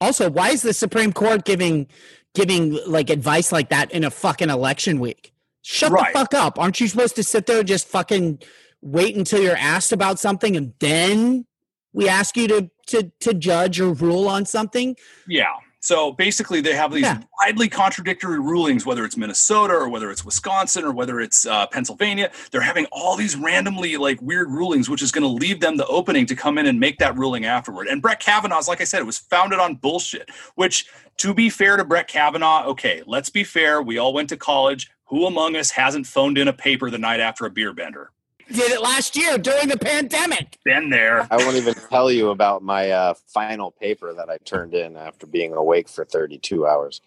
Also, 0.00 0.28
why 0.30 0.50
is 0.50 0.62
the 0.62 0.74
Supreme 0.74 1.12
Court 1.12 1.44
giving 1.44 1.86
giving 2.34 2.78
like 2.86 3.08
advice 3.10 3.50
like 3.50 3.70
that 3.70 3.90
in 3.92 4.04
a 4.04 4.10
fucking 4.10 4.50
election 4.50 5.00
week? 5.00 5.32
Shut 5.62 5.90
Right. 5.90 6.12
the 6.12 6.18
fuck 6.18 6.34
up. 6.34 6.58
Aren't 6.58 6.80
you 6.80 6.86
supposed 6.88 7.16
to 7.16 7.22
sit 7.22 7.46
there 7.46 7.60
and 7.60 7.68
just 7.68 7.88
fucking 7.88 8.40
wait 8.86 9.16
until 9.16 9.42
you're 9.42 9.56
asked 9.56 9.92
about 9.92 10.18
something 10.18 10.56
and 10.56 10.72
then 10.78 11.46
we 11.92 12.08
ask 12.08 12.36
you 12.36 12.48
to 12.48 12.70
to 12.88 13.10
to 13.20 13.34
judge 13.34 13.80
or 13.80 13.92
rule 13.92 14.28
on 14.28 14.46
something? 14.46 14.96
Yeah. 15.28 15.54
So 15.80 16.10
basically, 16.10 16.60
they 16.60 16.74
have 16.74 16.92
these 16.92 17.02
Yeah. 17.04 17.20
widely 17.40 17.68
contradictory 17.68 18.40
rulings, 18.40 18.84
whether 18.84 19.04
it's 19.04 19.16
Minnesota 19.16 19.74
or 19.74 19.88
whether 19.88 20.10
it's 20.10 20.24
Wisconsin 20.24 20.84
or 20.84 20.90
whether 20.92 21.20
it's 21.20 21.46
uh, 21.46 21.66
Pennsylvania. 21.68 22.32
They're 22.50 22.60
having 22.60 22.86
all 22.90 23.14
these 23.14 23.36
randomly 23.36 23.96
like 23.96 24.20
weird 24.20 24.50
rulings, 24.50 24.90
which 24.90 25.00
is 25.00 25.12
going 25.12 25.22
to 25.22 25.28
leave 25.28 25.60
them 25.60 25.76
the 25.76 25.86
opening 25.86 26.26
to 26.26 26.34
come 26.34 26.58
in 26.58 26.66
and 26.66 26.80
make 26.80 26.98
that 26.98 27.16
ruling 27.16 27.44
afterward. 27.44 27.86
And 27.86 28.02
Brett 28.02 28.18
Kavanaugh's, 28.18 28.66
like 28.66 28.80
I 28.80 28.84
said, 28.84 29.00
it 29.00 29.04
was 29.06 29.18
founded 29.18 29.60
on 29.60 29.76
bullshit. 29.76 30.28
Which, 30.56 30.86
to 31.18 31.32
be 31.32 31.50
fair 31.50 31.76
to 31.76 31.84
Brett 31.84 32.08
Kavanaugh, 32.08 32.64
okay, 32.66 33.04
let's 33.06 33.30
be 33.30 33.44
fair. 33.44 33.80
We 33.80 33.96
all 33.98 34.12
went 34.12 34.28
to 34.30 34.36
college. 34.36 34.90
Who 35.04 35.24
among 35.26 35.54
us 35.54 35.70
hasn't 35.70 36.08
phoned 36.08 36.36
in 36.36 36.48
a 36.48 36.52
paper 36.52 36.90
the 36.90 36.98
night 36.98 37.20
after 37.20 37.46
a 37.46 37.50
beer 37.50 37.72
bender? 37.72 38.10
Did 38.48 38.70
it 38.70 38.80
last 38.80 39.16
year 39.16 39.38
during 39.38 39.68
the 39.68 39.76
pandemic. 39.76 40.58
Been 40.64 40.88
there. 40.88 41.26
I 41.30 41.36
won't 41.36 41.56
even 41.56 41.74
tell 41.74 42.10
you 42.10 42.30
about 42.30 42.62
my 42.62 42.90
uh, 42.90 43.14
final 43.26 43.72
paper 43.72 44.14
that 44.14 44.30
I 44.30 44.38
turned 44.38 44.74
in 44.74 44.96
after 44.96 45.26
being 45.26 45.52
awake 45.52 45.88
for 45.88 46.04
32 46.04 46.66
hours. 46.66 47.00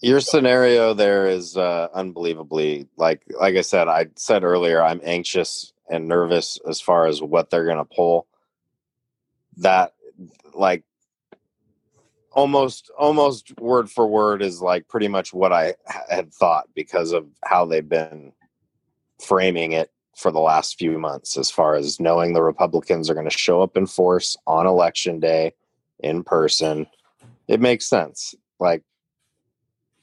Your 0.00 0.20
scenario 0.20 0.94
there 0.94 1.26
is 1.26 1.56
uh, 1.56 1.88
unbelievably 1.92 2.88
like 2.96 3.22
like 3.38 3.56
I 3.56 3.62
said. 3.62 3.88
I 3.88 4.06
said 4.16 4.44
earlier, 4.44 4.82
I'm 4.82 5.00
anxious 5.02 5.72
and 5.88 6.06
nervous 6.06 6.58
as 6.68 6.80
far 6.80 7.06
as 7.06 7.22
what 7.22 7.50
they're 7.50 7.64
going 7.64 7.78
to 7.78 7.84
pull. 7.84 8.26
That 9.58 9.94
like 10.54 10.84
almost 12.32 12.90
almost 12.96 13.58
word 13.60 13.90
for 13.90 14.06
word 14.06 14.42
is 14.42 14.60
like 14.60 14.86
pretty 14.86 15.08
much 15.08 15.32
what 15.32 15.52
I 15.52 15.74
had 16.08 16.32
thought 16.32 16.68
because 16.74 17.12
of 17.12 17.26
how 17.44 17.64
they've 17.64 17.88
been 17.88 18.32
framing 19.20 19.72
it 19.72 19.90
for 20.16 20.32
the 20.32 20.40
last 20.40 20.78
few 20.78 20.98
months 20.98 21.36
as 21.36 21.50
far 21.50 21.76
as 21.76 22.00
knowing 22.00 22.32
the 22.32 22.42
Republicans 22.42 23.08
are 23.08 23.14
going 23.14 23.28
to 23.28 23.38
show 23.38 23.62
up 23.62 23.76
in 23.76 23.86
force 23.86 24.36
on 24.46 24.66
election 24.66 25.20
day 25.20 25.54
in 26.00 26.24
person. 26.24 26.86
It 27.46 27.60
makes 27.60 27.86
sense. 27.86 28.34
Like 28.58 28.82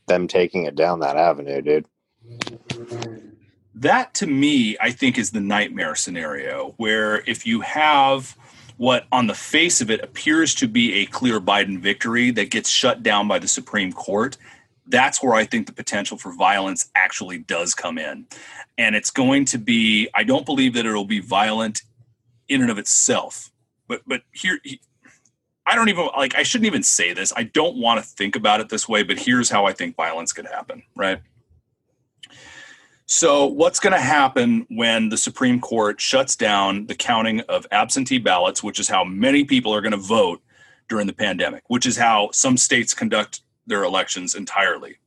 them 0.07 0.28
taking 0.28 0.63
it 0.66 0.76
down 0.76 1.01
that 1.01 1.18
avenue, 1.18 1.61
dude. 1.61 1.86
That 3.74 4.13
to 4.16 4.28
me, 4.28 4.78
I 4.80 4.91
think, 4.91 5.18
is 5.18 5.32
the 5.32 5.41
nightmare 5.41 5.95
scenario 5.95 6.74
where 6.78 7.18
if 7.30 7.45
you 7.45 7.59
have 7.61 8.38
what 8.78 9.05
on 9.11 9.28
the 9.28 9.34
face 9.34 9.82
of 9.82 9.89
it 9.89 10.03
appears 10.03 10.53
to 10.55 10.68
be 10.68 10.93
a 10.93 11.05
clear 11.07 11.39
Biden 11.39 11.80
victory 11.80 12.32
that 12.32 12.51
gets 12.51 12.70
shut 12.70 13.03
down 13.03 13.28
by 13.28 13.39
the 13.39 13.47
Supreme 13.47 13.91
Court, 13.91 14.38
that's 14.88 15.22
where 15.22 15.34
I 15.34 15.46
think 15.46 15.68
the 15.68 15.74
potential 15.74 16.18
for 16.18 16.34
violence 16.34 16.90
actually 16.96 17.40
does 17.40 17.74
come 17.74 17.98
in. 17.98 18.28
And 18.78 18.96
it's 18.96 19.12
going 19.12 19.46
to 19.46 19.58
be, 19.58 20.10
I 20.14 20.24
don't 20.24 20.46
believe 20.46 20.74
that 20.74 20.86
it'll 20.86 21.06
be 21.06 21.20
violent 21.20 21.82
in 22.48 22.62
and 22.62 22.70
of 22.70 22.78
itself. 22.78 23.52
But 23.88 24.02
but 24.08 24.22
here 24.32 24.60
I 25.66 25.76
don't 25.76 25.90
even 25.90 26.10
like 26.18 26.36
I 26.36 26.44
shouldn't 26.44 26.68
even 26.68 26.84
say 26.84 27.14
this. 27.14 27.34
I 27.36 27.44
don't 27.44 27.78
want 27.78 28.04
to 28.04 28.08
think 28.08 28.36
about 28.36 28.60
it 28.60 28.70
this 28.70 28.88
way, 28.88 29.04
but 29.04 29.18
here's 29.20 29.50
how 29.50 29.66
I 29.66 29.74
think 29.74 29.96
violence 29.96 30.34
could 30.34 30.46
happen, 30.46 30.84
right? 30.96 31.22
So, 33.08 33.46
what's 33.46 33.80
going 33.80 33.94
to 33.94 34.00
happen 34.00 34.66
when 34.70 35.10
the 35.10 35.18
Supreme 35.18 35.60
Court 35.60 36.02
shuts 36.02 36.36
down 36.36 36.88
the 36.88 36.96
counting 36.96 37.42
of 37.42 37.68
absentee 37.72 38.18
ballots, 38.18 38.64
which 38.64 38.80
is 38.80 38.88
how 38.88 39.04
many 39.04 39.44
people 39.44 39.74
are 39.74 39.82
going 39.82 39.92
to 39.92 39.98
vote 39.98 40.42
during 40.90 41.06
the 41.06 41.14
pandemic, 41.14 41.64
which 41.68 41.86
is 41.86 41.98
how 41.98 42.32
some 42.32 42.58
states 42.58 42.96
conduct 42.96 43.42
their 43.68 43.84
elections 43.84 44.36
entirely? 44.36 44.97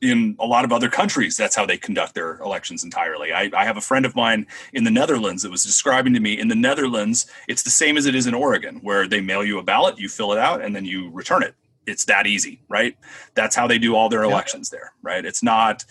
In 0.00 0.34
a 0.40 0.46
lot 0.46 0.64
of 0.64 0.72
other 0.72 0.88
countries, 0.88 1.36
that's 1.36 1.54
how 1.54 1.64
they 1.64 1.76
conduct 1.76 2.14
their 2.14 2.38
elections 2.38 2.82
entirely. 2.82 3.32
I, 3.32 3.50
I 3.54 3.64
have 3.64 3.76
a 3.76 3.80
friend 3.80 4.04
of 4.04 4.16
mine 4.16 4.48
in 4.72 4.82
the 4.82 4.90
Netherlands 4.90 5.44
that 5.44 5.50
was 5.50 5.64
describing 5.64 6.12
to 6.14 6.20
me 6.20 6.38
in 6.38 6.48
the 6.48 6.56
Netherlands, 6.56 7.26
it's 7.46 7.62
the 7.62 7.70
same 7.70 7.96
as 7.96 8.06
it 8.06 8.14
is 8.16 8.26
in 8.26 8.34
Oregon, 8.34 8.80
where 8.82 9.06
they 9.06 9.20
mail 9.20 9.44
you 9.44 9.60
a 9.60 9.62
ballot, 9.62 10.00
you 10.00 10.08
fill 10.08 10.32
it 10.32 10.38
out, 10.38 10.60
and 10.60 10.74
then 10.74 10.84
you 10.84 11.10
return 11.10 11.44
it. 11.44 11.54
It's 11.86 12.04
that 12.06 12.26
easy, 12.26 12.60
right? 12.68 12.96
That's 13.34 13.54
how 13.54 13.66
they 13.68 13.78
do 13.78 13.94
all 13.94 14.08
their 14.08 14.22
elections 14.22 14.70
yeah. 14.72 14.78
there, 14.78 14.92
right? 15.02 15.24
It's 15.24 15.42
not 15.42 15.84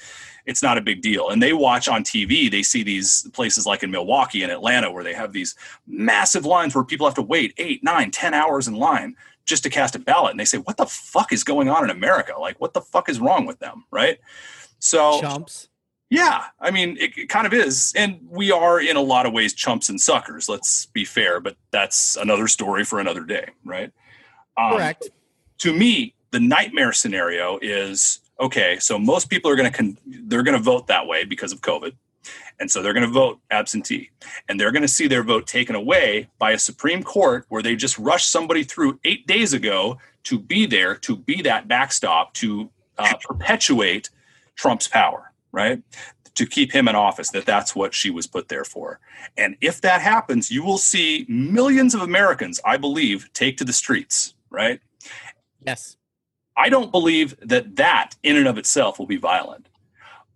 it's 0.46 0.64
not 0.64 0.78
a 0.78 0.82
big 0.82 1.02
deal. 1.02 1.30
And 1.30 1.42
they 1.42 1.54
watch 1.54 1.88
on 1.88 2.04
TV, 2.04 2.50
they 2.50 2.64
see 2.64 2.84
these 2.84 3.30
places 3.34 3.66
like 3.66 3.84
in 3.84 3.92
Milwaukee 3.92 4.44
and 4.44 4.52
Atlanta 4.52 4.92
where 4.92 5.04
they 5.04 5.14
have 5.14 5.34
these 5.34 5.56
massive 5.88 6.46
lines 6.46 6.74
where 6.74 6.84
people 6.84 7.06
have 7.06 7.16
to 7.16 7.22
wait 7.22 7.54
eight, 7.58 7.84
nine, 7.84 8.12
ten 8.12 8.34
hours 8.34 8.68
in 8.68 8.76
line 8.76 9.16
just 9.46 9.64
to 9.64 9.70
cast 9.70 9.96
a 9.96 10.00
ballot. 10.00 10.32
And 10.32 10.40
they 10.40 10.46
say, 10.46 10.58
what 10.58 10.78
the 10.78 10.86
fuck 10.86 11.32
is 11.34 11.44
going 11.44 11.70
on 11.70 11.84
in 11.84 11.90
America? 11.90 12.34
Like, 12.40 12.60
what 12.60 12.74
the 12.74 12.82
fuck 12.82 13.10
is 13.10 13.20
wrong 13.20 13.46
with 13.46 13.60
them? 13.60 13.86
Right. 13.92 14.20
So, 14.80 15.22
chumps. 15.22 15.70
Yeah. 16.10 16.46
I 16.60 16.72
mean, 16.72 16.98
it, 17.00 17.18
it 17.18 17.30
kind 17.30 17.48
of 17.48 17.54
is. 17.54 17.94
And 17.96 18.20
we 18.30 18.52
are 18.52 18.80
in 18.80 18.98
a 18.98 19.02
lot 19.02 19.26
of 19.26 19.34
ways 19.34 19.54
chumps 19.54 19.90
and 19.90 20.00
suckers. 20.00 20.50
Let's 20.50 20.88
be 20.88 21.06
fair, 21.06 21.40
but 21.40 21.56
that's 21.72 22.18
another 22.18 22.48
story 22.48 22.84
for 22.84 23.00
another 23.00 23.24
day. 23.24 23.50
Right. 23.64 23.92
Um, 24.58 24.74
Correct. 24.74 25.10
To 25.60 25.74
me, 25.74 26.16
the 26.32 26.40
nightmare 26.40 26.94
scenario 26.94 27.60
is 27.62 28.20
okay, 28.40 28.78
so 28.80 28.98
most 28.98 29.30
people 29.30 29.52
are 29.52 29.56
going 29.56 29.72
to 29.72 29.78
con- 29.78 29.98
they're 30.06 30.44
going 30.44 30.58
to 30.58 30.64
vote 30.64 30.88
that 30.88 31.06
way 31.08 31.24
because 31.24 31.52
of 31.52 31.62
COVID. 31.62 31.94
And 32.60 32.70
so 32.70 32.82
they're 32.82 32.94
going 32.94 33.06
to 33.06 33.12
vote 33.12 33.40
absentee. 33.50 34.12
And 34.48 34.60
they're 34.60 34.72
going 34.72 34.82
to 34.84 34.88
see 34.88 35.08
their 35.08 35.24
vote 35.24 35.48
taken 35.48 35.76
away 35.76 36.30
by 36.38 36.52
a 36.52 36.60
Supreme 36.60 37.04
Court 37.04 37.46
where 37.50 37.64
they 37.64 37.76
just 37.76 37.98
rushed 37.98 38.30
somebody 38.30 38.64
through 38.64 39.00
8 39.04 39.26
days 39.28 39.54
ago 39.54 39.98
to 40.24 40.40
be 40.40 40.66
there 40.66 40.96
to 40.96 41.16
be 41.16 41.42
that 41.42 41.68
backstop 41.68 42.34
to 42.36 42.70
uh, 42.98 43.14
perpetuate 43.24 44.10
Trump's 44.56 44.88
power, 44.88 45.32
right? 45.52 45.82
To 46.36 46.46
keep 46.46 46.72
him 46.72 46.88
in 46.88 46.96
office, 46.96 47.32
that 47.32 47.46
that's 47.46 47.76
what 47.76 47.94
she 47.94 48.10
was 48.10 48.28
put 48.28 48.48
there 48.48 48.64
for. 48.64 49.00
And 49.38 49.58
if 49.62 49.82
that 49.82 50.02
happens, 50.02 50.52
you 50.52 50.64
will 50.64 50.78
see 50.78 51.26
millions 51.28 51.96
of 51.96 52.02
Americans, 52.02 52.60
I 52.64 52.78
believe, 52.78 53.30
take 53.34 53.58
to 53.58 53.66
the 53.66 53.74
streets, 53.74 54.36
right? 54.50 54.80
Yes. 55.66 55.98
I 56.56 56.70
don't 56.70 56.92
believe 56.92 57.36
that 57.42 57.76
that 57.78 58.16
in 58.24 58.38
and 58.38 58.48
of 58.48 58.58
itself 58.58 59.00
will 59.00 59.08
be 59.08 59.18
violent. 59.18 59.68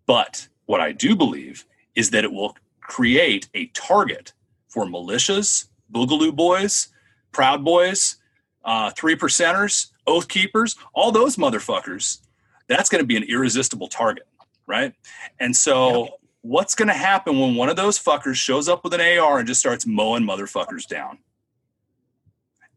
But 0.06 0.48
what 0.66 0.82
I 0.82 0.92
do 0.92 1.16
believe 1.16 1.66
is 1.96 2.12
that 2.12 2.24
it 2.24 2.32
will 2.32 2.56
create 2.82 3.48
a 3.54 3.68
target 3.68 4.34
for 4.68 4.86
militias, 4.86 5.68
boogaloo 5.92 6.36
boys, 6.36 6.90
proud 7.32 7.64
boys, 7.64 8.18
uh, 8.64 8.92
three 8.92 9.16
percenters, 9.16 9.92
oath 10.08 10.28
keepers, 10.28 10.76
all 10.94 11.12
those 11.12 11.36
motherfuckers. 11.38 12.20
That's 12.68 12.90
going 12.90 13.02
to 13.02 13.08
be 13.08 13.16
an 13.16 13.24
irresistible 13.24 13.88
target, 13.88 14.28
right? 14.68 14.94
And 15.40 15.56
so, 15.56 16.18
what's 16.42 16.76
going 16.76 16.88
to 16.88 16.94
happen 16.94 17.40
when 17.40 17.56
one 17.56 17.70
of 17.70 17.76
those 17.76 17.98
fuckers 17.98 18.36
shows 18.36 18.70
up 18.70 18.84
with 18.84 18.94
an 18.94 19.02
AR 19.02 19.40
and 19.40 19.48
just 19.48 19.60
starts 19.60 19.86
mowing 19.86 20.24
motherfuckers 20.24 20.88
down? 20.88 21.20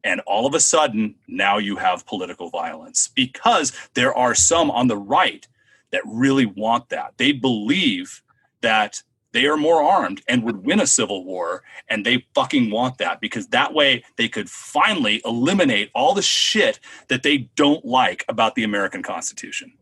And 0.04 0.20
all 0.26 0.46
of 0.46 0.54
a 0.54 0.60
sudden, 0.60 1.16
now 1.26 1.58
you 1.58 1.76
have 1.76 2.06
political 2.06 2.50
violence 2.50 3.08
because 3.14 3.72
there 3.94 4.14
are 4.14 4.34
some 4.34 4.70
on 4.70 4.86
the 4.86 4.96
right 4.96 5.46
that 5.90 6.02
really 6.06 6.46
want 6.46 6.88
that. 6.90 7.14
They 7.16 7.32
believe 7.32 8.22
that 8.60 9.02
they 9.32 9.46
are 9.46 9.56
more 9.56 9.82
armed 9.82 10.22
and 10.28 10.42
would 10.44 10.64
win 10.64 10.80
a 10.80 10.86
civil 10.86 11.24
war. 11.24 11.62
And 11.88 12.04
they 12.04 12.26
fucking 12.34 12.70
want 12.70 12.98
that 12.98 13.20
because 13.20 13.48
that 13.48 13.74
way 13.74 14.04
they 14.16 14.28
could 14.28 14.48
finally 14.48 15.20
eliminate 15.24 15.90
all 15.94 16.14
the 16.14 16.22
shit 16.22 16.80
that 17.08 17.22
they 17.22 17.48
don't 17.56 17.84
like 17.84 18.24
about 18.28 18.54
the 18.54 18.64
American 18.64 19.02
Constitution. 19.02 19.72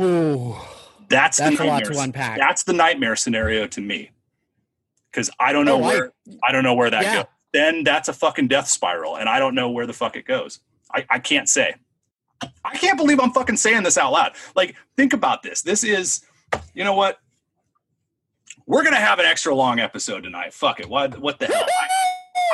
Ooh. 0.00 0.56
That's, 1.08 1.36
that's 1.36 1.58
the 1.58 1.64
a 1.64 1.66
lot 1.66 1.84
to 1.84 1.98
unpack. 1.98 2.38
That's 2.38 2.62
the 2.62 2.72
nightmare 2.72 3.16
scenario 3.16 3.66
to 3.66 3.80
me. 3.80 4.10
Because 5.10 5.28
I 5.38 5.52
don't 5.52 5.66
know 5.66 5.76
oh, 5.76 5.86
where 5.86 6.12
I, 6.44 6.48
I, 6.48 6.52
don't 6.52 6.64
know 6.64 6.74
where 6.74 6.88
that 6.88 7.02
yeah. 7.02 7.14
goes 7.16 7.26
then 7.52 7.84
that's 7.84 8.08
a 8.08 8.12
fucking 8.12 8.48
death 8.48 8.68
spiral. 8.68 9.16
And 9.16 9.28
I 9.28 9.38
don't 9.38 9.54
know 9.54 9.70
where 9.70 9.86
the 9.86 9.92
fuck 9.92 10.16
it 10.16 10.26
goes. 10.26 10.60
I, 10.92 11.06
I 11.08 11.18
can't 11.18 11.48
say. 11.48 11.74
I 12.64 12.76
can't 12.76 12.98
believe 12.98 13.20
I'm 13.20 13.32
fucking 13.32 13.56
saying 13.56 13.84
this 13.84 13.96
out 13.96 14.12
loud. 14.12 14.32
Like, 14.56 14.74
think 14.96 15.12
about 15.12 15.42
this. 15.42 15.62
This 15.62 15.84
is, 15.84 16.24
you 16.74 16.82
know 16.82 16.94
what? 16.94 17.18
We're 18.66 18.84
gonna 18.84 18.96
have 18.96 19.18
an 19.18 19.26
extra 19.26 19.54
long 19.54 19.80
episode 19.80 20.22
tonight. 20.22 20.54
Fuck 20.54 20.80
it. 20.80 20.88
What 20.88 21.18
what 21.18 21.38
the 21.38 21.46
hell? 21.46 21.66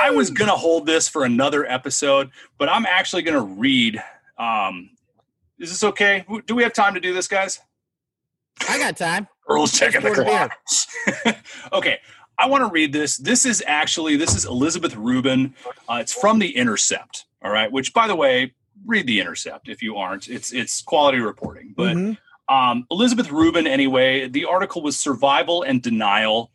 I, 0.01 0.09
I 0.09 0.11
was 0.11 0.31
gonna 0.31 0.57
hold 0.57 0.87
this 0.87 1.09
for 1.09 1.25
another 1.25 1.67
episode, 1.67 2.31
but 2.59 2.69
I'm 2.69 2.87
actually 2.87 3.23
gonna 3.23 3.43
read. 3.43 4.03
Um, 4.39 4.91
is 5.59 5.71
this 5.71 5.85
okay? 5.85 6.25
Do 6.47 6.55
we 6.55 6.63
have 6.63 6.73
time 6.73 6.95
to 6.95 7.01
do 7.01 7.13
this, 7.13 7.29
guys? 7.29 7.61
I 8.69 8.79
got 8.79 8.97
time. 8.97 9.29
Earl's 9.49 9.79
checking 9.79 10.03
the 10.03 10.11
clock. 10.11 11.37
okay, 11.73 11.99
I 12.39 12.47
want 12.47 12.65
to 12.65 12.71
read 12.71 12.93
this. 12.93 13.17
This 13.17 13.45
is 13.45 13.63
actually 13.67 14.17
this 14.17 14.35
is 14.35 14.45
Elizabeth 14.45 14.95
Rubin. 14.97 15.55
Uh, 15.89 15.99
it's 16.01 16.13
from 16.13 16.39
the 16.39 16.57
Intercept. 16.57 17.27
All 17.43 17.51
right, 17.51 17.71
which 17.71 17.93
by 17.93 18.07
the 18.07 18.17
way, 18.17 18.55
read 18.87 19.07
the 19.07 19.21
Intercept 19.21 19.69
if 19.69 19.83
you 19.83 19.97
aren't. 19.97 20.29
It's 20.29 20.53
it's 20.53 20.83
quality 20.83 21.19
reporting. 21.19 21.75
But 21.77 21.97
mm-hmm. 21.97 22.13
Um, 22.49 22.87
Elizabeth 22.91 23.31
Rubin, 23.31 23.67
anyway, 23.67 24.29
the 24.29 24.45
article 24.45 24.83
was 24.83 24.99
survival 24.99 25.63
and 25.63 25.83
denial. 25.83 26.51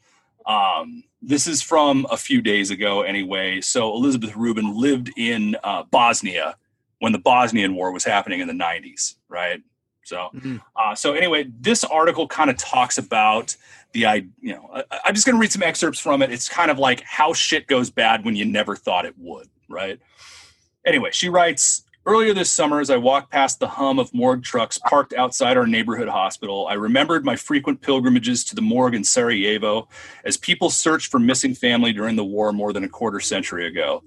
Um, 0.45 1.03
this 1.21 1.47
is 1.47 1.61
from 1.61 2.05
a 2.11 2.17
few 2.17 2.41
days 2.41 2.71
ago, 2.71 3.01
anyway. 3.01 3.61
So 3.61 3.93
Elizabeth 3.93 4.35
Rubin 4.35 4.75
lived 4.75 5.11
in 5.17 5.55
uh, 5.63 5.83
Bosnia 5.83 6.57
when 6.99 7.11
the 7.11 7.19
Bosnian 7.19 7.75
War 7.75 7.91
was 7.91 8.03
happening 8.03 8.39
in 8.39 8.47
the 8.47 8.53
'90s, 8.53 9.15
right? 9.29 9.61
So, 10.03 10.29
mm-hmm. 10.35 10.57
uh, 10.75 10.95
so 10.95 11.13
anyway, 11.13 11.45
this 11.59 11.83
article 11.83 12.27
kind 12.27 12.49
of 12.49 12.57
talks 12.57 12.97
about 12.97 13.55
the 13.93 14.05
I, 14.05 14.25
you 14.41 14.53
know, 14.53 14.69
I, 14.73 14.83
I'm 15.05 15.15
just 15.15 15.25
going 15.25 15.35
to 15.35 15.39
read 15.39 15.51
some 15.51 15.63
excerpts 15.63 15.99
from 15.99 16.21
it. 16.21 16.31
It's 16.31 16.49
kind 16.49 16.69
of 16.69 16.77
like 16.77 17.01
how 17.01 17.33
shit 17.33 17.67
goes 17.67 17.89
bad 17.89 18.25
when 18.25 18.35
you 18.35 18.45
never 18.45 18.75
thought 18.75 19.05
it 19.05 19.15
would, 19.17 19.47
right? 19.69 19.99
Anyway, 20.85 21.09
she 21.13 21.29
writes. 21.29 21.85
Earlier 22.05 22.33
this 22.33 22.51
summer, 22.51 22.81
as 22.81 22.89
I 22.89 22.97
walked 22.97 23.31
past 23.31 23.59
the 23.59 23.67
hum 23.67 23.97
of 23.97 24.13
morgue 24.13 24.43
trucks 24.43 24.77
parked 24.77 25.13
outside 25.13 25.55
our 25.55 25.65
neighborhood 25.65 26.09
hospital, 26.09 26.67
I 26.67 26.73
remembered 26.73 27.23
my 27.23 27.37
frequent 27.37 27.79
pilgrimages 27.79 28.43
to 28.45 28.55
the 28.55 28.61
morgue 28.61 28.95
in 28.95 29.05
Sarajevo 29.05 29.87
as 30.25 30.35
people 30.35 30.69
searched 30.69 31.09
for 31.09 31.19
missing 31.19 31.55
family 31.55 31.93
during 31.93 32.17
the 32.17 32.25
war 32.25 32.51
more 32.51 32.73
than 32.73 32.83
a 32.83 32.89
quarter 32.89 33.21
century 33.21 33.67
ago. 33.67 34.03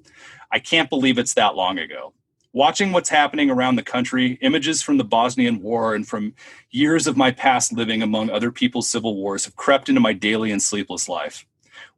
I 0.53 0.59
can't 0.59 0.91
believe 0.91 1.17
it's 1.17 1.35
that 1.35 1.57
long 1.57 1.79
ago 1.79 2.13
watching 2.57 2.91
what's 2.91 3.11
happening 3.11 3.51
around 3.51 3.77
the 3.77 3.83
country, 3.83 4.39
images 4.41 4.81
from 4.81 4.97
the 4.97 5.05
Bosnian 5.05 5.61
War 5.61 5.95
and 5.95 6.09
from 6.09 6.33
years 6.71 7.07
of 7.07 7.15
my 7.15 7.31
past 7.31 7.71
living 7.71 8.03
among 8.03 8.31
other 8.31 8.51
people's 8.51 8.89
civil 8.89 9.15
wars 9.15 9.45
have 9.45 9.57
crept 9.57 9.91
into 9.91 10.01
my 10.01 10.15
daily 10.15 10.51
and 10.51 10.63
sleepless 10.63 11.07
life. 11.07 11.45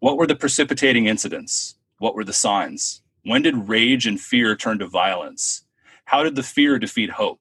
What 0.00 0.16
were 0.16 0.26
the 0.26 0.34
precipitating 0.34 1.06
incidents? 1.06 1.76
What 1.98 2.16
were 2.16 2.24
the 2.24 2.32
signs? 2.32 3.02
When 3.22 3.42
did 3.42 3.68
rage 3.68 4.04
and 4.04 4.20
fear 4.20 4.56
turn 4.56 4.80
to 4.80 4.88
violence? 4.88 5.62
How 6.09 6.22
did 6.22 6.36
the 6.36 6.43
fear 6.43 6.78
defeat 6.78 7.10
hope? 7.10 7.39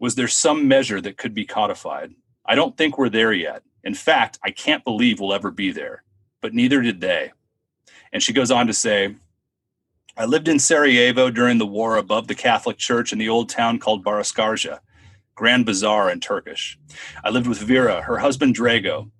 Was 0.00 0.14
there 0.14 0.26
some 0.26 0.66
measure 0.66 0.98
that 1.02 1.18
could 1.18 1.34
be 1.34 1.44
codified? 1.44 2.14
I 2.42 2.54
don't 2.54 2.74
think 2.74 2.96
we're 2.96 3.10
there 3.10 3.34
yet. 3.34 3.64
In 3.84 3.92
fact, 3.92 4.38
I 4.42 4.50
can't 4.50 4.82
believe 4.82 5.20
we'll 5.20 5.34
ever 5.34 5.50
be 5.50 5.72
there, 5.72 6.02
but 6.40 6.54
neither 6.54 6.80
did 6.80 7.02
they. 7.02 7.32
And 8.10 8.22
she 8.22 8.32
goes 8.32 8.50
on 8.50 8.66
to 8.66 8.72
say, 8.72 9.16
I 10.16 10.24
lived 10.24 10.48
in 10.48 10.58
Sarajevo 10.58 11.28
during 11.28 11.58
the 11.58 11.66
war 11.66 11.98
above 11.98 12.28
the 12.28 12.34
Catholic 12.34 12.78
Church 12.78 13.12
in 13.12 13.18
the 13.18 13.28
old 13.28 13.50
town 13.50 13.78
called 13.78 14.02
Baraskarja, 14.02 14.78
Grand 15.34 15.66
Bazaar 15.66 16.10
in 16.10 16.20
Turkish. 16.20 16.78
I 17.22 17.28
lived 17.28 17.46
with 17.46 17.58
Vera, 17.58 18.00
her 18.00 18.16
husband 18.16 18.56
Drago. 18.56 19.10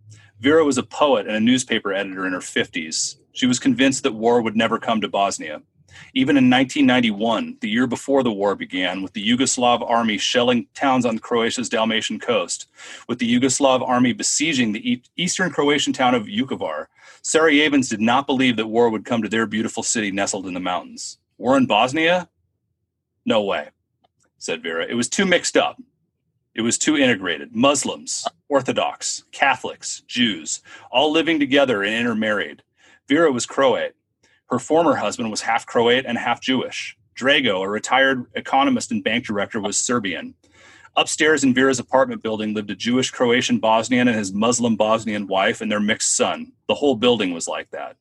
Vera 0.41 0.65
was 0.65 0.79
a 0.79 0.83
poet 0.83 1.27
and 1.27 1.37
a 1.37 1.41
newspaper 1.41 1.93
editor 1.93 2.27
in 2.27 2.33
her 2.33 2.39
50s. 2.39 3.17
She 3.33 3.45
was 3.45 3.59
convinced 3.59 4.03
that 4.05 4.15
war 4.15 4.41
would 4.41 4.57
never 4.57 4.79
come 4.79 5.03
to 5.03 5.09
Bosnia. 5.09 5.61
Even 6.15 6.37
in 6.37 6.51
1991, 6.51 7.59
the 7.61 7.69
year 7.69 7.87
before 7.87 8.23
the 8.23 8.33
war 8.33 8.55
began, 8.55 9.03
with 9.03 9.13
the 9.13 9.27
Yugoslav 9.27 9.89
army 9.89 10.19
shelling 10.19 10.67
towns 10.75 11.07
on 11.07 11.19
Croatia's 11.19 11.69
Dalmatian 11.69 12.19
coast, 12.19 12.67
with 13.09 13.19
the 13.19 13.39
Yugoslav 13.39 13.87
army 13.87 14.13
besieging 14.13 14.73
the 14.73 15.03
eastern 15.17 15.51
Croatian 15.51 15.93
town 15.93 16.15
of 16.15 16.27
Vukovar, 16.27 16.87
Sarajevans 17.23 17.89
did 17.89 18.01
not 18.01 18.27
believe 18.27 18.57
that 18.57 18.67
war 18.67 18.91
would 18.91 19.05
come 19.05 19.23
to 19.23 19.29
their 19.29 19.47
beautiful 19.47 19.83
city 19.83 20.11
nestled 20.11 20.47
in 20.47 20.55
the 20.55 20.61
mountains. 20.61 21.19
War 21.39 21.57
in 21.57 21.67
Bosnia? 21.67 22.29
No 23.25 23.43
way, 23.43 23.69
said 24.39 24.63
Vera. 24.63 24.87
It 24.87 24.95
was 24.95 25.09
too 25.09 25.25
mixed 25.25 25.57
up. 25.57 25.81
It 26.55 26.63
was 26.63 26.77
too 26.77 26.97
integrated. 26.97 27.55
Muslims, 27.55 28.27
Orthodox, 28.49 29.25
Catholics, 29.33 30.03
Jews, 30.07 30.61
all 30.91 31.11
living 31.11 31.39
together 31.39 31.83
and 31.83 31.95
intermarried. 31.95 32.63
Vera 33.09 33.33
was 33.33 33.47
Croat. 33.47 33.93
Her 34.53 34.59
former 34.59 34.97
husband 34.97 35.31
was 35.31 35.41
half 35.41 35.65
Croat 35.65 36.05
and 36.07 36.19
half 36.19 36.43
Jewish. 36.43 36.95
Drago, 37.19 37.63
a 37.63 37.69
retired 37.71 38.27
economist 38.35 38.91
and 38.91 39.03
bank 39.03 39.25
director, 39.25 39.59
was 39.59 39.79
Serbian. 39.79 40.35
Upstairs 40.95 41.43
in 41.43 41.55
Vera's 41.55 41.79
apartment 41.79 42.23
building 42.23 42.53
lived 42.53 42.71
a 42.71 42.77
Jewish 42.77 43.11
Croatian 43.11 43.61
Bosnian 43.61 44.09
and 44.09 44.17
his 44.19 44.35
Muslim 44.35 44.77
Bosnian 44.77 45.27
wife 45.27 45.63
and 45.63 45.73
their 45.73 45.81
mixed 45.81 46.15
son. 46.15 46.53
The 46.69 46.75
whole 46.75 46.97
building 46.97 47.33
was 47.33 47.49
like 47.49 47.71
that. 47.71 47.97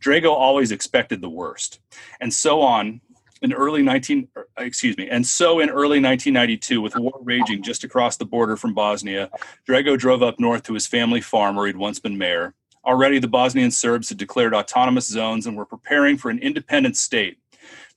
Drago 0.00 0.32
always 0.32 0.72
expected 0.72 1.20
the 1.20 1.28
worst. 1.28 1.78
And 2.20 2.34
so 2.34 2.60
on 2.60 3.00
in 3.40 3.52
early 3.52 3.82
19 3.82 4.26
er, 4.36 4.48
excuse 4.56 4.96
me 4.96 5.08
and 5.10 5.26
so 5.26 5.60
in 5.60 5.68
early 5.68 6.00
1992 6.00 6.80
with 6.80 6.96
war 6.96 7.20
raging 7.20 7.62
just 7.62 7.84
across 7.84 8.16
the 8.16 8.24
border 8.24 8.56
from 8.56 8.72
bosnia 8.72 9.28
drago 9.68 9.98
drove 9.98 10.22
up 10.22 10.40
north 10.40 10.62
to 10.62 10.72
his 10.72 10.86
family 10.86 11.20
farm 11.20 11.54
where 11.54 11.66
he'd 11.66 11.76
once 11.76 11.98
been 11.98 12.16
mayor 12.16 12.54
already 12.84 13.18
the 13.18 13.28
bosnian 13.28 13.70
serbs 13.70 14.08
had 14.08 14.18
declared 14.18 14.54
autonomous 14.54 15.06
zones 15.06 15.46
and 15.46 15.56
were 15.56 15.66
preparing 15.66 16.16
for 16.16 16.30
an 16.30 16.38
independent 16.38 16.96
state 16.96 17.38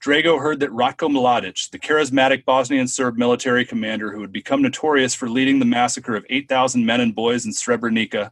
drago 0.04 0.40
heard 0.40 0.60
that 0.60 0.70
ratko 0.70 1.10
mladic 1.10 1.70
the 1.70 1.78
charismatic 1.78 2.44
bosnian 2.44 2.88
serb 2.88 3.16
military 3.16 3.64
commander 3.64 4.12
who 4.12 4.20
had 4.20 4.32
become 4.32 4.62
notorious 4.62 5.14
for 5.14 5.28
leading 5.28 5.58
the 5.58 5.64
massacre 5.64 6.16
of 6.16 6.26
8000 6.30 6.84
men 6.84 7.00
and 7.00 7.14
boys 7.14 7.44
in 7.44 7.52
srebrenica 7.52 8.30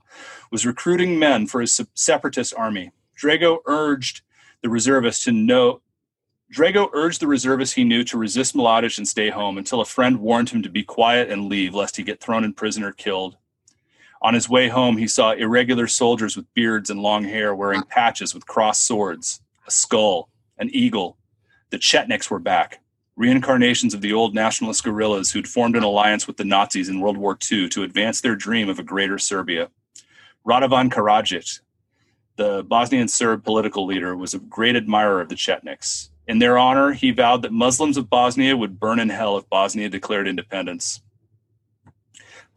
was 0.51 0.67
recruiting 0.67 1.19
men 1.19 1.47
for 1.47 1.61
his 1.61 1.81
separatist 1.95 2.55
army 2.57 2.91
drago 3.21 3.59
urged 3.67 4.23
the 4.63 4.69
reservists 4.69 5.25
to 5.25 5.33
know 5.33 5.81
Drago 6.53 6.89
urged 6.93 7.21
the 7.21 7.27
reservists 7.27 7.75
he 7.75 7.83
knew 7.83 8.05
to 8.05 8.17
resist 8.17 8.55
Mladic 8.55 8.99
and 8.99 9.09
stay 9.09 9.31
home 9.31 9.59
until 9.59 9.81
a 9.81 9.85
friend 9.85 10.21
warned 10.21 10.51
him 10.51 10.63
to 10.63 10.69
be 10.69 10.85
quiet 10.85 11.29
and 11.29 11.49
leave 11.49 11.75
lest 11.75 11.97
he 11.97 12.05
get 12.05 12.21
thrown 12.21 12.45
in 12.45 12.53
prison 12.53 12.85
or 12.85 12.93
killed. 12.93 13.37
On 14.23 14.35
his 14.35 14.49
way 14.49 14.69
home, 14.69 14.97
he 14.97 15.07
saw 15.07 15.33
irregular 15.33 15.87
soldiers 15.87 16.37
with 16.37 16.53
beards 16.55 16.91
and 16.91 17.01
long 17.01 17.25
hair 17.25 17.55
wearing 17.55 17.83
patches 17.83 18.35
with 18.35 18.47
crossed 18.47 18.85
swords, 18.85 19.41
a 19.67 19.71
skull, 19.71 20.29
an 20.59 20.71
eagle. 20.73 21.17
The 21.71 21.79
Chetniks 21.79 22.31
were 22.31 22.39
back, 22.39 22.81
reincarnations 23.17 23.95
of 23.95 24.01
the 24.01 24.13
old 24.13 24.35
nationalist 24.35 24.85
guerrillas 24.85 25.31
who'd 25.31 25.49
formed 25.49 25.77
an 25.77 25.83
alliance 25.83 26.27
with 26.27 26.37
the 26.37 26.45
Nazis 26.45 26.89
in 26.89 27.01
World 27.01 27.17
War 27.17 27.37
II 27.51 27.69
to 27.71 27.83
advance 27.83 28.21
their 28.21 28.37
dream 28.37 28.69
of 28.69 28.79
a 28.79 28.85
greater 28.85 29.19
Serbia. 29.19 29.71
Radovan 30.47 30.91
Karadzic, 30.91 31.61
the 32.37 32.63
Bosnian 32.65 33.09
Serb 33.09 33.45
political 33.45 33.87
leader, 33.87 34.17
was 34.17 34.35
a 34.35 34.39
great 34.39 34.77
admirer 34.77 35.21
of 35.21 35.29
the 35.29 35.35
Chetniks. 35.35 36.11
In 36.29 36.39
their 36.39 36.59
honor, 36.59 36.93
he 36.93 37.11
vowed 37.11 37.43
that 37.43 37.53
Muslims 37.53 37.97
of 37.97 38.11
Bosnia 38.11 38.57
would 38.57 38.81
burn 38.81 38.99
in 38.99 39.09
hell 39.09 39.37
if 39.39 39.49
Bosnia 39.49 39.89
declared 39.89 40.29
independence. 40.29 41.01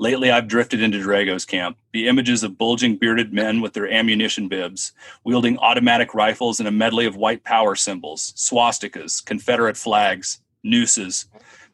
Lately, 0.02 0.32
I've 0.32 0.48
drifted 0.48 0.82
into 0.82 1.02
Drago's 1.02 1.44
camp. 1.46 1.78
The 1.92 2.08
images 2.08 2.42
of 2.44 2.58
bulging 2.58 2.96
bearded 2.96 3.34
men 3.34 3.60
with 3.60 3.74
their 3.74 3.92
ammunition 3.92 4.48
bibs, 4.48 4.94
wielding 5.26 5.58
automatic 5.58 6.14
rifles 6.14 6.60
and 6.60 6.68
a 6.68 6.72
medley 6.72 7.06
of 7.06 7.18
white 7.18 7.44
power 7.44 7.76
symbols, 7.76 8.34
swastikas, 8.38 9.24
Confederate 9.24 9.76
flags, 9.76 10.40
nooses, 10.64 11.26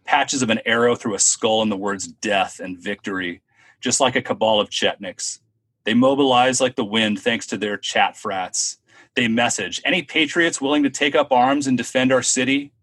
patches 0.05 0.41
of 0.41 0.49
an 0.49 0.59
arrow 0.65 0.95
through 0.95 1.13
a 1.13 1.19
skull 1.19 1.61
and 1.61 1.71
the 1.71 1.77
words 1.77 2.07
death 2.07 2.59
and 2.59 2.79
victory, 2.79 3.41
just 3.79 3.99
like 3.99 4.15
a 4.15 4.21
cabal 4.21 4.59
of 4.59 4.69
Chetniks. 4.69 5.39
They 5.83 5.93
mobilize 5.93 6.59
like 6.59 6.75
the 6.75 6.83
wind 6.83 7.19
thanks 7.19 7.45
to 7.47 7.57
their 7.57 7.77
chat 7.77 8.17
frats, 8.17 8.79
they 9.15 9.29
message 9.29 9.81
any 9.85 10.01
patriots 10.01 10.59
willing 10.59 10.83
to 10.83 10.89
take 10.89 11.15
up 11.15 11.31
arms 11.31 11.67
and 11.67 11.77
defend 11.77 12.11
our 12.11 12.21
city? 12.21 12.73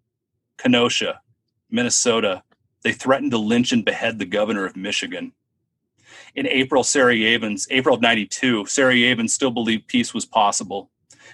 Kenosha, 0.57 1.21
Minnesota. 1.71 2.43
They 2.83 2.93
threatened 2.93 3.31
to 3.33 3.39
lynch 3.39 3.73
and 3.73 3.85
behead 3.85 4.19
the 4.19 4.25
governor 4.25 4.67
of 4.67 4.77
Michigan. 4.77 5.33
In 6.35 6.47
April, 6.47 6.83
Sarajevans, 6.83 7.67
April 7.71 7.95
of 7.95 8.01
92, 8.01 8.65
Sarajevans 8.65 9.31
still 9.31 9.51
believed 9.51 9.87
peace 9.87 10.13
was 10.15 10.25
possible 10.25 10.91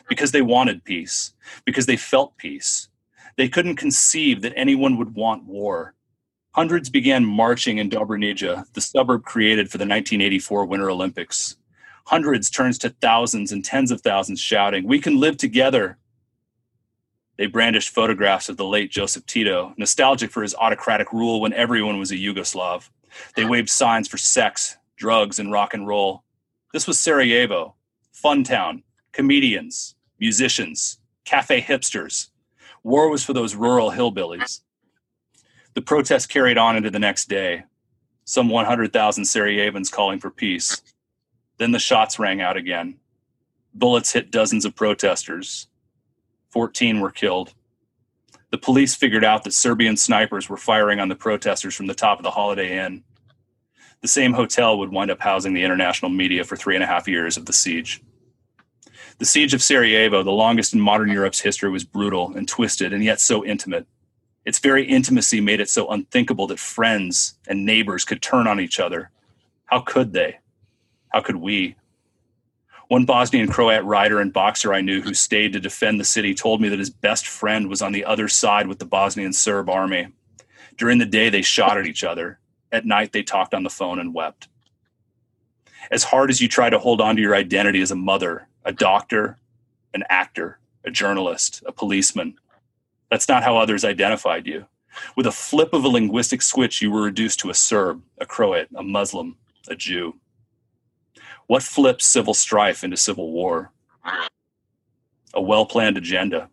because 0.08 0.32
they 0.32 0.42
wanted 0.42 0.84
peace, 0.84 1.32
because 1.64 1.86
they 1.86 1.96
felt 1.96 2.36
peace. 2.36 2.88
They 3.36 3.48
couldn't 3.48 3.76
conceive 3.76 4.42
that 4.42 4.52
anyone 4.56 4.96
would 4.96 5.14
want 5.14 5.44
war. 5.44 5.94
Hundreds 6.52 6.90
began 6.90 7.24
marching 7.24 7.78
in 7.78 7.90
Dobrinja, 7.90 8.64
the 8.72 8.80
suburb 8.80 9.24
created 9.24 9.70
for 9.70 9.78
the 9.78 9.82
1984 9.82 10.66
Winter 10.66 10.90
Olympics 10.90 11.56
hundreds 12.08 12.48
turns 12.48 12.78
to 12.78 12.88
thousands 13.02 13.52
and 13.52 13.62
tens 13.62 13.90
of 13.90 14.00
thousands 14.00 14.40
shouting, 14.40 14.86
We 14.86 14.98
can 14.98 15.20
live 15.20 15.36
together. 15.36 15.98
They 17.38 17.46
brandished 17.46 17.90
photographs 17.90 18.48
of 18.48 18.56
the 18.56 18.66
late 18.66 18.90
Joseph 18.90 19.24
Tito, 19.24 19.72
nostalgic 19.76 20.32
for 20.32 20.42
his 20.42 20.56
autocratic 20.56 21.12
rule 21.12 21.40
when 21.40 21.52
everyone 21.52 21.98
was 21.98 22.10
a 22.10 22.16
Yugoslav. 22.16 22.90
They 23.36 23.44
waved 23.44 23.70
signs 23.70 24.08
for 24.08 24.18
sex, 24.18 24.76
drugs, 24.96 25.38
and 25.38 25.52
rock 25.52 25.72
and 25.72 25.86
roll. 25.86 26.24
This 26.72 26.88
was 26.88 26.98
Sarajevo, 26.98 27.76
fun 28.12 28.42
town, 28.42 28.82
comedians, 29.12 29.94
musicians, 30.18 30.98
cafe 31.24 31.62
hipsters. 31.62 32.30
War 32.82 33.08
was 33.08 33.22
for 33.22 33.34
those 33.34 33.54
rural 33.54 33.92
hillbillies. 33.92 34.62
The 35.74 35.82
protests 35.82 36.26
carried 36.26 36.58
on 36.58 36.76
into 36.76 36.90
the 36.90 36.98
next 36.98 37.28
day. 37.28 37.64
Some 38.24 38.48
100,000 38.48 39.24
Sarajevans 39.24 39.92
calling 39.92 40.18
for 40.18 40.30
peace. 40.30 40.82
Then 41.58 41.70
the 41.70 41.78
shots 41.78 42.18
rang 42.18 42.40
out 42.40 42.56
again. 42.56 42.96
Bullets 43.72 44.12
hit 44.12 44.32
dozens 44.32 44.64
of 44.64 44.74
protesters. 44.74 45.67
14 46.58 46.98
were 46.98 47.12
killed. 47.12 47.54
The 48.50 48.58
police 48.58 48.96
figured 48.96 49.24
out 49.24 49.44
that 49.44 49.54
Serbian 49.54 49.96
snipers 49.96 50.48
were 50.48 50.56
firing 50.56 50.98
on 50.98 51.08
the 51.08 51.14
protesters 51.14 51.76
from 51.76 51.86
the 51.86 51.94
top 51.94 52.18
of 52.18 52.24
the 52.24 52.32
Holiday 52.32 52.84
Inn. 52.84 53.04
The 54.00 54.08
same 54.08 54.32
hotel 54.32 54.76
would 54.76 54.90
wind 54.90 55.12
up 55.12 55.20
housing 55.20 55.54
the 55.54 55.62
international 55.62 56.10
media 56.10 56.42
for 56.42 56.56
three 56.56 56.74
and 56.74 56.82
a 56.82 56.88
half 56.88 57.06
years 57.06 57.36
of 57.36 57.46
the 57.46 57.52
siege. 57.52 58.02
The 59.18 59.24
siege 59.24 59.54
of 59.54 59.62
Sarajevo, 59.62 60.24
the 60.24 60.32
longest 60.32 60.74
in 60.74 60.80
modern 60.80 61.10
Europe's 61.10 61.38
history, 61.38 61.70
was 61.70 61.84
brutal 61.84 62.34
and 62.34 62.48
twisted 62.48 62.92
and 62.92 63.04
yet 63.04 63.20
so 63.20 63.44
intimate. 63.44 63.86
Its 64.44 64.58
very 64.58 64.84
intimacy 64.84 65.40
made 65.40 65.60
it 65.60 65.70
so 65.70 65.88
unthinkable 65.88 66.48
that 66.48 66.58
friends 66.58 67.38
and 67.46 67.64
neighbors 67.64 68.04
could 68.04 68.20
turn 68.20 68.48
on 68.48 68.58
each 68.58 68.80
other. 68.80 69.12
How 69.66 69.78
could 69.78 70.12
they? 70.12 70.40
How 71.10 71.20
could 71.20 71.36
we? 71.36 71.76
One 72.88 73.04
Bosnian 73.04 73.48
Croat 73.48 73.84
rider 73.84 74.18
and 74.18 74.32
boxer 74.32 74.72
I 74.72 74.80
knew 74.80 75.02
who 75.02 75.12
stayed 75.12 75.52
to 75.52 75.60
defend 75.60 76.00
the 76.00 76.04
city 76.04 76.34
told 76.34 76.62
me 76.62 76.70
that 76.70 76.78
his 76.78 76.88
best 76.88 77.26
friend 77.26 77.68
was 77.68 77.82
on 77.82 77.92
the 77.92 78.06
other 78.06 78.28
side 78.28 78.66
with 78.66 78.78
the 78.78 78.86
Bosnian 78.86 79.34
Serb 79.34 79.68
army. 79.68 80.08
During 80.78 80.96
the 80.96 81.04
day, 81.04 81.28
they 81.28 81.42
shot 81.42 81.76
at 81.76 81.86
each 81.86 82.02
other. 82.02 82.38
At 82.72 82.86
night, 82.86 83.12
they 83.12 83.22
talked 83.22 83.52
on 83.52 83.62
the 83.62 83.68
phone 83.68 83.98
and 83.98 84.14
wept. 84.14 84.48
As 85.90 86.04
hard 86.04 86.30
as 86.30 86.40
you 86.40 86.48
try 86.48 86.70
to 86.70 86.78
hold 86.78 87.02
on 87.02 87.16
to 87.16 87.22
your 87.22 87.34
identity 87.34 87.82
as 87.82 87.90
a 87.90 87.96
mother, 87.96 88.48
a 88.64 88.72
doctor, 88.72 89.38
an 89.92 90.04
actor, 90.08 90.58
a 90.82 90.90
journalist, 90.90 91.62
a 91.66 91.72
policeman, 91.72 92.36
that's 93.10 93.28
not 93.28 93.42
how 93.42 93.58
others 93.58 93.84
identified 93.84 94.46
you. 94.46 94.64
With 95.14 95.26
a 95.26 95.32
flip 95.32 95.74
of 95.74 95.84
a 95.84 95.88
linguistic 95.88 96.40
switch, 96.40 96.80
you 96.80 96.90
were 96.90 97.02
reduced 97.02 97.40
to 97.40 97.50
a 97.50 97.54
Serb, 97.54 98.02
a 98.18 98.24
Croat, 98.24 98.68
a 98.74 98.82
Muslim, 98.82 99.36
a 99.68 99.76
Jew. 99.76 100.14
What 101.48 101.62
flips 101.62 102.04
civil 102.04 102.34
strife 102.34 102.84
into 102.84 102.98
civil 102.98 103.32
war? 103.32 103.72
A 105.32 105.40
well 105.40 105.64
planned 105.64 105.96
agenda, 105.96 106.50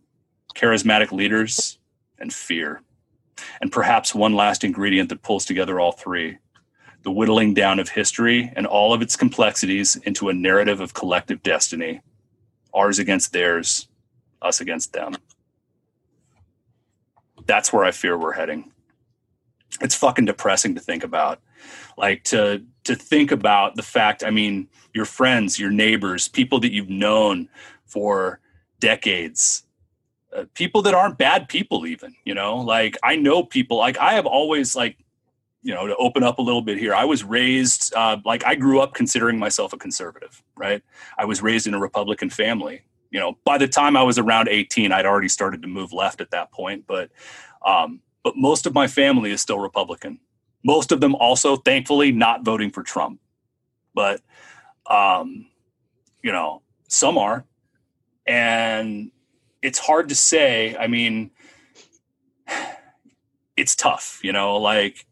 charismatic 0.55 1.11
leaders, 1.11 1.77
and 2.17 2.34
fear. 2.34 2.81
And 3.59 3.72
perhaps 3.72 4.15
one 4.15 4.35
last 4.35 4.63
ingredient 4.63 5.09
that 5.09 5.22
pulls 5.22 5.45
together 5.45 5.80
all 5.80 5.91
three 5.91 6.38
the 7.03 7.11
whittling 7.11 7.53
down 7.53 7.77
of 7.77 7.89
history 7.89 8.51
and 8.55 8.65
all 8.65 8.91
of 8.91 9.01
its 9.01 9.15
complexities 9.15 9.95
into 9.95 10.30
a 10.30 10.34
narrative 10.34 10.81
of 10.81 10.95
collective 10.95 11.43
destiny 11.43 12.01
ours 12.73 12.97
against 12.97 13.31
theirs, 13.31 13.88
us 14.41 14.59
against 14.59 14.91
them. 14.91 15.15
That's 17.45 17.72
where 17.72 17.84
I 17.84 17.91
fear 17.91 18.17
we're 18.17 18.34
heading. 18.34 18.72
It's 19.81 19.93
fucking 19.93 20.26
depressing 20.26 20.73
to 20.76 20.81
think 20.81 21.03
about. 21.03 21.39
Like 21.98 22.24
to 22.26 22.64
to 22.84 22.96
think 22.96 23.32
about 23.32 23.76
the 23.76 23.84
fact, 23.84 24.24
I 24.24 24.30
mean, 24.30 24.68
your 24.94 25.06
friends, 25.06 25.60
your 25.60 25.72
neighbors, 25.72 26.28
people 26.28 26.60
that 26.60 26.72
you've 26.72 26.90
known 26.90 27.50
for 27.86 28.40
decades, 28.80 29.66
uh, 30.36 30.46
people 30.54 30.82
that 30.82 30.94
aren't 30.94 31.18
bad 31.18 31.48
people 31.48 31.86
even 31.86 32.14
you 32.26 32.34
know? 32.34 32.58
Like 32.58 32.98
i 33.04 33.16
know 33.16 33.44
people 33.44 33.78
like 33.78 33.98
i 33.98 34.14
have 34.14 34.26
always 34.26 34.76
like 34.76 34.98
you 35.62 35.74
know 35.74 35.88
to 35.88 35.96
open 35.96 36.24
up 36.24 36.40
a 36.40 36.42
little 36.42 36.62
bit 36.62 36.78
here 36.78 36.94
i 36.94 37.06
was 37.06 37.24
raised 37.24 37.94
uh, 37.96 38.18
like 38.26 38.46
i 38.46 38.54
grew 38.56 38.82
up 38.82 38.94
considering 38.94 39.40
myself 39.40 39.74
a 39.74 39.78
conservative 39.78 40.44
right? 40.58 40.82
I 41.18 41.26
was 41.26 41.42
raised 41.42 41.68
in 41.68 41.74
a 41.74 41.80
republican 41.80 42.30
family 42.30 42.82
you 43.12 43.20
know? 43.20 43.38
By 43.46 43.58
the 43.58 43.68
time 43.68 43.96
i 43.96 44.04
was 44.04 44.18
around 44.18 44.50
18 44.50 44.92
i'd 44.92 45.06
already 45.06 45.30
started 45.30 45.62
to 45.62 45.68
move 45.68 45.94
left 45.94 46.22
at 46.22 46.32
that 46.32 46.52
point 46.52 46.86
but 46.88 47.10
um, 47.66 48.02
but 48.24 48.36
most 48.36 48.66
of 48.66 48.74
my 48.74 48.88
family 48.88 49.32
is 49.32 49.42
still 49.42 49.60
republican 49.60 50.20
most 50.66 50.92
of 50.92 51.00
them 51.00 51.16
also 51.16 51.56
thankfully 51.56 52.12
not 52.12 52.44
voting 52.44 52.70
for 52.70 52.84
trump 52.84 53.20
but 53.94 54.20
um, 54.88 55.48
you 56.22 56.32
know 56.32 56.62
some 56.90 57.18
are 57.18 57.46
and 58.28 59.12
it's 59.62 59.80
hard 59.80 60.10
to 60.10 60.16
say 60.16 60.76
i 60.78 60.88
mean 60.88 61.32
it's 63.58 63.76
tough 63.76 64.20
you 64.24 64.34
know 64.34 64.58
like 64.58 65.06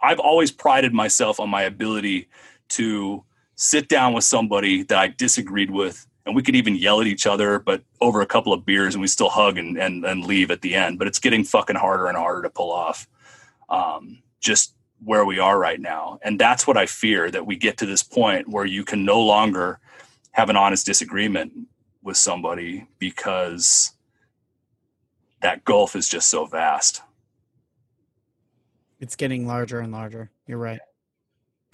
I've 0.00 0.18
always 0.18 0.50
prided 0.50 0.92
myself 0.92 1.40
on 1.40 1.48
my 1.48 1.62
ability 1.62 2.28
to 2.70 3.24
sit 3.56 3.88
down 3.88 4.12
with 4.12 4.24
somebody 4.24 4.82
that 4.84 4.98
I 4.98 5.08
disagreed 5.08 5.70
with, 5.70 6.06
and 6.26 6.34
we 6.34 6.42
could 6.42 6.56
even 6.56 6.76
yell 6.76 7.00
at 7.00 7.06
each 7.06 7.26
other, 7.26 7.58
but 7.58 7.82
over 8.00 8.20
a 8.20 8.26
couple 8.26 8.52
of 8.52 8.64
beers, 8.64 8.94
and 8.94 9.02
we 9.02 9.08
still 9.08 9.28
hug 9.28 9.58
and 9.58 9.78
and, 9.78 10.04
and 10.04 10.24
leave 10.24 10.50
at 10.50 10.62
the 10.62 10.74
end. 10.74 10.98
But 10.98 11.08
it's 11.08 11.18
getting 11.18 11.44
fucking 11.44 11.76
harder 11.76 12.06
and 12.06 12.16
harder 12.16 12.42
to 12.42 12.50
pull 12.50 12.72
off. 12.72 13.06
Um, 13.68 14.22
just 14.40 14.74
where 15.02 15.24
we 15.24 15.38
are 15.38 15.58
right 15.58 15.80
now, 15.80 16.18
and 16.22 16.38
that's 16.38 16.66
what 16.66 16.76
I 16.76 16.86
fear 16.86 17.30
that 17.30 17.46
we 17.46 17.56
get 17.56 17.78
to 17.78 17.86
this 17.86 18.02
point 18.02 18.48
where 18.48 18.66
you 18.66 18.84
can 18.84 19.04
no 19.04 19.20
longer 19.20 19.78
have 20.32 20.50
an 20.50 20.56
honest 20.56 20.86
disagreement 20.86 21.52
with 22.02 22.16
somebody 22.16 22.86
because 22.98 23.92
that 25.40 25.64
gulf 25.64 25.96
is 25.96 26.08
just 26.08 26.28
so 26.28 26.44
vast. 26.44 27.02
It's 29.00 29.16
getting 29.16 29.46
larger 29.46 29.80
and 29.80 29.92
larger. 29.92 30.30
You're 30.46 30.58
right. 30.58 30.80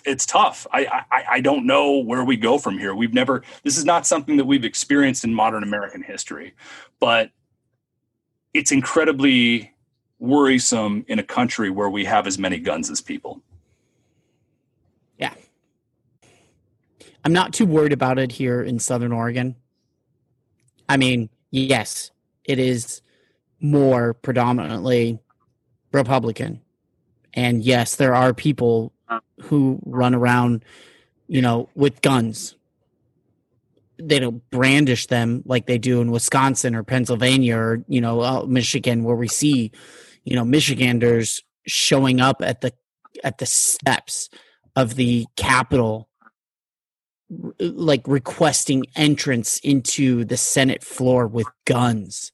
It's 0.05 0.25
tough. 0.25 0.69
I, 0.73 1.05
I 1.11 1.25
I 1.33 1.41
don't 1.41 1.67
know 1.67 1.99
where 1.99 2.25
we 2.25 2.37
go 2.37 2.59
from 2.59 2.79
here. 2.79 2.95
We've 2.95 3.13
never. 3.13 3.43
This 3.65 3.77
is 3.77 3.85
not 3.85 4.07
something 4.07 4.37
that 4.37 4.45
we've 4.45 4.65
experienced 4.65 5.25
in 5.25 5.35
modern 5.35 5.65
American 5.65 6.03
history, 6.03 6.55
but 7.01 7.31
it's 8.55 8.71
incredibly 8.71 9.73
worrisome 10.19 11.05
in 11.09 11.19
a 11.19 11.23
country 11.23 11.71
where 11.71 11.91
we 11.91 12.05
have 12.05 12.27
as 12.27 12.39
many 12.39 12.59
guns 12.59 12.91
as 12.91 13.01
people. 13.01 13.43
Yeah. 15.19 15.35
I'm 17.25 17.33
not 17.33 17.53
too 17.53 17.67
worried 17.67 17.93
about 17.93 18.19
it 18.19 18.33
here 18.33 18.63
in 18.63 18.79
Southern 18.79 19.13
Oregon. 19.13 19.57
I 20.89 20.97
mean, 20.97 21.29
yes, 21.51 22.11
it 22.45 22.59
is 22.59 23.03
more 23.61 24.15
predominantly 24.15 25.19
Republican. 25.93 26.61
And 27.35 27.63
yes, 27.63 27.97
there 27.97 28.15
are 28.15 28.33
people 28.33 28.93
who 29.43 29.79
run 29.85 30.15
around, 30.15 30.65
you 31.29 31.43
know, 31.43 31.69
with 31.75 32.01
guns. 32.01 32.55
They 33.99 34.19
don't 34.19 34.49
brandish 34.51 35.07
them 35.07 35.43
like 35.45 35.67
they 35.67 35.79
do 35.79 36.01
in 36.01 36.11
Wisconsin 36.11 36.75
or 36.75 36.83
Pennsylvania 36.83 37.57
or, 37.57 37.85
you 37.89 38.01
know, 38.01 38.21
uh, 38.21 38.45
Michigan, 38.47 39.05
where 39.05 39.17
we 39.17 39.29
see, 39.29 39.73
you 40.27 40.35
know, 40.35 40.45
Michiganders 40.45 41.41
showing 41.67 42.21
up 42.21 42.43
at 42.43 42.61
the 42.61 42.73
at 43.25 43.39
the 43.39 43.47
steps 43.47 44.29
of 44.75 44.97
the 44.97 45.25
Capitol 45.37 46.11
like 47.59 48.07
requesting 48.07 48.85
entrance 48.95 49.59
into 49.61 50.25
the 50.25 50.37
Senate 50.37 50.85
floor 50.85 51.27
with 51.27 51.47
guns 51.65 52.31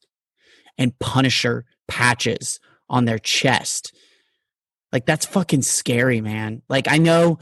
and 0.77 0.99
Punisher 0.99 1.65
patches 1.87 2.59
on 2.89 3.05
their 3.05 3.19
chest. 3.19 3.95
Like 4.91 5.07
that's 5.07 5.25
fucking 5.27 5.63
scary, 5.63 6.21
man. 6.21 6.63
Like 6.69 6.89
I 6.89 6.99
know 6.99 7.39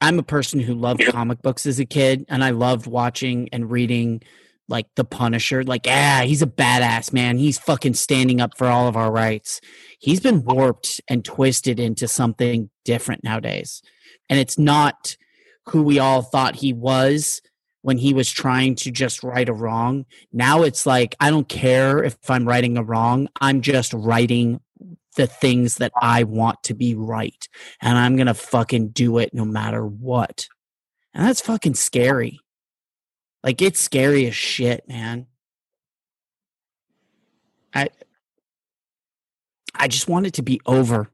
I'm 0.00 0.18
a 0.18 0.24
person 0.24 0.60
who 0.60 0.74
loved 0.74 1.04
comic 1.06 1.42
books 1.42 1.66
as 1.66 1.78
a 1.78 1.84
kid 1.84 2.24
and 2.28 2.42
I 2.42 2.50
loved 2.50 2.86
watching 2.86 3.48
and 3.52 3.70
reading 3.70 4.22
like 4.68 4.86
The 4.96 5.04
Punisher. 5.04 5.64
Like, 5.64 5.86
ah, 5.88 6.22
he's 6.24 6.42
a 6.42 6.46
badass, 6.46 7.12
man. 7.12 7.38
He's 7.38 7.58
fucking 7.58 7.94
standing 7.94 8.40
up 8.40 8.56
for 8.56 8.66
all 8.66 8.88
of 8.88 8.96
our 8.96 9.10
rights. 9.10 9.60
He's 9.98 10.20
been 10.20 10.44
warped 10.44 11.00
and 11.08 11.24
twisted 11.24 11.78
into 11.78 12.08
something 12.08 12.70
different 12.84 13.24
nowadays. 13.24 13.82
And 14.28 14.38
it's 14.38 14.58
not 14.58 15.16
who 15.68 15.82
we 15.82 15.98
all 15.98 16.22
thought 16.22 16.56
he 16.56 16.72
was 16.72 17.42
when 17.82 17.98
he 17.98 18.14
was 18.14 18.30
trying 18.30 18.74
to 18.76 18.90
just 18.90 19.22
right 19.22 19.48
a 19.48 19.52
wrong. 19.52 20.06
Now 20.32 20.62
it's 20.62 20.86
like, 20.86 21.14
I 21.20 21.30
don't 21.30 21.48
care 21.48 22.02
if 22.02 22.16
I'm 22.30 22.46
writing 22.46 22.76
a 22.76 22.82
wrong. 22.82 23.28
I'm 23.40 23.60
just 23.60 23.92
writing 23.92 24.60
the 25.16 25.26
things 25.26 25.76
that 25.76 25.92
I 26.00 26.22
want 26.22 26.62
to 26.64 26.74
be 26.74 26.94
right. 26.94 27.46
And 27.80 27.98
I'm 27.98 28.16
going 28.16 28.28
to 28.28 28.34
fucking 28.34 28.88
do 28.88 29.18
it 29.18 29.34
no 29.34 29.44
matter 29.44 29.84
what. 29.84 30.46
And 31.12 31.26
that's 31.26 31.40
fucking 31.40 31.74
scary. 31.74 32.40
Like 33.42 33.60
it's 33.60 33.80
scary 33.80 34.26
as 34.26 34.34
shit, 34.34 34.86
man. 34.88 35.26
I 37.74 37.88
I 39.74 39.88
just 39.88 40.08
want 40.08 40.26
it 40.26 40.34
to 40.34 40.42
be 40.42 40.60
over. 40.66 41.08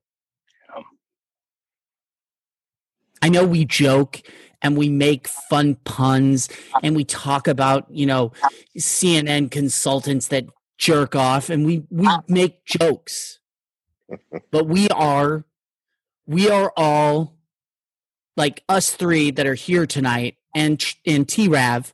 I 3.20 3.28
know 3.28 3.44
we 3.44 3.64
joke 3.64 4.22
and 4.62 4.76
we 4.76 4.88
make 4.88 5.26
fun 5.26 5.74
puns 5.84 6.48
uh-huh. 6.50 6.80
and 6.84 6.94
we 6.94 7.04
talk 7.04 7.48
about, 7.48 7.86
you 7.90 8.06
know, 8.06 8.32
CNN 8.78 9.50
consultants 9.50 10.28
that 10.28 10.46
jerk 10.78 11.16
off 11.16 11.50
and 11.50 11.66
we 11.66 11.82
we 11.90 12.06
uh-huh. 12.06 12.22
make 12.28 12.64
jokes 12.64 13.38
but 14.50 14.66
we 14.66 14.88
are 14.90 15.44
we 16.26 16.48
are 16.48 16.72
all 16.76 17.34
like 18.36 18.62
us 18.68 18.90
three 18.90 19.30
that 19.30 19.46
are 19.46 19.54
here 19.54 19.86
tonight 19.86 20.36
and 20.54 20.84
and 21.06 21.28
T-Rav 21.28 21.92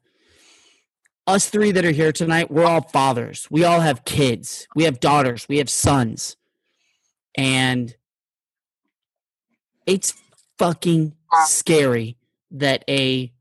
us 1.26 1.48
three 1.48 1.72
that 1.72 1.84
are 1.84 1.90
here 1.90 2.12
tonight 2.12 2.50
we're 2.50 2.64
all 2.64 2.82
fathers 2.82 3.46
we 3.50 3.64
all 3.64 3.80
have 3.80 4.04
kids 4.04 4.66
we 4.74 4.84
have 4.84 5.00
daughters 5.00 5.46
we 5.48 5.58
have 5.58 5.70
sons 5.70 6.36
and 7.36 7.96
it's 9.86 10.14
fucking 10.58 11.14
scary 11.46 12.16
that 12.50 12.84
a 12.88 13.32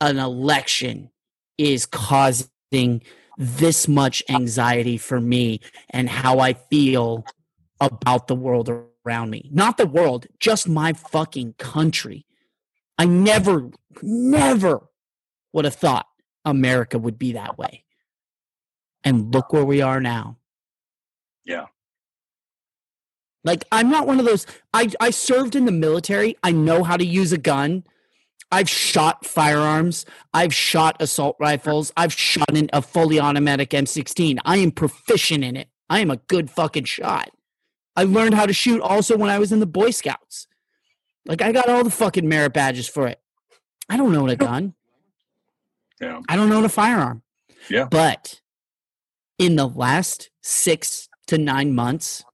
an 0.00 0.18
election 0.18 1.10
is 1.58 1.86
causing 1.86 3.02
this 3.38 3.86
much 3.88 4.22
anxiety 4.28 4.96
for 4.96 5.20
me 5.20 5.60
and 5.90 6.08
how 6.08 6.38
I 6.38 6.54
feel 6.54 7.24
about 7.80 8.26
the 8.28 8.34
world 8.34 8.70
around 9.04 9.30
me. 9.30 9.48
Not 9.52 9.76
the 9.76 9.86
world, 9.86 10.26
just 10.40 10.68
my 10.68 10.92
fucking 10.92 11.54
country. 11.58 12.26
I 12.98 13.04
never, 13.04 13.70
never 14.02 14.88
would 15.52 15.64
have 15.66 15.74
thought 15.74 16.06
America 16.46 16.98
would 16.98 17.18
be 17.18 17.32
that 17.32 17.58
way. 17.58 17.84
And 19.04 19.34
look 19.34 19.52
where 19.52 19.64
we 19.64 19.82
are 19.82 20.00
now. 20.00 20.38
Yeah. 21.44 21.66
Like 23.44 23.64
I'm 23.70 23.90
not 23.90 24.06
one 24.06 24.18
of 24.18 24.24
those 24.24 24.46
I 24.72 24.88
I 24.98 25.10
served 25.10 25.54
in 25.54 25.66
the 25.66 25.72
military. 25.72 26.36
I 26.42 26.52
know 26.52 26.82
how 26.82 26.96
to 26.96 27.04
use 27.04 27.32
a 27.32 27.38
gun. 27.38 27.84
I've 28.50 28.70
shot 28.70 29.26
firearms. 29.26 30.06
I've 30.32 30.54
shot 30.54 30.96
assault 31.00 31.36
rifles. 31.38 31.92
I've 31.96 32.12
shot 32.12 32.54
in 32.56 32.70
a 32.72 32.80
fully 32.80 33.20
automatic 33.20 33.70
M16. 33.70 34.38
I 34.44 34.58
am 34.58 34.70
proficient 34.70 35.44
in 35.44 35.56
it. 35.56 35.68
I 35.88 36.00
am 36.00 36.10
a 36.10 36.16
good 36.16 36.50
fucking 36.50 36.84
shot. 36.84 37.30
I 37.96 38.04
learned 38.04 38.34
how 38.34 38.46
to 38.46 38.52
shoot 38.52 38.80
also 38.80 39.16
when 39.16 39.30
I 39.30 39.38
was 39.38 39.52
in 39.52 39.60
the 39.60 39.66
Boy 39.66 39.90
Scouts. 39.90 40.46
Like 41.24 41.42
I 41.42 41.50
got 41.52 41.68
all 41.68 41.82
the 41.82 41.90
fucking 41.90 42.28
merit 42.28 42.52
badges 42.52 42.88
for 42.88 43.06
it. 43.08 43.20
I 43.88 43.96
don't 43.96 44.14
own 44.14 44.30
a 44.30 44.36
gun. 44.36 44.74
Yeah. 46.00 46.20
I 46.28 46.36
don't 46.36 46.52
own 46.52 46.64
a 46.64 46.68
firearm. 46.68 47.22
Yeah. 47.68 47.86
But 47.90 48.40
in 49.38 49.56
the 49.56 49.68
last 49.68 50.30
six 50.42 51.08
to 51.26 51.38
nine 51.38 51.74
months, 51.74 52.24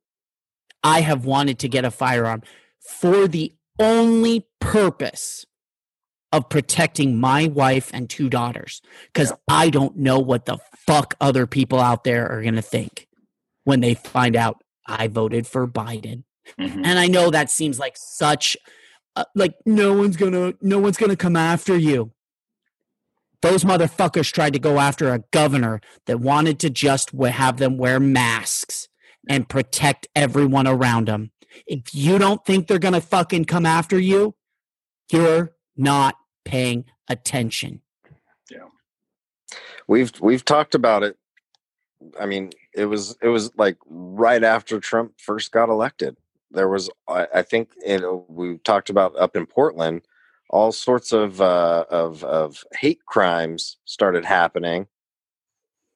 I 0.82 1.00
have 1.00 1.24
wanted 1.24 1.58
to 1.60 1.68
get 1.68 1.84
a 1.84 1.90
firearm 1.90 2.42
for 2.80 3.28
the 3.28 3.54
only 3.78 4.46
purpose 4.60 5.46
of 6.32 6.48
protecting 6.48 7.18
my 7.18 7.46
wife 7.46 7.90
and 7.92 8.08
two 8.08 8.28
daughters 8.28 8.80
because 9.12 9.30
yeah. 9.30 9.36
I 9.48 9.70
don't 9.70 9.96
know 9.96 10.18
what 10.18 10.46
the 10.46 10.58
fuck 10.86 11.14
other 11.20 11.46
people 11.46 11.78
out 11.78 12.04
there 12.04 12.30
are 12.30 12.42
going 12.42 12.54
to 12.54 12.62
think 12.62 13.06
when 13.64 13.80
they 13.80 13.94
find 13.94 14.34
out 14.34 14.62
I 14.86 15.08
voted 15.08 15.46
for 15.46 15.68
Biden. 15.68 16.24
Mm-hmm. 16.58 16.84
And 16.84 16.98
I 16.98 17.06
know 17.06 17.30
that 17.30 17.50
seems 17.50 17.78
like 17.78 17.96
such 17.96 18.56
uh, 19.14 19.24
like 19.34 19.54
no 19.66 19.92
one's 19.92 20.16
going 20.16 20.32
to 20.32 20.56
no 20.60 20.78
one's 20.78 20.96
going 20.96 21.10
to 21.10 21.16
come 21.16 21.36
after 21.36 21.76
you. 21.76 22.12
Those 23.42 23.64
motherfuckers 23.64 24.32
tried 24.32 24.52
to 24.54 24.58
go 24.58 24.78
after 24.78 25.12
a 25.12 25.24
governor 25.32 25.80
that 26.06 26.20
wanted 26.20 26.58
to 26.60 26.70
just 26.70 27.10
have 27.10 27.58
them 27.58 27.76
wear 27.76 28.00
masks 28.00 28.88
and 29.28 29.48
protect 29.48 30.08
everyone 30.16 30.66
around 30.66 31.08
them. 31.08 31.32
If 31.66 31.94
you 31.94 32.18
don't 32.18 32.44
think 32.44 32.66
they're 32.66 32.78
going 32.78 32.94
to 32.94 33.00
fucking 33.00 33.44
come 33.44 33.66
after 33.66 33.98
you, 33.98 34.34
you're 35.10 35.52
not 35.76 36.16
paying 36.44 36.86
attention. 37.08 37.82
Yeah. 38.50 38.68
We've 39.86 40.12
we've 40.20 40.44
talked 40.44 40.74
about 40.74 41.02
it 41.02 41.16
I 42.18 42.26
mean, 42.26 42.50
it 42.74 42.86
was 42.86 43.16
it 43.22 43.28
was 43.28 43.56
like 43.56 43.76
right 43.86 44.42
after 44.42 44.80
Trump 44.80 45.14
first 45.18 45.52
got 45.52 45.68
elected. 45.68 46.16
There 46.50 46.68
was, 46.68 46.90
I, 47.08 47.40
think, 47.40 47.70
it, 47.82 48.02
we 48.28 48.58
talked 48.58 48.90
about 48.90 49.16
up 49.16 49.36
in 49.36 49.46
Portland, 49.46 50.02
all 50.52 50.72
sorts 50.72 51.12
of 51.12 51.40
uh, 51.42 51.86
of 51.90 52.24
of 52.24 52.64
hate 52.74 53.04
crimes 53.06 53.78
started 53.86 54.24
happening. 54.26 54.88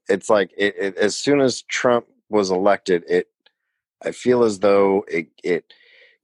It's 0.08 0.30
like 0.30 0.52
it, 0.56 0.76
it, 0.78 0.98
as 0.98 1.16
soon 1.16 1.40
as 1.40 1.62
Trump 1.62 2.06
was 2.30 2.50
elected, 2.50 3.04
it 3.08 3.28
I 4.04 4.12
feel 4.12 4.44
as 4.44 4.60
though 4.60 5.04
it 5.08 5.28
it 5.44 5.74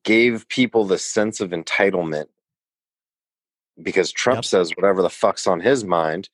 gave 0.05 0.49
people 0.49 0.85
the 0.85 0.99
sense 0.99 1.41
of 1.41 1.51
entitlement 1.51 2.27
because 3.83 4.13
Trump 4.13 4.45
Yep. 4.45 4.45
says 4.45 4.77
whatever 4.77 5.03
the 5.03 5.11
fuck's 5.11 5.47
on 5.47 5.61
his 5.61 5.85
mind. 5.85 6.31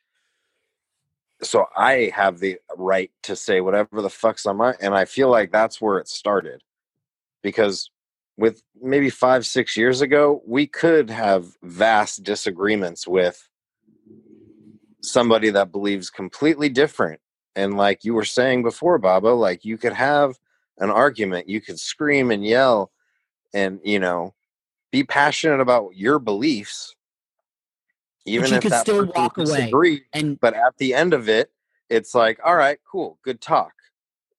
So 1.42 1.66
I 1.76 2.12
have 2.14 2.40
the 2.40 2.58
right 2.76 3.10
to 3.24 3.36
say 3.36 3.60
whatever 3.60 4.02
the 4.02 4.10
fuck's 4.10 4.46
on 4.46 4.56
my 4.58 4.74
and 4.80 4.94
I 4.94 5.04
feel 5.04 5.30
like 5.30 5.52
that's 5.52 5.80
where 5.80 5.98
it 5.98 6.08
started. 6.08 6.62
Because 7.42 7.90
with 8.38 8.62
maybe 8.80 9.10
5 9.10 9.44
6 9.44 9.76
years 9.76 10.00
ago, 10.00 10.40
we 10.46 10.66
could 10.66 11.10
have 11.10 11.48
vast 11.62 12.22
disagreements 12.22 13.06
with 13.06 13.46
somebody 15.02 15.50
that 15.50 15.72
believes 15.72 16.08
completely 16.08 16.68
different. 16.68 17.20
And 17.56 17.76
like 17.76 18.04
you 18.04 18.14
were 18.14 18.24
saying 18.24 18.62
before, 18.62 18.96
Baba, 18.98 19.28
like 19.28 19.64
you 19.64 19.76
could 19.76 19.92
have 19.92 20.38
an 20.78 20.90
argument, 20.90 21.48
you 21.48 21.60
could 21.60 21.80
scream 21.80 22.30
and 22.30 22.46
yell 22.46 22.92
and, 23.52 23.80
you 23.82 23.98
know, 23.98 24.34
be 24.92 25.02
passionate 25.02 25.60
about 25.60 25.96
your 25.96 26.18
beliefs 26.20 26.94
even 28.24 28.50
you 28.50 28.56
if 28.56 28.62
could 28.62 28.72
that 28.72 28.82
still 28.82 29.06
person 29.06 29.12
walk 29.16 29.38
away. 29.38 30.04
And 30.12 30.38
But 30.38 30.54
at 30.54 30.76
the 30.78 30.94
end 30.94 31.14
of 31.14 31.28
it, 31.28 31.50
it's 31.88 32.14
like, 32.14 32.38
all 32.44 32.56
right, 32.56 32.78
cool, 32.90 33.18
good 33.22 33.40
talk, 33.40 33.72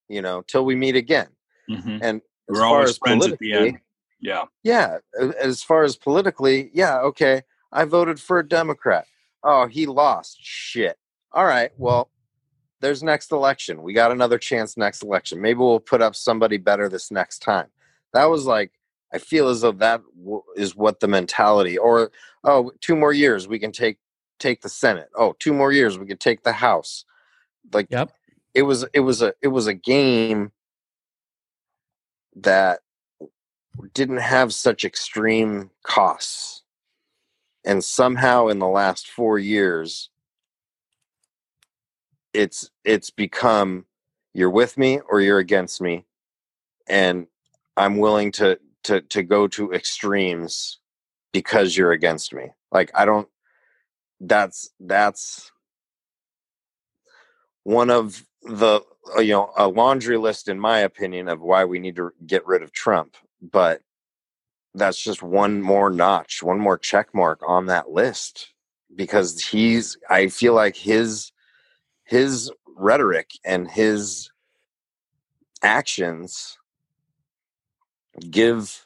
you 0.08 0.22
know, 0.22 0.42
till 0.44 0.64
we 0.64 0.76
meet 0.76 0.96
again. 0.96 1.28
Mhm. 1.70 2.00
And 2.02 2.22
as 2.50 2.56
We're 2.56 2.60
far 2.62 2.68
always 2.68 2.90
as 2.92 2.98
friends 3.00 3.28
at 3.28 3.40
the 3.40 3.52
politically, 3.52 3.70
end. 3.70 3.80
Yeah. 4.22 4.46
yeah, 4.64 4.98
as 5.40 5.64
far 5.64 5.84
as 5.84 5.96
politically, 5.96 6.70
yeah, 6.74 7.00
okay, 7.00 7.44
I 7.72 7.86
voted 7.86 8.20
for 8.20 8.40
a 8.40 8.48
Democrat. 8.48 9.06
Oh, 9.44 9.68
he 9.68 9.86
lost. 9.86 10.38
Shit. 10.42 10.98
All 11.32 11.46
right, 11.46 11.72
well, 11.78 12.10
there's 12.82 13.04
next 13.04 13.32
election. 13.32 13.82
We 13.82 13.94
got 13.94 14.12
another 14.12 14.38
chance 14.38 14.76
next 14.78 15.04
election. 15.04 15.42
Maybe 15.42 15.60
we'll 15.60 15.80
put 15.80 16.02
up 16.02 16.16
somebody 16.16 16.58
better 16.58 16.90
this 16.90 17.12
next 17.12 17.40
time. 17.40 17.68
That 18.14 18.26
was 18.26 18.46
like, 18.46 18.72
I 19.14 19.18
feel 19.18 19.48
as 19.50 19.62
though 19.62 19.72
that 19.74 20.02
w- 20.18 20.44
is 20.56 20.76
what 20.76 21.00
the 21.00 21.08
mentality. 21.08 21.78
Or 21.78 22.12
oh, 22.44 22.72
two 22.82 22.96
more 22.96 23.14
years 23.14 23.48
we 23.48 23.60
can 23.60 23.72
take 23.72 23.98
take 24.40 24.62
the 24.62 24.70
Senate. 24.70 25.10
Oh, 25.16 25.36
two 25.40 25.54
more 25.54 25.72
years 25.72 25.98
we 26.00 26.06
could 26.06 26.20
take 26.20 26.44
the 26.44 26.54
House. 26.54 27.06
Like 27.74 27.88
Yep. 27.90 28.12
it 28.54 28.62
was 28.64 28.86
it 28.94 29.02
was 29.02 29.22
a 29.22 29.34
it 29.42 29.50
was 29.50 29.68
a 29.68 29.74
game 29.74 30.52
that 32.36 32.80
didn't 33.94 34.18
have 34.18 34.54
such 34.54 34.86
extreme 34.86 35.70
costs. 35.84 36.64
And 37.66 37.84
somehow 37.84 38.48
in 38.48 38.60
the 38.60 38.68
last 38.68 39.08
4 39.08 39.38
years 39.40 40.10
it's 42.34 42.70
it's 42.86 43.10
become 43.10 43.86
you're 44.34 44.50
with 44.50 44.78
me 44.78 45.00
or 45.10 45.20
you're 45.20 45.40
against 45.40 45.82
me 45.82 46.06
and 46.88 47.28
I'm 47.76 47.98
willing 47.98 48.32
to 48.34 48.60
to 48.84 49.02
to 49.02 49.24
go 49.24 49.48
to 49.48 49.74
extremes 49.74 50.80
because 51.32 51.76
you're 51.76 51.92
against 51.92 52.34
me. 52.34 52.52
Like 52.72 52.92
I 52.96 53.06
don't 53.06 53.28
that's 54.20 54.72
that's 54.80 55.52
one 57.64 57.90
of 57.90 58.26
the 58.44 58.82
you 59.18 59.34
know 59.34 59.52
a 59.58 59.68
laundry 59.68 60.18
list 60.18 60.48
in 60.48 60.60
my 60.60 60.80
opinion 60.80 61.28
of 61.30 61.42
why 61.42 61.66
we 61.66 61.80
need 61.80 61.96
to 61.96 62.12
get 62.26 62.46
rid 62.46 62.64
of 62.64 62.72
Trump 62.72 63.16
but 63.42 63.82
that's 64.76 65.02
just 65.02 65.24
one 65.24 65.62
more 65.62 65.90
notch 65.90 66.44
one 66.44 66.60
more 66.60 66.78
check 66.78 67.14
mark 67.14 67.42
on 67.48 67.66
that 67.66 67.90
list 67.90 68.54
because 68.96 69.44
he's 69.44 69.98
I 70.10 70.28
feel 70.28 70.54
like 70.54 70.76
his 70.76 71.32
his 72.06 72.52
rhetoric 72.76 73.32
and 73.44 73.70
his 73.70 74.32
actions 75.64 76.58
give 78.30 78.86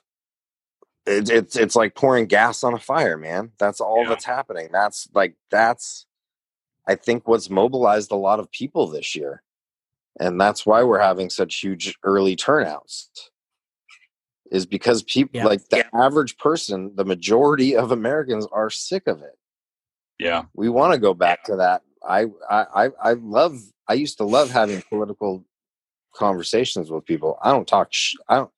it, 1.05 1.29
it's 1.29 1.55
it's 1.55 1.75
like 1.75 1.95
pouring 1.95 2.27
gas 2.27 2.63
on 2.63 2.73
a 2.73 2.79
fire 2.79 3.17
man. 3.17 3.51
That's 3.59 3.81
all 3.81 4.03
Yeah. 4.03 4.09
that's 4.09 4.25
happening. 4.25 4.69
That's 4.71 5.07
like 5.13 5.35
that's 5.51 6.05
i 6.87 6.95
think 6.95 7.27
what's 7.27 7.49
mobilized 7.49 8.11
a 8.11 8.15
lot 8.15 8.39
of 8.41 8.51
people 8.51 8.87
this 8.87 9.15
year 9.15 9.41
and 10.19 10.39
that's 10.39 10.65
why 10.65 10.83
we're 10.83 10.99
having 10.99 11.29
such 11.29 11.61
huge 11.61 11.97
early 12.03 12.35
turnouts 12.35 13.29
is 14.53 14.65
because 14.65 15.03
people 15.03 15.39
Yeah. 15.39 15.45
like 15.47 15.67
the 15.69 15.83
average 15.95 16.37
person 16.37 16.93
the 16.95 17.03
majority 17.03 17.75
of 17.75 17.91
americans 17.91 18.47
are 18.51 18.69
sick 18.69 19.07
of 19.07 19.21
it 19.21 19.37
Yeah. 20.19 20.43
we 20.53 20.69
want 20.69 20.93
to 20.93 20.99
go 20.99 21.13
back 21.13 21.43
to 21.45 21.55
that 21.57 21.81
I, 22.07 22.27
I 22.49 22.65
i 22.83 22.89
i 23.09 23.13
love 23.13 23.57
i 23.89 23.93
used 23.93 24.17
to 24.19 24.23
love 24.25 24.49
having 24.51 24.81
political 24.89 25.43
conversations 26.15 26.89
with 26.91 27.05
people 27.05 27.37
i 27.41 27.51
don't 27.51 27.67
talk 27.67 27.87
sh- 27.91 28.15
i 28.29 28.35
don't 28.35 28.51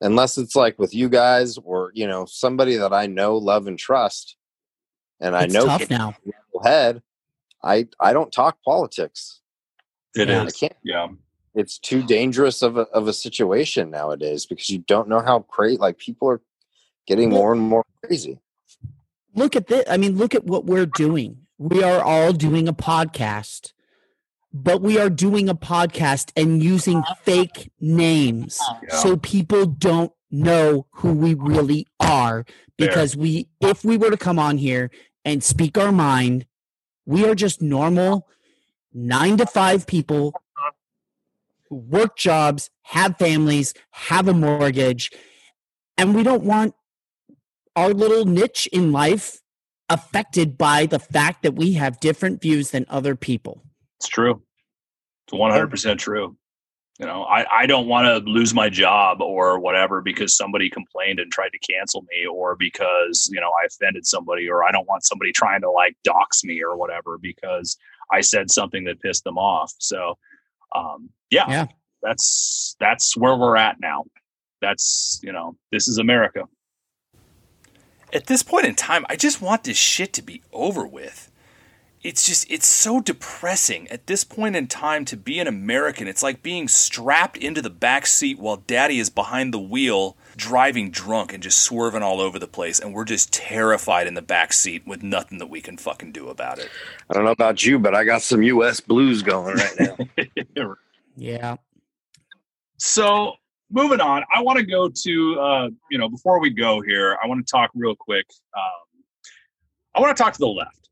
unless 0.00 0.36
it's 0.36 0.56
like 0.56 0.76
with 0.78 0.92
you 0.94 1.08
guys 1.08 1.56
or 1.58 1.92
you 1.94 2.06
know 2.08 2.24
somebody 2.26 2.76
that 2.76 2.92
i 2.92 3.06
know 3.06 3.36
love 3.36 3.66
and 3.68 3.78
trust 3.78 4.36
and 5.20 5.36
i 5.36 5.46
know 5.46 5.66
tough 5.66 5.88
now. 5.90 6.14
head 6.64 7.02
i 7.62 7.86
i 8.00 8.12
don't 8.12 8.32
talk 8.32 8.56
politics 8.64 9.40
It 10.16 10.28
is. 10.28 10.34
Yeah. 10.36 10.42
i 10.42 10.50
can't 10.50 10.76
Yeah. 10.82 11.08
It's 11.54 11.78
too 11.78 12.02
dangerous 12.02 12.62
of 12.62 12.76
a, 12.76 12.82
of 12.92 13.08
a 13.08 13.12
situation 13.12 13.90
nowadays 13.90 14.46
because 14.46 14.70
you 14.70 14.78
don't 14.78 15.08
know 15.08 15.20
how 15.20 15.40
crazy 15.40 15.76
like 15.76 15.98
people 15.98 16.28
are 16.28 16.40
getting 17.06 17.30
Well- 17.30 17.40
more 17.40 17.52
and 17.52 17.62
more 17.62 17.84
crazy 18.04 18.38
look 19.34 19.56
at 19.56 19.66
this. 19.66 19.84
I 19.88 19.96
mean, 19.96 20.16
look 20.18 20.34
at 20.34 20.44
what 20.44 20.66
we're 20.66 20.84
doing. 20.86 21.38
We 21.58 21.82
are 21.82 22.02
all 22.02 22.32
doing 22.34 22.68
a 22.68 22.74
podcast, 22.74 23.72
but 24.52 24.82
we 24.82 24.98
are 24.98 25.08
doing 25.08 25.48
a 25.48 25.54
podcast 25.54 26.32
and 26.36 26.62
using 26.62 27.02
fake 27.22 27.70
names 27.80 28.60
Yeah. 28.82 28.96
so 28.96 29.16
people 29.16 29.64
don't 29.64 30.12
know 30.30 30.86
who 30.96 31.12
we 31.14 31.32
really 31.34 31.86
are. 31.98 32.44
Because 32.76 33.16
we, 33.16 33.48
if 33.60 33.84
we 33.84 33.96
were 33.96 34.10
to 34.10 34.16
come 34.18 34.38
on 34.38 34.58
here 34.58 34.90
and 35.24 35.42
speak 35.42 35.78
our 35.78 35.92
mind, 35.92 36.44
we 37.06 37.24
are 37.26 37.34
just 37.34 37.62
normal 37.62 38.28
nine 38.92 39.38
to 39.38 39.46
five 39.46 39.86
people 39.86 40.34
who 40.34 40.41
work 41.72 42.16
jobs, 42.16 42.70
have 42.82 43.16
families, 43.18 43.74
have 43.90 44.28
a 44.28 44.34
mortgage, 44.34 45.10
and 45.96 46.14
we 46.14 46.22
don't 46.22 46.44
want 46.44 46.74
our 47.74 47.90
little 47.90 48.26
niche 48.26 48.68
in 48.72 48.92
life 48.92 49.40
affected 49.88 50.56
by 50.56 50.86
the 50.86 50.98
fact 50.98 51.42
that 51.42 51.54
we 51.54 51.72
have 51.72 52.00
different 52.00 52.40
views 52.40 52.70
than 52.70 52.86
other 52.88 53.16
people. 53.16 53.62
It's 53.98 54.08
true. 54.08 54.42
It's 55.26 55.32
one 55.32 55.50
hundred 55.50 55.70
percent 55.70 56.00
true. 56.00 56.36
You 56.98 57.06
know, 57.06 57.24
I, 57.24 57.62
I 57.62 57.66
don't 57.66 57.88
want 57.88 58.06
to 58.06 58.30
lose 58.30 58.54
my 58.54 58.68
job 58.68 59.22
or 59.22 59.58
whatever 59.58 60.02
because 60.02 60.36
somebody 60.36 60.68
complained 60.70 61.18
and 61.18 61.32
tried 61.32 61.48
to 61.48 61.58
cancel 61.58 62.02
me 62.02 62.26
or 62.26 62.54
because, 62.54 63.28
you 63.32 63.40
know, 63.40 63.48
I 63.48 63.66
offended 63.66 64.06
somebody 64.06 64.48
or 64.48 64.62
I 64.62 64.70
don't 64.70 64.86
want 64.86 65.04
somebody 65.04 65.32
trying 65.32 65.62
to 65.62 65.70
like 65.70 65.96
dox 66.04 66.44
me 66.44 66.62
or 66.62 66.76
whatever 66.76 67.18
because 67.18 67.76
I 68.12 68.20
said 68.20 68.50
something 68.50 68.84
that 68.84 69.00
pissed 69.00 69.24
them 69.24 69.38
off. 69.38 69.72
So 69.78 70.16
um 70.74 71.10
yeah, 71.30 71.44
Yeah. 71.48 71.66
that's 72.02 72.76
that's 72.80 73.16
where 73.16 73.36
we're 73.36 73.56
at 73.56 73.80
now. 73.80 74.04
That's 74.60 75.20
you 75.22 75.32
know, 75.32 75.56
this 75.70 75.88
is 75.88 75.98
America. 75.98 76.44
At 78.12 78.26
this 78.26 78.42
point 78.42 78.66
in 78.66 78.74
time, 78.74 79.06
I 79.08 79.16
just 79.16 79.40
want 79.40 79.64
this 79.64 79.78
shit 79.78 80.12
to 80.14 80.22
be 80.22 80.42
over 80.52 80.86
with 80.86 81.30
it's 82.02 82.26
just 82.26 82.50
it's 82.50 82.66
so 82.66 83.00
depressing 83.00 83.86
at 83.88 84.06
this 84.06 84.24
point 84.24 84.56
in 84.56 84.66
time 84.66 85.04
to 85.06 85.16
be 85.16 85.38
an 85.38 85.46
American. 85.46 86.08
It's 86.08 86.22
like 86.22 86.42
being 86.42 86.66
strapped 86.68 87.36
into 87.36 87.62
the 87.62 87.70
back 87.70 88.06
seat 88.06 88.38
while 88.38 88.56
daddy 88.56 88.98
is 88.98 89.10
behind 89.10 89.54
the 89.54 89.60
wheel 89.60 90.16
driving 90.36 90.90
drunk 90.90 91.32
and 91.32 91.42
just 91.42 91.60
swerving 91.60 92.02
all 92.02 92.20
over 92.20 92.38
the 92.38 92.46
place 92.46 92.78
and 92.80 92.94
we're 92.94 93.04
just 93.04 93.32
terrified 93.32 94.06
in 94.06 94.14
the 94.14 94.22
back 94.22 94.52
seat 94.52 94.86
with 94.86 95.02
nothing 95.02 95.38
that 95.38 95.48
we 95.48 95.60
can 95.60 95.76
fucking 95.76 96.12
do 96.12 96.28
about 96.28 96.58
it. 96.58 96.68
i 97.10 97.14
don't 97.14 97.24
know 97.24 97.30
about 97.30 97.64
you 97.64 97.78
but 97.78 97.94
i 97.94 98.04
got 98.04 98.22
some 98.22 98.42
us 98.42 98.80
blues 98.80 99.22
going 99.22 99.56
right 99.56 99.76
now 99.80 99.96
Yeah. 101.16 101.56
so 102.78 103.34
moving 103.70 104.00
on, 104.00 104.22
I 104.34 104.42
want 104.42 104.58
to 104.58 104.64
go 104.66 104.88
to 104.88 105.40
uh, 105.40 105.68
you 105.90 105.98
know 105.98 106.08
before 106.08 106.40
we 106.40 106.50
go 106.50 106.80
here, 106.80 107.18
I 107.22 107.26
want 107.26 107.44
to 107.46 107.50
talk 107.50 107.70
real 107.74 107.96
quick. 107.96 108.26
Um, 108.56 109.02
I 109.94 110.00
want 110.00 110.16
to 110.16 110.22
talk 110.22 110.32
to 110.34 110.38
the 110.38 110.46
left, 110.48 110.88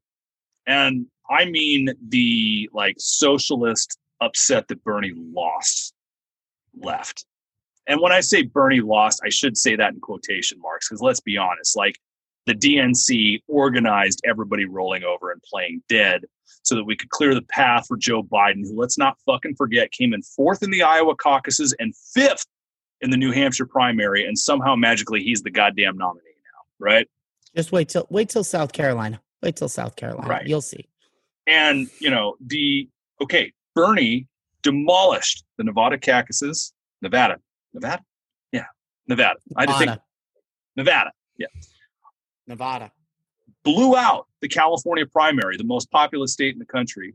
and 0.66 1.06
I 1.30 1.44
mean 1.44 1.88
the 2.08 2.68
like 2.72 2.96
socialist 2.98 3.98
upset 4.20 4.68
that 4.68 4.82
Bernie 4.84 5.12
lost 5.14 5.94
left. 6.78 7.24
And 7.86 8.00
when 8.00 8.12
I 8.12 8.20
say 8.20 8.42
Bernie 8.42 8.80
lost, 8.80 9.20
I 9.24 9.30
should 9.30 9.56
say 9.56 9.76
that 9.76 9.92
in 9.92 10.00
quotation 10.00 10.60
marks 10.60 10.88
because 10.88 11.02
let's 11.02 11.20
be 11.20 11.36
honest, 11.36 11.76
like 11.76 11.98
the 12.46 12.54
DNC 12.54 13.42
organized 13.48 14.20
everybody 14.24 14.64
rolling 14.64 15.04
over 15.04 15.30
and 15.30 15.42
playing 15.42 15.82
dead 15.88 16.24
so 16.62 16.74
that 16.74 16.84
we 16.84 16.96
could 16.96 17.10
clear 17.10 17.34
the 17.34 17.42
path 17.42 17.86
for 17.86 17.96
Joe 17.96 18.22
Biden, 18.22 18.62
who, 18.64 18.78
let's 18.78 18.98
not 18.98 19.16
fucking 19.26 19.54
forget, 19.54 19.92
came 19.92 20.12
in 20.12 20.22
fourth 20.22 20.62
in 20.62 20.70
the 20.70 20.82
Iowa 20.82 21.14
caucuses 21.16 21.74
and 21.78 21.94
fifth 21.96 22.46
in 23.00 23.10
the 23.10 23.16
New 23.16 23.32
Hampshire 23.32 23.66
primary, 23.66 24.26
and 24.26 24.38
somehow 24.38 24.76
magically 24.76 25.22
he's 25.22 25.42
the 25.42 25.50
goddamn 25.50 25.96
nominee 25.96 26.22
now, 26.44 26.84
right? 26.84 27.08
Just 27.56 27.72
wait 27.72 27.88
till 27.88 28.06
wait 28.10 28.28
till 28.28 28.44
South 28.44 28.72
Carolina. 28.72 29.20
Wait 29.42 29.56
till 29.56 29.68
South 29.68 29.96
Carolina. 29.96 30.28
Right. 30.28 30.46
You'll 30.46 30.60
see. 30.60 30.86
And 31.46 31.88
you 31.98 32.10
know 32.10 32.36
the 32.44 32.88
okay, 33.20 33.52
Bernie 33.74 34.26
demolished 34.62 35.44
the 35.56 35.64
Nevada 35.64 35.98
caucuses, 35.98 36.72
Nevada, 37.02 37.38
Nevada, 37.72 38.02
yeah, 38.52 38.66
Nevada. 39.06 39.38
I 39.56 39.66
to 39.66 39.72
think 39.74 39.92
Nevada. 40.76 41.12
Yeah. 41.36 41.46
Nevada. 42.46 42.90
blew 43.62 43.96
out 43.96 44.26
the 44.40 44.48
California 44.48 45.06
primary, 45.06 45.56
the 45.56 45.64
most 45.64 45.90
populous 45.90 46.32
state 46.32 46.52
in 46.52 46.58
the 46.58 46.66
country. 46.66 47.14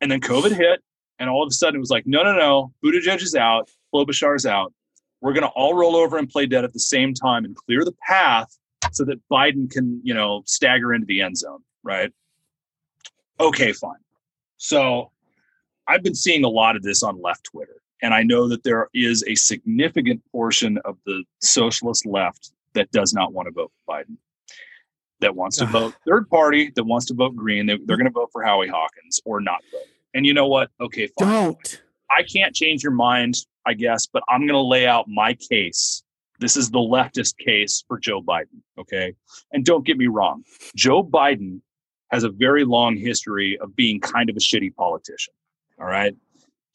And 0.00 0.10
then 0.10 0.20
COVID 0.20 0.52
hit, 0.52 0.82
and 1.18 1.30
all 1.30 1.42
of 1.42 1.48
a 1.48 1.52
sudden 1.52 1.76
it 1.76 1.80
was 1.80 1.90
like, 1.90 2.06
no, 2.06 2.22
no, 2.22 2.34
no, 2.36 2.72
Buttigieg 2.84 3.22
is 3.22 3.34
out, 3.34 3.70
Klobuchar's 3.94 4.46
out. 4.46 4.72
We're 5.20 5.32
going 5.32 5.44
to 5.44 5.50
all 5.50 5.74
roll 5.74 5.96
over 5.96 6.18
and 6.18 6.28
play 6.28 6.46
dead 6.46 6.64
at 6.64 6.72
the 6.72 6.80
same 6.80 7.14
time 7.14 7.44
and 7.44 7.56
clear 7.56 7.84
the 7.84 7.94
path 8.06 8.54
so 8.92 9.04
that 9.04 9.18
Biden 9.30 9.70
can, 9.70 10.00
you 10.04 10.14
know, 10.14 10.42
stagger 10.46 10.92
into 10.92 11.06
the 11.06 11.22
end 11.22 11.38
zone, 11.38 11.60
right? 11.82 12.12
Okay, 13.40 13.72
fine. 13.72 13.96
So 14.58 15.10
I've 15.88 16.02
been 16.02 16.14
seeing 16.14 16.44
a 16.44 16.48
lot 16.48 16.76
of 16.76 16.82
this 16.82 17.02
on 17.02 17.20
left 17.20 17.44
Twitter, 17.44 17.82
and 18.02 18.14
I 18.14 18.22
know 18.22 18.48
that 18.48 18.62
there 18.62 18.88
is 18.94 19.24
a 19.26 19.34
significant 19.34 20.22
portion 20.30 20.78
of 20.84 20.96
the 21.06 21.24
socialist 21.40 22.06
left 22.06 22.52
that 22.74 22.90
does 22.90 23.14
not 23.14 23.32
want 23.32 23.46
to 23.46 23.52
vote 23.52 23.72
for 23.84 23.96
Biden 23.96 24.16
that 25.20 25.34
wants 25.34 25.56
to 25.58 25.66
vote 25.66 25.94
third 26.06 26.28
party, 26.28 26.70
that 26.74 26.84
wants 26.84 27.06
to 27.06 27.14
vote 27.14 27.34
green. 27.34 27.66
They, 27.66 27.78
they're 27.84 27.96
going 27.96 28.06
to 28.06 28.12
vote 28.12 28.30
for 28.32 28.42
Howie 28.42 28.68
Hawkins 28.68 29.20
or 29.24 29.40
not 29.40 29.62
vote. 29.72 29.82
And 30.14 30.26
you 30.26 30.34
know 30.34 30.46
what? 30.46 30.70
Okay, 30.80 31.08
fine. 31.18 31.28
Don't. 31.28 31.82
I 32.10 32.22
can't 32.22 32.54
change 32.54 32.82
your 32.82 32.92
mind, 32.92 33.34
I 33.66 33.74
guess, 33.74 34.06
but 34.06 34.22
I'm 34.28 34.40
going 34.40 34.52
to 34.54 34.60
lay 34.60 34.86
out 34.86 35.08
my 35.08 35.34
case. 35.34 36.02
This 36.38 36.56
is 36.56 36.70
the 36.70 36.78
leftist 36.78 37.36
case 37.38 37.84
for 37.88 37.98
Joe 37.98 38.22
Biden. 38.22 38.60
Okay. 38.78 39.14
And 39.52 39.64
don't 39.64 39.86
get 39.86 39.96
me 39.96 40.06
wrong, 40.06 40.44
Joe 40.74 41.02
Biden 41.02 41.60
has 42.10 42.24
a 42.24 42.30
very 42.30 42.64
long 42.64 42.96
history 42.96 43.58
of 43.58 43.74
being 43.74 44.00
kind 44.00 44.30
of 44.30 44.36
a 44.36 44.40
shitty 44.40 44.74
politician. 44.76 45.34
All 45.80 45.86
right. 45.86 46.14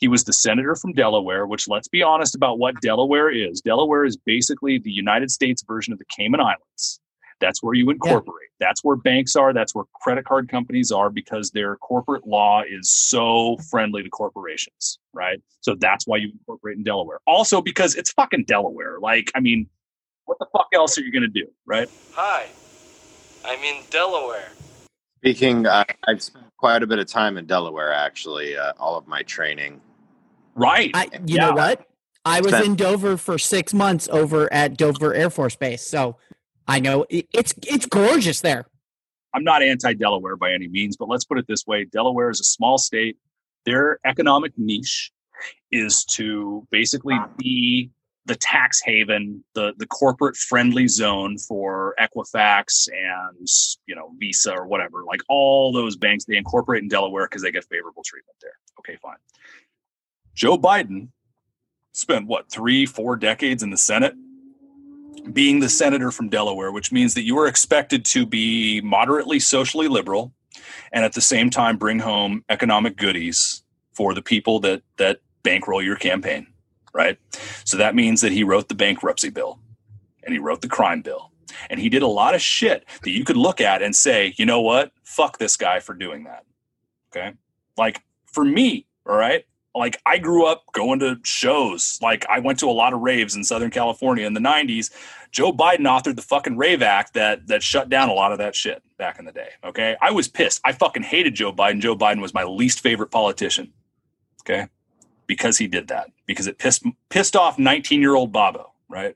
He 0.02 0.08
was 0.08 0.24
the 0.24 0.34
senator 0.34 0.76
from 0.76 0.94
Delaware, 0.94 1.46
which 1.46 1.68
let's 1.68 1.88
be 1.88 2.02
honest 2.02 2.34
about 2.34 2.58
what 2.58 2.82
Delaware 2.82 3.30
is. 3.30 3.62
Delaware 3.62 4.04
is 4.04 4.18
basically 4.18 4.80
the 4.80 4.92
United 4.92 5.30
States 5.30 5.62
version 5.62 5.94
of 5.94 6.00
the 6.00 6.06
Cayman 6.06 6.42
Islands. 6.42 7.00
That's 7.40 7.62
where 7.62 7.76
you 7.76 7.92
incorporate. 7.92 8.50
That's 8.60 8.84
where 8.84 8.96
banks 8.96 9.36
are. 9.36 9.54
That's 9.54 9.76
where 9.76 9.86
credit 10.02 10.26
card 10.26 10.50
companies 10.50 10.92
are 10.92 11.12
because 11.12 11.52
their 11.52 11.76
corporate 11.78 12.26
law 12.26 12.64
is 12.68 12.90
so 12.90 13.58
friendly 13.70 14.02
to 14.02 14.10
corporations, 14.10 14.98
right? 15.14 15.40
So 15.60 15.76
that's 15.76 16.08
why 16.08 16.18
you 16.18 16.32
incorporate 16.32 16.78
in 16.78 16.84
Delaware. 16.84 17.20
Also 17.28 17.62
because 17.62 17.94
it's 17.94 18.12
fucking 18.12 18.46
Delaware. 18.46 19.00
Like, 19.00 19.32
I 19.36 19.40
mean, 19.40 19.68
what 20.26 20.40
the 20.40 20.48
fuck 20.52 20.68
else 20.74 20.98
are 20.98 21.02
you 21.02 21.12
going 21.12 21.22
to 21.22 21.28
do, 21.28 21.46
right? 21.68 21.90
Hi, 22.14 22.48
I'm 23.46 23.60
in 23.60 23.84
Delaware. 23.92 24.50
Speaking, 25.18 25.68
I, 25.68 25.86
I've 26.08 26.24
spent 26.24 26.46
quite 26.58 26.82
a 26.82 26.88
bit 26.88 26.98
of 26.98 27.06
time 27.06 27.38
in 27.38 27.46
Delaware, 27.46 27.94
actually. 27.94 28.58
Uh, 28.58 28.74
all 28.80 28.98
of 28.98 29.08
my 29.08 29.22
training. 29.22 29.80
Right. 30.56 30.92
I, 30.94 31.08
you 31.26 31.36
Yeah. 31.36 31.48
know 31.50 31.54
what? 31.54 31.88
I 32.24 32.42
was 32.42 32.54
in 32.54 32.76
Dover 32.76 33.18
for 33.18 33.40
six 33.40 33.74
months 33.74 34.08
over 34.12 34.52
at 34.54 34.78
Dover 34.78 35.14
Air 35.14 35.30
Force 35.32 35.56
Base, 35.56 35.82
so 35.86 36.18
I 36.68 36.80
know 36.80 37.06
it's 37.10 37.54
it's 37.68 37.88
gorgeous 37.88 38.42
there. 38.42 38.66
I'm 39.34 39.44
not 39.44 39.64
anti 39.64 39.94
Delaware 39.94 40.36
by 40.36 40.54
any 40.54 40.68
means, 40.68 40.98
but 40.98 41.10
let's 41.10 41.26
put 41.26 41.40
it 41.40 41.46
this 41.48 41.66
way 41.66 41.86
Delaware 41.86 42.30
is 42.30 42.40
a 42.40 42.44
small 42.44 42.78
state. 42.78 43.18
Their 43.66 43.98
economic 44.06 44.54
niche 44.58 45.12
is 45.72 46.06
to 46.06 46.68
basically 46.70 47.18
be 47.38 47.90
the 48.26 48.36
tax 48.36 48.82
haven, 48.86 49.44
the, 49.56 49.74
the 49.78 49.88
corporate 49.88 50.36
friendly 50.38 50.88
zone 50.88 51.38
for 51.40 51.96
Equifax 52.00 52.88
and 52.88 53.48
you 53.88 53.96
know 53.96 54.12
Visa 54.20 54.54
or 54.54 54.68
whatever. 54.68 55.04
Like 55.06 55.22
all 55.28 55.72
those 55.74 55.96
banks, 55.96 56.26
they 56.26 56.38
incorporate 56.38 56.84
in 56.84 56.90
Delaware 56.90 57.26
because 57.26 57.42
they 57.42 57.52
get 57.52 57.66
favorable 57.66 58.04
treatment 58.06 58.38
there. 58.42 58.54
Okay, 58.80 58.98
fine. 59.02 59.18
Joe 60.34 60.58
Biden 60.58 61.10
spent 61.92 62.28
what 62.28 62.50
three, 62.50 62.86
four 62.86 63.16
decades 63.16 63.64
in 63.64 63.70
the 63.70 63.78
Senate 63.78 64.16
being 65.34 65.60
the 65.60 65.70
senator 65.70 66.12
from 66.12 66.30
Delaware, 66.30 66.72
which 66.72 66.92
means 66.92 67.14
that 67.14 67.24
you 67.24 67.38
are 67.38 67.48
expected 67.48 68.06
to 68.06 68.26
be 68.26 68.82
moderately 68.82 69.40
socially 69.40 69.88
liberal 69.88 70.34
and 70.92 71.06
at 71.06 71.14
the 71.14 71.22
same 71.22 71.50
time 71.50 71.78
bring 71.78 72.00
home 72.00 72.44
economic 72.50 72.98
goodies 72.98 73.64
for 73.94 74.14
the 74.14 74.22
people 74.22 74.60
that 74.62 74.82
that 74.98 75.20
bankroll 75.44 75.82
your 75.82 75.96
campaign, 75.96 76.48
right? 76.94 77.18
So 77.66 77.78
that 77.78 77.96
means 77.96 78.22
that 78.22 78.32
he 78.32 78.44
wrote 78.44 78.70
the 78.70 78.76
bankruptcy 78.76 79.30
bill 79.30 79.60
and 80.24 80.34
he 80.34 80.40
wrote 80.40 80.62
the 80.62 80.68
crime 80.68 81.02
bill. 81.02 81.32
And 81.70 81.80
he 81.80 81.90
did 81.90 82.02
a 82.02 82.08
lot 82.08 82.34
of 82.34 82.42
shit 82.42 82.86
that 83.04 83.12
you 83.12 83.26
could 83.26 83.38
look 83.38 83.60
at 83.60 83.82
and 83.82 83.96
say, 83.96 84.34
"You 84.38 84.46
know 84.46 84.62
what? 84.62 84.92
Fuck 85.04 85.38
this 85.38 85.58
guy 85.58 85.80
for 85.80 85.94
doing 85.94 86.24
that." 86.24 86.46
Okay? 87.12 87.34
Like 87.78 88.02
for 88.26 88.46
me, 88.46 88.88
all 89.06 89.18
right? 89.18 89.46
Like 89.74 90.02
I 90.06 90.18
grew 90.18 90.46
up 90.46 90.66
going 90.74 91.00
to 91.00 91.20
shows. 91.24 91.98
Like 92.02 92.26
I 92.30 92.40
went 92.40 92.60
to 92.60 92.66
a 92.68 92.72
lot 92.72 92.94
of 92.94 93.02
raves 93.02 93.36
in 93.36 93.44
Southern 93.44 93.72
California 93.72 94.26
in 94.26 94.34
the 94.34 94.40
90s. 94.40 94.92
Joe 95.32 95.54
Biden 95.54 95.82
authored 95.82 96.18
the 96.18 96.22
fucking 96.22 96.58
Rave 96.58 96.82
Act 96.82 97.14
that 97.14 97.48
that 97.48 97.64
shut 97.64 97.90
down 97.90 98.10
a 98.10 98.14
lot 98.14 98.32
of 98.32 98.38
that 98.40 98.56
shit 98.56 98.84
back 98.98 99.18
in 99.18 99.26
the 99.26 99.32
day. 99.32 99.50
Okay. 99.64 99.96
I 100.02 100.12
was 100.12 100.28
pissed. 100.28 100.60
I 100.66 100.74
fucking 100.74 101.04
hated 101.04 101.36
Joe 101.36 101.54
Biden. 101.54 101.80
Joe 101.80 101.96
Biden 101.96 102.22
was 102.22 102.34
my 102.34 102.44
least 102.44 102.82
favorite 102.82 103.12
politician. 103.12 103.72
Okay. 104.42 104.68
Because 105.26 105.58
he 105.58 105.68
did 105.68 105.88
that. 105.88 106.12
Because 106.26 106.48
it 106.48 106.58
pissed 106.58 106.86
pissed 107.10 107.36
off 107.36 107.58
19 107.58 108.02
year 108.02 108.16
old 108.16 108.32
Bobo, 108.32 108.74
right? 108.90 109.16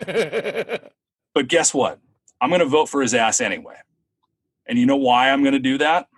But 1.38 1.46
guess 1.46 1.72
what? 1.72 2.00
I'm 2.40 2.50
going 2.50 2.58
to 2.58 2.66
vote 2.66 2.88
for 2.88 3.00
his 3.00 3.14
ass 3.14 3.40
anyway. 3.40 3.76
And 4.66 4.76
you 4.76 4.86
know 4.86 4.96
why 4.96 5.30
I'm 5.30 5.42
going 5.42 5.52
to 5.52 5.60
do 5.60 5.78
that? 5.78 6.08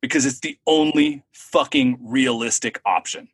Because 0.00 0.26
it's 0.26 0.40
the 0.40 0.58
only 0.66 1.24
fucking 1.32 1.98
realistic 2.00 2.80
option. 2.86 3.28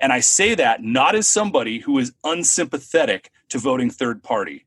And 0.00 0.12
I 0.12 0.20
say 0.20 0.54
that 0.54 0.82
not 0.82 1.14
as 1.14 1.28
somebody 1.28 1.80
who 1.80 1.98
is 1.98 2.12
unsympathetic 2.24 3.30
to 3.50 3.58
voting 3.58 3.90
third 3.90 4.22
party. 4.22 4.66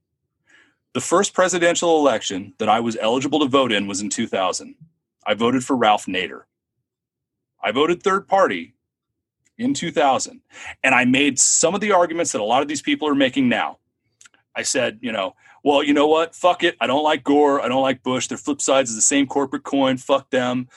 The 0.94 1.02
first 1.02 1.34
presidential 1.34 1.98
election 2.00 2.54
that 2.58 2.70
I 2.70 2.80
was 2.80 2.98
eligible 3.00 3.40
to 3.40 3.48
vote 3.48 3.72
in 3.72 3.88
was 3.88 4.02
in 4.02 4.10
2000. 4.10 4.76
I 5.26 5.34
voted 5.34 5.64
for 5.64 5.76
Ralph 5.76 6.06
Nader. 6.06 6.44
I 7.62 7.72
voted 7.72 8.02
third 8.02 8.28
party 8.28 8.74
in 9.58 9.74
2000. 9.74 10.42
And 10.84 10.96
I 10.96 11.06
made 11.06 11.38
some 11.40 11.76
of 11.76 11.82
the 11.82 11.92
arguments 11.92 12.32
that 12.32 12.42
a 12.42 12.46
lot 12.46 12.62
of 12.62 12.68
these 12.68 12.82
people 12.82 13.08
are 13.08 13.16
making 13.16 13.50
now. 13.50 13.78
I 14.56 14.64
said, 14.64 15.00
you 15.02 15.12
know, 15.12 15.36
well, 15.64 15.84
you 15.84 15.94
know 15.94 16.08
what? 16.08 16.34
Fuck 16.34 16.64
it. 16.64 16.76
I 16.82 16.88
don't 16.88 17.04
like 17.04 17.24
Gore. 17.24 17.62
I 17.62 17.68
don't 17.68 17.82
like 17.82 18.02
Bush. 18.02 18.28
They're 18.28 18.38
flip 18.38 18.62
sides 18.62 18.90
of 18.90 18.96
the 18.96 19.02
same 19.02 19.28
corporate 19.28 19.64
coin. 19.64 19.98
Fuck 19.98 20.30
them. 20.30 20.70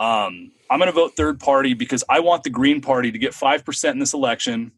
Um, 0.00 0.52
I'm 0.70 0.78
going 0.78 0.88
to 0.88 0.92
vote 0.92 1.14
third 1.14 1.38
party 1.38 1.74
because 1.74 2.02
I 2.08 2.20
want 2.20 2.42
the 2.42 2.50
Green 2.50 2.80
Party 2.80 3.12
to 3.12 3.18
get 3.18 3.32
5% 3.32 3.90
in 3.92 3.98
this 3.98 4.14
election 4.14 4.72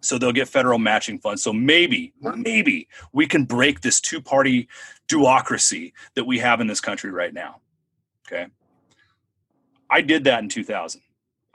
so 0.00 0.18
they'll 0.18 0.32
get 0.32 0.48
federal 0.48 0.78
matching 0.78 1.18
funds. 1.18 1.42
So 1.42 1.52
maybe, 1.52 2.12
maybe 2.20 2.88
we 3.12 3.26
can 3.26 3.44
break 3.44 3.80
this 3.80 4.00
two 4.00 4.20
party 4.20 4.68
duocracy 5.08 5.92
that 6.14 6.24
we 6.24 6.38
have 6.40 6.60
in 6.60 6.66
this 6.66 6.80
country 6.80 7.10
right 7.10 7.32
now. 7.32 7.60
Okay. 8.26 8.46
I 9.90 10.00
did 10.00 10.24
that 10.24 10.42
in 10.42 10.48
2000. 10.48 11.00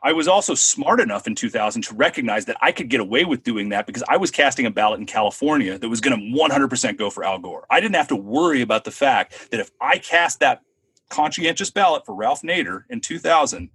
I 0.03 0.13
was 0.13 0.27
also 0.27 0.53
smart 0.53 0.99
enough 0.99 1.25
in 1.25 1.35
2000 1.35 1.81
to 1.83 1.95
recognize 1.95 2.45
that 2.45 2.57
I 2.61 2.71
could 2.71 2.87
get 2.87 2.99
away 2.99 3.25
with 3.25 3.43
doing 3.43 3.69
that 3.69 3.87
because 3.87 4.03
I 4.07 4.17
was 4.17 4.29
casting 4.29 4.65
a 4.65 4.71
ballot 4.71 4.99
in 4.99 5.07
California 5.07 5.77
that 5.77 5.89
was 5.89 6.01
going 6.01 6.17
to 6.17 6.39
100% 6.39 6.97
go 6.97 7.09
for 7.09 7.23
Al 7.23 7.39
Gore. 7.39 7.65
I 7.69 7.81
didn't 7.81 7.95
have 7.95 8.07
to 8.09 8.15
worry 8.15 8.61
about 8.61 8.83
the 8.83 8.91
fact 8.91 9.49
that 9.51 9.59
if 9.59 9.71
I 9.81 9.97
cast 9.97 10.39
that 10.41 10.61
conscientious 11.09 11.69
ballot 11.71 12.05
for 12.05 12.13
Ralph 12.15 12.41
Nader 12.41 12.83
in 12.89 12.99
2000, 13.01 13.69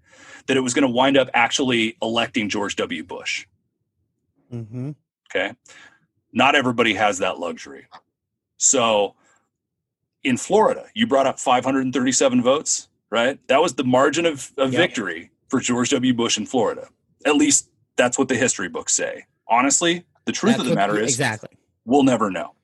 that 0.47 0.57
it 0.57 0.61
was 0.61 0.75
going 0.75 0.87
to 0.87 0.93
wind 0.93 1.17
up 1.17 1.29
actually 1.35 1.97
electing 2.03 2.49
George 2.49 2.77
W. 2.77 3.03
Bush. 3.05 3.47
hmm 4.51 4.91
Okay. 5.31 5.55
Not 6.33 6.55
everybody 6.55 6.95
has 6.95 7.19
that 7.19 7.39
luxury. 7.39 7.87
So 8.59 9.15
in 10.25 10.37
Florida, 10.37 10.87
you 10.95 11.07
brought 11.07 11.27
up 11.27 11.39
537 11.39 12.43
votes, 12.43 12.89
right? 13.11 13.39
That 13.49 13.61
was 13.63 13.75
the 13.75 13.85
margin 13.85 14.27
of, 14.27 14.53
of 14.57 14.71
victory 14.73 15.31
for 15.49 15.61
George 15.61 15.91
W. 15.91 16.13
Bush 16.15 16.37
in 16.39 16.47
Florida. 16.47 16.89
At 17.25 17.37
least 17.37 17.71
that's 17.97 18.19
what 18.19 18.29
the 18.29 18.37
history 18.37 18.69
books 18.69 18.95
say. 18.95 19.25
Honestly, 19.49 20.05
the 20.25 20.33
truth 20.33 20.59
of 20.59 20.67
the 20.67 20.75
matter 20.75 20.99
is 20.99 21.11
exactly. 21.11 21.51
we'll 21.85 22.05
never 22.05 22.31
know. 22.31 22.55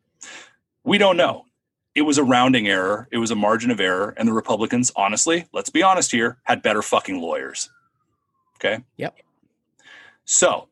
We 0.84 0.98
don't 0.98 1.16
know. 1.16 1.44
It 1.94 2.02
was 2.02 2.18
a 2.18 2.24
rounding 2.24 2.68
error, 2.68 3.08
it 3.10 3.18
was 3.18 3.30
a 3.30 3.34
margin 3.34 3.70
of 3.70 3.80
error, 3.80 4.14
and 4.16 4.28
the 4.28 4.32
Republicans, 4.32 4.92
honestly, 4.94 5.46
let's 5.52 5.70
be 5.70 5.82
honest 5.82 6.12
here, 6.12 6.38
had 6.44 6.62
better 6.62 6.82
fucking 6.82 7.20
lawyers. 7.20 7.70
Okay? 8.56 8.84
Yep. 8.96 9.16
So, 10.24 10.68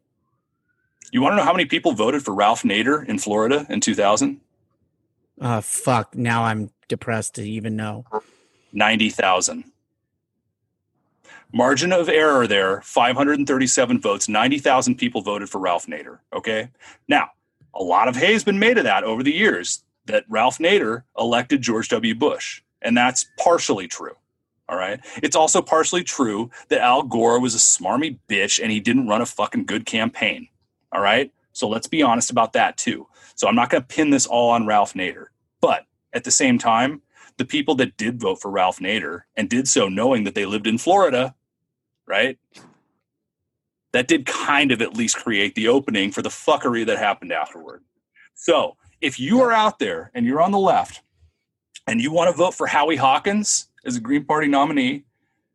you 1.12 1.22
want 1.22 1.32
to 1.32 1.36
know 1.36 1.44
how 1.44 1.52
many 1.52 1.64
people 1.64 1.93
voted 1.93 2.24
for 2.24 2.34
Ralph 2.34 2.62
Nader 2.62 3.06
in 3.09 3.18
Florida 3.18 3.66
in 3.68 3.80
2000? 3.80 4.40
Uh, 5.40 5.60
fuck. 5.60 6.14
Now 6.14 6.44
I'm 6.44 6.70
depressed 6.88 7.34
to 7.36 7.43
even 7.43 7.76
know. 7.76 8.05
90,000. 8.72 9.64
Margin 11.52 11.93
of 11.93 12.09
error 12.09 12.47
there 12.47 12.82
537 12.82 14.01
votes. 14.01 14.28
90,000 14.28 14.97
people 14.97 15.22
voted 15.22 15.48
for 15.48 15.59
Ralph 15.59 15.86
Nader. 15.86 16.18
Okay. 16.32 16.68
Now, 17.09 17.30
a 17.74 17.82
lot 17.82 18.09
of 18.09 18.16
hay 18.16 18.32
has 18.32 18.44
been 18.44 18.59
made 18.59 18.78
of 18.78 18.84
that 18.84 19.05
over 19.05 19.22
the 19.22 19.32
years 19.32 19.84
that 20.06 20.24
Ralph 20.28 20.58
Nader 20.58 21.02
elected 21.18 21.62
George 21.62 21.88
W. 21.90 22.14
Bush. 22.14 22.62
And 22.82 22.96
that's 22.96 23.26
partially 23.38 23.88
true. 23.88 24.14
All 24.68 24.76
right. 24.76 25.00
It's 25.22 25.36
also 25.36 25.62
partially 25.62 26.02
true 26.02 26.50
that 26.68 26.80
Al 26.80 27.04
Gore 27.04 27.40
was 27.40 27.54
a 27.54 27.58
smarmy 27.58 28.18
bitch 28.28 28.60
and 28.60 28.72
he 28.72 28.80
didn't 28.80 29.06
run 29.06 29.22
a 29.22 29.26
fucking 29.26 29.66
good 29.66 29.86
campaign. 29.86 30.48
All 30.92 31.00
right. 31.00 31.32
So 31.52 31.68
let's 31.68 31.86
be 31.86 32.02
honest 32.02 32.30
about 32.30 32.52
that 32.54 32.76
too. 32.76 33.06
So 33.34 33.46
I'm 33.46 33.54
not 33.54 33.70
going 33.70 33.82
to 33.82 33.86
pin 33.86 34.10
this 34.10 34.26
all 34.26 34.50
on 34.50 34.66
Ralph 34.66 34.94
Nader. 34.94 35.26
But 35.60 35.86
at 36.12 36.24
the 36.24 36.30
same 36.30 36.58
time, 36.58 37.02
the 37.36 37.44
people 37.44 37.74
that 37.76 37.96
did 37.96 38.20
vote 38.20 38.40
for 38.40 38.50
Ralph 38.50 38.78
Nader 38.78 39.22
and 39.36 39.48
did 39.48 39.68
so 39.68 39.88
knowing 39.88 40.24
that 40.24 40.34
they 40.34 40.46
lived 40.46 40.66
in 40.66 40.78
Florida, 40.78 41.34
right? 42.06 42.38
That 43.92 44.08
did 44.08 44.26
kind 44.26 44.72
of 44.72 44.82
at 44.82 44.96
least 44.96 45.16
create 45.16 45.54
the 45.54 45.68
opening 45.68 46.10
for 46.12 46.22
the 46.22 46.28
fuckery 46.28 46.84
that 46.86 46.98
happened 46.98 47.32
afterward. 47.32 47.82
So 48.36 48.76
if 49.00 49.18
you 49.18 49.40
are 49.40 49.50
out 49.50 49.78
there 49.78 50.10
and 50.14 50.24
you're 50.24 50.40
on 50.40 50.52
the 50.52 50.58
left 50.58 51.02
and 51.86 52.00
you 52.00 52.12
want 52.12 52.30
to 52.30 52.36
vote 52.36 52.54
for 52.54 52.66
Howie 52.66 52.96
Hawkins 52.96 53.68
as 53.84 53.96
a 53.96 54.00
Green 54.00 54.24
Party 54.24 54.46
nominee 54.46 55.04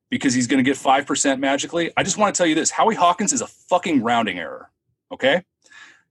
because 0.10 0.34
he's 0.34 0.48
going 0.48 0.62
to 0.62 0.70
get 0.70 0.78
5% 0.78 1.40
magically, 1.40 1.92
I 1.96 2.04
just 2.04 2.18
want 2.18 2.34
to 2.34 2.38
tell 2.38 2.48
you 2.48 2.56
this 2.56 2.72
Howie 2.72 2.96
Hawkins 2.96 3.32
is 3.32 3.42
a 3.42 3.48
fucking 3.48 4.04
rounding 4.04 4.40
error. 4.40 4.70
Okay? 5.12 5.44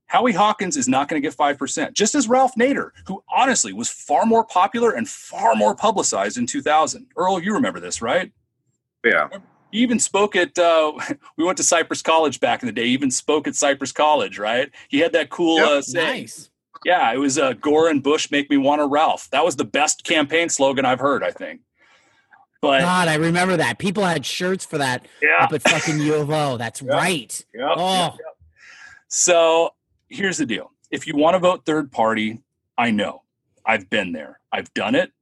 Howie 0.07 0.33
Hawkins 0.33 0.77
is 0.77 0.89
not 0.89 1.09
going 1.09 1.21
to 1.21 1.29
get 1.29 1.37
5%, 1.37 1.93
just 1.93 2.15
as 2.15 2.29
Ralph 2.29 2.53
Nader, 2.59 2.91
who 3.07 3.23
honestly 3.33 3.73
was 3.73 3.89
far 3.89 4.27
more 4.27 4.45
popular 4.45 4.93
and 4.93 5.09
far 5.09 5.55
more 5.55 5.75
publicized 5.75 6.37
in 6.37 6.47
2000. 6.47 7.07
Earl, 7.17 7.41
you 7.41 7.53
remember 7.53 7.79
this, 7.79 8.01
right? 8.03 8.33
Yeah. 9.05 9.29
He 9.71 9.79
even 9.79 10.01
spoke 10.01 10.35
at, 10.35 10.59
uh, 10.59 10.93
we 11.37 11.45
went 11.45 11.59
to 11.59 11.65
Cypress 11.65 12.03
College 12.03 12.41
back 12.41 12.63
in 12.63 12.67
the 12.67 12.73
day, 12.73 12.87
he 12.87 12.93
even 12.93 13.11
spoke 13.11 13.47
at 13.47 13.55
Cypress 13.55 13.93
College, 13.93 14.39
right? 14.39 14.71
He 14.89 14.99
had 14.99 15.13
that 15.13 15.31
cool 15.31 15.59
Yep. 15.59 15.69
uh, 15.69 15.83
saying. 15.83 16.21
Nice. 16.23 16.51
Yeah, 16.85 17.13
it 17.13 17.19
was 17.19 17.39
uh, 17.39 17.53
Gore 17.55 17.89
and 17.89 18.03
Bush 18.03 18.31
make 18.31 18.49
me 18.51 18.57
want 18.57 18.81
a 18.81 18.87
Ralph. 18.87 19.29
That 19.31 19.45
was 19.45 19.57
the 19.57 19.65
best 19.65 20.03
campaign 20.05 20.49
slogan 20.49 20.85
I've 20.85 21.01
heard, 21.01 21.23
I 21.23 21.31
think. 21.31 21.61
But 22.63 22.81
God, 22.81 23.09
I 23.09 23.15
remember 23.15 23.57
that. 23.57 23.79
People 23.79 24.05
had 24.05 24.25
shirts 24.27 24.65
for 24.67 24.79
that 24.79 25.07
yeah, 25.23 25.45
up 25.45 25.53
at 25.53 25.63
fucking 25.63 25.99
U 26.01 26.15
of 26.15 26.31
O. 26.31 26.57
That's 26.57 26.83
Yeah. 26.87 26.93
right. 26.93 27.45
Yep, 27.55 27.69
Oh. 27.77 28.17
So 29.09 29.71
here's 30.09 30.39
the 30.39 30.47
deal. 30.47 30.71
If 30.91 31.07
you 31.07 31.17
want 31.17 31.35
to 31.35 31.39
vote 31.39 31.65
third 31.65 31.91
party, 31.93 32.41
I 32.77 32.91
know. 32.91 33.23
I've 33.65 33.89
been 33.91 34.13
there. 34.13 34.41
I've 34.53 34.73
done 34.75 34.95
it. 34.95 35.13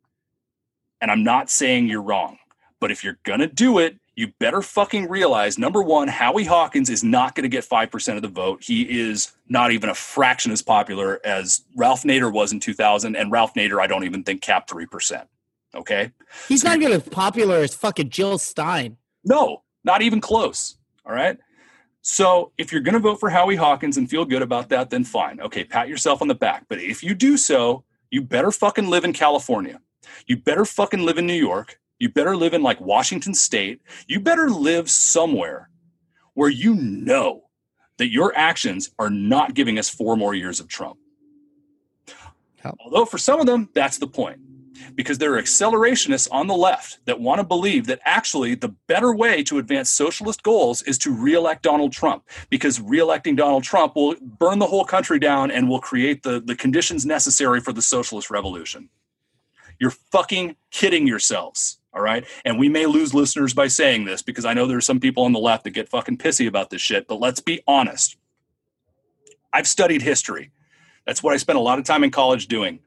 And 1.00 1.10
I'm 1.10 1.22
not 1.22 1.48
saying 1.50 1.88
you're 1.88 2.02
wrong. 2.02 2.38
But 2.80 2.90
if 2.90 3.02
you're 3.04 3.18
going 3.24 3.40
to 3.40 3.46
do 3.46 3.78
it, 3.78 3.96
you 4.18 4.32
better 4.40 4.60
fucking 4.60 5.08
realize 5.08 5.60
number 5.60 5.80
one, 5.80 6.08
Howie 6.08 6.42
Hawkins 6.42 6.90
is 6.90 7.04
not 7.04 7.36
going 7.36 7.44
to 7.44 7.48
get 7.48 7.64
5% 7.64 8.16
of 8.16 8.22
the 8.22 8.26
vote. 8.26 8.64
He 8.64 9.00
is 9.00 9.30
not 9.48 9.70
even 9.70 9.90
a 9.90 9.94
fraction 9.94 10.50
as 10.50 10.60
popular 10.60 11.20
as 11.24 11.62
Ralph 11.76 12.02
Nader 12.02 12.32
was 12.32 12.52
in 12.52 12.58
2000. 12.58 13.14
And 13.14 13.30
Ralph 13.30 13.54
Nader, 13.54 13.80
I 13.80 13.86
don't 13.86 14.02
even 14.02 14.24
think 14.24 14.42
capped 14.42 14.70
3%. 14.70 15.24
Okay. 15.72 16.10
He's 16.48 16.64
not 16.64 16.78
even 16.78 16.90
as 16.94 17.04
popular 17.04 17.58
as 17.58 17.76
fucking 17.76 18.10
Jill 18.10 18.38
Stein. 18.38 18.96
No, 19.24 19.62
not 19.84 20.02
even 20.02 20.20
close. 20.20 20.78
All 21.06 21.14
right. 21.14 21.38
So 22.02 22.50
if 22.58 22.72
you're 22.72 22.80
going 22.80 22.94
to 22.94 22.98
vote 22.98 23.20
for 23.20 23.30
Howie 23.30 23.54
Hawkins 23.54 23.98
and 23.98 24.10
feel 24.10 24.24
good 24.24 24.42
about 24.42 24.68
that, 24.70 24.90
then 24.90 25.04
fine. 25.04 25.40
Okay, 25.40 25.62
pat 25.62 25.88
yourself 25.88 26.22
on 26.22 26.26
the 26.26 26.34
back. 26.34 26.64
But 26.68 26.80
if 26.80 27.04
you 27.04 27.14
do 27.14 27.36
so, 27.36 27.84
you 28.10 28.22
better 28.22 28.50
fucking 28.50 28.90
live 28.90 29.04
in 29.04 29.12
California. 29.12 29.80
You 30.26 30.38
better 30.38 30.64
fucking 30.64 31.04
live 31.04 31.18
in 31.18 31.26
New 31.28 31.34
York. 31.34 31.78
You 31.98 32.08
better 32.08 32.36
live 32.36 32.54
in 32.54 32.62
like 32.62 32.80
Washington 32.80 33.34
State. 33.34 33.80
You 34.06 34.20
better 34.20 34.48
live 34.48 34.88
somewhere 34.88 35.68
where 36.34 36.48
you 36.48 36.74
know 36.74 37.44
that 37.98 38.10
your 38.10 38.32
actions 38.36 38.90
are 38.98 39.10
not 39.10 39.54
giving 39.54 39.78
us 39.78 39.88
four 39.88 40.16
more 40.16 40.34
years 40.34 40.60
of 40.60 40.68
Trump. 40.68 40.98
Although 42.80 43.04
for 43.04 43.18
some 43.18 43.40
of 43.40 43.46
them, 43.46 43.68
that's 43.74 43.98
the 43.98 44.06
point 44.06 44.40
because 44.94 45.18
there 45.18 45.34
are 45.34 45.42
accelerationists 45.42 46.28
on 46.30 46.46
the 46.46 46.54
left 46.54 47.04
that 47.04 47.20
want 47.20 47.40
to 47.40 47.44
believe 47.44 47.86
that 47.86 48.00
actually 48.04 48.54
the 48.54 48.74
better 48.86 49.14
way 49.14 49.42
to 49.42 49.58
advance 49.58 49.90
socialist 49.90 50.42
goals 50.42 50.82
is 50.82 50.98
to 50.98 51.12
reelect 51.12 51.62
Donald 51.62 51.92
Trump 51.92 52.24
because 52.50 52.78
reelecting 52.78 53.36
Donald 53.36 53.64
Trump 53.64 53.96
will 53.96 54.14
burn 54.20 54.58
the 54.58 54.66
whole 54.66 54.84
country 54.84 55.18
down 55.18 55.50
and 55.50 55.68
will 55.68 55.80
create 55.80 56.22
the, 56.22 56.40
the 56.40 56.54
conditions 56.54 57.04
necessary 57.04 57.60
for 57.60 57.72
the 57.72 57.82
socialist 57.82 58.30
revolution. 58.30 58.88
You're 59.78 59.90
fucking 59.90 60.56
kidding 60.70 61.06
yourselves. 61.06 61.77
All 61.98 62.04
right. 62.04 62.24
And 62.44 62.60
we 62.60 62.68
may 62.68 62.86
lose 62.86 63.12
listeners 63.12 63.52
by 63.52 63.66
saying 63.66 64.04
this 64.04 64.22
because 64.22 64.44
I 64.44 64.54
know 64.54 64.68
there's 64.68 64.86
some 64.86 65.00
people 65.00 65.24
on 65.24 65.32
the 65.32 65.40
left 65.40 65.64
that 65.64 65.70
get 65.70 65.88
fucking 65.88 66.18
pissy 66.18 66.46
about 66.46 66.70
this 66.70 66.80
shit, 66.80 67.08
but 67.08 67.18
let's 67.18 67.40
be 67.40 67.60
honest. 67.66 68.16
I've 69.52 69.66
studied 69.66 70.00
history. 70.00 70.52
That's 71.06 71.24
what 71.24 71.34
I 71.34 71.38
spent 71.38 71.58
a 71.58 71.60
lot 71.60 71.80
of 71.80 71.84
time 71.84 72.04
in 72.04 72.12
college 72.12 72.46
doing. 72.46 72.78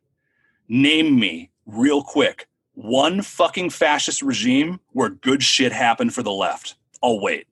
Name 0.69 1.19
me 1.19 1.51
real 1.65 2.01
quick 2.01 2.47
one 2.73 3.21
fucking 3.21 3.71
fascist 3.71 4.21
regime 4.21 4.79
where 4.93 5.09
good 5.09 5.43
shit 5.43 5.73
happened 5.73 6.13
for 6.13 6.23
the 6.23 6.31
left. 6.31 6.75
I'll 7.03 7.19
wait. 7.19 7.47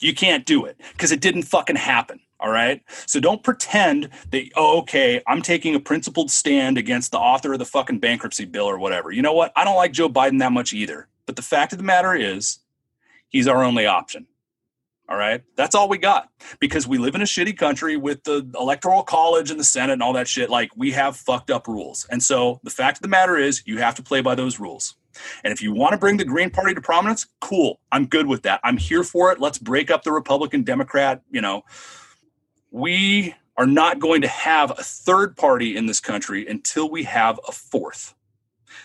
You 0.00 0.12
can't 0.12 0.44
do 0.44 0.64
it 0.64 0.76
because 0.90 1.12
it 1.12 1.20
didn't 1.20 1.44
fucking 1.44 1.76
happen. 1.76 2.18
All 2.44 2.50
right. 2.50 2.82
So 3.06 3.20
don't 3.20 3.42
pretend 3.42 4.10
that, 4.30 4.50
oh, 4.54 4.80
okay, 4.80 5.22
I'm 5.26 5.40
taking 5.40 5.74
a 5.74 5.80
principled 5.80 6.30
stand 6.30 6.76
against 6.76 7.10
the 7.10 7.18
author 7.18 7.54
of 7.54 7.58
the 7.58 7.64
fucking 7.64 8.00
bankruptcy 8.00 8.44
bill 8.44 8.66
or 8.66 8.78
whatever. 8.78 9.10
You 9.10 9.22
know 9.22 9.32
what? 9.32 9.50
I 9.56 9.64
don't 9.64 9.76
like 9.76 9.92
Joe 9.92 10.10
Biden 10.10 10.40
that 10.40 10.52
much 10.52 10.74
either. 10.74 11.08
But 11.24 11.36
the 11.36 11.42
fact 11.42 11.72
of 11.72 11.78
the 11.78 11.84
matter 11.84 12.14
is, 12.14 12.58
he's 13.30 13.48
our 13.48 13.64
only 13.64 13.86
option. 13.86 14.26
All 15.08 15.16
right. 15.16 15.42
That's 15.56 15.74
all 15.74 15.88
we 15.88 15.96
got 15.96 16.28
because 16.60 16.86
we 16.86 16.98
live 16.98 17.14
in 17.14 17.22
a 17.22 17.24
shitty 17.24 17.56
country 17.56 17.96
with 17.96 18.22
the 18.24 18.46
electoral 18.60 19.04
college 19.04 19.50
and 19.50 19.58
the 19.58 19.64
Senate 19.64 19.94
and 19.94 20.02
all 20.02 20.12
that 20.12 20.28
shit. 20.28 20.50
Like 20.50 20.68
we 20.76 20.90
have 20.92 21.16
fucked 21.16 21.50
up 21.50 21.66
rules. 21.66 22.06
And 22.10 22.22
so 22.22 22.60
the 22.62 22.68
fact 22.68 22.98
of 22.98 23.02
the 23.02 23.08
matter 23.08 23.38
is, 23.38 23.62
you 23.64 23.78
have 23.78 23.94
to 23.94 24.02
play 24.02 24.20
by 24.20 24.34
those 24.34 24.60
rules. 24.60 24.96
And 25.44 25.52
if 25.52 25.62
you 25.62 25.72
want 25.72 25.92
to 25.92 25.98
bring 25.98 26.18
the 26.18 26.26
Green 26.26 26.50
Party 26.50 26.74
to 26.74 26.80
prominence, 26.82 27.26
cool. 27.40 27.80
I'm 27.90 28.04
good 28.04 28.26
with 28.26 28.42
that. 28.42 28.60
I'm 28.64 28.76
here 28.76 29.02
for 29.02 29.32
it. 29.32 29.40
Let's 29.40 29.56
break 29.56 29.90
up 29.90 30.02
the 30.02 30.12
Republican 30.12 30.62
Democrat. 30.62 31.22
You 31.30 31.40
know, 31.40 31.62
we 32.74 33.32
are 33.56 33.68
not 33.68 34.00
going 34.00 34.20
to 34.20 34.26
have 34.26 34.72
a 34.72 34.82
third 34.82 35.36
party 35.36 35.76
in 35.76 35.86
this 35.86 36.00
country 36.00 36.44
until 36.44 36.90
we 36.90 37.04
have 37.04 37.38
a 37.46 37.52
fourth. 37.52 38.16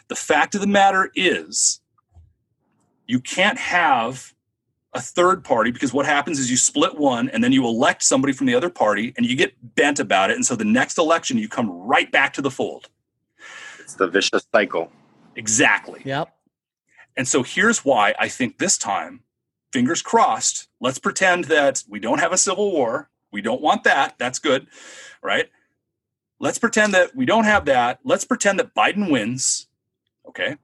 The 0.10 0.16
fact 0.16 0.54
of 0.54 0.62
the 0.62 0.68
matter 0.68 1.12
is, 1.16 1.82
you 3.08 3.20
can't 3.20 3.58
have 3.58 4.36
a 4.94 5.02
third 5.02 5.44
party 5.44 5.72
because 5.72 5.92
what 5.92 6.06
happens 6.06 6.38
is 6.38 6.52
you 6.52 6.58
split 6.58 7.00
one 7.00 7.30
and 7.30 7.44
then 7.44 7.52
you 7.52 7.66
elect 7.66 8.04
somebody 8.04 8.32
from 8.32 8.46
the 8.46 8.54
other 8.54 8.70
party 8.70 9.12
and 9.18 9.26
you 9.26 9.36
get 9.36 9.56
bent 9.74 10.00
about 10.00 10.30
it. 10.30 10.36
And 10.36 10.46
so 10.46 10.56
the 10.56 10.66
next 10.66 11.00
election, 11.00 11.40
you 11.40 11.50
come 11.50 11.68
right 11.72 12.12
back 12.12 12.34
to 12.34 12.44
the 12.44 12.52
fold. 12.52 12.90
It's 13.80 13.96
the 13.96 14.08
vicious 14.08 14.46
cycle. 14.54 14.92
Exactly. 15.36 16.04
Yep. 16.06 16.32
And 17.18 17.28
so 17.28 17.42
here's 17.42 17.84
why 17.84 18.14
I 18.20 18.28
think 18.28 18.60
this 18.60 18.78
time, 18.78 19.22
fingers 19.74 20.04
crossed, 20.04 20.68
let's 20.80 21.00
pretend 21.00 21.46
that 21.46 21.84
we 21.90 22.00
don't 22.00 22.20
have 22.20 22.32
a 22.32 22.38
civil 22.38 22.72
war. 22.72 23.10
We 23.32 23.42
don't 23.42 23.62
want 23.62 23.84
that. 23.84 24.16
That's 24.18 24.40
good, 24.40 24.68
right? 25.22 25.50
Let's 26.40 26.58
pretend 26.58 26.94
that 26.94 27.16
we 27.16 27.26
don't 27.26 27.44
have 27.44 27.66
that. 27.66 28.00
Let's 28.04 28.26
pretend 28.26 28.60
that 28.60 28.74
Biden 28.74 29.12
wins. 29.12 29.68
Okay. 30.28 30.58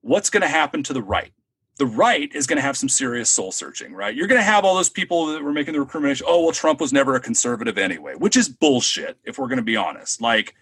What's 0.00 0.30
going 0.30 0.40
to 0.40 0.48
happen 0.48 0.82
to 0.84 0.92
the 0.92 1.02
right? 1.02 1.32
The 1.78 1.86
right 1.86 2.30
is 2.34 2.46
going 2.46 2.56
to 2.56 2.62
have 2.62 2.76
some 2.76 2.88
serious 2.88 3.30
soul 3.30 3.52
searching, 3.52 3.94
right? 3.94 4.14
You're 4.14 4.26
going 4.26 4.40
to 4.40 4.44
have 4.44 4.64
all 4.64 4.74
those 4.74 4.88
people 4.88 5.26
that 5.26 5.42
were 5.42 5.52
making 5.52 5.74
the 5.74 5.80
recrimination. 5.80 6.26
Oh, 6.28 6.42
well, 6.42 6.52
Trump 6.52 6.80
was 6.80 6.92
never 6.92 7.14
a 7.14 7.20
conservative 7.20 7.78
anyway, 7.78 8.14
which 8.14 8.36
is 8.36 8.48
bullshit, 8.48 9.16
if 9.24 9.38
we're 9.38 9.48
going 9.48 9.58
to 9.58 9.62
be 9.64 9.76
honest. 9.76 10.20
Like, 10.20 10.54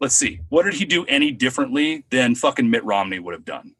let's 0.00 0.14
see, 0.14 0.40
what 0.48 0.64
did 0.64 0.74
he 0.74 0.84
do 0.84 1.04
any 1.06 1.30
differently 1.30 2.04
than 2.10 2.34
fucking 2.34 2.70
Mitt 2.70 2.84
Romney 2.84 3.18
would 3.18 3.34
have 3.34 3.44
done? 3.44 3.74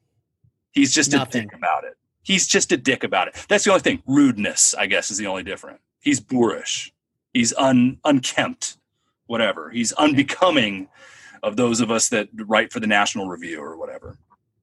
He's 0.72 0.94
just 0.94 1.12
Nothing. 1.12 1.42
a 1.42 1.44
dick 1.46 1.54
about 1.56 1.84
it. 1.84 1.94
He's 2.22 2.46
just 2.46 2.70
a 2.72 2.76
dick 2.76 3.02
about 3.02 3.28
it. 3.28 3.46
That's 3.48 3.64
the 3.64 3.70
only 3.70 3.80
thing. 3.80 4.02
Rudeness, 4.06 4.74
I 4.74 4.86
guess, 4.86 5.10
is 5.10 5.18
the 5.18 5.26
only 5.26 5.42
different. 5.42 5.80
He's 6.00 6.20
boorish. 6.20 6.92
He's 7.32 7.52
un 7.54 7.98
unkempt, 8.04 8.78
whatever. 9.26 9.70
He's 9.70 9.92
unbecoming 9.92 10.88
of 11.42 11.56
those 11.56 11.80
of 11.80 11.90
us 11.90 12.08
that 12.08 12.28
write 12.46 12.72
for 12.72 12.80
the 12.80 12.86
National 12.86 13.28
Review 13.28 13.60
or 13.60 13.76
whatever. 13.76 14.18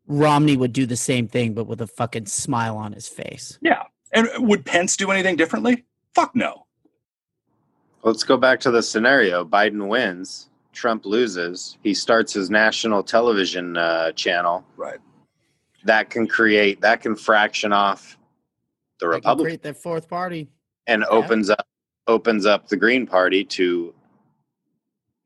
Romney 0.08 0.56
would 0.56 0.74
do 0.74 0.86
the 0.86 0.96
same 0.96 1.28
thing, 1.28 1.54
but 1.54 1.68
with 1.68 1.82
a 1.82 1.88
fucking 1.88 2.26
smile 2.28 2.78
on 2.78 2.94
his 2.94 3.08
face. 3.08 3.58
Yeah. 3.62 3.84
And 4.14 4.30
would 4.40 4.66
Pence 4.66 4.96
do 4.96 5.12
anything 5.12 5.36
differently? 5.36 5.86
Fuck 6.14 6.36
no. 6.36 6.66
Let's 8.04 8.24
go 8.24 8.38
back 8.38 8.60
to 8.62 8.72
the 8.72 8.82
scenario. 8.82 9.44
Biden 9.44 9.88
wins, 9.88 10.50
Trump 10.72 11.06
loses. 11.06 11.78
He 11.84 11.94
starts 11.94 12.34
his 12.34 12.50
national 12.50 13.04
television 13.04 13.76
uh, 13.76 14.14
channel. 14.14 14.66
Right. 14.78 15.00
That 15.84 16.10
can 16.10 16.26
create, 16.28 16.80
that 16.82 17.02
can 17.02 17.16
fraction 17.16 17.74
off 17.74 18.18
the 19.00 19.08
They 19.08 19.16
Republican 19.16 19.46
create 19.46 19.64
that 19.64 19.78
fourth 19.78 20.08
party. 20.08 20.48
And 20.88 21.04
opens 21.06 21.50
up 21.50 21.68
opens 22.08 22.46
up 22.46 22.68
the 22.68 22.78
Green 22.78 23.06
Party 23.06 23.44
to 23.44 23.94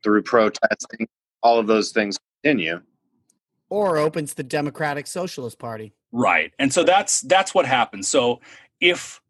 through 0.02 0.22
protesting, 0.22 1.08
all 1.42 1.58
of 1.58 1.66
those 1.66 1.92
things 1.92 2.18
continue. 2.42 2.80
Or 3.70 3.96
opens 3.96 4.34
the 4.34 4.42
Democratic 4.42 5.06
Socialist 5.06 5.58
Party. 5.58 5.94
Right. 6.10 6.52
And 6.58 6.72
so 6.72 6.84
that's 6.84 7.22
that's 7.22 7.54
what 7.54 7.64
happens. 7.64 8.08
So 8.08 8.40
if 8.80 9.20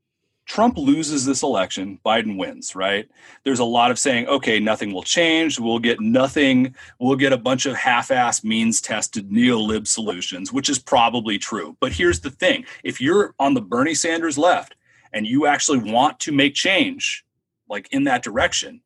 Trump 0.46 0.76
loses 0.76 1.24
this 1.24 1.44
election, 1.44 2.00
Biden 2.04 2.36
wins, 2.36 2.74
right? 2.74 3.08
There's 3.44 3.60
a 3.60 3.64
lot 3.64 3.92
of 3.92 3.98
saying, 3.98 4.26
okay, 4.26 4.58
nothing 4.58 4.92
will 4.92 5.04
change. 5.04 5.60
We'll 5.60 5.78
get 5.78 6.00
nothing. 6.00 6.74
We'll 6.98 7.16
get 7.16 7.32
a 7.32 7.38
bunch 7.38 7.66
of 7.66 7.76
half 7.76 8.08
assed, 8.08 8.42
means 8.42 8.80
tested 8.80 9.30
neolib 9.30 9.86
solutions, 9.86 10.52
which 10.52 10.68
is 10.68 10.80
probably 10.80 11.38
true. 11.38 11.76
But 11.80 11.92
here's 11.92 12.20
the 12.20 12.30
thing 12.30 12.64
if 12.82 13.00
you're 13.00 13.34
on 13.38 13.54
the 13.54 13.60
Bernie 13.60 13.94
Sanders 13.94 14.36
left 14.36 14.74
and 15.12 15.26
you 15.26 15.46
actually 15.46 15.78
want 15.78 16.18
to 16.20 16.32
make 16.32 16.54
change, 16.54 17.24
like 17.68 17.88
in 17.92 18.04
that 18.04 18.22
direction, 18.22 18.82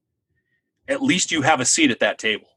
at 0.89 1.03
least 1.03 1.31
you 1.33 1.43
have 1.43 1.61
a 1.61 1.65
seat 1.65 1.91
at 1.91 2.01
that 2.01 2.19
table, 2.19 2.49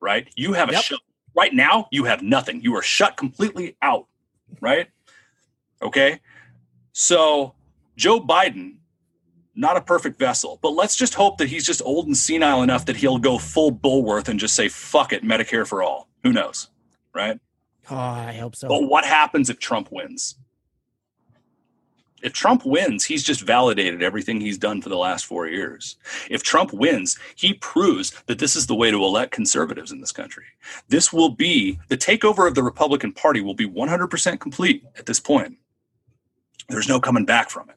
right? 0.00 0.28
You 0.36 0.52
have 0.54 0.68
a 0.68 0.72
Yep. 0.72 0.82
shut. 0.82 1.00
Right 1.34 1.54
now, 1.54 1.86
you 1.92 2.04
have 2.04 2.22
nothing. 2.22 2.60
You 2.60 2.74
are 2.76 2.82
shut 2.82 3.16
completely 3.16 3.76
out, 3.82 4.06
right? 4.60 4.88
Okay. 5.80 6.20
So 6.92 7.54
Joe 7.96 8.20
Biden, 8.20 8.76
not 9.54 9.76
a 9.76 9.80
perfect 9.80 10.18
vessel, 10.18 10.58
but 10.62 10.70
let's 10.70 10.96
just 10.96 11.14
hope 11.14 11.38
that 11.38 11.48
he's 11.48 11.64
just 11.64 11.82
old 11.84 12.06
and 12.06 12.16
senile 12.16 12.62
enough 12.62 12.84
that 12.86 12.96
he'll 12.96 13.18
go 13.18 13.38
full 13.38 13.70
Bulworth 13.72 14.28
and 14.28 14.40
just 14.40 14.54
say, 14.54 14.68
fuck 14.68 15.12
it, 15.12 15.22
Medicare 15.22 15.66
for 15.66 15.82
all. 15.82 16.08
Who 16.24 16.32
knows? 16.32 16.68
Right. 17.14 17.38
Oh, 17.90 17.96
I 17.96 18.32
hope 18.32 18.56
so. 18.56 18.68
But 18.68 18.84
what 18.84 19.04
happens 19.04 19.50
if 19.50 19.58
Trump 19.58 19.88
wins? 19.90 20.36
If 22.22 22.32
Trump 22.32 22.64
wins, 22.64 23.04
he's 23.04 23.22
just 23.22 23.40
validated 23.40 24.02
everything 24.02 24.40
he's 24.40 24.58
done 24.58 24.82
for 24.82 24.88
the 24.88 24.96
last 24.96 25.24
four 25.24 25.48
years. 25.48 25.96
If 26.28 26.42
Trump 26.42 26.72
wins, 26.72 27.18
he 27.34 27.54
proves 27.54 28.12
that 28.26 28.38
this 28.38 28.56
is 28.56 28.66
the 28.66 28.74
way 28.74 28.90
to 28.90 29.02
elect 29.02 29.32
conservatives 29.32 29.92
in 29.92 30.00
this 30.00 30.12
country. 30.12 30.44
This 30.88 31.12
will 31.12 31.30
be 31.30 31.78
the 31.88 31.96
takeover 31.96 32.46
of 32.46 32.54
the 32.54 32.62
Republican 32.62 33.12
Party 33.12 33.40
will 33.40 33.54
be 33.54 33.68
100% 33.68 34.40
complete 34.40 34.84
at 34.96 35.06
this 35.06 35.20
point. 35.20 35.56
There's 36.68 36.88
no 36.88 37.00
coming 37.00 37.24
back 37.24 37.50
from 37.50 37.68
it, 37.70 37.76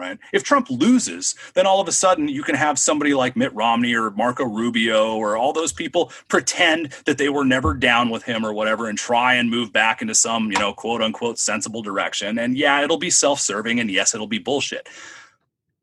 right? 0.00 0.18
If 0.32 0.42
Trump 0.42 0.68
loses, 0.70 1.34
then 1.54 1.66
all 1.66 1.80
of 1.80 1.86
a 1.86 1.92
sudden 1.92 2.28
you 2.28 2.42
can 2.42 2.54
have 2.54 2.78
somebody 2.78 3.14
like 3.14 3.36
Mitt 3.36 3.54
Romney 3.54 3.94
or 3.94 4.10
Marco 4.10 4.44
Rubio 4.44 5.14
or 5.14 5.36
all 5.36 5.52
those 5.52 5.72
people 5.72 6.10
pretend 6.28 6.92
that 7.04 7.18
they 7.18 7.28
were 7.28 7.44
never 7.44 7.74
down 7.74 8.08
with 8.08 8.22
him 8.24 8.44
or 8.44 8.52
whatever 8.52 8.88
and 8.88 8.96
try 8.96 9.34
and 9.34 9.50
move 9.50 9.72
back 9.72 10.00
into 10.00 10.14
some, 10.14 10.50
you 10.50 10.58
know, 10.58 10.72
quote 10.72 11.02
unquote 11.02 11.38
sensible 11.38 11.82
direction. 11.82 12.38
And 12.38 12.56
yeah, 12.56 12.82
it'll 12.82 12.98
be 12.98 13.10
self 13.10 13.40
serving 13.40 13.78
and 13.78 13.90
yes, 13.90 14.14
it'll 14.14 14.26
be 14.26 14.38
bullshit. 14.38 14.88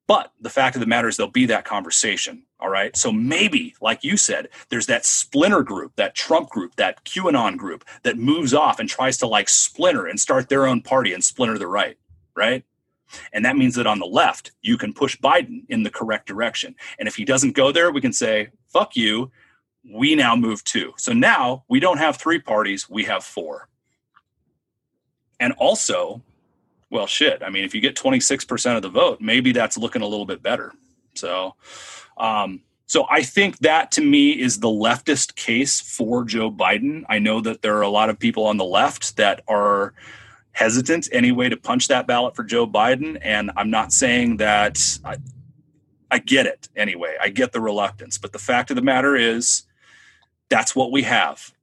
But 0.07 0.31
the 0.39 0.49
fact 0.49 0.75
of 0.77 0.79
the 0.79 0.85
matter 0.85 1.09
is, 1.09 1.17
there'll 1.17 1.31
be 1.31 1.45
that 1.47 1.65
conversation. 1.65 2.43
All 2.59 2.69
right. 2.69 2.95
So 2.95 3.11
maybe, 3.11 3.75
like 3.81 4.03
you 4.03 4.15
said, 4.15 4.47
there's 4.69 4.85
that 4.87 5.05
splinter 5.05 5.61
group, 5.63 5.95
that 5.97 6.15
Trump 6.15 6.49
group, 6.49 6.77
that 6.77 7.03
QAnon 7.03 7.57
group 7.57 7.83
that 8.03 8.17
moves 8.17 8.53
off 8.53 8.79
and 8.79 8.89
tries 8.89 9.17
to 9.17 9.27
like 9.27 9.49
splinter 9.49 10.07
and 10.07 10.19
start 10.19 10.47
their 10.47 10.65
own 10.65 10.81
party 10.81 11.13
and 11.13 11.23
splinter 11.23 11.57
the 11.57 11.67
right. 11.67 11.97
Right. 12.35 12.63
And 13.33 13.45
that 13.45 13.57
means 13.57 13.75
that 13.75 13.87
on 13.87 13.99
the 13.99 14.05
left, 14.05 14.51
you 14.61 14.77
can 14.77 14.93
push 14.93 15.17
Biden 15.17 15.63
in 15.69 15.83
the 15.83 15.89
correct 15.89 16.27
direction. 16.27 16.75
And 16.99 17.07
if 17.07 17.15
he 17.15 17.25
doesn't 17.25 17.55
go 17.55 17.71
there, 17.71 17.91
we 17.91 18.01
can 18.01 18.13
say, 18.13 18.49
fuck 18.67 18.95
you. 18.95 19.31
We 19.89 20.15
now 20.15 20.35
move 20.35 20.63
two. 20.63 20.93
So 20.97 21.13
now 21.13 21.63
we 21.69 21.79
don't 21.79 21.97
have 21.97 22.17
three 22.17 22.39
parties, 22.39 22.89
we 22.89 23.05
have 23.05 23.23
four. 23.23 23.69
And 25.39 25.53
also, 25.53 26.21
well, 26.89 27.07
shit. 27.07 27.41
I 27.43 27.49
mean, 27.49 27.63
if 27.63 27.75
you 27.75 27.81
get 27.81 27.95
26% 27.95 28.75
of 28.75 28.81
the 28.81 28.89
vote, 28.89 29.21
maybe 29.21 29.51
that's 29.51 29.77
looking 29.77 30.01
a 30.01 30.07
little 30.07 30.25
bit 30.25 30.41
better. 30.41 30.73
So, 31.13 31.55
um, 32.17 32.61
so 32.85 33.05
I 33.09 33.21
think 33.21 33.59
that 33.59 33.91
to 33.91 34.01
me 34.01 34.31
is 34.31 34.59
the 34.59 34.69
leftist 34.69 35.35
case 35.35 35.81
for 35.81 36.23
Joe 36.23 36.49
Biden. 36.49 37.03
I 37.09 37.19
know 37.19 37.41
that 37.41 37.61
there 37.61 37.77
are 37.77 37.81
a 37.81 37.89
lot 37.89 38.09
of 38.09 38.17
people 38.17 38.45
on 38.45 38.55
the 38.55 38.65
left 38.65 39.17
that 39.17 39.43
are 39.47 39.93
hesitant 40.57 41.07
anyway 41.11 41.47
to 41.49 41.55
punch 41.55 41.87
that 41.87 42.07
ballot 42.07 42.35
for 42.35 42.43
Joe 42.43 42.65
Biden, 42.65 43.19
and 43.21 43.51
I'm 43.55 43.69
not 43.69 43.93
saying 43.93 44.37
that 44.37 44.79
I, 45.05 45.17
I 46.09 46.17
get 46.17 46.47
it 46.47 46.67
anyway. 46.75 47.15
I 47.21 47.29
get 47.29 47.51
the 47.51 47.61
reluctance, 47.61 48.17
but 48.17 48.33
the 48.33 48.39
fact 48.39 48.71
of 48.71 48.75
the 48.75 48.81
matter 48.81 49.15
is, 49.15 49.67
that's 50.49 50.75
what 50.75 50.91
we 50.91 51.03
have. 51.03 51.53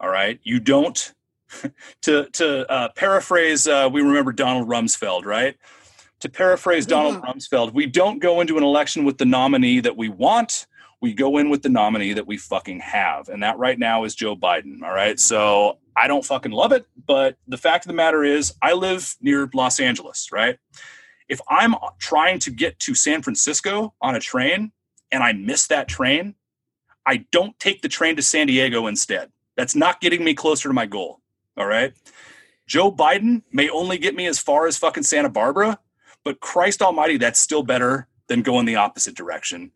All 0.00 0.08
right, 0.08 0.40
you 0.42 0.58
don't. 0.58 1.14
to 2.02 2.28
to 2.32 2.68
uh, 2.70 2.88
paraphrase, 2.96 3.68
uh, 3.68 3.88
we 3.92 4.00
remember 4.02 4.32
Donald 4.32 4.68
Rumsfeld, 4.68 5.24
right? 5.24 5.56
To 6.20 6.28
paraphrase 6.28 6.86
Donald 6.86 7.22
Rumsfeld, 7.22 7.72
we 7.72 7.86
don't 7.86 8.18
go 8.18 8.40
into 8.40 8.58
an 8.58 8.64
election 8.64 9.04
with 9.04 9.18
the 9.18 9.24
nominee 9.24 9.78
that 9.80 9.96
we 9.96 10.08
want. 10.08 10.66
We 11.00 11.14
go 11.14 11.38
in 11.38 11.50
with 11.50 11.62
the 11.62 11.68
nominee 11.68 12.14
that 12.14 12.26
we 12.26 12.36
fucking 12.36 12.80
have. 12.80 13.28
And 13.28 13.42
that 13.42 13.58
right 13.58 13.78
now 13.78 14.04
is 14.04 14.14
Joe 14.14 14.36
Biden. 14.36 14.82
All 14.82 14.92
right. 14.92 15.18
So 15.18 15.78
I 16.00 16.06
don't 16.06 16.24
fucking 16.24 16.52
love 16.52 16.72
it. 16.72 16.86
But 17.06 17.36
the 17.46 17.58
fact 17.58 17.84
of 17.84 17.88
the 17.88 17.94
matter 17.94 18.24
is, 18.24 18.54
I 18.62 18.72
live 18.72 19.16
near 19.20 19.50
Los 19.52 19.78
Angeles, 19.78 20.30
right? 20.32 20.58
If 21.28 21.40
I'm 21.48 21.74
trying 21.98 22.38
to 22.40 22.50
get 22.50 22.78
to 22.80 22.94
San 22.94 23.22
Francisco 23.22 23.94
on 24.00 24.14
a 24.16 24.20
train 24.20 24.72
and 25.12 25.22
I 25.22 25.32
miss 25.32 25.66
that 25.66 25.88
train, 25.88 26.34
I 27.06 27.26
don't 27.30 27.58
take 27.58 27.82
the 27.82 27.88
train 27.88 28.16
to 28.16 28.22
San 28.22 28.46
Diego 28.46 28.86
instead. 28.86 29.30
That's 29.56 29.76
not 29.76 30.00
getting 30.00 30.24
me 30.24 30.34
closer 30.34 30.68
to 30.68 30.72
my 30.72 30.86
goal. 30.86 31.20
All 31.56 31.66
right. 31.66 31.92
Joe 32.66 32.90
Biden 32.90 33.42
may 33.52 33.68
only 33.68 33.98
get 33.98 34.14
me 34.14 34.26
as 34.26 34.38
far 34.38 34.66
as 34.66 34.78
fucking 34.78 35.02
Santa 35.02 35.28
Barbara, 35.28 35.78
but 36.24 36.40
Christ 36.40 36.80
Almighty, 36.82 37.16
that's 37.16 37.40
still 37.40 37.62
better 37.62 38.06
than 38.28 38.42
going 38.42 38.64
the 38.64 38.76
opposite 38.76 39.16
direction. 39.16 39.72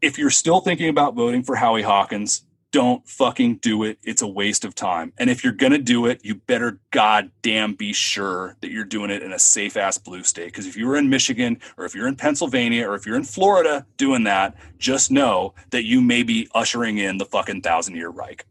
If 0.00 0.18
you're 0.18 0.30
still 0.30 0.60
thinking 0.60 0.88
about 0.88 1.14
voting 1.14 1.42
for 1.42 1.56
Howie 1.56 1.82
Hawkins, 1.82 2.44
don't 2.70 3.06
fucking 3.08 3.56
do 3.56 3.82
it. 3.84 3.98
It's 4.02 4.22
a 4.22 4.26
waste 4.26 4.64
of 4.64 4.74
time. 4.74 5.12
And 5.18 5.30
if 5.30 5.42
you're 5.42 5.52
going 5.52 5.72
to 5.72 5.78
do 5.78 6.06
it, 6.06 6.20
you 6.24 6.34
better 6.34 6.80
goddamn 6.90 7.74
be 7.74 7.92
sure 7.92 8.56
that 8.60 8.70
you're 8.70 8.84
doing 8.84 9.10
it 9.10 9.22
in 9.22 9.32
a 9.32 9.38
safe 9.38 9.76
ass 9.76 9.98
blue 9.98 10.22
state. 10.22 10.46
Because 10.46 10.66
if 10.66 10.76
you're 10.76 10.96
in 10.96 11.08
Michigan 11.08 11.60
or 11.76 11.84
if 11.84 11.94
you're 11.94 12.08
in 12.08 12.16
Pennsylvania 12.16 12.86
or 12.88 12.94
if 12.94 13.06
you're 13.06 13.16
in 13.16 13.24
Florida 13.24 13.86
doing 13.96 14.24
that, 14.24 14.54
just 14.78 15.10
know 15.10 15.54
that 15.70 15.84
you 15.84 16.00
may 16.00 16.22
be 16.22 16.48
ushering 16.54 16.98
in 16.98 17.18
the 17.18 17.24
fucking 17.24 17.62
thousand 17.62 17.96
year 17.96 18.10
Reich. 18.10 18.44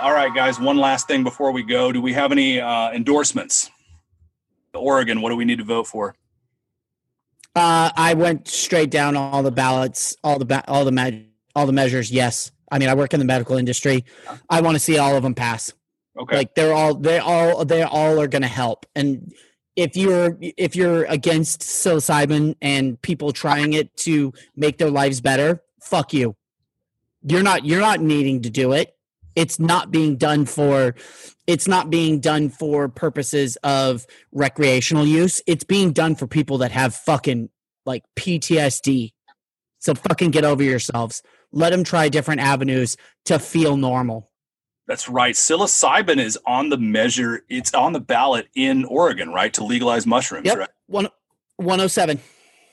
All 0.00 0.12
right, 0.12 0.30
guys, 0.34 0.60
one 0.60 0.76
last 0.76 1.08
thing 1.08 1.24
before 1.24 1.50
we 1.50 1.62
go. 1.62 1.90
Do 1.90 2.00
we 2.00 2.12
have 2.12 2.30
any 2.30 2.60
uh, 2.60 2.92
endorsements? 2.92 3.70
Oregon, 4.74 5.20
what 5.20 5.30
do 5.30 5.36
we 5.36 5.44
need 5.44 5.58
to 5.58 5.64
vote 5.64 5.86
for? 5.86 6.14
Uh, 7.54 7.90
I 7.96 8.14
went 8.14 8.46
straight 8.48 8.90
down 8.90 9.16
all 9.16 9.42
the 9.42 9.50
ballots, 9.50 10.16
all 10.22 10.38
the 10.38 10.44
ba- 10.44 10.64
all 10.68 10.84
the 10.84 10.92
me- 10.92 11.27
all 11.58 11.66
the 11.66 11.72
measures. 11.72 12.10
Yes, 12.10 12.52
I 12.70 12.78
mean 12.78 12.88
I 12.88 12.94
work 12.94 13.12
in 13.12 13.20
the 13.20 13.26
medical 13.26 13.56
industry. 13.56 14.04
I 14.48 14.60
want 14.60 14.76
to 14.76 14.80
see 14.80 14.98
all 14.98 15.16
of 15.16 15.22
them 15.22 15.34
pass. 15.34 15.72
Okay. 16.18 16.36
Like 16.36 16.54
they're 16.54 16.74
all 16.74 16.94
they 16.94 17.18
all 17.18 17.64
they 17.64 17.82
all 17.82 18.20
are 18.20 18.28
going 18.28 18.42
to 18.42 18.48
help. 18.48 18.86
And 18.94 19.32
if 19.76 19.96
you're 19.96 20.36
if 20.40 20.74
you're 20.74 21.04
against 21.04 21.60
psilocybin 21.60 22.56
and 22.60 23.00
people 23.02 23.32
trying 23.32 23.72
it 23.74 23.96
to 23.98 24.32
make 24.56 24.78
their 24.78 24.90
lives 24.90 25.20
better, 25.20 25.62
fuck 25.80 26.12
you. 26.12 26.36
You're 27.22 27.42
not 27.42 27.64
you're 27.64 27.80
not 27.80 28.00
needing 28.00 28.42
to 28.42 28.50
do 28.50 28.72
it. 28.72 28.94
It's 29.36 29.60
not 29.60 29.90
being 29.92 30.16
done 30.16 30.46
for 30.46 30.96
it's 31.46 31.68
not 31.68 31.90
being 31.90 32.20
done 32.20 32.48
for 32.48 32.88
purposes 32.88 33.56
of 33.62 34.04
recreational 34.32 35.06
use. 35.06 35.40
It's 35.46 35.64
being 35.64 35.92
done 35.92 36.16
for 36.16 36.26
people 36.26 36.58
that 36.58 36.72
have 36.72 36.94
fucking 36.94 37.48
like 37.86 38.02
PTSD. 38.16 39.12
So 39.78 39.94
fucking 39.94 40.32
get 40.32 40.44
over 40.44 40.62
yourselves. 40.62 41.22
Let 41.52 41.70
them 41.70 41.84
try 41.84 42.08
different 42.08 42.40
avenues 42.40 42.96
to 43.26 43.38
feel 43.38 43.76
normal. 43.76 44.30
That's 44.86 45.08
right. 45.08 45.34
Psilocybin 45.34 46.18
is 46.18 46.38
on 46.46 46.70
the 46.70 46.78
measure. 46.78 47.44
It's 47.48 47.74
on 47.74 47.92
the 47.92 48.00
ballot 48.00 48.48
in 48.54 48.84
Oregon, 48.86 49.30
right, 49.30 49.52
to 49.54 49.64
legalize 49.64 50.06
mushrooms. 50.06 50.46
Yep. 50.46 50.58
Right? 50.58 50.68
One, 50.86 51.08
107. 51.56 52.20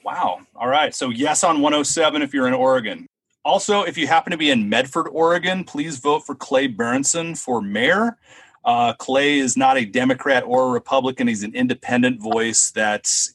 Wow. 0.03 0.39
All 0.55 0.67
right. 0.67 0.95
So 0.95 1.09
yes 1.09 1.43
on 1.43 1.61
107 1.61 2.21
if 2.21 2.33
you're 2.33 2.47
in 2.47 2.53
Oregon. 2.53 3.07
Also, 3.43 3.83
if 3.83 3.97
you 3.97 4.07
happen 4.07 4.31
to 4.31 4.37
be 4.37 4.49
in 4.49 4.69
Medford, 4.69 5.07
Oregon, 5.11 5.63
please 5.63 5.99
vote 5.99 6.25
for 6.25 6.35
Clay 6.35 6.67
Bearnson 6.67 7.37
for 7.37 7.61
mayor. 7.61 8.17
Uh, 8.63 8.93
Clay 8.93 9.37
is 9.37 9.55
not 9.55 9.77
a 9.77 9.85
Democrat 9.85 10.43
or 10.45 10.67
a 10.67 10.69
Republican. 10.71 11.27
He's 11.27 11.43
an 11.43 11.53
independent 11.53 12.21
voice. 12.21 12.71
That's 12.71 13.33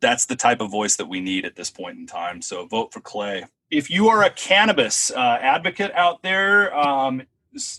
that's 0.00 0.24
the 0.24 0.36
type 0.36 0.62
of 0.62 0.70
voice 0.70 0.96
that 0.96 1.06
we 1.06 1.20
need 1.20 1.44
at 1.44 1.56
this 1.56 1.68
point 1.68 1.98
in 1.98 2.06
time. 2.06 2.40
So 2.40 2.64
vote 2.66 2.90
for 2.90 3.00
Clay. 3.00 3.44
If 3.70 3.90
you 3.90 4.08
are 4.08 4.24
a 4.24 4.30
cannabis 4.30 5.10
uh, 5.12 5.38
advocate 5.40 5.92
out 5.94 6.22
there, 6.22 6.76
um, 6.76 7.22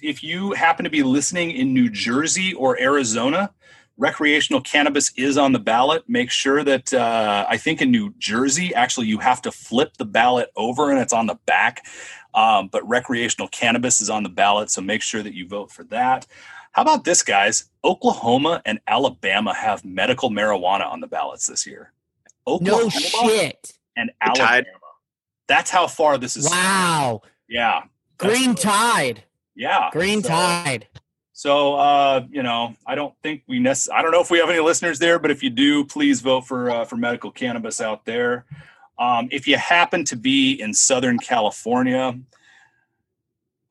if 0.01 0.23
you 0.23 0.53
happen 0.53 0.83
to 0.83 0.89
be 0.89 1.03
listening 1.03 1.51
in 1.51 1.73
New 1.73 1.89
Jersey 1.89 2.53
or 2.53 2.79
Arizona, 2.79 3.51
recreational 3.97 4.61
cannabis 4.61 5.11
is 5.15 5.37
on 5.37 5.51
the 5.51 5.59
ballot. 5.59 6.03
Make 6.07 6.31
sure 6.31 6.63
that 6.63 6.93
uh, 6.93 7.45
I 7.47 7.57
think 7.57 7.81
in 7.81 7.91
New 7.91 8.13
Jersey, 8.17 8.73
actually, 8.73 9.07
you 9.07 9.19
have 9.19 9.41
to 9.43 9.51
flip 9.51 9.97
the 9.97 10.05
ballot 10.05 10.49
over 10.55 10.91
and 10.91 10.99
it's 10.99 11.13
on 11.13 11.27
the 11.27 11.37
back. 11.45 11.85
Um, 12.33 12.69
but 12.71 12.87
recreational 12.87 13.49
cannabis 13.49 13.99
is 13.99 14.09
on 14.09 14.23
the 14.23 14.29
ballot, 14.29 14.71
so 14.71 14.81
make 14.81 15.01
sure 15.01 15.21
that 15.21 15.33
you 15.33 15.47
vote 15.47 15.71
for 15.71 15.83
that. 15.85 16.25
How 16.71 16.83
about 16.83 17.03
this, 17.03 17.21
guys? 17.23 17.65
Oklahoma 17.83 18.61
and 18.65 18.79
Alabama 18.87 19.53
have 19.53 19.83
medical 19.83 20.29
marijuana 20.29 20.89
on 20.89 21.01
the 21.01 21.07
ballots 21.07 21.47
this 21.47 21.67
year. 21.67 21.91
No 22.47 22.53
Oklahoma 22.53 22.89
shit. 22.91 23.73
and 23.97 24.11
Alabama. 24.21 24.63
That's 25.51 25.69
how 25.69 25.85
far 25.87 26.17
this 26.17 26.37
is. 26.37 26.49
Wow. 26.49 27.23
Yeah. 27.49 27.81
Green 28.17 28.55
tide. 28.55 29.25
Yeah. 29.53 29.89
Green 29.91 30.23
So- 30.23 30.29
tide. 30.29 30.87
So, 31.33 31.73
uh, 31.75 32.23
you 32.29 32.41
know, 32.41 32.75
I 32.87 32.95
don't 32.95 33.13
think 33.21 33.43
we 33.49 33.59
necess- 33.59 33.89
I 33.93 34.01
don't 34.01 34.11
know 34.11 34.21
if 34.21 34.31
we 34.31 34.37
have 34.39 34.49
any 34.49 34.59
listeners 34.61 34.97
there, 34.99 35.19
but 35.19 35.29
if 35.29 35.43
you 35.43 35.49
do, 35.49 35.83
please 35.83 36.21
vote 36.21 36.47
for 36.47 36.69
uh, 36.69 36.85
for 36.85 36.95
medical 36.95 37.31
cannabis 37.31 37.81
out 37.81 38.05
there. 38.05 38.45
Um, 38.97 39.27
if 39.29 39.45
you 39.45 39.57
happen 39.57 40.05
to 40.05 40.15
be 40.15 40.53
in 40.53 40.73
Southern 40.73 41.17
California, 41.19 42.17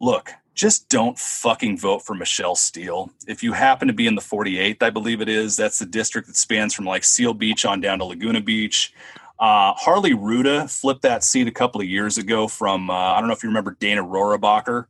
look, 0.01 0.33
just 0.55 0.89
don't 0.91 1.19
fucking 1.19 1.79
vote 1.79 2.01
for 2.05 2.15
Michelle 2.15 2.57
Steel. 2.57 3.11
If 3.27 3.43
you 3.43 3.53
happen 3.55 3.89
to 3.89 3.95
be 3.95 4.07
in 4.07 4.17
the 4.17 4.21
48th, 4.21 4.83
I 4.83 4.91
believe 4.91 5.21
it 5.23 5.29
is, 5.31 5.57
that's 5.57 5.79
the 5.79 5.87
district 5.87 6.27
that 6.29 6.37
spans 6.37 6.75
from 6.75 6.85
like 6.85 7.05
Seal 7.05 7.33
Beach 7.33 7.65
on 7.65 7.81
down 7.81 8.01
to 8.01 8.05
Laguna 8.05 8.41
Beach. 8.43 8.93
Uh, 9.41 9.73
Harley 9.75 10.13
Rouda 10.13 10.69
flipped 10.69 11.03
that 11.03 11.25
seat 11.25 11.49
a 11.49 11.51
couple 11.51 11.81
of 11.81 11.87
years 11.87 12.19
ago 12.19 12.47
from 12.47 12.91
uh, 12.91 12.93
I 12.95 13.19
don't 13.21 13.29
know 13.29 13.35
if 13.35 13.43
you 13.43 13.49
remember 13.49 13.75
Dana 13.81 14.05
Rohrabacher, 14.05 14.85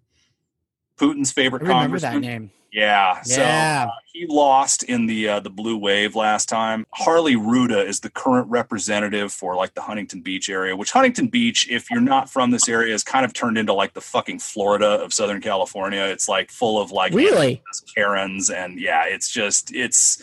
Putin's 0.99 1.31
I 1.31 1.35
favorite 1.35 1.63
remember 1.63 1.99
that 2.01 2.19
name. 2.19 2.51
Yeah. 2.73 3.21
So 3.23 3.41
Yeah. 3.41 3.87
uh, 3.89 3.93
he 4.13 4.27
lost 4.29 4.83
in 4.85 5.07
the 5.07 5.29
uh, 5.29 5.41
the 5.41 5.51
blue 5.51 5.77
wave 5.77 6.15
last 6.17 6.49
time. 6.49 6.85
Harley 6.93 7.35
Rouda 7.37 7.85
is 7.85 8.01
the 8.01 8.11
current 8.11 8.49
representative 8.51 9.33
for 9.33 9.55
like 9.57 9.75
the 9.75 9.81
Huntington 9.83 10.21
Beach 10.21 10.49
area, 10.49 10.77
which 10.77 10.91
Huntington 10.93 11.29
Beach, 11.29 11.69
if 11.71 11.91
you're 11.91 12.01
not 12.01 12.29
from 12.31 12.51
this 12.51 12.69
area, 12.69 12.95
is 12.95 13.03
kind 13.05 13.25
of 13.25 13.33
turned 13.33 13.57
into 13.59 13.73
like 13.73 13.93
the 13.95 14.01
fucking 14.01 14.41
Florida 14.41 14.87
of 14.87 15.13
Southern 15.15 15.41
California. 15.41 16.03
It's 16.05 16.29
like 16.29 16.51
full 16.51 16.81
of 16.81 16.91
like 16.93 17.13
Really? 17.13 17.63
Karens 17.95 18.51
and 18.51 18.81
yeah, 18.81 19.05
it's 19.07 19.31
just 19.31 19.73
it's 19.75 20.23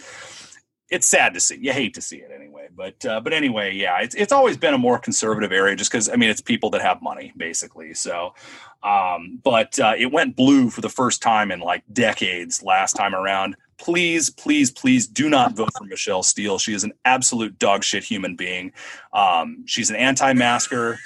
it's 0.89 1.07
sad 1.07 1.33
to 1.33 1.39
see. 1.39 1.57
You 1.59 1.73
hate 1.73 1.93
to 1.95 2.01
see 2.01 2.17
it 2.17 2.31
anyway, 2.33 2.69
but 2.75 3.05
uh, 3.05 3.19
but 3.19 3.33
anyway, 3.33 3.73
yeah, 3.73 3.99
it's 4.01 4.15
it's 4.15 4.31
always 4.31 4.57
been 4.57 4.73
a 4.73 4.77
more 4.77 4.97
conservative 4.97 5.51
area 5.51 5.75
just 5.75 5.91
because 5.91 6.09
I 6.09 6.15
mean 6.15 6.29
it's 6.29 6.41
people 6.41 6.69
that 6.71 6.81
have 6.81 7.01
money 7.01 7.33
basically. 7.35 7.93
So, 7.93 8.33
um, 8.83 9.39
but 9.43 9.79
uh, 9.79 9.93
it 9.97 10.11
went 10.11 10.35
blue 10.35 10.69
for 10.69 10.81
the 10.81 10.89
first 10.89 11.21
time 11.21 11.51
in 11.51 11.59
like 11.59 11.83
decades 11.91 12.63
last 12.63 12.93
time 12.93 13.13
around. 13.13 13.55
Please, 13.77 14.29
please, 14.29 14.71
please 14.71 15.07
do 15.07 15.29
not 15.29 15.55
vote 15.55 15.69
for 15.77 15.83
Michelle 15.83 16.23
Steel. 16.23 16.57
She 16.57 16.73
is 16.73 16.83
an 16.83 16.93
absolute 17.05 17.59
dog 17.59 17.83
shit 17.83 18.03
human 18.03 18.35
being. 18.35 18.71
Um, 19.13 19.63
she's 19.67 19.91
an 19.91 19.95
anti-masker. 19.95 20.97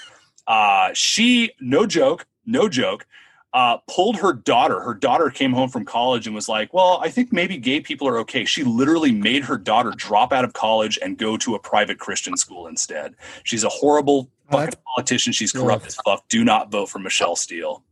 Uh, 0.48 0.90
she, 0.94 1.52
no 1.60 1.86
joke, 1.86 2.26
no 2.46 2.70
joke, 2.70 3.06
uh, 3.54 3.78
pulled 3.90 4.18
her 4.18 4.34
daughter. 4.34 4.80
Her 4.80 4.94
daughter 4.94 5.30
came 5.30 5.52
home 5.54 5.70
from 5.70 5.84
college 5.86 6.26
and 6.26 6.34
was 6.36 6.48
like, 6.48 6.74
"Well, 6.74 7.00
I 7.04 7.10
think 7.10 7.34
maybe 7.34 7.58
gay 7.58 7.80
people 7.82 8.08
are 8.08 8.18
okay." 8.20 8.46
She 8.46 8.64
literally 8.64 9.12
made 9.12 9.44
her 9.46 9.58
daughter 9.58 9.92
drop 9.96 10.32
out 10.32 10.46
of 10.46 10.54
college 10.54 10.98
and 11.02 11.18
go 11.18 11.36
to 11.38 11.56
a 11.56 11.60
private 11.60 12.00
Christian 12.00 12.38
school 12.38 12.68
instead. 12.68 13.16
She's 13.44 13.64
a 13.64 13.70
horrible 13.70 14.30
fucking 14.50 14.80
politician. 14.96 15.34
She's 15.34 15.54
Ugh. 15.56 15.62
corrupt 15.64 15.88
as 15.88 15.98
fuck. 16.06 16.28
Do 16.30 16.44
not 16.44 16.72
vote 16.72 16.88
for 16.90 17.00
Michelle 17.00 17.36
Steel. 17.36 17.84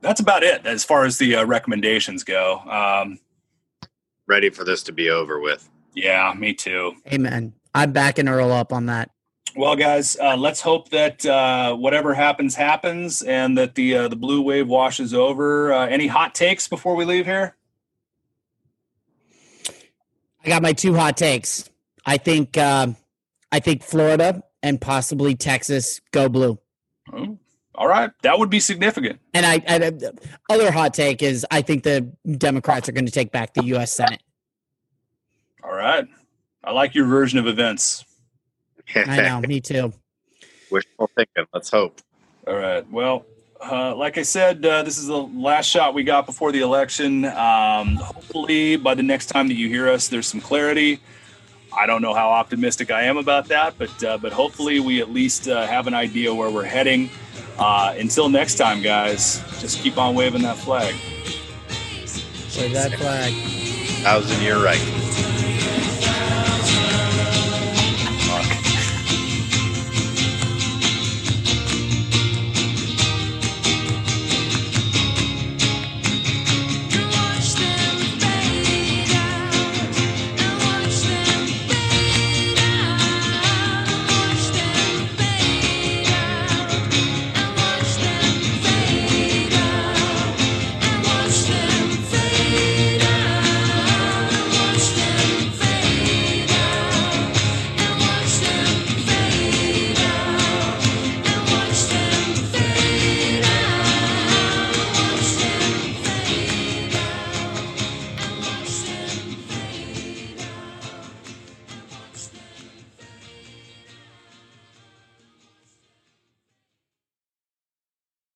That's 0.00 0.20
about 0.20 0.42
it 0.42 0.66
as 0.66 0.82
far 0.84 1.04
as 1.04 1.18
the 1.18 1.36
uh, 1.36 1.44
recommendations 1.44 2.24
go. 2.24 2.58
Um, 2.60 3.18
Ready 4.26 4.50
for 4.50 4.64
this 4.64 4.82
to 4.84 4.92
be 4.92 5.10
over 5.10 5.40
with. 5.40 5.68
yeah, 5.94 6.32
me 6.36 6.54
too. 6.54 6.94
Amen. 7.12 7.52
I'm 7.74 7.92
backing 7.92 8.28
Earl 8.28 8.50
up 8.52 8.72
on 8.72 8.86
that. 8.86 9.10
Well, 9.54 9.76
guys, 9.76 10.16
uh, 10.16 10.36
let's 10.36 10.62
hope 10.62 10.88
that 10.90 11.26
uh, 11.26 11.74
whatever 11.74 12.14
happens 12.14 12.54
happens, 12.54 13.20
and 13.20 13.58
that 13.58 13.74
the 13.74 13.96
uh, 13.96 14.08
the 14.08 14.16
blue 14.16 14.40
wave 14.40 14.66
washes 14.66 15.12
over. 15.12 15.72
Uh, 15.72 15.86
any 15.86 16.06
hot 16.06 16.34
takes 16.34 16.68
before 16.68 16.96
we 16.96 17.04
leave 17.04 17.26
here? 17.26 17.54
I 20.44 20.48
got 20.48 20.62
my 20.62 20.72
two 20.72 20.94
hot 20.94 21.16
takes. 21.16 21.68
I 22.06 22.16
think 22.16 22.56
um, 22.56 22.96
I 23.50 23.60
think 23.60 23.82
Florida 23.82 24.42
and 24.62 24.80
possibly 24.80 25.34
Texas 25.34 26.00
go 26.12 26.30
blue. 26.30 26.58
Oh, 27.12 27.38
all 27.74 27.88
right, 27.88 28.10
that 28.22 28.38
would 28.38 28.50
be 28.50 28.60
significant. 28.60 29.20
And 29.34 29.44
I, 29.44 29.62
I 29.68 29.92
other 30.50 30.70
hot 30.72 30.94
take 30.94 31.22
is 31.22 31.46
I 31.50 31.60
think 31.60 31.82
the 31.82 32.10
Democrats 32.38 32.88
are 32.88 32.92
going 32.92 33.06
to 33.06 33.12
take 33.12 33.32
back 33.32 33.52
the 33.52 33.64
U.S. 33.66 33.92
Senate. 33.92 34.22
All 35.62 35.74
right, 35.74 36.06
I 36.64 36.72
like 36.72 36.94
your 36.94 37.06
version 37.06 37.38
of 37.38 37.46
events. 37.46 38.04
I 38.94 39.22
know, 39.22 39.40
me 39.48 39.60
too. 39.60 39.92
Wishful 40.70 41.10
thinking. 41.16 41.46
Let's 41.52 41.70
hope. 41.70 42.00
All 42.46 42.54
right. 42.54 42.88
Well, 42.90 43.26
uh, 43.60 43.94
like 43.94 44.18
I 44.18 44.22
said, 44.22 44.64
uh, 44.64 44.82
this 44.82 44.98
is 44.98 45.06
the 45.06 45.16
last 45.16 45.66
shot 45.66 45.94
we 45.94 46.02
got 46.02 46.26
before 46.26 46.50
the 46.50 46.60
election. 46.60 47.24
Um, 47.26 47.96
hopefully, 47.96 48.76
by 48.76 48.94
the 48.94 49.02
next 49.02 49.26
time 49.26 49.48
that 49.48 49.54
you 49.54 49.68
hear 49.68 49.88
us, 49.88 50.08
there's 50.08 50.26
some 50.26 50.40
clarity. 50.40 51.00
I 51.76 51.86
don't 51.86 52.02
know 52.02 52.12
how 52.12 52.30
optimistic 52.30 52.90
I 52.90 53.02
am 53.02 53.16
about 53.16 53.48
that, 53.48 53.78
but 53.78 54.04
uh, 54.04 54.18
but 54.18 54.32
hopefully, 54.32 54.80
we 54.80 55.00
at 55.00 55.10
least 55.10 55.48
uh, 55.48 55.66
have 55.66 55.86
an 55.86 55.94
idea 55.94 56.34
where 56.34 56.50
we're 56.50 56.64
heading. 56.64 57.10
Uh, 57.58 57.94
until 57.98 58.28
next 58.28 58.56
time, 58.56 58.82
guys, 58.82 59.42
just 59.60 59.80
keep 59.80 59.96
on 59.96 60.14
waving 60.14 60.42
that 60.42 60.56
flag. 60.56 60.94
Wave 62.58 62.72
that 62.72 62.92
flag. 62.98 63.32
Thousand 64.02 64.42
year 64.42 64.62
right. 64.62 65.31